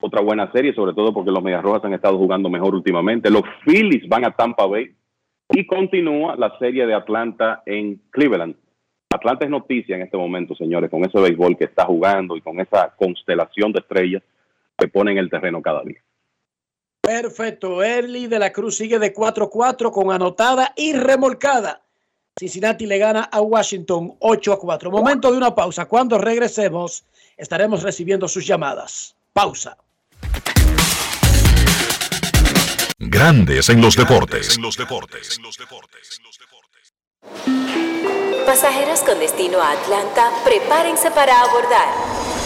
otra 0.00 0.20
buena 0.20 0.50
serie, 0.52 0.74
sobre 0.74 0.92
todo 0.92 1.12
porque 1.12 1.30
los 1.30 1.42
Medias 1.42 1.62
Rojas 1.62 1.84
han 1.84 1.94
estado 1.94 2.18
jugando 2.18 2.48
mejor 2.48 2.74
últimamente. 2.74 3.30
Los 3.30 3.42
Phillies 3.64 4.08
van 4.08 4.24
a 4.24 4.30
Tampa 4.32 4.66
Bay 4.66 4.94
y 5.50 5.66
continúa 5.66 6.36
la 6.36 6.56
serie 6.58 6.86
de 6.86 6.94
Atlanta 6.94 7.62
en 7.66 8.00
Cleveland. 8.10 8.56
Atlanta 9.14 9.44
es 9.44 9.50
noticia 9.50 9.96
en 9.96 10.02
este 10.02 10.16
momento, 10.16 10.54
señores, 10.54 10.90
con 10.90 11.04
ese 11.04 11.18
béisbol 11.20 11.56
que 11.56 11.64
está 11.64 11.84
jugando 11.84 12.36
y 12.36 12.40
con 12.40 12.60
esa 12.60 12.94
constelación 12.96 13.72
de 13.72 13.80
estrellas 13.80 14.22
que 14.76 14.88
pone 14.88 15.12
en 15.12 15.18
el 15.18 15.30
terreno 15.30 15.62
cada 15.62 15.82
día. 15.82 16.00
Perfecto. 17.00 17.82
Early 17.84 18.26
de 18.26 18.38
la 18.38 18.52
Cruz 18.52 18.76
sigue 18.76 18.98
de 18.98 19.14
4-4 19.14 19.90
con 19.92 20.10
anotada 20.10 20.72
y 20.76 20.92
remolcada. 20.92 21.80
Cincinnati 22.38 22.84
le 22.84 22.98
gana 22.98 23.22
a 23.32 23.40
Washington 23.40 24.16
8 24.18 24.52
a 24.52 24.58
4. 24.58 24.90
Momento 24.90 25.30
de 25.30 25.38
una 25.38 25.54
pausa. 25.54 25.86
Cuando 25.86 26.18
regresemos, 26.18 27.04
estaremos 27.36 27.82
recibiendo 27.82 28.28
sus 28.28 28.46
llamadas. 28.46 29.16
Pausa. 29.32 29.78
Grandes 32.98 33.68
en 33.68 33.82
los 33.82 33.94
deportes. 33.94 34.58
Pasajeros 38.46 39.00
con 39.00 39.18
destino 39.18 39.60
a 39.60 39.72
Atlanta, 39.72 40.30
prepárense 40.42 41.10
para 41.10 41.42
abordar. 41.42 42.45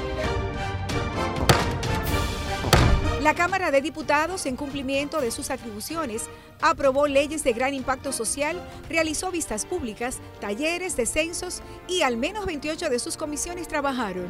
La 3.21 3.35
Cámara 3.35 3.69
de 3.69 3.81
Diputados, 3.81 4.47
en 4.47 4.55
cumplimiento 4.55 5.21
de 5.21 5.29
sus 5.29 5.51
atribuciones, 5.51 6.27
aprobó 6.59 7.05
leyes 7.05 7.43
de 7.43 7.53
gran 7.53 7.75
impacto 7.75 8.11
social, 8.11 8.59
realizó 8.89 9.29
vistas 9.29 9.67
públicas, 9.67 10.17
talleres, 10.39 10.95
descensos 10.97 11.61
y 11.87 12.01
al 12.01 12.17
menos 12.17 12.47
28 12.47 12.89
de 12.89 12.97
sus 12.97 13.17
comisiones 13.17 13.67
trabajaron. 13.67 14.25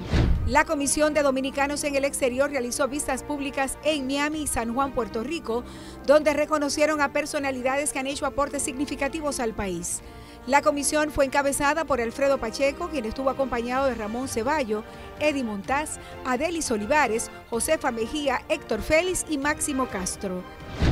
La 0.46 0.66
Comisión 0.66 1.14
de 1.14 1.24
Dominicanos 1.24 1.86
en 1.86 1.96
el 1.96 2.04
Exterior 2.04 2.50
realizó 2.50 2.90
vistas 2.90 3.24
públicas 3.24 3.78
en 3.86 4.08
Miami 4.08 4.42
y 4.42 4.48
San 4.48 4.74
Juan, 4.74 4.92
Puerto 4.92 5.24
Rico, 5.24 5.64
donde 6.06 6.34
reconocieron 6.34 7.00
a 7.00 7.14
personalidades 7.14 7.94
que 7.94 8.00
han 8.00 8.08
hecho 8.08 8.26
aportes 8.26 8.62
significativos 8.62 9.40
al 9.40 9.54
país. 9.54 10.02
La 10.48 10.64
comisión 10.64 11.12
fue 11.12 11.26
encabezada 11.26 11.86
por 11.86 12.02
Alfredo 12.02 12.40
Pacheco, 12.40 12.90
quien 12.90 13.06
estuvo 13.06 13.30
acompañado 13.30 13.86
de 13.86 13.94
Ramón 13.94 14.28
Ceballo, 14.28 14.84
Eddie 15.20 15.44
Montaz, 15.44 16.00
Adelis 16.26 16.72
Olivares, 16.72 17.30
Josefa 17.52 17.92
Mejía, 17.92 18.42
Héctor 18.50 18.82
Félix 18.82 19.24
y 19.30 19.38
Máximo 19.38 19.88
Castro. 19.88 20.44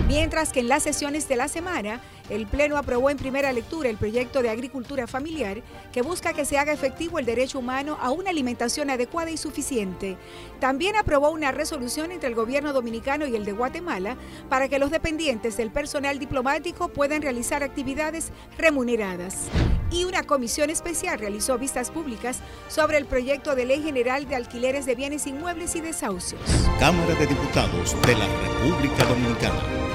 Mientras 0.08 0.54
que 0.54 0.60
en 0.60 0.68
las 0.68 0.84
sesiones 0.84 1.28
de 1.28 1.36
la 1.36 1.48
semana, 1.48 2.00
el 2.30 2.48
Pleno 2.48 2.78
aprobó 2.78 3.10
en 3.10 3.18
primera 3.18 3.52
lectura 3.52 3.90
el 3.90 3.98
proyecto 3.98 4.42
de 4.42 4.50
agricultura 4.50 5.08
familiar 5.08 5.62
que 5.92 6.02
busca 6.02 6.34
que 6.34 6.46
se 6.46 6.58
haga 6.58 6.74
efectivo 6.74 7.20
el 7.20 7.26
derecho 7.26 7.60
humano 7.60 7.98
a 8.02 8.12
una 8.12 8.30
alimentación 8.30 8.90
adecuada 8.90 9.32
y 9.32 9.38
suficiente. 9.38 10.18
También 10.60 10.96
aprobó 10.96 11.32
una 11.32 11.52
resolución 11.52 12.12
entre 12.12 12.30
el 12.30 12.36
gobierno 12.36 12.74
dominicano 12.74 13.26
y 13.26 13.36
el 13.36 13.46
de 13.46 13.52
Guatemala 13.54 14.18
para 14.50 14.68
que 14.68 14.80
los 14.80 14.92
dependientes 14.92 15.58
del 15.58 15.72
personal 15.72 16.20
diplomático 16.20 16.90
puedan 16.90 17.22
realizar 17.22 17.64
actividades 17.64 18.32
remuneradas. 18.58 19.48
Y 19.92 20.06
una 20.06 20.24
comisión 20.24 20.70
especial 20.70 21.18
realizó 21.18 21.58
vistas 21.58 21.90
públicas 21.90 22.42
sobre 22.68 22.98
el 22.98 23.06
proyecto 23.06 23.56
de 23.56 23.66
ley 23.66 23.82
general 23.82 24.28
de 24.28 24.36
alquileres 24.36 24.86
de 24.86 24.96
bienes 24.96 25.26
inmuebles 25.26 25.76
y 25.76 25.82
desahucios. 25.82 26.42
Cámara 26.80 27.16
de 27.16 27.26
Diputados 27.26 27.96
de 28.06 28.16
la 28.16 28.28
República 28.28 29.06
Dominicana. 29.06 29.89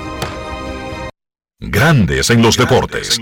Grandes 1.70 2.30
en 2.30 2.42
los 2.42 2.56
deportes. 2.56 3.18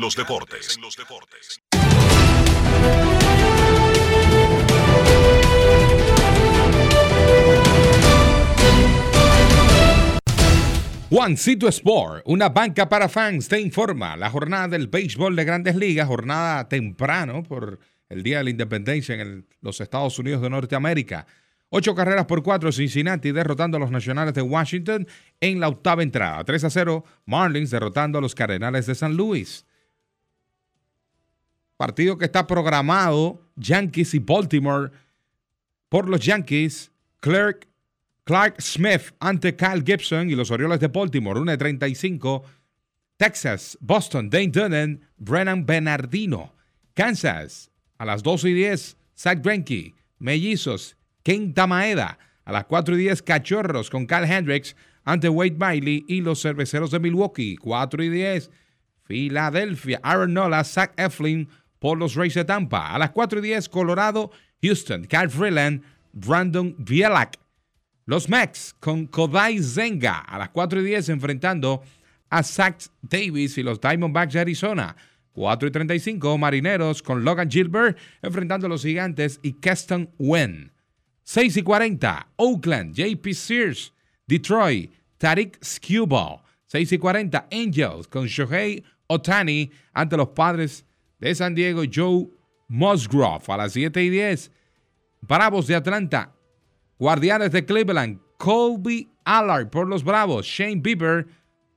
Juancito 11.11 11.69
Sport, 11.69 12.23
una 12.25 12.49
banca 12.49 12.89
para 12.89 13.09
fans, 13.09 13.47
te 13.47 13.61
informa 13.61 14.17
la 14.17 14.31
jornada 14.31 14.69
del 14.69 14.89
béisbol 14.89 15.37
de 15.37 15.45
grandes 15.45 15.77
ligas, 15.77 16.09
jornada 16.09 16.69
temprano 16.69 17.43
por 17.43 17.79
el 18.09 18.23
Día 18.23 18.39
de 18.39 18.45
la 18.45 18.51
Independencia 18.51 19.15
en 19.15 19.47
los 19.61 19.81
Estados 19.81 20.19
Unidos 20.19 20.41
de 20.41 20.51
Norteamérica. 20.51 21.27
Ocho 21.75 21.95
carreras 21.95 22.27
por 22.27 22.43
cuatro 22.43 22.71
Cincinnati 22.71 23.33
derrotando 23.33 23.79
a 23.79 23.81
los 23.81 23.91
Nacionales 23.91 24.35
de 24.35 24.43
Washington 24.43 25.09
en 25.41 25.59
la 25.59 25.69
octava 25.69 26.03
entrada. 26.03 26.45
3 26.45 26.65
a 26.65 26.71
0 26.71 27.03
Marlins 27.25 27.71
derrotando 27.71 28.19
a 28.19 28.21
los 28.21 28.35
Cardenales 28.35 28.85
de 28.85 28.95
San 28.95 29.17
Luis. 29.17 29.65
Partido 31.79 32.19
que 32.19 32.27
está 32.27 32.47
programado 32.47 33.41
Yankees 33.57 34.13
y 34.13 34.19
Baltimore 34.19 34.91
por 35.89 36.11
los 36.11 36.21
Yankees. 36.21 36.93
Clark, 37.21 37.67
Clark 38.25 38.61
Smith 38.61 39.15
ante 39.19 39.57
Kyle 39.57 39.83
Gibson 39.83 40.29
y 40.29 40.35
los 40.35 40.51
Orioles 40.51 40.79
de 40.79 40.89
Baltimore. 40.89 41.41
1 41.41 41.53
de 41.53 41.57
35. 41.57 42.43
Texas, 43.17 43.79
Boston, 43.81 44.29
Dane 44.29 44.49
Dunnan, 44.49 45.01
Brennan 45.17 45.65
Bernardino. 45.65 46.53
Kansas 46.93 47.71
a 47.97 48.05
las 48.05 48.23
12 48.23 48.51
y 48.51 48.53
10. 48.53 48.97
Zach 49.17 49.43
Greinke, 49.43 49.95
Mellizos 50.19 50.99
Quinta 51.23 51.67
Maeda. 51.67 52.19
A 52.45 52.53
las 52.53 52.65
4 52.65 52.97
y 52.97 52.99
10, 52.99 53.23
Cachorros 53.23 53.89
con 53.89 54.07
Cal 54.07 54.31
Hendricks 54.31 54.75
ante 55.05 55.29
Wade 55.29 55.57
Miley 55.59 56.05
y 56.09 56.21
los 56.21 56.43
cerveceros 56.43 56.91
de 56.91 56.99
Milwaukee. 56.99 57.57
4 57.57 58.03
y 58.03 58.09
10, 58.09 58.51
Filadelfia. 59.05 60.01
Aaron 60.03 60.35
Nola, 60.35 60.65
Zach 60.65 60.93
Eflin 60.97 61.49
por 61.79 61.99
los 61.99 62.15
Rays 62.15 62.35
de 62.35 62.45
Tampa. 62.45 62.93
A 62.93 62.99
las 62.99 63.11
4 63.11 63.39
y 63.39 63.43
10, 63.43 63.69
Colorado, 63.69 64.31
Houston, 64.63 65.05
Cal 65.05 65.31
Freeland, 65.31 65.83
Brandon 66.13 66.75
Bielak. 66.79 67.39
Los 68.07 68.29
Max 68.29 68.75
con 68.81 69.07
Kodai 69.07 69.63
Zenga. 69.63 70.19
A 70.19 70.39
las 70.39 70.49
4 70.51 70.81
y 70.81 70.85
10, 70.85 71.11
enfrentando 71.11 71.83
a 72.29 72.43
Zach 72.43 72.83
Davis 73.03 73.59
y 73.59 73.63
los 73.63 73.81
Diamondbacks 73.81 74.35
de 74.35 74.41
Arizona. 74.41 74.97
4 75.33 75.69
y 75.69 75.71
35, 75.71 76.39
Marineros 76.39 77.03
con 77.03 77.25
Logan 77.25 77.51
Gilbert 77.51 77.99
enfrentando 78.21 78.67
a 78.67 78.71
los 78.71 78.83
Gigantes 78.83 79.39
y 79.43 79.55
Keston 79.55 80.11
Wen. 80.19 80.72
6 81.33 81.57
y 81.57 81.63
40, 81.63 82.29
Oakland, 82.37 82.95
JP 82.95 83.33
Sears, 83.33 83.95
Detroit, 84.27 84.93
Tariq 85.17 85.57
Skubal. 85.65 86.43
6 86.67 86.93
y 86.93 86.99
40, 86.99 87.49
Angels 87.51 88.07
con 88.07 88.27
Shohei 88.27 88.85
Otani 89.07 89.71
ante 89.95 90.19
los 90.19 90.29
padres 90.29 90.85
de 91.19 91.35
San 91.35 91.55
Diego, 91.55 91.85
Joe 91.91 92.29
Musgrove. 92.69 93.45
A 93.47 93.57
las 93.57 93.73
7 93.73 94.05
y 94.05 94.11
10, 94.11 94.53
Bravos 95.23 95.67
de 95.69 95.75
Atlanta, 95.75 96.35
Guardianes 96.99 97.51
de 97.53 97.65
Cleveland, 97.65 98.21
Colby 98.37 99.09
Allard 99.25 99.71
por 99.71 99.89
los 99.89 100.05
Bravos, 100.05 100.45
Shane 100.45 100.83
Bieber 100.83 101.29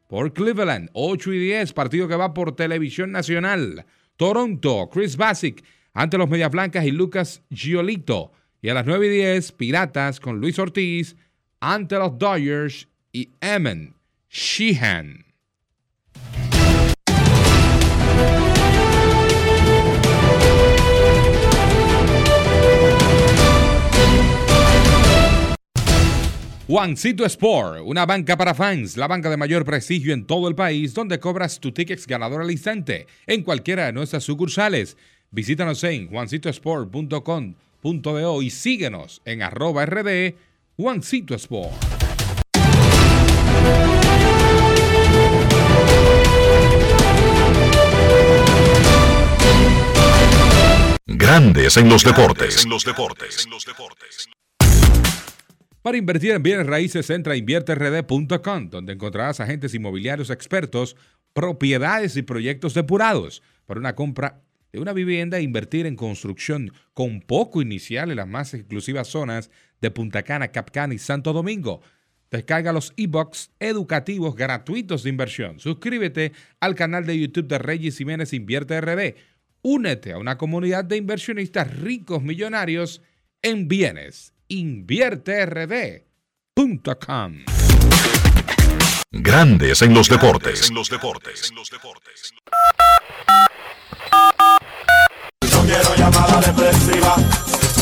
por 0.10 0.34
Cleveland. 0.34 0.90
8 0.91 1.32
y 1.32 1.40
10, 1.40 1.72
partido 1.72 2.10
que 2.10 2.18
va 2.18 2.34
por 2.34 2.57
televisión 2.57 3.10
nacional. 3.14 3.86
Toronto, 4.18 4.90
Chris 4.91 5.15
Basic 5.15 5.64
ante 5.94 6.18
los 6.18 6.30
Medias 6.30 6.52
Blancas 6.52 6.84
y 6.84 6.91
Lucas 6.91 7.41
Giolito. 7.49 8.34
Y 8.66 8.70
a 8.70 8.74
las 8.74 8.88
9 8.88 9.06
y 9.06 9.10
10, 9.10 9.52
Piratas 9.52 10.20
con 10.20 10.42
Luis 10.42 10.58
Ortiz 10.58 11.16
ante 11.60 12.00
los 12.00 12.18
Dodgers 12.18 12.88
y 13.14 13.30
Eman 13.40 13.94
Sheehan. 14.28 15.24
Juancito 26.66 27.24
Sport, 27.24 27.82
una 27.86 28.08
banca 28.08 28.36
para 28.36 28.56
fans, 28.56 28.98
la 28.98 29.06
banca 29.06 29.30
de 29.30 29.38
mayor 29.38 29.64
prestigio 29.64 30.12
en 30.12 30.26
todo 30.26 30.48
el 30.48 30.56
país, 30.56 30.96
donde 30.96 31.20
cobras 31.20 31.60
tu 31.60 31.72
tickets 31.72 32.08
ganador 32.08 32.42
al 32.42 32.50
instante 32.50 33.06
en 33.28 33.44
cualquiera 33.44 33.86
de 33.86 33.94
nuestras 33.94 34.24
sucursales. 34.24 34.98
Visítanos 35.30 35.84
en 35.84 36.08
juancitosport.com 36.08 37.54
.de 37.86 38.44
y 38.44 38.49
síguenos 38.49 39.22
en 39.26 39.44
arroba 39.44 39.86
rd 39.86 40.34
Juancito 40.76 41.36
Sport. 41.36 41.72
Grandes 51.06 51.78
en 51.78 51.88
los 51.90 52.03
deportes. 52.03 52.66
Para 55.84 55.98
invertir 55.98 56.32
en 56.32 56.41
bienes 56.41 56.66
raíces, 56.66 57.07
entra 57.12 57.34
a 57.34 57.38
invierterd.com, 57.38 58.70
donde 58.72 58.94
encontrarás 58.94 59.40
agentes 59.40 59.76
inmobiliarios 59.76 60.32
expertos, 60.32 60.95
propiedades 61.34 62.18
y 62.18 62.24
proyectos 62.24 62.74
depurados 62.74 63.44
para 63.68 63.80
una 63.80 63.94
compra 63.94 64.41
de 64.76 64.82
una 64.82 64.92
vivienda 64.92 65.38
e 65.38 65.42
invertir 65.42 65.86
en 65.86 65.96
construcción 65.96 66.74
con 66.94 67.22
poco 67.22 67.62
inicial 67.62 68.12
en 68.12 68.18
las 68.18 68.28
más 68.28 68.54
exclusivas 68.54 69.08
zonas 69.08 69.50
de 69.80 69.90
Punta 69.90 70.24
Cana, 70.24 70.50
Capcana 70.50 70.94
y 70.94 70.98
Santo 70.98 71.32
Domingo. 71.32 71.80
Descarga 72.30 72.74
los 72.74 72.92
e-books 72.98 73.52
educativos 73.60 74.36
gratuitos 74.36 75.04
de 75.04 75.12
inversión. 75.12 75.62
Suscríbete 75.62 76.34
al 76.60 76.76
canal 76.76 77.06
de 77.06 77.18
YouTube 77.18 77.48
de 77.48 77.58
Reyes 77.58 77.98
Jiménez 77.98 78.34
Invierte 78.34 78.82
RD. 78.82 79.16
Únete 79.62 80.12
a 80.12 80.18
una 80.18 80.38
comunidad 80.38 80.84
de 80.84 80.98
inversionistas 80.98 81.74
ricos 81.74 82.22
millonarios 82.22 83.02
en 83.42 83.70
bienes. 83.70 84.34
InvierteRD.com. 84.50 87.46
Grandes 89.12 89.82
en 89.82 89.94
los 89.94 90.10
deportes. 90.10 90.70
No 90.70 90.84
quiero 90.84 91.14
llamada 96.06 96.40
depresiva. 96.40 97.15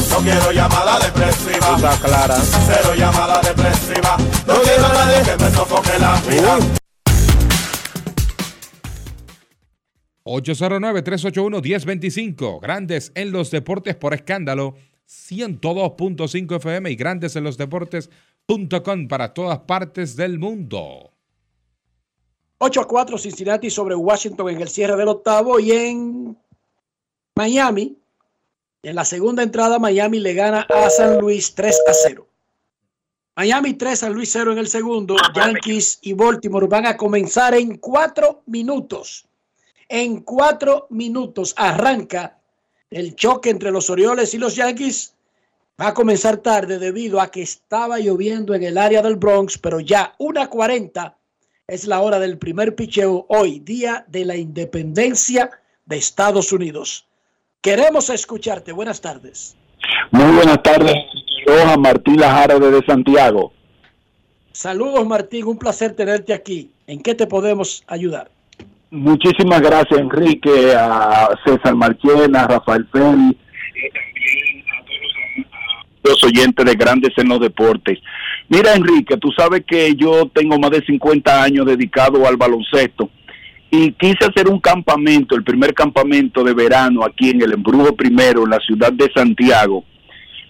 No 0.09 0.17
quiero 0.19 0.51
llamada 0.51 0.99
depresiva. 0.99 1.75
Está 1.75 1.97
clara. 1.97 2.37
Cero 2.37 2.95
llamada 2.95 3.41
depresiva. 3.41 4.15
No 4.47 4.61
quiero 4.61 4.85
a 4.85 4.93
nadie 4.93 5.21
que 5.23 5.35
me 5.43 5.51
sofoque 5.51 5.99
la 5.99 6.21
vida. 6.21 6.57
809-381-1025. 10.23 12.61
Grandes 12.61 13.11
en 13.15 13.33
los 13.33 13.51
deportes 13.51 13.95
por 13.95 14.13
escándalo. 14.13 14.75
102.5 15.05 16.55
FM 16.55 16.91
y 16.91 16.95
grandes 16.95 17.35
en 17.35 17.43
los 17.43 17.57
deportes.com 17.57 19.09
para 19.09 19.33
todas 19.33 19.59
partes 19.59 20.15
del 20.15 20.39
mundo. 20.39 21.11
8 22.59 22.81
a 22.81 22.87
4 22.87 23.17
Cincinnati 23.17 23.69
sobre 23.69 23.95
Washington 23.95 24.49
en 24.49 24.61
el 24.61 24.69
cierre 24.69 24.95
del 24.95 25.09
octavo 25.09 25.59
y 25.59 25.71
en 25.71 26.37
Miami, 27.35 27.97
en 28.84 28.95
la 28.95 29.05
segunda 29.05 29.43
entrada 29.43 29.80
Miami 29.80 30.19
le 30.19 30.34
gana 30.34 30.68
a 30.69 30.89
San 30.89 31.18
Luis 31.19 31.55
3 31.55 31.76
a 31.88 31.93
0. 31.93 32.27
Miami 33.35 33.73
3, 33.73 33.97
San 33.97 34.14
Luis 34.14 34.30
0 34.31 34.51
en 34.51 34.57
el 34.60 34.68
segundo. 34.68 35.15
Yankees 35.34 35.99
y 36.01 36.14
Baltimore 36.14 36.68
van 36.68 36.85
a 36.85 36.97
comenzar 36.97 37.55
en 37.55 37.77
cuatro 37.77 38.43
minutos. 38.45 39.26
En 39.88 40.22
cuatro 40.22 40.88
minutos 40.89 41.53
arranca 41.57 42.38
el 42.91 43.15
choque 43.15 43.49
entre 43.49 43.72
los 43.72 43.89
Orioles 43.89 44.34
y 44.34 44.38
los 44.38 44.55
Yankees. 44.55 45.15
Va 45.81 45.88
a 45.88 45.93
comenzar 45.93 46.38
tarde 46.38 46.77
debido 46.77 47.19
a 47.19 47.31
que 47.31 47.41
estaba 47.41 47.97
lloviendo 47.99 48.53
en 48.53 48.64
el 48.64 48.77
área 48.77 49.01
del 49.01 49.15
Bronx, 49.15 49.57
pero 49.57 49.80
ya 49.80 50.14
1.40 50.19 51.15
es 51.65 51.88
la 51.88 52.01
hora 52.01 52.19
del 52.19 52.38
primer 52.38 52.76
picheo 52.76 53.26
hoy, 53.30 53.60
día 53.60 54.05
de 54.10 54.26
la 54.26 54.35
independencia 54.35 55.49
de 55.85 55.97
Estados 55.97 56.51
Unidos. 56.51 57.07
Queremos 57.64 58.10
escucharte. 58.10 58.73
Buenas 58.73 58.99
tardes. 58.99 59.56
Muy 60.11 60.35
buenas 60.35 60.61
tardes, 60.61 60.94
Roja 61.48 61.77
Martín 61.77 62.19
Lajara 62.19 62.60
desde 62.60 62.85
Santiago. 62.85 63.53
Saludos 64.52 65.07
Martín, 65.07 65.45
un 65.45 65.57
placer 65.57 65.95
tenerte 65.95 66.34
aquí. 66.34 66.72
¿En 66.88 67.02
qué 67.02 67.15
te 67.15 67.26
podemos 67.26 67.85
ayudar? 67.88 68.30
Muchísimas 68.91 69.61
gracias 69.61 69.98
Enrique, 69.98 70.76
a 70.77 71.30
César 71.45 71.73
Marchena, 71.73 72.44
a 72.44 72.48
Rafael 72.48 72.85
Félix 72.91 73.40
y 73.76 73.90
también 73.94 74.65
a 74.68 74.85
todos 76.02 76.15
los 76.15 76.23
oyentes 76.26 76.65
de 76.65 76.76
Grandes 76.76 77.14
en 77.15 77.30
los 77.30 77.40
Deportes. 77.40 77.98
Mira 78.49 78.73
Enrique, 78.73 79.15
tú 79.15 79.31
sabes 79.31 79.64
que 79.65 79.95
yo 79.95 80.27
tengo 80.34 80.60
más 80.60 80.72
de 80.72 80.85
50 80.85 81.41
años 81.41 81.65
dedicado 81.65 82.27
al 82.27 82.35
baloncesto 82.35 83.10
y 83.75 83.91
quise 83.93 84.25
hacer 84.25 84.47
un 84.47 84.59
campamento, 84.59 85.33
el 85.35 85.43
primer 85.43 85.73
campamento 85.73 86.43
de 86.43 86.53
verano 86.53 87.03
aquí 87.03 87.31
en 87.31 87.41
el 87.41 87.53
Embrujo 87.53 87.95
Primero, 87.95 88.43
en 88.43 88.51
la 88.51 88.59
ciudad 88.59 88.93
de 88.93 89.11
Santiago, 89.11 89.83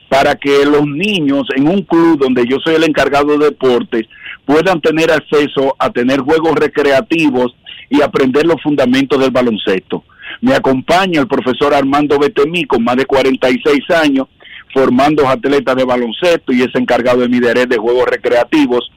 para 0.10 0.36
que 0.36 0.66
los 0.66 0.86
niños 0.86 1.44
en 1.56 1.70
un 1.70 1.84
club 1.84 2.20
donde 2.20 2.46
yo 2.46 2.58
soy 2.60 2.76
el 2.76 2.84
encargado 2.84 3.38
de 3.38 3.46
deportes 3.46 4.08
puedan 4.46 4.82
tener 4.82 5.10
acceso 5.10 5.74
a 5.80 5.90
tener 5.90 6.20
juegos 6.20 6.54
recreativos 6.56 7.56
y 7.90 8.02
aprender 8.02 8.46
los 8.46 8.62
fundamentos 8.62 9.18
del 9.22 9.32
baloncesto. 9.32 10.04
Me 10.42 10.54
acompaña 10.54 11.22
el 11.22 11.28
profesor 11.30 11.74
Armando 11.74 12.20
Betemí 12.20 12.66
con 12.66 12.84
más 12.84 12.98
de 12.98 13.06
46 13.06 13.90
años 14.04 14.28
formando 14.74 15.30
atletas 15.30 15.78
de 15.78 15.86
baloncesto 15.86 16.52
y 16.52 16.62
es 16.62 16.76
encargado 16.76 17.22
de 17.22 17.30
mi 17.30 17.40
derecho 17.40 17.68
de 17.68 17.78
juegos 17.78 18.06
recreativos. 18.06 18.92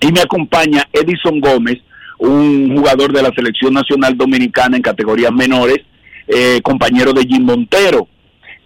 Y 0.00 0.10
me 0.10 0.22
acompaña 0.22 0.88
Edison 0.90 1.38
Gómez, 1.38 1.82
un 2.20 2.76
jugador 2.76 3.12
de 3.12 3.22
la 3.22 3.32
selección 3.34 3.72
nacional 3.72 4.16
dominicana 4.16 4.76
en 4.76 4.82
categorías 4.82 5.32
menores, 5.32 5.78
eh, 6.28 6.60
compañero 6.62 7.12
de 7.12 7.22
Jim 7.22 7.42
Montero, 7.42 8.06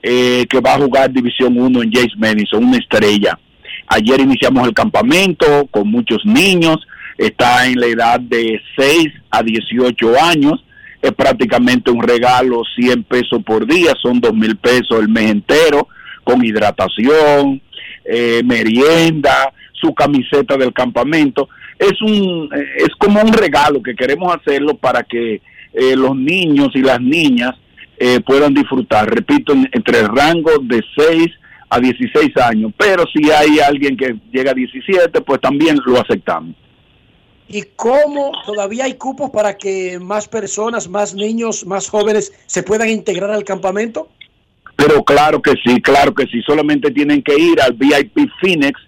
eh, 0.03 0.45
que 0.51 0.61
va 0.61 0.75
a 0.75 0.79
jugar 0.79 1.13
División 1.13 1.57
1 1.57 1.83
en 1.83 1.93
James 1.93 2.17
Madison, 2.17 2.65
una 2.65 2.79
estrella. 2.79 3.39
Ayer 3.87 4.21
iniciamos 4.21 4.67
el 4.67 4.75
campamento 4.75 5.67
con 5.71 5.89
muchos 5.89 6.25
niños, 6.25 6.79
está 7.17 7.67
en 7.67 7.79
la 7.79 7.87
edad 7.87 8.21
de 8.21 8.61
6 8.77 9.09
a 9.31 9.43
18 9.43 10.21
años, 10.21 10.65
es 11.01 11.13
prácticamente 11.13 11.91
un 11.91 12.03
regalo 12.03 12.63
100 12.75 13.05
pesos 13.05 13.43
por 13.45 13.67
día, 13.67 13.93
son 14.03 14.21
2 14.21 14.35
mil 14.35 14.57
pesos 14.57 14.99
el 14.99 15.09
mes 15.09 15.31
entero, 15.31 15.87
con 16.25 16.45
hidratación, 16.45 17.63
eh, 18.05 18.43
merienda, 18.45 19.53
su 19.73 19.95
camiseta 19.95 20.57
del 20.57 20.73
campamento. 20.73 21.49
Es, 21.79 22.01
un, 22.03 22.49
es 22.77 22.91
como 22.99 23.21
un 23.21 23.33
regalo 23.33 23.83
que 23.83 23.95
queremos 23.95 24.35
hacerlo 24.35 24.75
para 24.77 25.03
que 25.03 25.41
eh, 25.73 25.97
los 25.97 26.17
niños 26.17 26.71
y 26.75 26.81
las 26.81 27.01
niñas 27.01 27.55
eh, 27.99 28.21
puedan 28.21 28.55
disfrutar, 28.55 29.09
repito, 29.09 29.53
entre 29.73 30.01
el 30.01 30.09
rango 30.09 30.51
de 30.63 30.83
6 30.97 31.27
a 31.71 31.81
16 31.81 32.37
años, 32.37 32.73
pero 32.77 33.05
si 33.13 33.31
hay 33.31 33.59
alguien 33.59 33.97
que 33.97 34.17
llega 34.33 34.53
a 34.53 34.55
17, 34.55 35.21
pues 35.23 35.41
también 35.41 35.79
lo 35.85 36.01
aceptamos. 36.01 36.55
¿Y 37.49 37.63
cómo 37.77 38.33
todavía 38.47 38.85
hay 38.85 38.95
cupos 38.95 39.31
para 39.31 39.57
que 39.57 39.99
más 40.01 40.29
personas, 40.29 40.89
más 40.89 41.15
niños, 41.15 41.67
más 41.67 41.89
jóvenes 41.89 42.33
se 42.47 42.63
puedan 42.63 42.89
integrar 42.89 43.31
al 43.31 43.45
campamento? 43.45 44.09
Pero 44.77 45.05
claro 45.05 45.41
que 45.43 45.53
sí, 45.65 45.81
claro 45.81 46.15
que 46.15 46.27
sí, 46.27 46.41
solamente 46.43 46.91
tienen 46.91 47.23
que 47.23 47.39
ir 47.39 47.61
al 47.61 47.75
VIP 47.75 48.29
Phoenix 48.41 48.81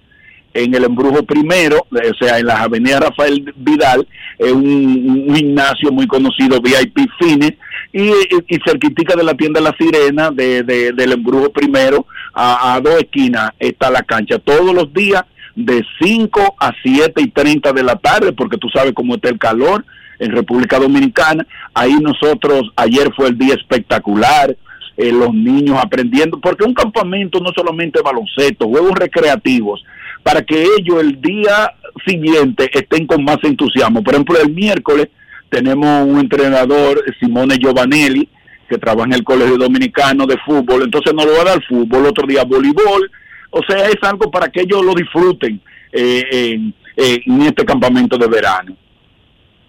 en 0.62 0.74
el 0.74 0.85
embrujo 0.85 1.23
primero, 1.23 1.87
o 1.91 2.24
sea, 2.24 2.39
en 2.39 2.47
la 2.47 2.62
avenida 2.62 3.01
Rafael 3.01 3.53
Vidal, 3.57 4.07
es 4.39 4.53
un, 4.53 5.35
gimnasio 5.35 5.93
muy 5.93 6.07
conocido, 6.07 6.61
VIP 6.61 7.09
Phoenix, 7.19 7.57
y, 7.93 8.11
y, 8.11 8.59
cerquitica 8.65 9.15
de 9.16 9.24
la 9.24 9.35
tienda 9.35 9.61
La 9.61 9.74
Sirena, 9.78 10.31
de, 10.31 10.62
del 10.62 11.12
embrujo 11.12 11.51
primero, 11.51 12.07
a, 12.35 12.74
a 12.74 12.81
dos 12.81 12.95
esquinas 12.99 13.51
está 13.59 13.91
la 13.91 14.03
cancha, 14.03 14.39
todos 14.39 14.74
los 14.74 14.93
días 14.93 15.24
de 15.55 15.83
5 16.01 16.57
a 16.61 16.73
7 16.83 17.20
y 17.23 17.31
30 17.31 17.73
de 17.73 17.83
la 17.83 17.97
tarde, 17.97 18.33
porque 18.33 18.59
tú 18.59 18.69
sabes 18.69 18.93
cómo 18.93 19.15
está 19.15 19.31
el 19.31 19.39
calor 19.39 19.85
en 20.19 20.33
República 20.33 20.78
Dominicana. 20.78 21.47
Ahí 21.74 21.95
nosotros, 21.95 22.70
ayer 22.77 23.11
fue 23.16 23.28
el 23.28 23.39
día 23.39 23.55
espectacular, 23.55 24.55
eh, 24.97 25.12
los 25.12 25.35
niños 25.35 25.78
aprendiendo, 25.83 26.39
porque 26.41 26.65
un 26.65 26.74
campamento 26.74 27.41
no 27.41 27.51
solamente 27.55 28.01
baloncesto, 28.03 28.69
juegos 28.69 28.93
recreativos, 28.95 29.85
para 30.27 30.43
que 30.43 30.61
ellos 30.61 31.01
el 31.01 31.20
día 31.20 31.73
siguiente 32.05 32.69
estén 32.73 33.07
con 33.07 33.23
más 33.23 33.39
entusiasmo. 33.44 34.03
Por 34.03 34.15
ejemplo, 34.15 34.36
el 34.40 34.53
miércoles 34.53 35.07
tenemos 35.51 36.05
un 36.05 36.19
entrenador, 36.19 37.01
Simone 37.20 37.57
Giovanelli, 37.59 38.28
que 38.69 38.77
trabaja 38.77 39.07
en 39.07 39.12
el 39.12 39.23
Colegio 39.23 39.57
Dominicano 39.57 40.27
de 40.27 40.36
Fútbol, 40.44 40.82
entonces 40.82 41.15
no 41.15 41.24
lo 41.24 41.32
va 41.35 41.43
a 41.43 41.55
dar 41.55 41.65
fútbol, 41.69 42.07
otro 42.07 42.27
día 42.27 42.43
voleibol, 42.43 43.09
o 43.51 43.61
sea, 43.69 43.86
es 43.86 43.98
algo 44.03 44.28
para 44.28 44.48
que 44.48 44.62
ellos 44.62 44.85
lo 44.85 44.94
disfruten 44.94 45.61
eh, 45.93 46.24
en, 46.31 46.74
en 46.97 47.43
este 47.43 47.65
campamento 47.65 48.19
de 48.19 48.27
verano. 48.27 48.77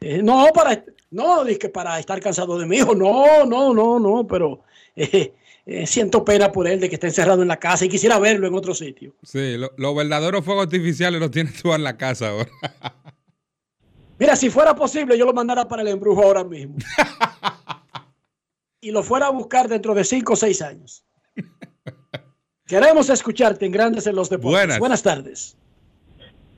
Eh, 0.01 0.23
no, 0.23 0.47
para... 0.55 0.85
No, 1.11 1.45
dije 1.45 1.69
para 1.71 1.99
estar 1.99 2.21
cansado 2.21 2.57
de 2.57 2.67
mi 2.67 2.77
hijo. 2.77 2.95
No, 2.95 3.45
no, 3.47 3.75
no, 3.75 3.99
no, 3.99 4.27
pero... 4.29 4.63
Eh, 4.95 5.35
eh, 5.67 5.87
siento 5.87 6.25
pena 6.25 6.53
por 6.53 6.69
él 6.69 6.81
de 6.81 6.89
que 6.89 6.97
esté 6.97 7.07
encerrado 7.07 7.43
en 7.43 7.49
la 7.49 7.59
casa 7.59 7.85
y 7.85 7.89
quisiera 7.89 8.19
verlo 8.19 8.47
en 8.47 8.55
otro 8.55 8.75
sitio. 8.75 9.15
Sí, 9.23 9.57
los 9.77 9.95
verdaderos 9.97 10.45
fuegos 10.45 10.65
artificiales 10.65 11.21
los 11.21 11.31
tienes 11.31 11.61
tú 11.63 11.73
en 11.75 11.83
la 11.85 11.97
casa 11.97 12.29
ahora. 12.31 12.51
Mira, 14.19 14.37
si 14.37 14.49
fuera 14.51 14.75
posible, 14.77 15.19
yo 15.19 15.25
lo 15.27 15.33
mandara 15.33 15.67
para 15.67 15.83
el 15.83 15.89
embrujo 15.89 16.23
ahora 16.23 16.45
mismo. 16.45 16.77
y 18.81 18.91
lo 18.91 19.03
fuera 19.03 19.27
a 19.27 19.31
buscar 19.31 19.69
dentro 19.69 19.95
de 19.95 20.05
cinco 20.05 20.35
o 20.35 20.37
seis 20.37 20.63
años. 20.63 21.05
Queremos 22.67 23.11
escucharte 23.11 23.67
en 23.67 23.73
Grandes 23.73 24.07
en 24.07 24.15
los 24.17 24.31
Deportes. 24.31 24.59
Buenas, 24.61 24.79
Buenas 24.79 25.03
tardes. 25.03 25.57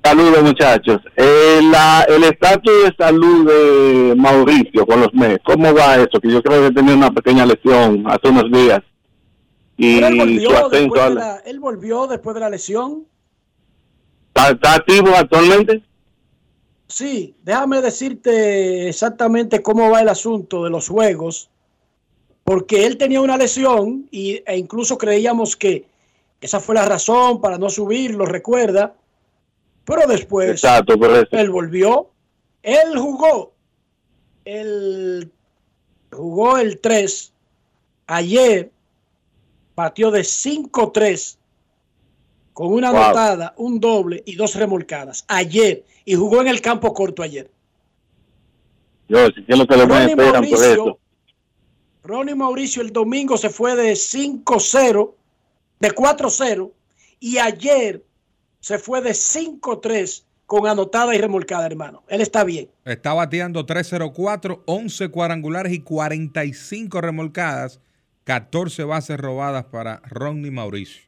Saludos 0.04 0.42
muchachos. 0.42 1.00
Eh, 1.16 1.60
la- 1.70 2.04
el 2.08 2.22
estatus 2.24 2.72
de 2.84 2.94
salud 2.96 3.48
de 3.48 4.14
Mauricio 4.16 4.86
con 4.86 5.00
los 5.00 5.12
Mets, 5.14 5.42
¿cómo 5.44 5.74
va 5.74 5.96
eso? 5.96 6.20
Que 6.22 6.30
yo 6.30 6.42
creo 6.42 6.68
que 6.68 6.74
tenía 6.74 6.94
una 6.94 7.10
pequeña 7.10 7.44
lesión 7.44 8.04
hace 8.06 8.28
unos 8.28 8.50
días. 8.52 8.82
Y 9.76 9.98
él 10.02 10.16
volvió, 10.16 10.50
su 10.50 10.56
ascenso 10.56 10.68
después 10.70 11.02
a 11.02 11.08
de 11.08 11.14
la- 11.14 11.36
él 11.44 11.60
volvió 11.60 12.06
después 12.06 12.34
de 12.34 12.40
la 12.40 12.50
lesión. 12.50 13.06
¿Está, 14.28 14.50
está 14.50 14.74
activo 14.74 15.08
actualmente? 15.14 15.82
Sí, 16.88 17.34
déjame 17.42 17.80
decirte 17.82 18.88
exactamente 18.88 19.62
cómo 19.62 19.90
va 19.90 20.00
el 20.02 20.08
asunto 20.08 20.62
de 20.64 20.70
los 20.70 20.88
juegos, 20.88 21.50
porque 22.44 22.86
él 22.86 22.96
tenía 22.96 23.20
una 23.20 23.36
lesión 23.36 24.06
y, 24.10 24.42
e 24.46 24.56
incluso 24.56 24.96
creíamos 24.96 25.56
que 25.56 25.86
esa 26.40 26.60
fue 26.60 26.74
la 26.76 26.84
razón 26.84 27.40
para 27.40 27.58
no 27.58 27.68
subir, 27.70 28.14
lo 28.14 28.24
recuerda, 28.24 28.94
pero 29.84 30.06
después 30.06 30.50
Exacto, 30.50 30.94
él 31.32 31.50
volvió, 31.50 32.10
él 32.62 32.96
jugó 32.98 33.52
el 34.44 35.30
jugó 36.12 36.56
el 36.58 36.78
3 36.78 37.32
ayer 38.06 38.70
batió 39.76 40.10
de 40.10 40.22
5-3 40.22 41.36
con 42.52 42.72
una 42.72 42.90
Wow. 42.90 43.02
anotada, 43.02 43.54
un 43.58 43.78
doble 43.78 44.22
y 44.26 44.34
dos 44.34 44.54
remolcadas 44.54 45.24
ayer 45.28 45.84
y 46.06 46.14
jugó 46.14 46.40
en 46.40 46.48
el 46.48 46.60
campo 46.62 46.94
corto 46.94 47.22
ayer. 47.22 47.50
Yo, 49.08 49.26
si 49.28 49.44
es 49.46 49.58
lo 49.58 49.66
que 49.66 49.76
los 49.76 49.86
Ronnie 49.88 50.10
esperan 50.10 50.32
por 50.32 50.40
Mauricio, 50.42 50.72
eso. 50.72 50.98
Ronnie 52.02 52.34
Mauricio 52.34 52.82
el 52.82 52.92
domingo 52.92 53.36
se 53.36 53.50
fue 53.50 53.76
de 53.76 53.92
5-0, 53.92 55.12
de 55.80 55.94
4-0 55.94 56.72
y 57.20 57.38
ayer 57.38 58.02
se 58.60 58.78
fue 58.78 59.00
de 59.02 59.10
5-3 59.10 60.22
con 60.46 60.66
anotada 60.66 61.14
y 61.14 61.18
remolcada, 61.18 61.66
hermano. 61.66 62.02
Él 62.08 62.20
está 62.20 62.44
bien. 62.44 62.68
Está 62.84 63.12
bateando 63.12 63.66
304, 63.66 64.62
11 64.64 65.08
cuadrangulares 65.10 65.72
y 65.72 65.80
45 65.80 67.00
remolcadas, 67.00 67.80
14 68.26 68.82
bases 68.82 69.18
robadas 69.18 69.66
para 69.66 70.02
Ronnie 70.04 70.50
Mauricio. 70.50 71.02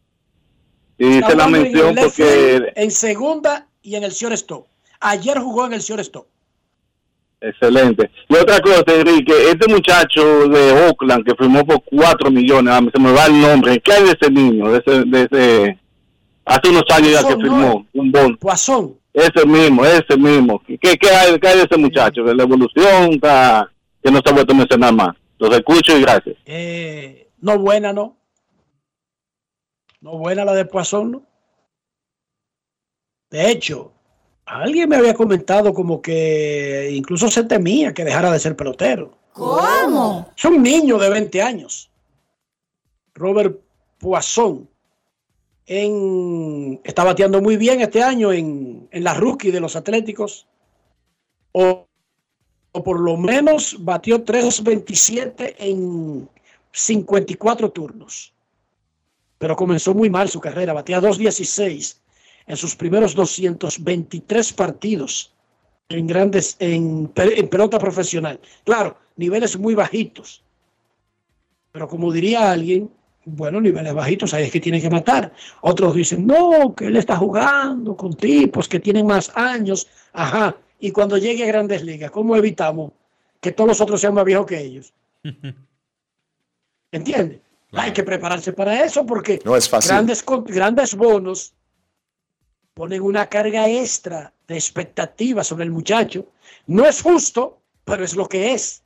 Y 0.99 1.19
hice 1.19 1.35
la 1.35 1.47
en 1.47 1.51
mención 1.51 1.95
left 1.97 2.17
porque 2.17 2.73
en 2.77 2.91
segunda 2.93 3.67
y 3.83 3.97
en 3.97 4.05
el 4.05 4.13
shortstop. 4.13 4.67
Ayer 5.01 5.39
jugó 5.41 5.67
en 5.67 5.73
el 5.73 5.81
shortstop. 5.81 6.29
Excelente. 7.41 8.09
Y 8.29 8.37
otra 8.37 8.61
cosa, 8.61 8.85
Enrique, 8.87 9.33
este 9.51 9.69
muchacho 9.69 10.49
de 10.49 10.87
Oakland 10.87 11.25
que 11.25 11.35
firmó 11.35 11.65
por 11.67 11.83
4 11.85 12.31
millones, 12.31 12.73
ah, 12.73 12.81
se 12.93 13.01
me 13.01 13.13
va 13.13 13.27
el 13.27 13.41
nombre. 13.41 13.81
¿Qué 13.81 13.93
hay 13.93 14.05
de 14.05 14.17
ese 14.21 14.31
niño? 14.31 14.71
De 14.71 14.79
ese, 14.79 15.05
de 15.05 15.23
ese, 15.23 15.79
hace 16.45 16.69
unos 16.69 16.85
años 16.91 17.11
ya 17.11 17.27
que 17.27 17.35
firmó 17.35 17.85
un 17.95 18.13
bono. 18.13 18.37
Poisson. 18.39 18.95
Ese 19.13 19.45
mismo, 19.45 19.85
ese 19.85 20.17
mismo. 20.17 20.63
¿Qué, 20.65 20.79
qué, 20.79 21.11
hay, 21.11 21.39
qué 21.41 21.49
hay 21.49 21.57
de 21.59 21.65
ese 21.65 21.79
muchacho? 21.79 22.25
Que 22.25 22.35
la 22.35 22.45
evolución 22.45 23.15
está, 23.15 23.69
que 24.03 24.11
no 24.13 24.21
se 24.25 24.31
ha 24.31 24.33
vuelto 24.33 24.53
a 24.53 24.57
mencionar 24.57 24.95
más. 24.95 25.18
Los 25.39 25.57
escucho 25.57 25.97
y 25.97 26.01
gracias. 26.03 26.37
Eh, 26.45 27.31
no 27.41 27.59
buena, 27.59 27.93
¿no? 27.93 28.17
No 30.01 30.19
buena 30.19 30.45
la 30.45 30.55
de 30.55 30.65
Poisson, 30.65 31.13
¿no? 31.13 31.23
De 33.31 33.51
hecho, 33.51 33.93
alguien 34.47 34.89
me 34.89 34.97
había 34.97 35.15
comentado 35.15 35.75
como 35.75 36.01
que 36.01 36.91
incluso 36.93 37.29
se 37.29 37.45
temía 37.45 37.93
que 37.93 38.05
dejara 38.05 38.31
de 38.33 38.39
ser 38.39 38.57
pelotero. 38.57 39.19
¿Cómo? 39.33 40.33
Es 40.37 40.45
un 40.45 40.63
niño 40.63 40.99
de 40.99 41.11
20 41.11 41.43
años. 41.43 41.91
Robert 43.15 43.61
Poisson. 43.99 44.69
En, 45.67 46.81
está 46.83 47.05
bateando 47.05 47.43
muy 47.43 47.59
bien 47.59 47.83
este 47.83 48.03
año 48.03 48.33
en, 48.33 48.89
en 48.91 49.05
la 49.05 49.13
rookie 49.15 49.51
de 49.51 49.61
los 49.61 49.77
Atléticos. 49.77 50.47
O, 51.53 51.88
o 52.73 52.83
por 52.83 53.01
lo 53.01 53.17
menos 53.17 53.77
batió 53.81 54.25
3.27 54.25 55.55
en 55.59 56.29
54 56.73 57.71
turnos. 57.71 58.33
Pero 59.39 59.57
comenzó 59.57 59.95
muy 59.95 60.11
mal 60.11 60.29
su 60.29 60.41
carrera. 60.41 60.73
Batía 60.73 61.01
2.16 61.01 61.97
en 62.47 62.57
sus 62.57 62.75
primeros 62.75 63.15
223 63.15 64.53
partidos 64.53 65.33
en 65.89 66.07
grandes 66.07 66.57
en, 66.59 67.11
en 67.17 67.49
pelota 67.49 67.79
profesional. 67.79 68.41
Claro, 68.65 68.99
niveles 69.17 69.59
muy 69.59 69.75
bajitos. 69.75 70.43
Pero 71.73 71.89
como 71.89 72.13
diría 72.13 72.51
alguien, 72.51 72.91
bueno, 73.25 73.61
niveles 73.61 73.95
bajitos, 73.95 74.35
ahí 74.35 74.45
es 74.45 74.53
que 74.53 74.61
tiene 74.61 74.81
que 74.81 74.91
matar. 74.91 75.33
Otros 75.61 75.95
dicen, 75.95 76.27
no, 76.27 76.75
que 76.75 76.87
él 76.87 76.97
está 76.97 77.17
jugando 77.17 77.97
con 77.97 78.15
tipos 78.15 78.69
que 78.69 78.81
tienen 78.81 79.07
más 79.07 79.31
años. 79.35 79.87
Ajá. 80.13 80.57
Y 80.79 80.93
cuando 80.93 81.19
llegue 81.19 81.45
a 81.45 81.49
grandes 81.49 81.83
ligas, 81.83 82.11
¿cómo 82.11 82.37
evitamos 82.37 82.93
que 83.41 83.53
todos 83.53 83.69
los 83.69 83.81
otros 83.81 84.01
sean 84.01 84.15
más 84.15 84.25
viejos 84.25 84.47
que 84.47 84.61
ellos? 84.61 84.93
¿Entiendes? 86.93 87.41
Hay 87.73 87.93
que 87.93 88.03
prepararse 88.03 88.53
para 88.53 88.83
eso 88.83 89.05
porque 89.05 89.41
No 89.45 89.55
es 89.55 89.69
fácil. 89.69 89.91
grandes, 89.91 90.25
grandes 90.47 90.95
bonos 90.95 91.53
ponen 92.73 93.03
una 93.03 93.27
carga 93.29 93.69
extra 93.69 94.33
de 94.47 94.55
expectativa 94.55 95.45
sobre 95.45 95.65
el 95.65 95.71
muchacho. 95.71 96.27
No 96.67 96.87
es 96.87 97.03
justo, 97.03 97.61
pero 97.85 98.05
es 98.05 98.17
lo 98.17 98.29
que 98.29 98.55
es. 98.55 98.83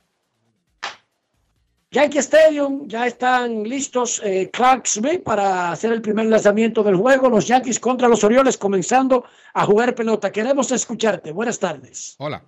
Yankee 1.93 2.17
Stadium 2.21 2.87
ya 2.87 3.05
están 3.05 3.63
listos 3.65 4.19
eh, 4.23 4.49
Clark 4.51 4.87
Smith 4.87 5.21
para 5.23 5.71
hacer 5.71 5.93
el 5.93 6.01
primer 6.01 6.25
lanzamiento 6.25 6.81
del 6.81 6.95
juego. 6.95 7.29
Los 7.29 7.45
Yankees 7.45 7.79
contra 7.79 8.07
los 8.07 8.23
Orioles 8.23 8.57
comenzando 8.57 9.25
a 9.53 9.63
jugar 9.63 9.93
pelota. 9.93 10.31
Queremos 10.31 10.71
escucharte. 10.71 11.31
Buenas 11.31 11.59
tardes. 11.59 12.15
Hola. 12.17 12.43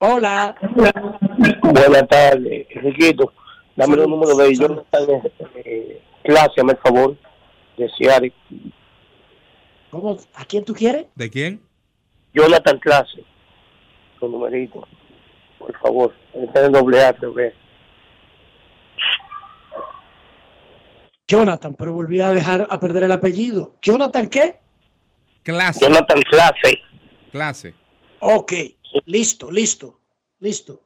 Hola. 0.00 0.56
Buenas 1.62 2.08
tardes, 2.08 2.66
Enriquito. 2.70 3.32
Dame 3.76 3.94
el 4.02 4.10
número 4.10 4.34
de 4.34 4.52
Jonathan 4.52 5.22
eh, 5.64 6.02
Clase, 6.24 6.60
hazme 6.60 6.72
el 6.72 6.78
favor, 6.78 7.16
de 7.76 7.88
Seattle. 7.96 8.32
¿Cómo? 9.92 10.18
¿A 10.34 10.44
quién 10.46 10.64
tú 10.64 10.74
quieres? 10.74 11.06
¿De 11.14 11.30
quién? 11.30 11.62
Jonathan 12.34 12.80
Clase, 12.80 13.24
su 14.18 14.28
numerito, 14.28 14.84
por 15.66 15.78
favor. 15.80 16.14
Está 16.34 16.66
en 16.66 16.72
doble 16.72 17.04
A, 17.04 17.12
creo 17.14 17.34
que. 17.34 17.52
Jonathan, 21.28 21.74
pero 21.74 21.92
volví 21.94 22.20
a 22.20 22.30
dejar 22.30 22.66
a 22.68 22.78
perder 22.78 23.04
el 23.04 23.12
apellido. 23.12 23.76
¿Jonathan 23.80 24.28
qué? 24.28 24.60
Clase. 25.42 25.80
Jonathan 25.86 26.22
Clase. 26.22 26.78
Clase. 27.30 27.74
Ok, 28.20 28.52
listo, 29.06 29.50
listo, 29.50 29.98
listo. 30.40 30.82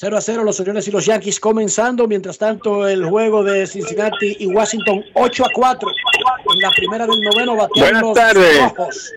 0 0.00 0.16
a 0.16 0.20
0 0.20 0.44
los 0.44 0.60
Orioles 0.60 0.86
y 0.88 0.90
los 0.90 1.06
Yankees 1.06 1.40
comenzando. 1.40 2.06
Mientras 2.06 2.36
tanto, 2.36 2.86
el 2.86 3.04
juego 3.06 3.42
de 3.42 3.66
Cincinnati 3.66 4.36
y 4.40 4.46
Washington 4.48 5.02
8 5.14 5.44
a 5.44 5.48
4 5.54 5.88
en 5.88 6.60
la 6.60 6.70
primera 6.76 7.06
del 7.06 7.20
noveno 7.22 7.56
batean 7.56 8.00
Buenas 8.00 8.14
tardes. 8.14 8.58
rojos. 8.60 9.12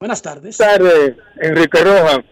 Buenas 0.00 0.22
tardes. 0.22 0.58
Buenas 0.58 0.78
tardes, 0.78 1.16
Enrique 1.40 1.80
Roja. 1.80 2.24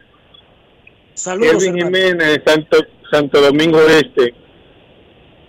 Saludos, 1.16 1.64
hermano. 1.64 1.84
Jiménez, 1.86 2.40
Santo, 2.46 2.78
Santo 3.10 3.40
Domingo 3.40 3.80
Este. 3.82 4.34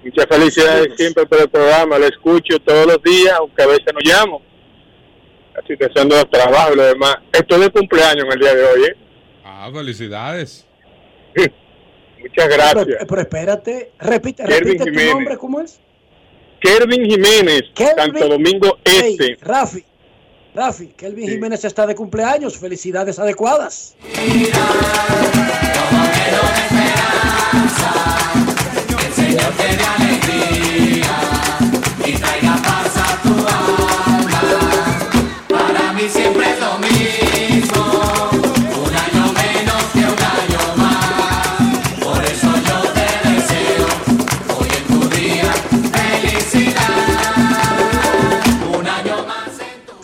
Muchas 0.03 0.26
felicidades 0.27 0.94
siempre 0.95 1.26
por 1.26 1.41
el 1.41 1.49
programa, 1.49 1.98
lo 1.99 2.06
escucho 2.07 2.57
todos 2.60 2.85
los 2.88 3.03
días, 3.03 3.34
aunque 3.38 3.64
a 3.64 3.68
veces 3.68 3.85
no 3.94 3.99
llamo. 4.02 4.41
La 5.53 5.61
situación 5.68 6.07
de 6.10 6.15
los 6.15 6.30
trabajos 6.30 6.73
y 6.73 6.77
lo 6.77 6.84
demás. 6.84 7.15
Estoy 7.34 7.60
de 7.61 7.69
cumpleaños 7.72 8.26
en 8.26 8.31
el 8.31 8.39
día 8.39 8.56
de 8.56 8.64
hoy, 8.64 8.84
¿eh? 8.85 8.95
Ah, 9.44 9.69
felicidades. 9.73 10.65
Muchas 12.19 12.48
gracias. 12.48 12.85
Pero, 12.85 13.07
pero 13.07 13.22
espérate, 13.22 13.91
repite, 13.99 14.45
repite 14.45 14.77
tu 14.77 14.84
Jiménez. 14.85 15.14
nombre, 15.14 15.38
¿cómo 15.38 15.60
es? 15.61 15.80
Kervin 16.61 17.06
Jiménez, 17.06 17.64
Kelvin. 17.76 17.95
Santo 17.98 18.27
Domingo 18.30 18.77
Hey, 18.85 19.18
Este. 19.19 19.38
Rafi, 19.45 19.84
Rafi, 20.57 20.88
Kelvin 20.97 21.29
Jiménez 21.29 21.63
está 21.65 21.85
de 21.85 21.93
cumpleaños. 21.93 22.57
Felicidades 22.57 23.19
adecuadas. 23.19 23.95
El 30.01 30.66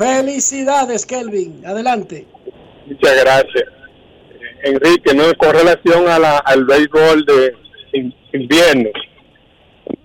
Felicidades, 0.04 1.06
Kelvin. 1.06 1.66
Adelante. 1.66 2.26
Muchas 2.86 3.24
gracias. 3.24 3.64
Enrique, 4.64 5.14
no 5.14 5.34
con 5.38 5.54
relación 5.54 6.08
a 6.08 6.20
la, 6.20 6.38
al 6.40 6.66
béisbol 6.66 7.26
de 7.26 7.54
in- 7.94 8.16
invierno, 8.34 8.90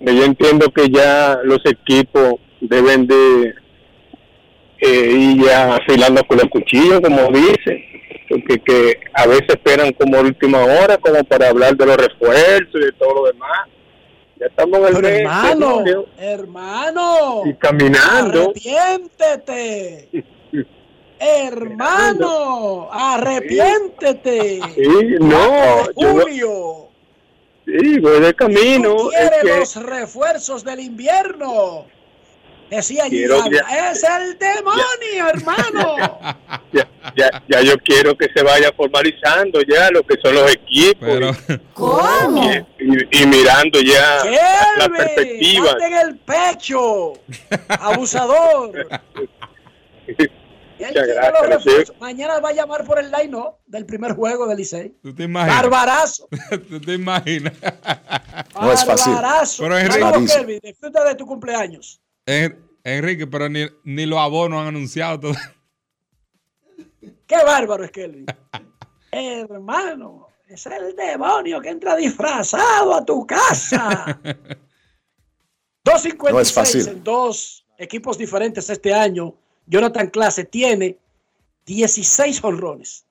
yo 0.00 0.24
entiendo 0.24 0.68
que 0.70 0.88
ya 0.88 1.38
los 1.44 1.60
equipos 1.64 2.34
deben 2.60 3.06
de 3.06 3.54
eh, 4.80 5.10
y 5.12 5.44
ya 5.44 5.76
afilando 5.76 6.24
con 6.24 6.38
los 6.38 6.46
cuchillos, 6.48 7.00
como 7.00 7.28
dice, 7.32 7.84
porque 8.28 8.58
que 8.60 9.00
a 9.14 9.26
veces 9.26 9.48
esperan 9.48 9.92
como 9.92 10.20
última 10.20 10.58
hora, 10.64 10.98
como 10.98 11.22
para 11.24 11.48
hablar 11.48 11.76
de 11.76 11.86
los 11.86 11.96
refuerzos 11.96 12.74
y 12.74 12.84
de 12.84 12.92
todo 12.92 13.14
lo 13.14 13.32
demás. 13.32 13.68
Ya 14.40 14.47
estamos 14.47 14.78
en 14.78 14.86
el 14.86 14.93
Pero 14.94 15.02
mes 15.02 15.12
de 15.12 15.20
hermano, 15.20 15.82
hermano, 16.19 17.43
y 17.47 17.55
caminando. 17.55 18.43
arrepiéntete. 18.43 20.09
Hermano, 21.19 22.89
arrepiéntete. 22.93 24.60
Sí, 24.74 25.15
no, 25.20 25.85
Julio, 25.94 26.89
Sí, 27.66 27.98
voy 27.98 28.20
de 28.20 28.35
camino. 28.35 28.94
tú 28.97 29.10
es 29.10 29.19
quieres 29.31 29.43
que- 29.43 29.59
los 29.59 29.77
refuerzos 29.82 30.65
del 30.65 30.81
invierno. 30.81 31.85
Decía 32.70 33.05
Quiero 33.09 33.43
Gigala, 33.43 33.66
ya- 33.69 33.90
es 33.90 34.05
el 34.05 34.39
demonio, 34.39 35.28
hermano. 35.28 36.19
ya, 37.18 37.42
ya, 37.48 37.60
yo 37.62 37.74
quiero 37.84 38.16
que 38.16 38.28
se 38.34 38.42
vaya 38.42 38.72
formalizando 38.76 39.60
ya 39.62 39.90
lo 39.90 40.02
que 40.04 40.14
son 40.22 40.34
los 40.34 40.50
equipos 40.52 41.36
¿Cómo? 41.74 42.42
y, 42.52 42.56
y- 42.78 43.22
y 43.22 43.26
mirando 43.26 43.80
ya 43.80 44.24
la 44.24 44.86
Kelvin, 44.86 44.96
perspectiva. 44.96 45.66
date 45.72 45.86
en 45.86 45.94
el 45.94 46.18
pecho, 46.20 47.12
abusador. 47.68 48.72
Gracias. 50.78 51.92
Mañana 52.00 52.38
va 52.38 52.50
a 52.50 52.52
llamar 52.52 52.84
por 52.84 53.00
el 53.00 53.10
line 53.10 53.28
¿no? 53.28 53.58
del 53.66 53.84
primer 53.84 54.12
juego 54.12 54.46
del 54.46 54.58
Licey. 54.58 54.94
¿Tú 55.02 55.12
te 55.14 55.24
imaginas? 55.24 55.56
Barbarazo. 55.62 56.28
¿Tú 56.70 56.80
te 56.80 56.94
imaginas? 56.94 57.52
No 58.60 58.72
es 58.72 58.84
fácil. 58.84 59.12
Barbarazo. 59.14 59.62
Pero 59.64 59.76
Enrique- 59.78 60.26
Kelvin, 60.36 60.60
disfruta 60.62 61.04
de 61.04 61.14
tu 61.16 61.26
cumpleaños. 61.26 62.00
En- 62.26 62.64
Enrique, 62.84 63.26
pero 63.26 63.48
ni, 63.48 63.66
ni 63.84 64.06
los 64.06 64.18
abonos 64.20 64.60
han 64.62 64.68
anunciado 64.68 65.18
todo. 65.18 65.32
Qué 67.28 67.36
bárbaro 67.44 67.84
es 67.84 67.90
Kelvin. 67.92 68.26
Hermano, 69.12 70.28
es 70.48 70.64
el 70.66 70.96
demonio 70.96 71.60
que 71.60 71.68
entra 71.68 71.94
disfrazado 71.94 72.94
a 72.94 73.05
tu 73.05 73.26
casa. 73.26 74.18
2.56 75.84 76.30
No 76.32 76.40
es 76.40 76.52
fácil. 76.52 76.88
en 76.88 77.05
dos 77.05 77.66
equipos 77.76 78.16
diferentes 78.16 78.68
este 78.70 78.92
año. 78.94 79.34
Jonathan 79.66 80.09
Clase 80.09 80.44
tiene 80.44 80.98
16 81.66 82.42
honrones, 82.42 83.05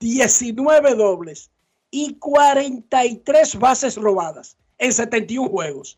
19 0.00 0.96
dobles 0.96 1.50
y 1.92 2.16
43 2.16 3.56
bases 3.56 3.96
robadas 3.96 4.56
en 4.78 4.92
71 4.92 5.48
juegos. 5.48 5.96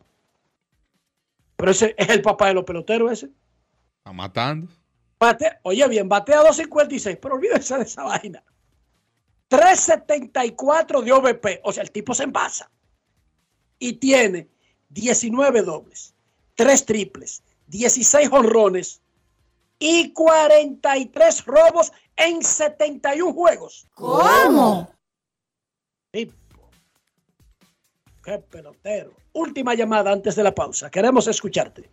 Pero 1.57 1.71
ese 1.71 1.95
es 1.97 2.09
el 2.11 2.21
papá 2.21 2.49
de 2.49 2.55
los 2.55 2.65
peloteros 2.65 3.13
ese. 3.13 3.31
Está 3.99 4.13
matando. 4.13 4.71
Bate- 5.23 5.61
oye 5.63 5.87
bien, 5.87 6.09
batea 6.09 6.39
256, 6.41 7.17
pero 7.23 7.37
olvídese 7.37 7.77
de 7.79 7.85
esa 7.85 8.03
vaina. 8.03 8.43
374 9.47 11.01
de 11.03 11.13
OVP, 11.13 11.61
o 11.63 11.73
sea, 11.73 11.85
el 11.85 11.93
tipo 11.93 12.13
se 12.13 12.25
envasa. 12.25 12.69
Y 13.79 13.93
tiene 13.95 14.49
19 14.89 15.63
dobles, 15.63 16.15
3 16.57 16.85
triples, 16.87 17.45
16 17.69 18.31
honrones 18.33 19.01
y 19.79 20.13
43 20.13 21.45
robos 21.45 21.93
en 22.17 22.43
71 22.43 23.33
juegos. 23.33 23.87
¿Cómo? 23.95 24.91
Tipo. 26.11 26.35
Qué 28.25 28.39
pelotero. 28.39 29.13
Última 29.35 29.75
llamada 29.75 30.11
antes 30.11 30.35
de 30.35 30.43
la 30.43 30.53
pausa. 30.55 30.91
Queremos 30.91 31.29
escucharte. 31.29 31.89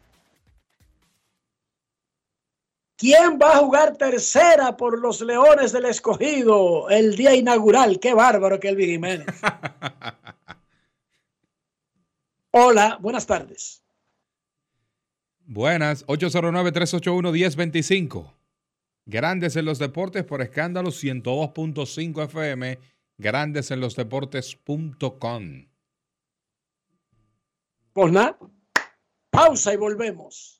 ¿Quién 3.00 3.40
va 3.42 3.54
a 3.54 3.58
jugar 3.60 3.96
tercera 3.96 4.76
por 4.76 5.00
los 5.00 5.22
Leones 5.22 5.72
del 5.72 5.86
Escogido 5.86 6.90
el 6.90 7.16
día 7.16 7.34
inaugural? 7.34 7.98
Qué 7.98 8.14
bárbaro 8.14 8.60
que 8.60 8.68
el 8.68 8.78
Jiménez. 8.78 9.26
Hola, 12.52 12.98
buenas 13.00 13.26
tardes. 13.26 13.82
Buenas, 15.46 16.06
809-381-1025. 16.08 18.34
Grandes 19.06 19.56
en 19.56 19.64
los 19.64 19.80
deportes 19.80 20.26
por 20.26 20.42
escándalo 20.42 20.90
102.5 20.90 22.26
FM. 22.26 22.80
Grandes 23.18 23.72
en 23.72 23.80
los 23.80 23.96
deportes.com. 23.96 25.70
Pues 27.94 28.12
nada, 28.12 28.38
pausa 29.32 29.74
y 29.74 29.78
volvemos. 29.78 30.60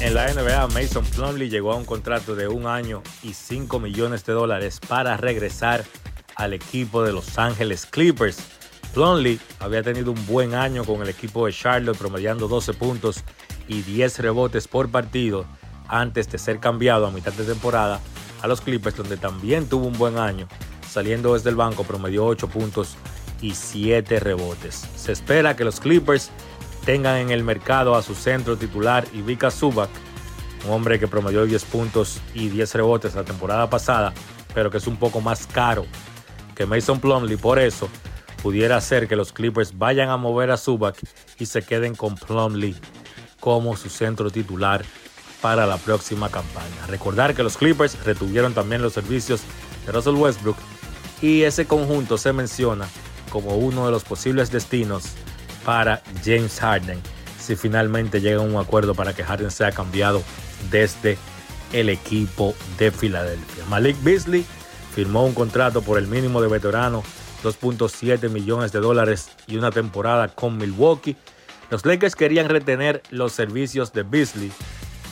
En 0.00 0.14
la 0.14 0.32
NBA, 0.32 0.66
Mason 0.68 1.04
Plumlee 1.04 1.48
llegó 1.48 1.72
a 1.72 1.76
un 1.76 1.86
contrato 1.86 2.36
de 2.36 2.48
un 2.48 2.66
año 2.66 3.02
y 3.22 3.32
5 3.32 3.80
millones 3.80 4.24
de 4.26 4.34
dólares 4.34 4.78
para 4.86 5.16
regresar 5.16 5.84
al 6.34 6.52
equipo 6.52 7.02
de 7.02 7.12
Los 7.12 7.38
Ángeles 7.38 7.86
Clippers. 7.86 8.38
Plumlee 8.92 9.40
había 9.58 9.82
tenido 9.82 10.12
un 10.12 10.26
buen 10.26 10.54
año 10.54 10.84
con 10.84 11.00
el 11.00 11.08
equipo 11.08 11.46
de 11.46 11.52
Charlotte, 11.52 11.96
promediando 11.96 12.46
12 12.46 12.74
puntos 12.74 13.24
y 13.68 13.82
10 13.82 14.18
rebotes 14.18 14.68
por 14.68 14.90
partido 14.90 15.46
antes 15.88 16.30
de 16.30 16.38
ser 16.38 16.60
cambiado 16.60 17.06
a 17.06 17.10
mitad 17.10 17.32
de 17.32 17.44
temporada 17.44 18.00
a 18.42 18.46
los 18.46 18.60
Clippers, 18.60 18.96
donde 18.96 19.16
también 19.16 19.66
tuvo 19.66 19.86
un 19.86 19.96
buen 19.96 20.18
año. 20.18 20.46
Saliendo 20.88 21.34
desde 21.34 21.50
el 21.50 21.56
banco, 21.56 21.84
promedió 21.84 22.26
8 22.26 22.48
puntos 22.48 22.96
y 23.40 23.54
7 23.54 24.20
rebotes. 24.20 24.86
Se 24.94 25.12
espera 25.12 25.56
que 25.56 25.64
los 25.64 25.80
Clippers 25.80 26.30
tengan 26.86 27.16
en 27.16 27.30
el 27.30 27.42
mercado 27.42 27.96
a 27.96 28.02
su 28.02 28.14
centro 28.14 28.56
titular 28.56 29.04
Ivica 29.12 29.50
Zubac, 29.50 29.90
un 30.64 30.72
hombre 30.72 31.00
que 31.00 31.08
promedió 31.08 31.44
10 31.44 31.64
puntos 31.64 32.20
y 32.32 32.48
10 32.48 32.74
rebotes 32.76 33.16
la 33.16 33.24
temporada 33.24 33.68
pasada, 33.68 34.14
pero 34.54 34.70
que 34.70 34.78
es 34.78 34.86
un 34.86 34.96
poco 34.96 35.20
más 35.20 35.48
caro 35.48 35.84
que 36.54 36.64
Mason 36.64 37.00
Plumlee. 37.00 37.36
Por 37.36 37.58
eso 37.58 37.88
pudiera 38.40 38.80
ser 38.80 39.08
que 39.08 39.16
los 39.16 39.32
Clippers 39.32 39.76
vayan 39.76 40.10
a 40.10 40.16
mover 40.16 40.52
a 40.52 40.56
Zubac 40.56 40.96
y 41.40 41.46
se 41.46 41.62
queden 41.62 41.96
con 41.96 42.14
Plumlee 42.14 42.76
como 43.40 43.76
su 43.76 43.90
centro 43.90 44.30
titular 44.30 44.84
para 45.42 45.66
la 45.66 45.78
próxima 45.78 46.28
campaña. 46.28 46.86
Recordar 46.86 47.34
que 47.34 47.42
los 47.42 47.56
Clippers 47.56 48.02
retuvieron 48.04 48.54
también 48.54 48.80
los 48.80 48.92
servicios 48.92 49.40
de 49.84 49.92
Russell 49.92 50.14
Westbrook 50.14 50.56
y 51.20 51.42
ese 51.42 51.66
conjunto 51.66 52.16
se 52.16 52.32
menciona 52.32 52.88
como 53.30 53.56
uno 53.56 53.86
de 53.86 53.90
los 53.90 54.04
posibles 54.04 54.52
destinos 54.52 55.16
para 55.66 56.00
James 56.24 56.60
Harden 56.60 57.02
si 57.38 57.56
finalmente 57.56 58.20
llega 58.20 58.38
a 58.38 58.44
un 58.44 58.56
acuerdo 58.56 58.94
para 58.94 59.14
que 59.14 59.22
Harden 59.22 59.50
sea 59.50 59.70
cambiado 59.72 60.22
desde 60.70 61.18
el 61.72 61.88
equipo 61.88 62.54
de 62.78 62.90
Filadelfia. 62.90 63.64
Malik 63.68 63.96
Beasley 64.02 64.44
firmó 64.94 65.24
un 65.24 65.34
contrato 65.34 65.82
por 65.82 65.98
el 65.98 66.06
mínimo 66.06 66.40
de 66.40 66.48
veterano, 66.48 67.02
2.7 67.44 68.30
millones 68.30 68.72
de 68.72 68.80
dólares 68.80 69.30
y 69.46 69.56
una 69.56 69.70
temporada 69.70 70.28
con 70.28 70.56
Milwaukee. 70.56 71.16
Los 71.70 71.84
Lakers 71.84 72.16
querían 72.16 72.48
retener 72.48 73.02
los 73.10 73.32
servicios 73.32 73.92
de 73.92 74.02
Beasley, 74.02 74.50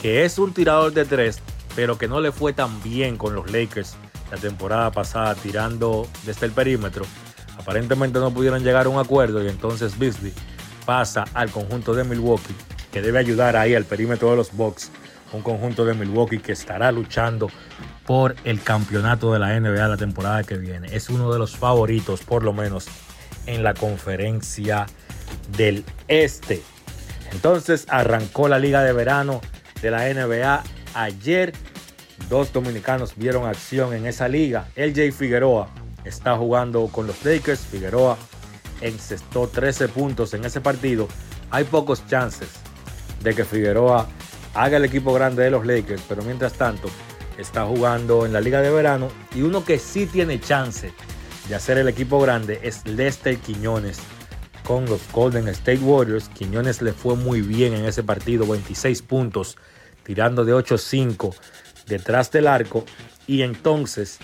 que 0.01 0.25
es 0.25 0.39
un 0.39 0.53
tirador 0.53 0.93
de 0.93 1.05
tres, 1.05 1.41
pero 1.77 1.99
que 1.99 2.09
no 2.09 2.21
le 2.21 2.33
fue 2.33 2.53
tan 2.53 2.83
bien 2.83 3.17
con 3.17 3.35
los 3.35 3.51
Lakers 3.51 3.97
la 4.31 4.39
temporada 4.39 4.91
pasada 4.91 5.35
tirando 5.35 6.09
desde 6.25 6.47
el 6.47 6.53
perímetro. 6.53 7.05
Aparentemente 7.59 8.19
no 8.19 8.33
pudieron 8.33 8.63
llegar 8.63 8.87
a 8.87 8.89
un 8.89 8.99
acuerdo 8.99 9.43
y 9.43 9.49
entonces 9.49 9.99
Beasley 9.99 10.33
pasa 10.85 11.25
al 11.35 11.51
conjunto 11.51 11.95
de 11.95 12.05
Milwaukee, 12.05 12.55
que 12.93 13.01
debe 13.01 13.19
ayudar 13.19 13.57
ahí 13.57 13.75
al 13.75 13.85
perímetro 13.85 14.31
de 14.31 14.37
los 14.37 14.53
Bucks, 14.53 14.91
un 15.33 15.43
conjunto 15.43 15.85
de 15.85 15.95
Milwaukee 15.95 16.39
que 16.39 16.53
estará 16.53 16.93
luchando 16.93 17.49
por 18.07 18.37
el 18.45 18.63
campeonato 18.63 19.33
de 19.33 19.39
la 19.39 19.59
NBA 19.59 19.89
la 19.89 19.97
temporada 19.97 20.45
que 20.45 20.57
viene. 20.57 20.95
Es 20.95 21.09
uno 21.09 21.33
de 21.33 21.39
los 21.39 21.57
favoritos, 21.57 22.21
por 22.23 22.45
lo 22.45 22.53
menos, 22.53 22.87
en 23.47 23.63
la 23.63 23.75
conferencia 23.75 24.87
del 25.57 25.85
Este. 26.09 26.63
Entonces 27.33 27.87
arrancó 27.89 28.49
la 28.49 28.59
liga 28.59 28.83
de 28.83 28.93
verano 28.93 29.41
de 29.83 29.91
la 29.91 30.09
NBA 30.13 30.63
ayer. 30.95 31.53
Dos 32.29 32.53
dominicanos 32.53 33.15
vieron 33.17 33.47
acción 33.47 33.93
en 33.93 34.07
esa 34.07 34.29
liga. 34.29 34.69
El 34.77 34.95
Jay 34.95 35.11
Figueroa 35.11 35.69
está 36.05 36.37
jugando 36.37 36.87
con 36.89 37.07
los 37.07 37.25
Lakers. 37.25 37.61
Figueroa 37.61 38.17
encestó 38.81 39.49
13 39.49 39.89
puntos 39.89 40.35
en 40.35 40.45
ese 40.45 40.61
partido. 40.61 41.09
Hay 41.51 41.65
pocos 41.65 42.07
chances 42.07 42.49
de 43.23 43.35
que 43.35 43.45
Figueroa 43.45 44.09
haga 44.55 44.77
el 44.77 44.85
equipo 44.85 45.13
grande 45.13 45.45
de 45.45 45.51
los 45.51 45.67
Lakers, 45.67 46.03
pero 46.09 46.23
mientras 46.23 46.53
tanto 46.55 46.89
está 47.39 47.65
jugando 47.67 48.27
en 48.27 48.33
la 48.33 48.41
liga 48.41 48.61
de 48.61 48.71
verano 48.71 49.09
y 49.35 49.43
uno 49.43 49.65
que 49.65 49.79
sí 49.79 50.07
tiene 50.07 50.41
chance 50.41 50.93
de 51.49 51.55
hacer 51.55 51.79
el 51.79 51.89
equipo 51.89 52.21
grande 52.21 52.61
es 52.63 52.87
Lester 52.87 53.37
Quiñones 53.39 53.99
con 54.65 54.87
los 54.87 55.01
Golden 55.13 55.49
State 55.49 55.81
Warriors. 55.81 56.29
Quiñones 56.29 56.81
le 56.81 56.93
fue 56.93 57.17
muy 57.17 57.43
bien 57.43 57.75
en 57.75 57.85
ese 57.85 58.03
partido, 58.03 58.47
26 58.47 59.03
puntos, 59.03 59.59
tirando 60.05 60.45
de 60.45 60.55
8-5 60.55 61.35
detrás 61.87 62.31
del 62.31 62.47
arco 62.47 62.85
y 63.27 63.43
entonces 63.43 64.19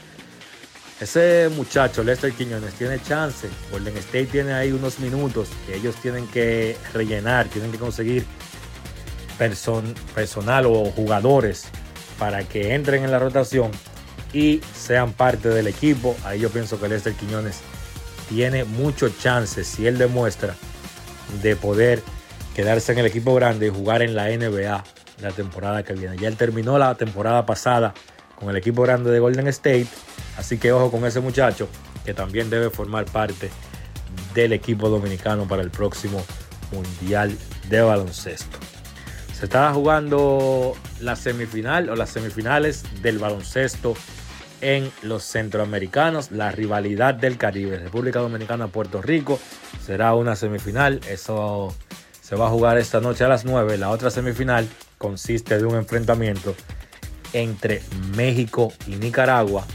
ese 1.00 1.48
muchacho, 1.56 2.04
Lester 2.04 2.32
Quiñones, 2.32 2.74
tiene 2.74 3.00
chance. 3.02 3.48
Golden 3.70 3.96
State 3.96 4.26
tiene 4.26 4.52
ahí 4.52 4.70
unos 4.70 4.98
minutos 4.98 5.48
que 5.66 5.76
ellos 5.76 5.96
tienen 5.96 6.26
que 6.28 6.76
rellenar, 6.92 7.48
tienen 7.48 7.72
que 7.72 7.78
conseguir 7.78 8.24
personal 10.14 10.66
o 10.66 10.84
jugadores 10.90 11.64
para 12.18 12.44
que 12.44 12.74
entren 12.74 13.02
en 13.04 13.10
la 13.10 13.18
rotación 13.18 13.70
y 14.34 14.60
sean 14.76 15.12
parte 15.12 15.48
del 15.48 15.66
equipo. 15.66 16.14
Ahí 16.24 16.40
yo 16.40 16.50
pienso 16.50 16.78
que 16.78 16.88
Lester 16.88 17.14
Quiñones 17.14 17.60
tiene 18.28 18.64
mucho 18.64 19.08
chance, 19.08 19.64
si 19.64 19.86
él 19.86 19.96
demuestra, 19.96 20.54
de 21.42 21.56
poder 21.56 22.02
quedarse 22.54 22.92
en 22.92 22.98
el 22.98 23.06
equipo 23.06 23.34
grande 23.34 23.68
y 23.68 23.70
jugar 23.70 24.02
en 24.02 24.14
la 24.14 24.28
NBA 24.28 24.84
la 25.22 25.30
temporada 25.30 25.82
que 25.82 25.94
viene. 25.94 26.18
Ya 26.18 26.28
él 26.28 26.36
terminó 26.36 26.78
la 26.78 26.94
temporada 26.94 27.46
pasada 27.46 27.94
con 28.36 28.50
el 28.50 28.56
equipo 28.56 28.82
grande 28.82 29.10
de 29.10 29.18
Golden 29.18 29.48
State, 29.48 29.86
así 30.40 30.58
que 30.58 30.72
ojo 30.72 30.90
con 30.90 31.04
ese 31.04 31.20
muchacho 31.20 31.68
que 32.04 32.14
también 32.14 32.50
debe 32.50 32.70
formar 32.70 33.04
parte 33.04 33.50
del 34.34 34.52
equipo 34.52 34.88
dominicano 34.88 35.46
para 35.46 35.62
el 35.62 35.70
próximo 35.70 36.24
Mundial 36.72 37.36
de 37.68 37.80
Baloncesto. 37.82 38.58
Se 39.36 39.44
estaba 39.44 39.72
jugando 39.72 40.74
la 41.00 41.14
semifinal 41.14 41.90
o 41.90 41.96
las 41.96 42.10
semifinales 42.10 42.84
del 43.02 43.18
baloncesto 43.18 43.94
en 44.60 44.90
los 45.02 45.24
centroamericanos, 45.24 46.30
la 46.30 46.50
rivalidad 46.52 47.14
del 47.14 47.38
Caribe, 47.38 47.78
República 47.78 48.20
Dominicana, 48.20 48.68
Puerto 48.68 49.00
Rico, 49.00 49.38
será 49.84 50.14
una 50.14 50.36
semifinal, 50.36 51.00
eso 51.08 51.74
se 52.20 52.36
va 52.36 52.46
a 52.46 52.50
jugar 52.50 52.78
esta 52.78 53.00
noche 53.00 53.24
a 53.24 53.28
las 53.28 53.44
9, 53.44 53.78
la 53.78 53.90
otra 53.90 54.10
semifinal 54.10 54.68
consiste 54.98 55.58
de 55.58 55.64
un 55.64 55.76
enfrentamiento 55.76 56.54
entre 57.32 57.82
México 58.16 58.72
y 58.86 58.96
Nicaragua, 58.96 59.66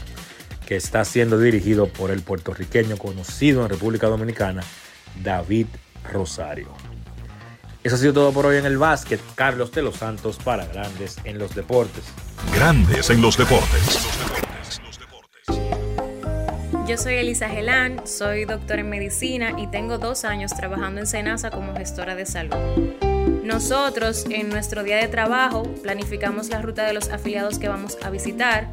que 0.66 0.76
está 0.76 1.04
siendo 1.04 1.38
dirigido 1.38 1.86
por 1.86 2.10
el 2.10 2.22
puertorriqueño 2.22 2.98
conocido 2.98 3.62
en 3.62 3.70
República 3.70 4.08
Dominicana, 4.08 4.62
David 5.22 5.66
Rosario. 6.12 6.68
Eso 7.84 7.94
ha 7.94 7.98
sido 7.98 8.12
todo 8.12 8.32
por 8.32 8.46
hoy 8.46 8.56
en 8.56 8.66
el 8.66 8.78
básquet. 8.78 9.20
Carlos 9.36 9.70
de 9.70 9.82
los 9.82 9.96
Santos 9.96 10.38
para 10.42 10.66
Grandes 10.66 11.18
en 11.22 11.38
los 11.38 11.54
Deportes. 11.54 12.02
Grandes 12.52 13.08
en 13.10 13.22
los 13.22 13.36
Deportes. 13.38 14.06
Yo 16.88 16.96
soy 16.96 17.14
Elisa 17.14 17.48
Gelán, 17.48 18.06
soy 18.06 18.44
doctora 18.44 18.80
en 18.80 18.90
medicina 18.90 19.54
y 19.58 19.68
tengo 19.68 19.98
dos 19.98 20.24
años 20.24 20.52
trabajando 20.52 21.00
en 21.00 21.06
Senasa 21.06 21.50
como 21.50 21.74
gestora 21.74 22.16
de 22.16 22.26
salud. 22.26 22.56
Nosotros 23.44 24.24
en 24.30 24.48
nuestro 24.48 24.82
día 24.82 24.96
de 24.96 25.06
trabajo 25.06 25.62
planificamos 25.82 26.48
la 26.48 26.60
ruta 26.62 26.84
de 26.84 26.92
los 26.92 27.08
afiliados 27.08 27.60
que 27.60 27.68
vamos 27.68 27.96
a 28.02 28.10
visitar 28.10 28.72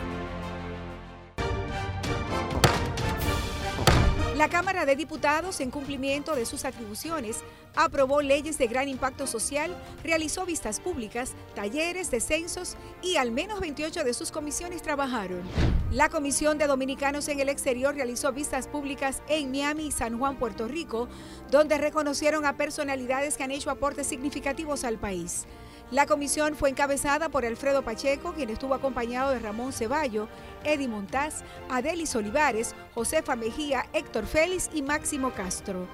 Cámara 4.51 4.85
de 4.85 4.97
Diputados, 4.97 5.61
en 5.61 5.71
cumplimiento 5.71 6.35
de 6.35 6.45
sus 6.45 6.65
atribuciones, 6.65 7.37
aprobó 7.73 8.21
leyes 8.21 8.57
de 8.57 8.67
gran 8.67 8.89
impacto 8.89 9.25
social, 9.25 9.73
realizó 10.03 10.45
vistas 10.45 10.81
públicas, 10.81 11.35
talleres, 11.55 12.11
descensos 12.11 12.75
y 13.01 13.15
al 13.15 13.31
menos 13.31 13.61
28 13.61 14.03
de 14.03 14.13
sus 14.13 14.29
comisiones 14.29 14.81
trabajaron. 14.81 15.41
La 15.89 16.09
Comisión 16.09 16.57
de 16.57 16.67
Dominicanos 16.67 17.29
en 17.29 17.39
el 17.39 17.47
Exterior 17.47 17.95
realizó 17.95 18.33
vistas 18.33 18.67
públicas 18.67 19.23
en 19.29 19.51
Miami 19.51 19.87
y 19.87 19.91
San 19.91 20.19
Juan, 20.19 20.37
Puerto 20.37 20.67
Rico, 20.67 21.07
donde 21.49 21.77
reconocieron 21.77 22.45
a 22.45 22.57
personalidades 22.57 23.37
que 23.37 23.43
han 23.43 23.51
hecho 23.51 23.71
aportes 23.71 24.07
significativos 24.07 24.83
al 24.83 24.97
país. 24.97 25.45
La 25.91 26.05
comisión 26.05 26.55
fue 26.55 26.69
encabezada 26.69 27.27
por 27.27 27.45
Alfredo 27.45 27.83
Pacheco, 27.83 28.31
quien 28.31 28.49
estuvo 28.49 28.73
acompañado 28.73 29.31
de 29.31 29.39
Ramón 29.39 29.73
Ceballo, 29.73 30.29
Eddie 30.63 30.87
Montaz, 30.87 31.43
Adelis 31.69 32.15
Olivares, 32.15 32.73
Josefa 32.95 33.35
Mejía, 33.35 33.85
Héctor 33.91 34.25
Félix 34.25 34.69
y 34.73 34.83
Máximo 34.83 35.31
Castro. 35.31 35.87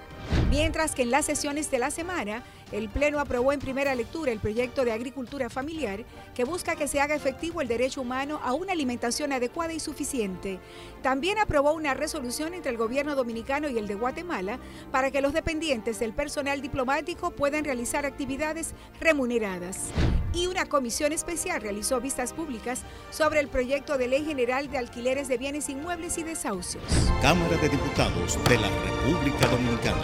Mientras 0.51 0.93
que 0.93 1.01
en 1.01 1.09
las 1.09 1.25
sesiones 1.25 1.71
de 1.71 1.79
la 1.79 1.89
semana, 1.89 2.43
el 2.71 2.89
Pleno 2.89 3.19
aprobó 3.19 3.53
en 3.53 3.59
primera 3.59 3.95
lectura 3.95 4.31
el 4.31 4.39
proyecto 4.39 4.83
de 4.83 4.91
agricultura 4.91 5.49
familiar 5.49 6.03
que 6.35 6.43
busca 6.43 6.75
que 6.75 6.87
se 6.87 6.99
haga 6.99 7.15
efectivo 7.15 7.61
el 7.61 7.67
derecho 7.67 8.01
humano 8.01 8.39
a 8.43 8.53
una 8.53 8.73
alimentación 8.73 9.31
adecuada 9.31 9.73
y 9.73 9.79
suficiente. 9.79 10.59
También 11.01 11.37
aprobó 11.39 11.73
una 11.73 11.93
resolución 11.93 12.53
entre 12.53 12.71
el 12.71 12.77
gobierno 12.77 13.15
dominicano 13.15 13.69
y 13.69 13.77
el 13.77 13.87
de 13.87 13.95
Guatemala 13.95 14.59
para 14.91 15.11
que 15.11 15.21
los 15.21 15.33
dependientes 15.33 15.99
del 15.99 16.13
personal 16.13 16.61
diplomático 16.61 17.31
puedan 17.31 17.63
realizar 17.63 18.05
actividades 18.05 18.73
remuneradas. 18.99 19.91
Y 20.33 20.47
una 20.47 20.65
comisión 20.65 21.13
especial 21.13 21.61
realizó 21.61 22.01
vistas 22.01 22.33
públicas 22.33 22.83
sobre 23.09 23.39
el 23.39 23.47
proyecto 23.47 23.97
de 23.97 24.07
ley 24.07 24.25
general 24.25 24.69
de 24.69 24.77
alquileres 24.77 25.27
de 25.27 25.37
bienes 25.37 25.69
inmuebles 25.69 26.17
y 26.17 26.23
desahucios. 26.23 26.83
Cámara 27.21 27.57
de 27.57 27.69
Diputados 27.69 28.37
de 28.47 28.57
la 28.57 28.69
República 28.69 29.47
Dominicana. 29.47 30.03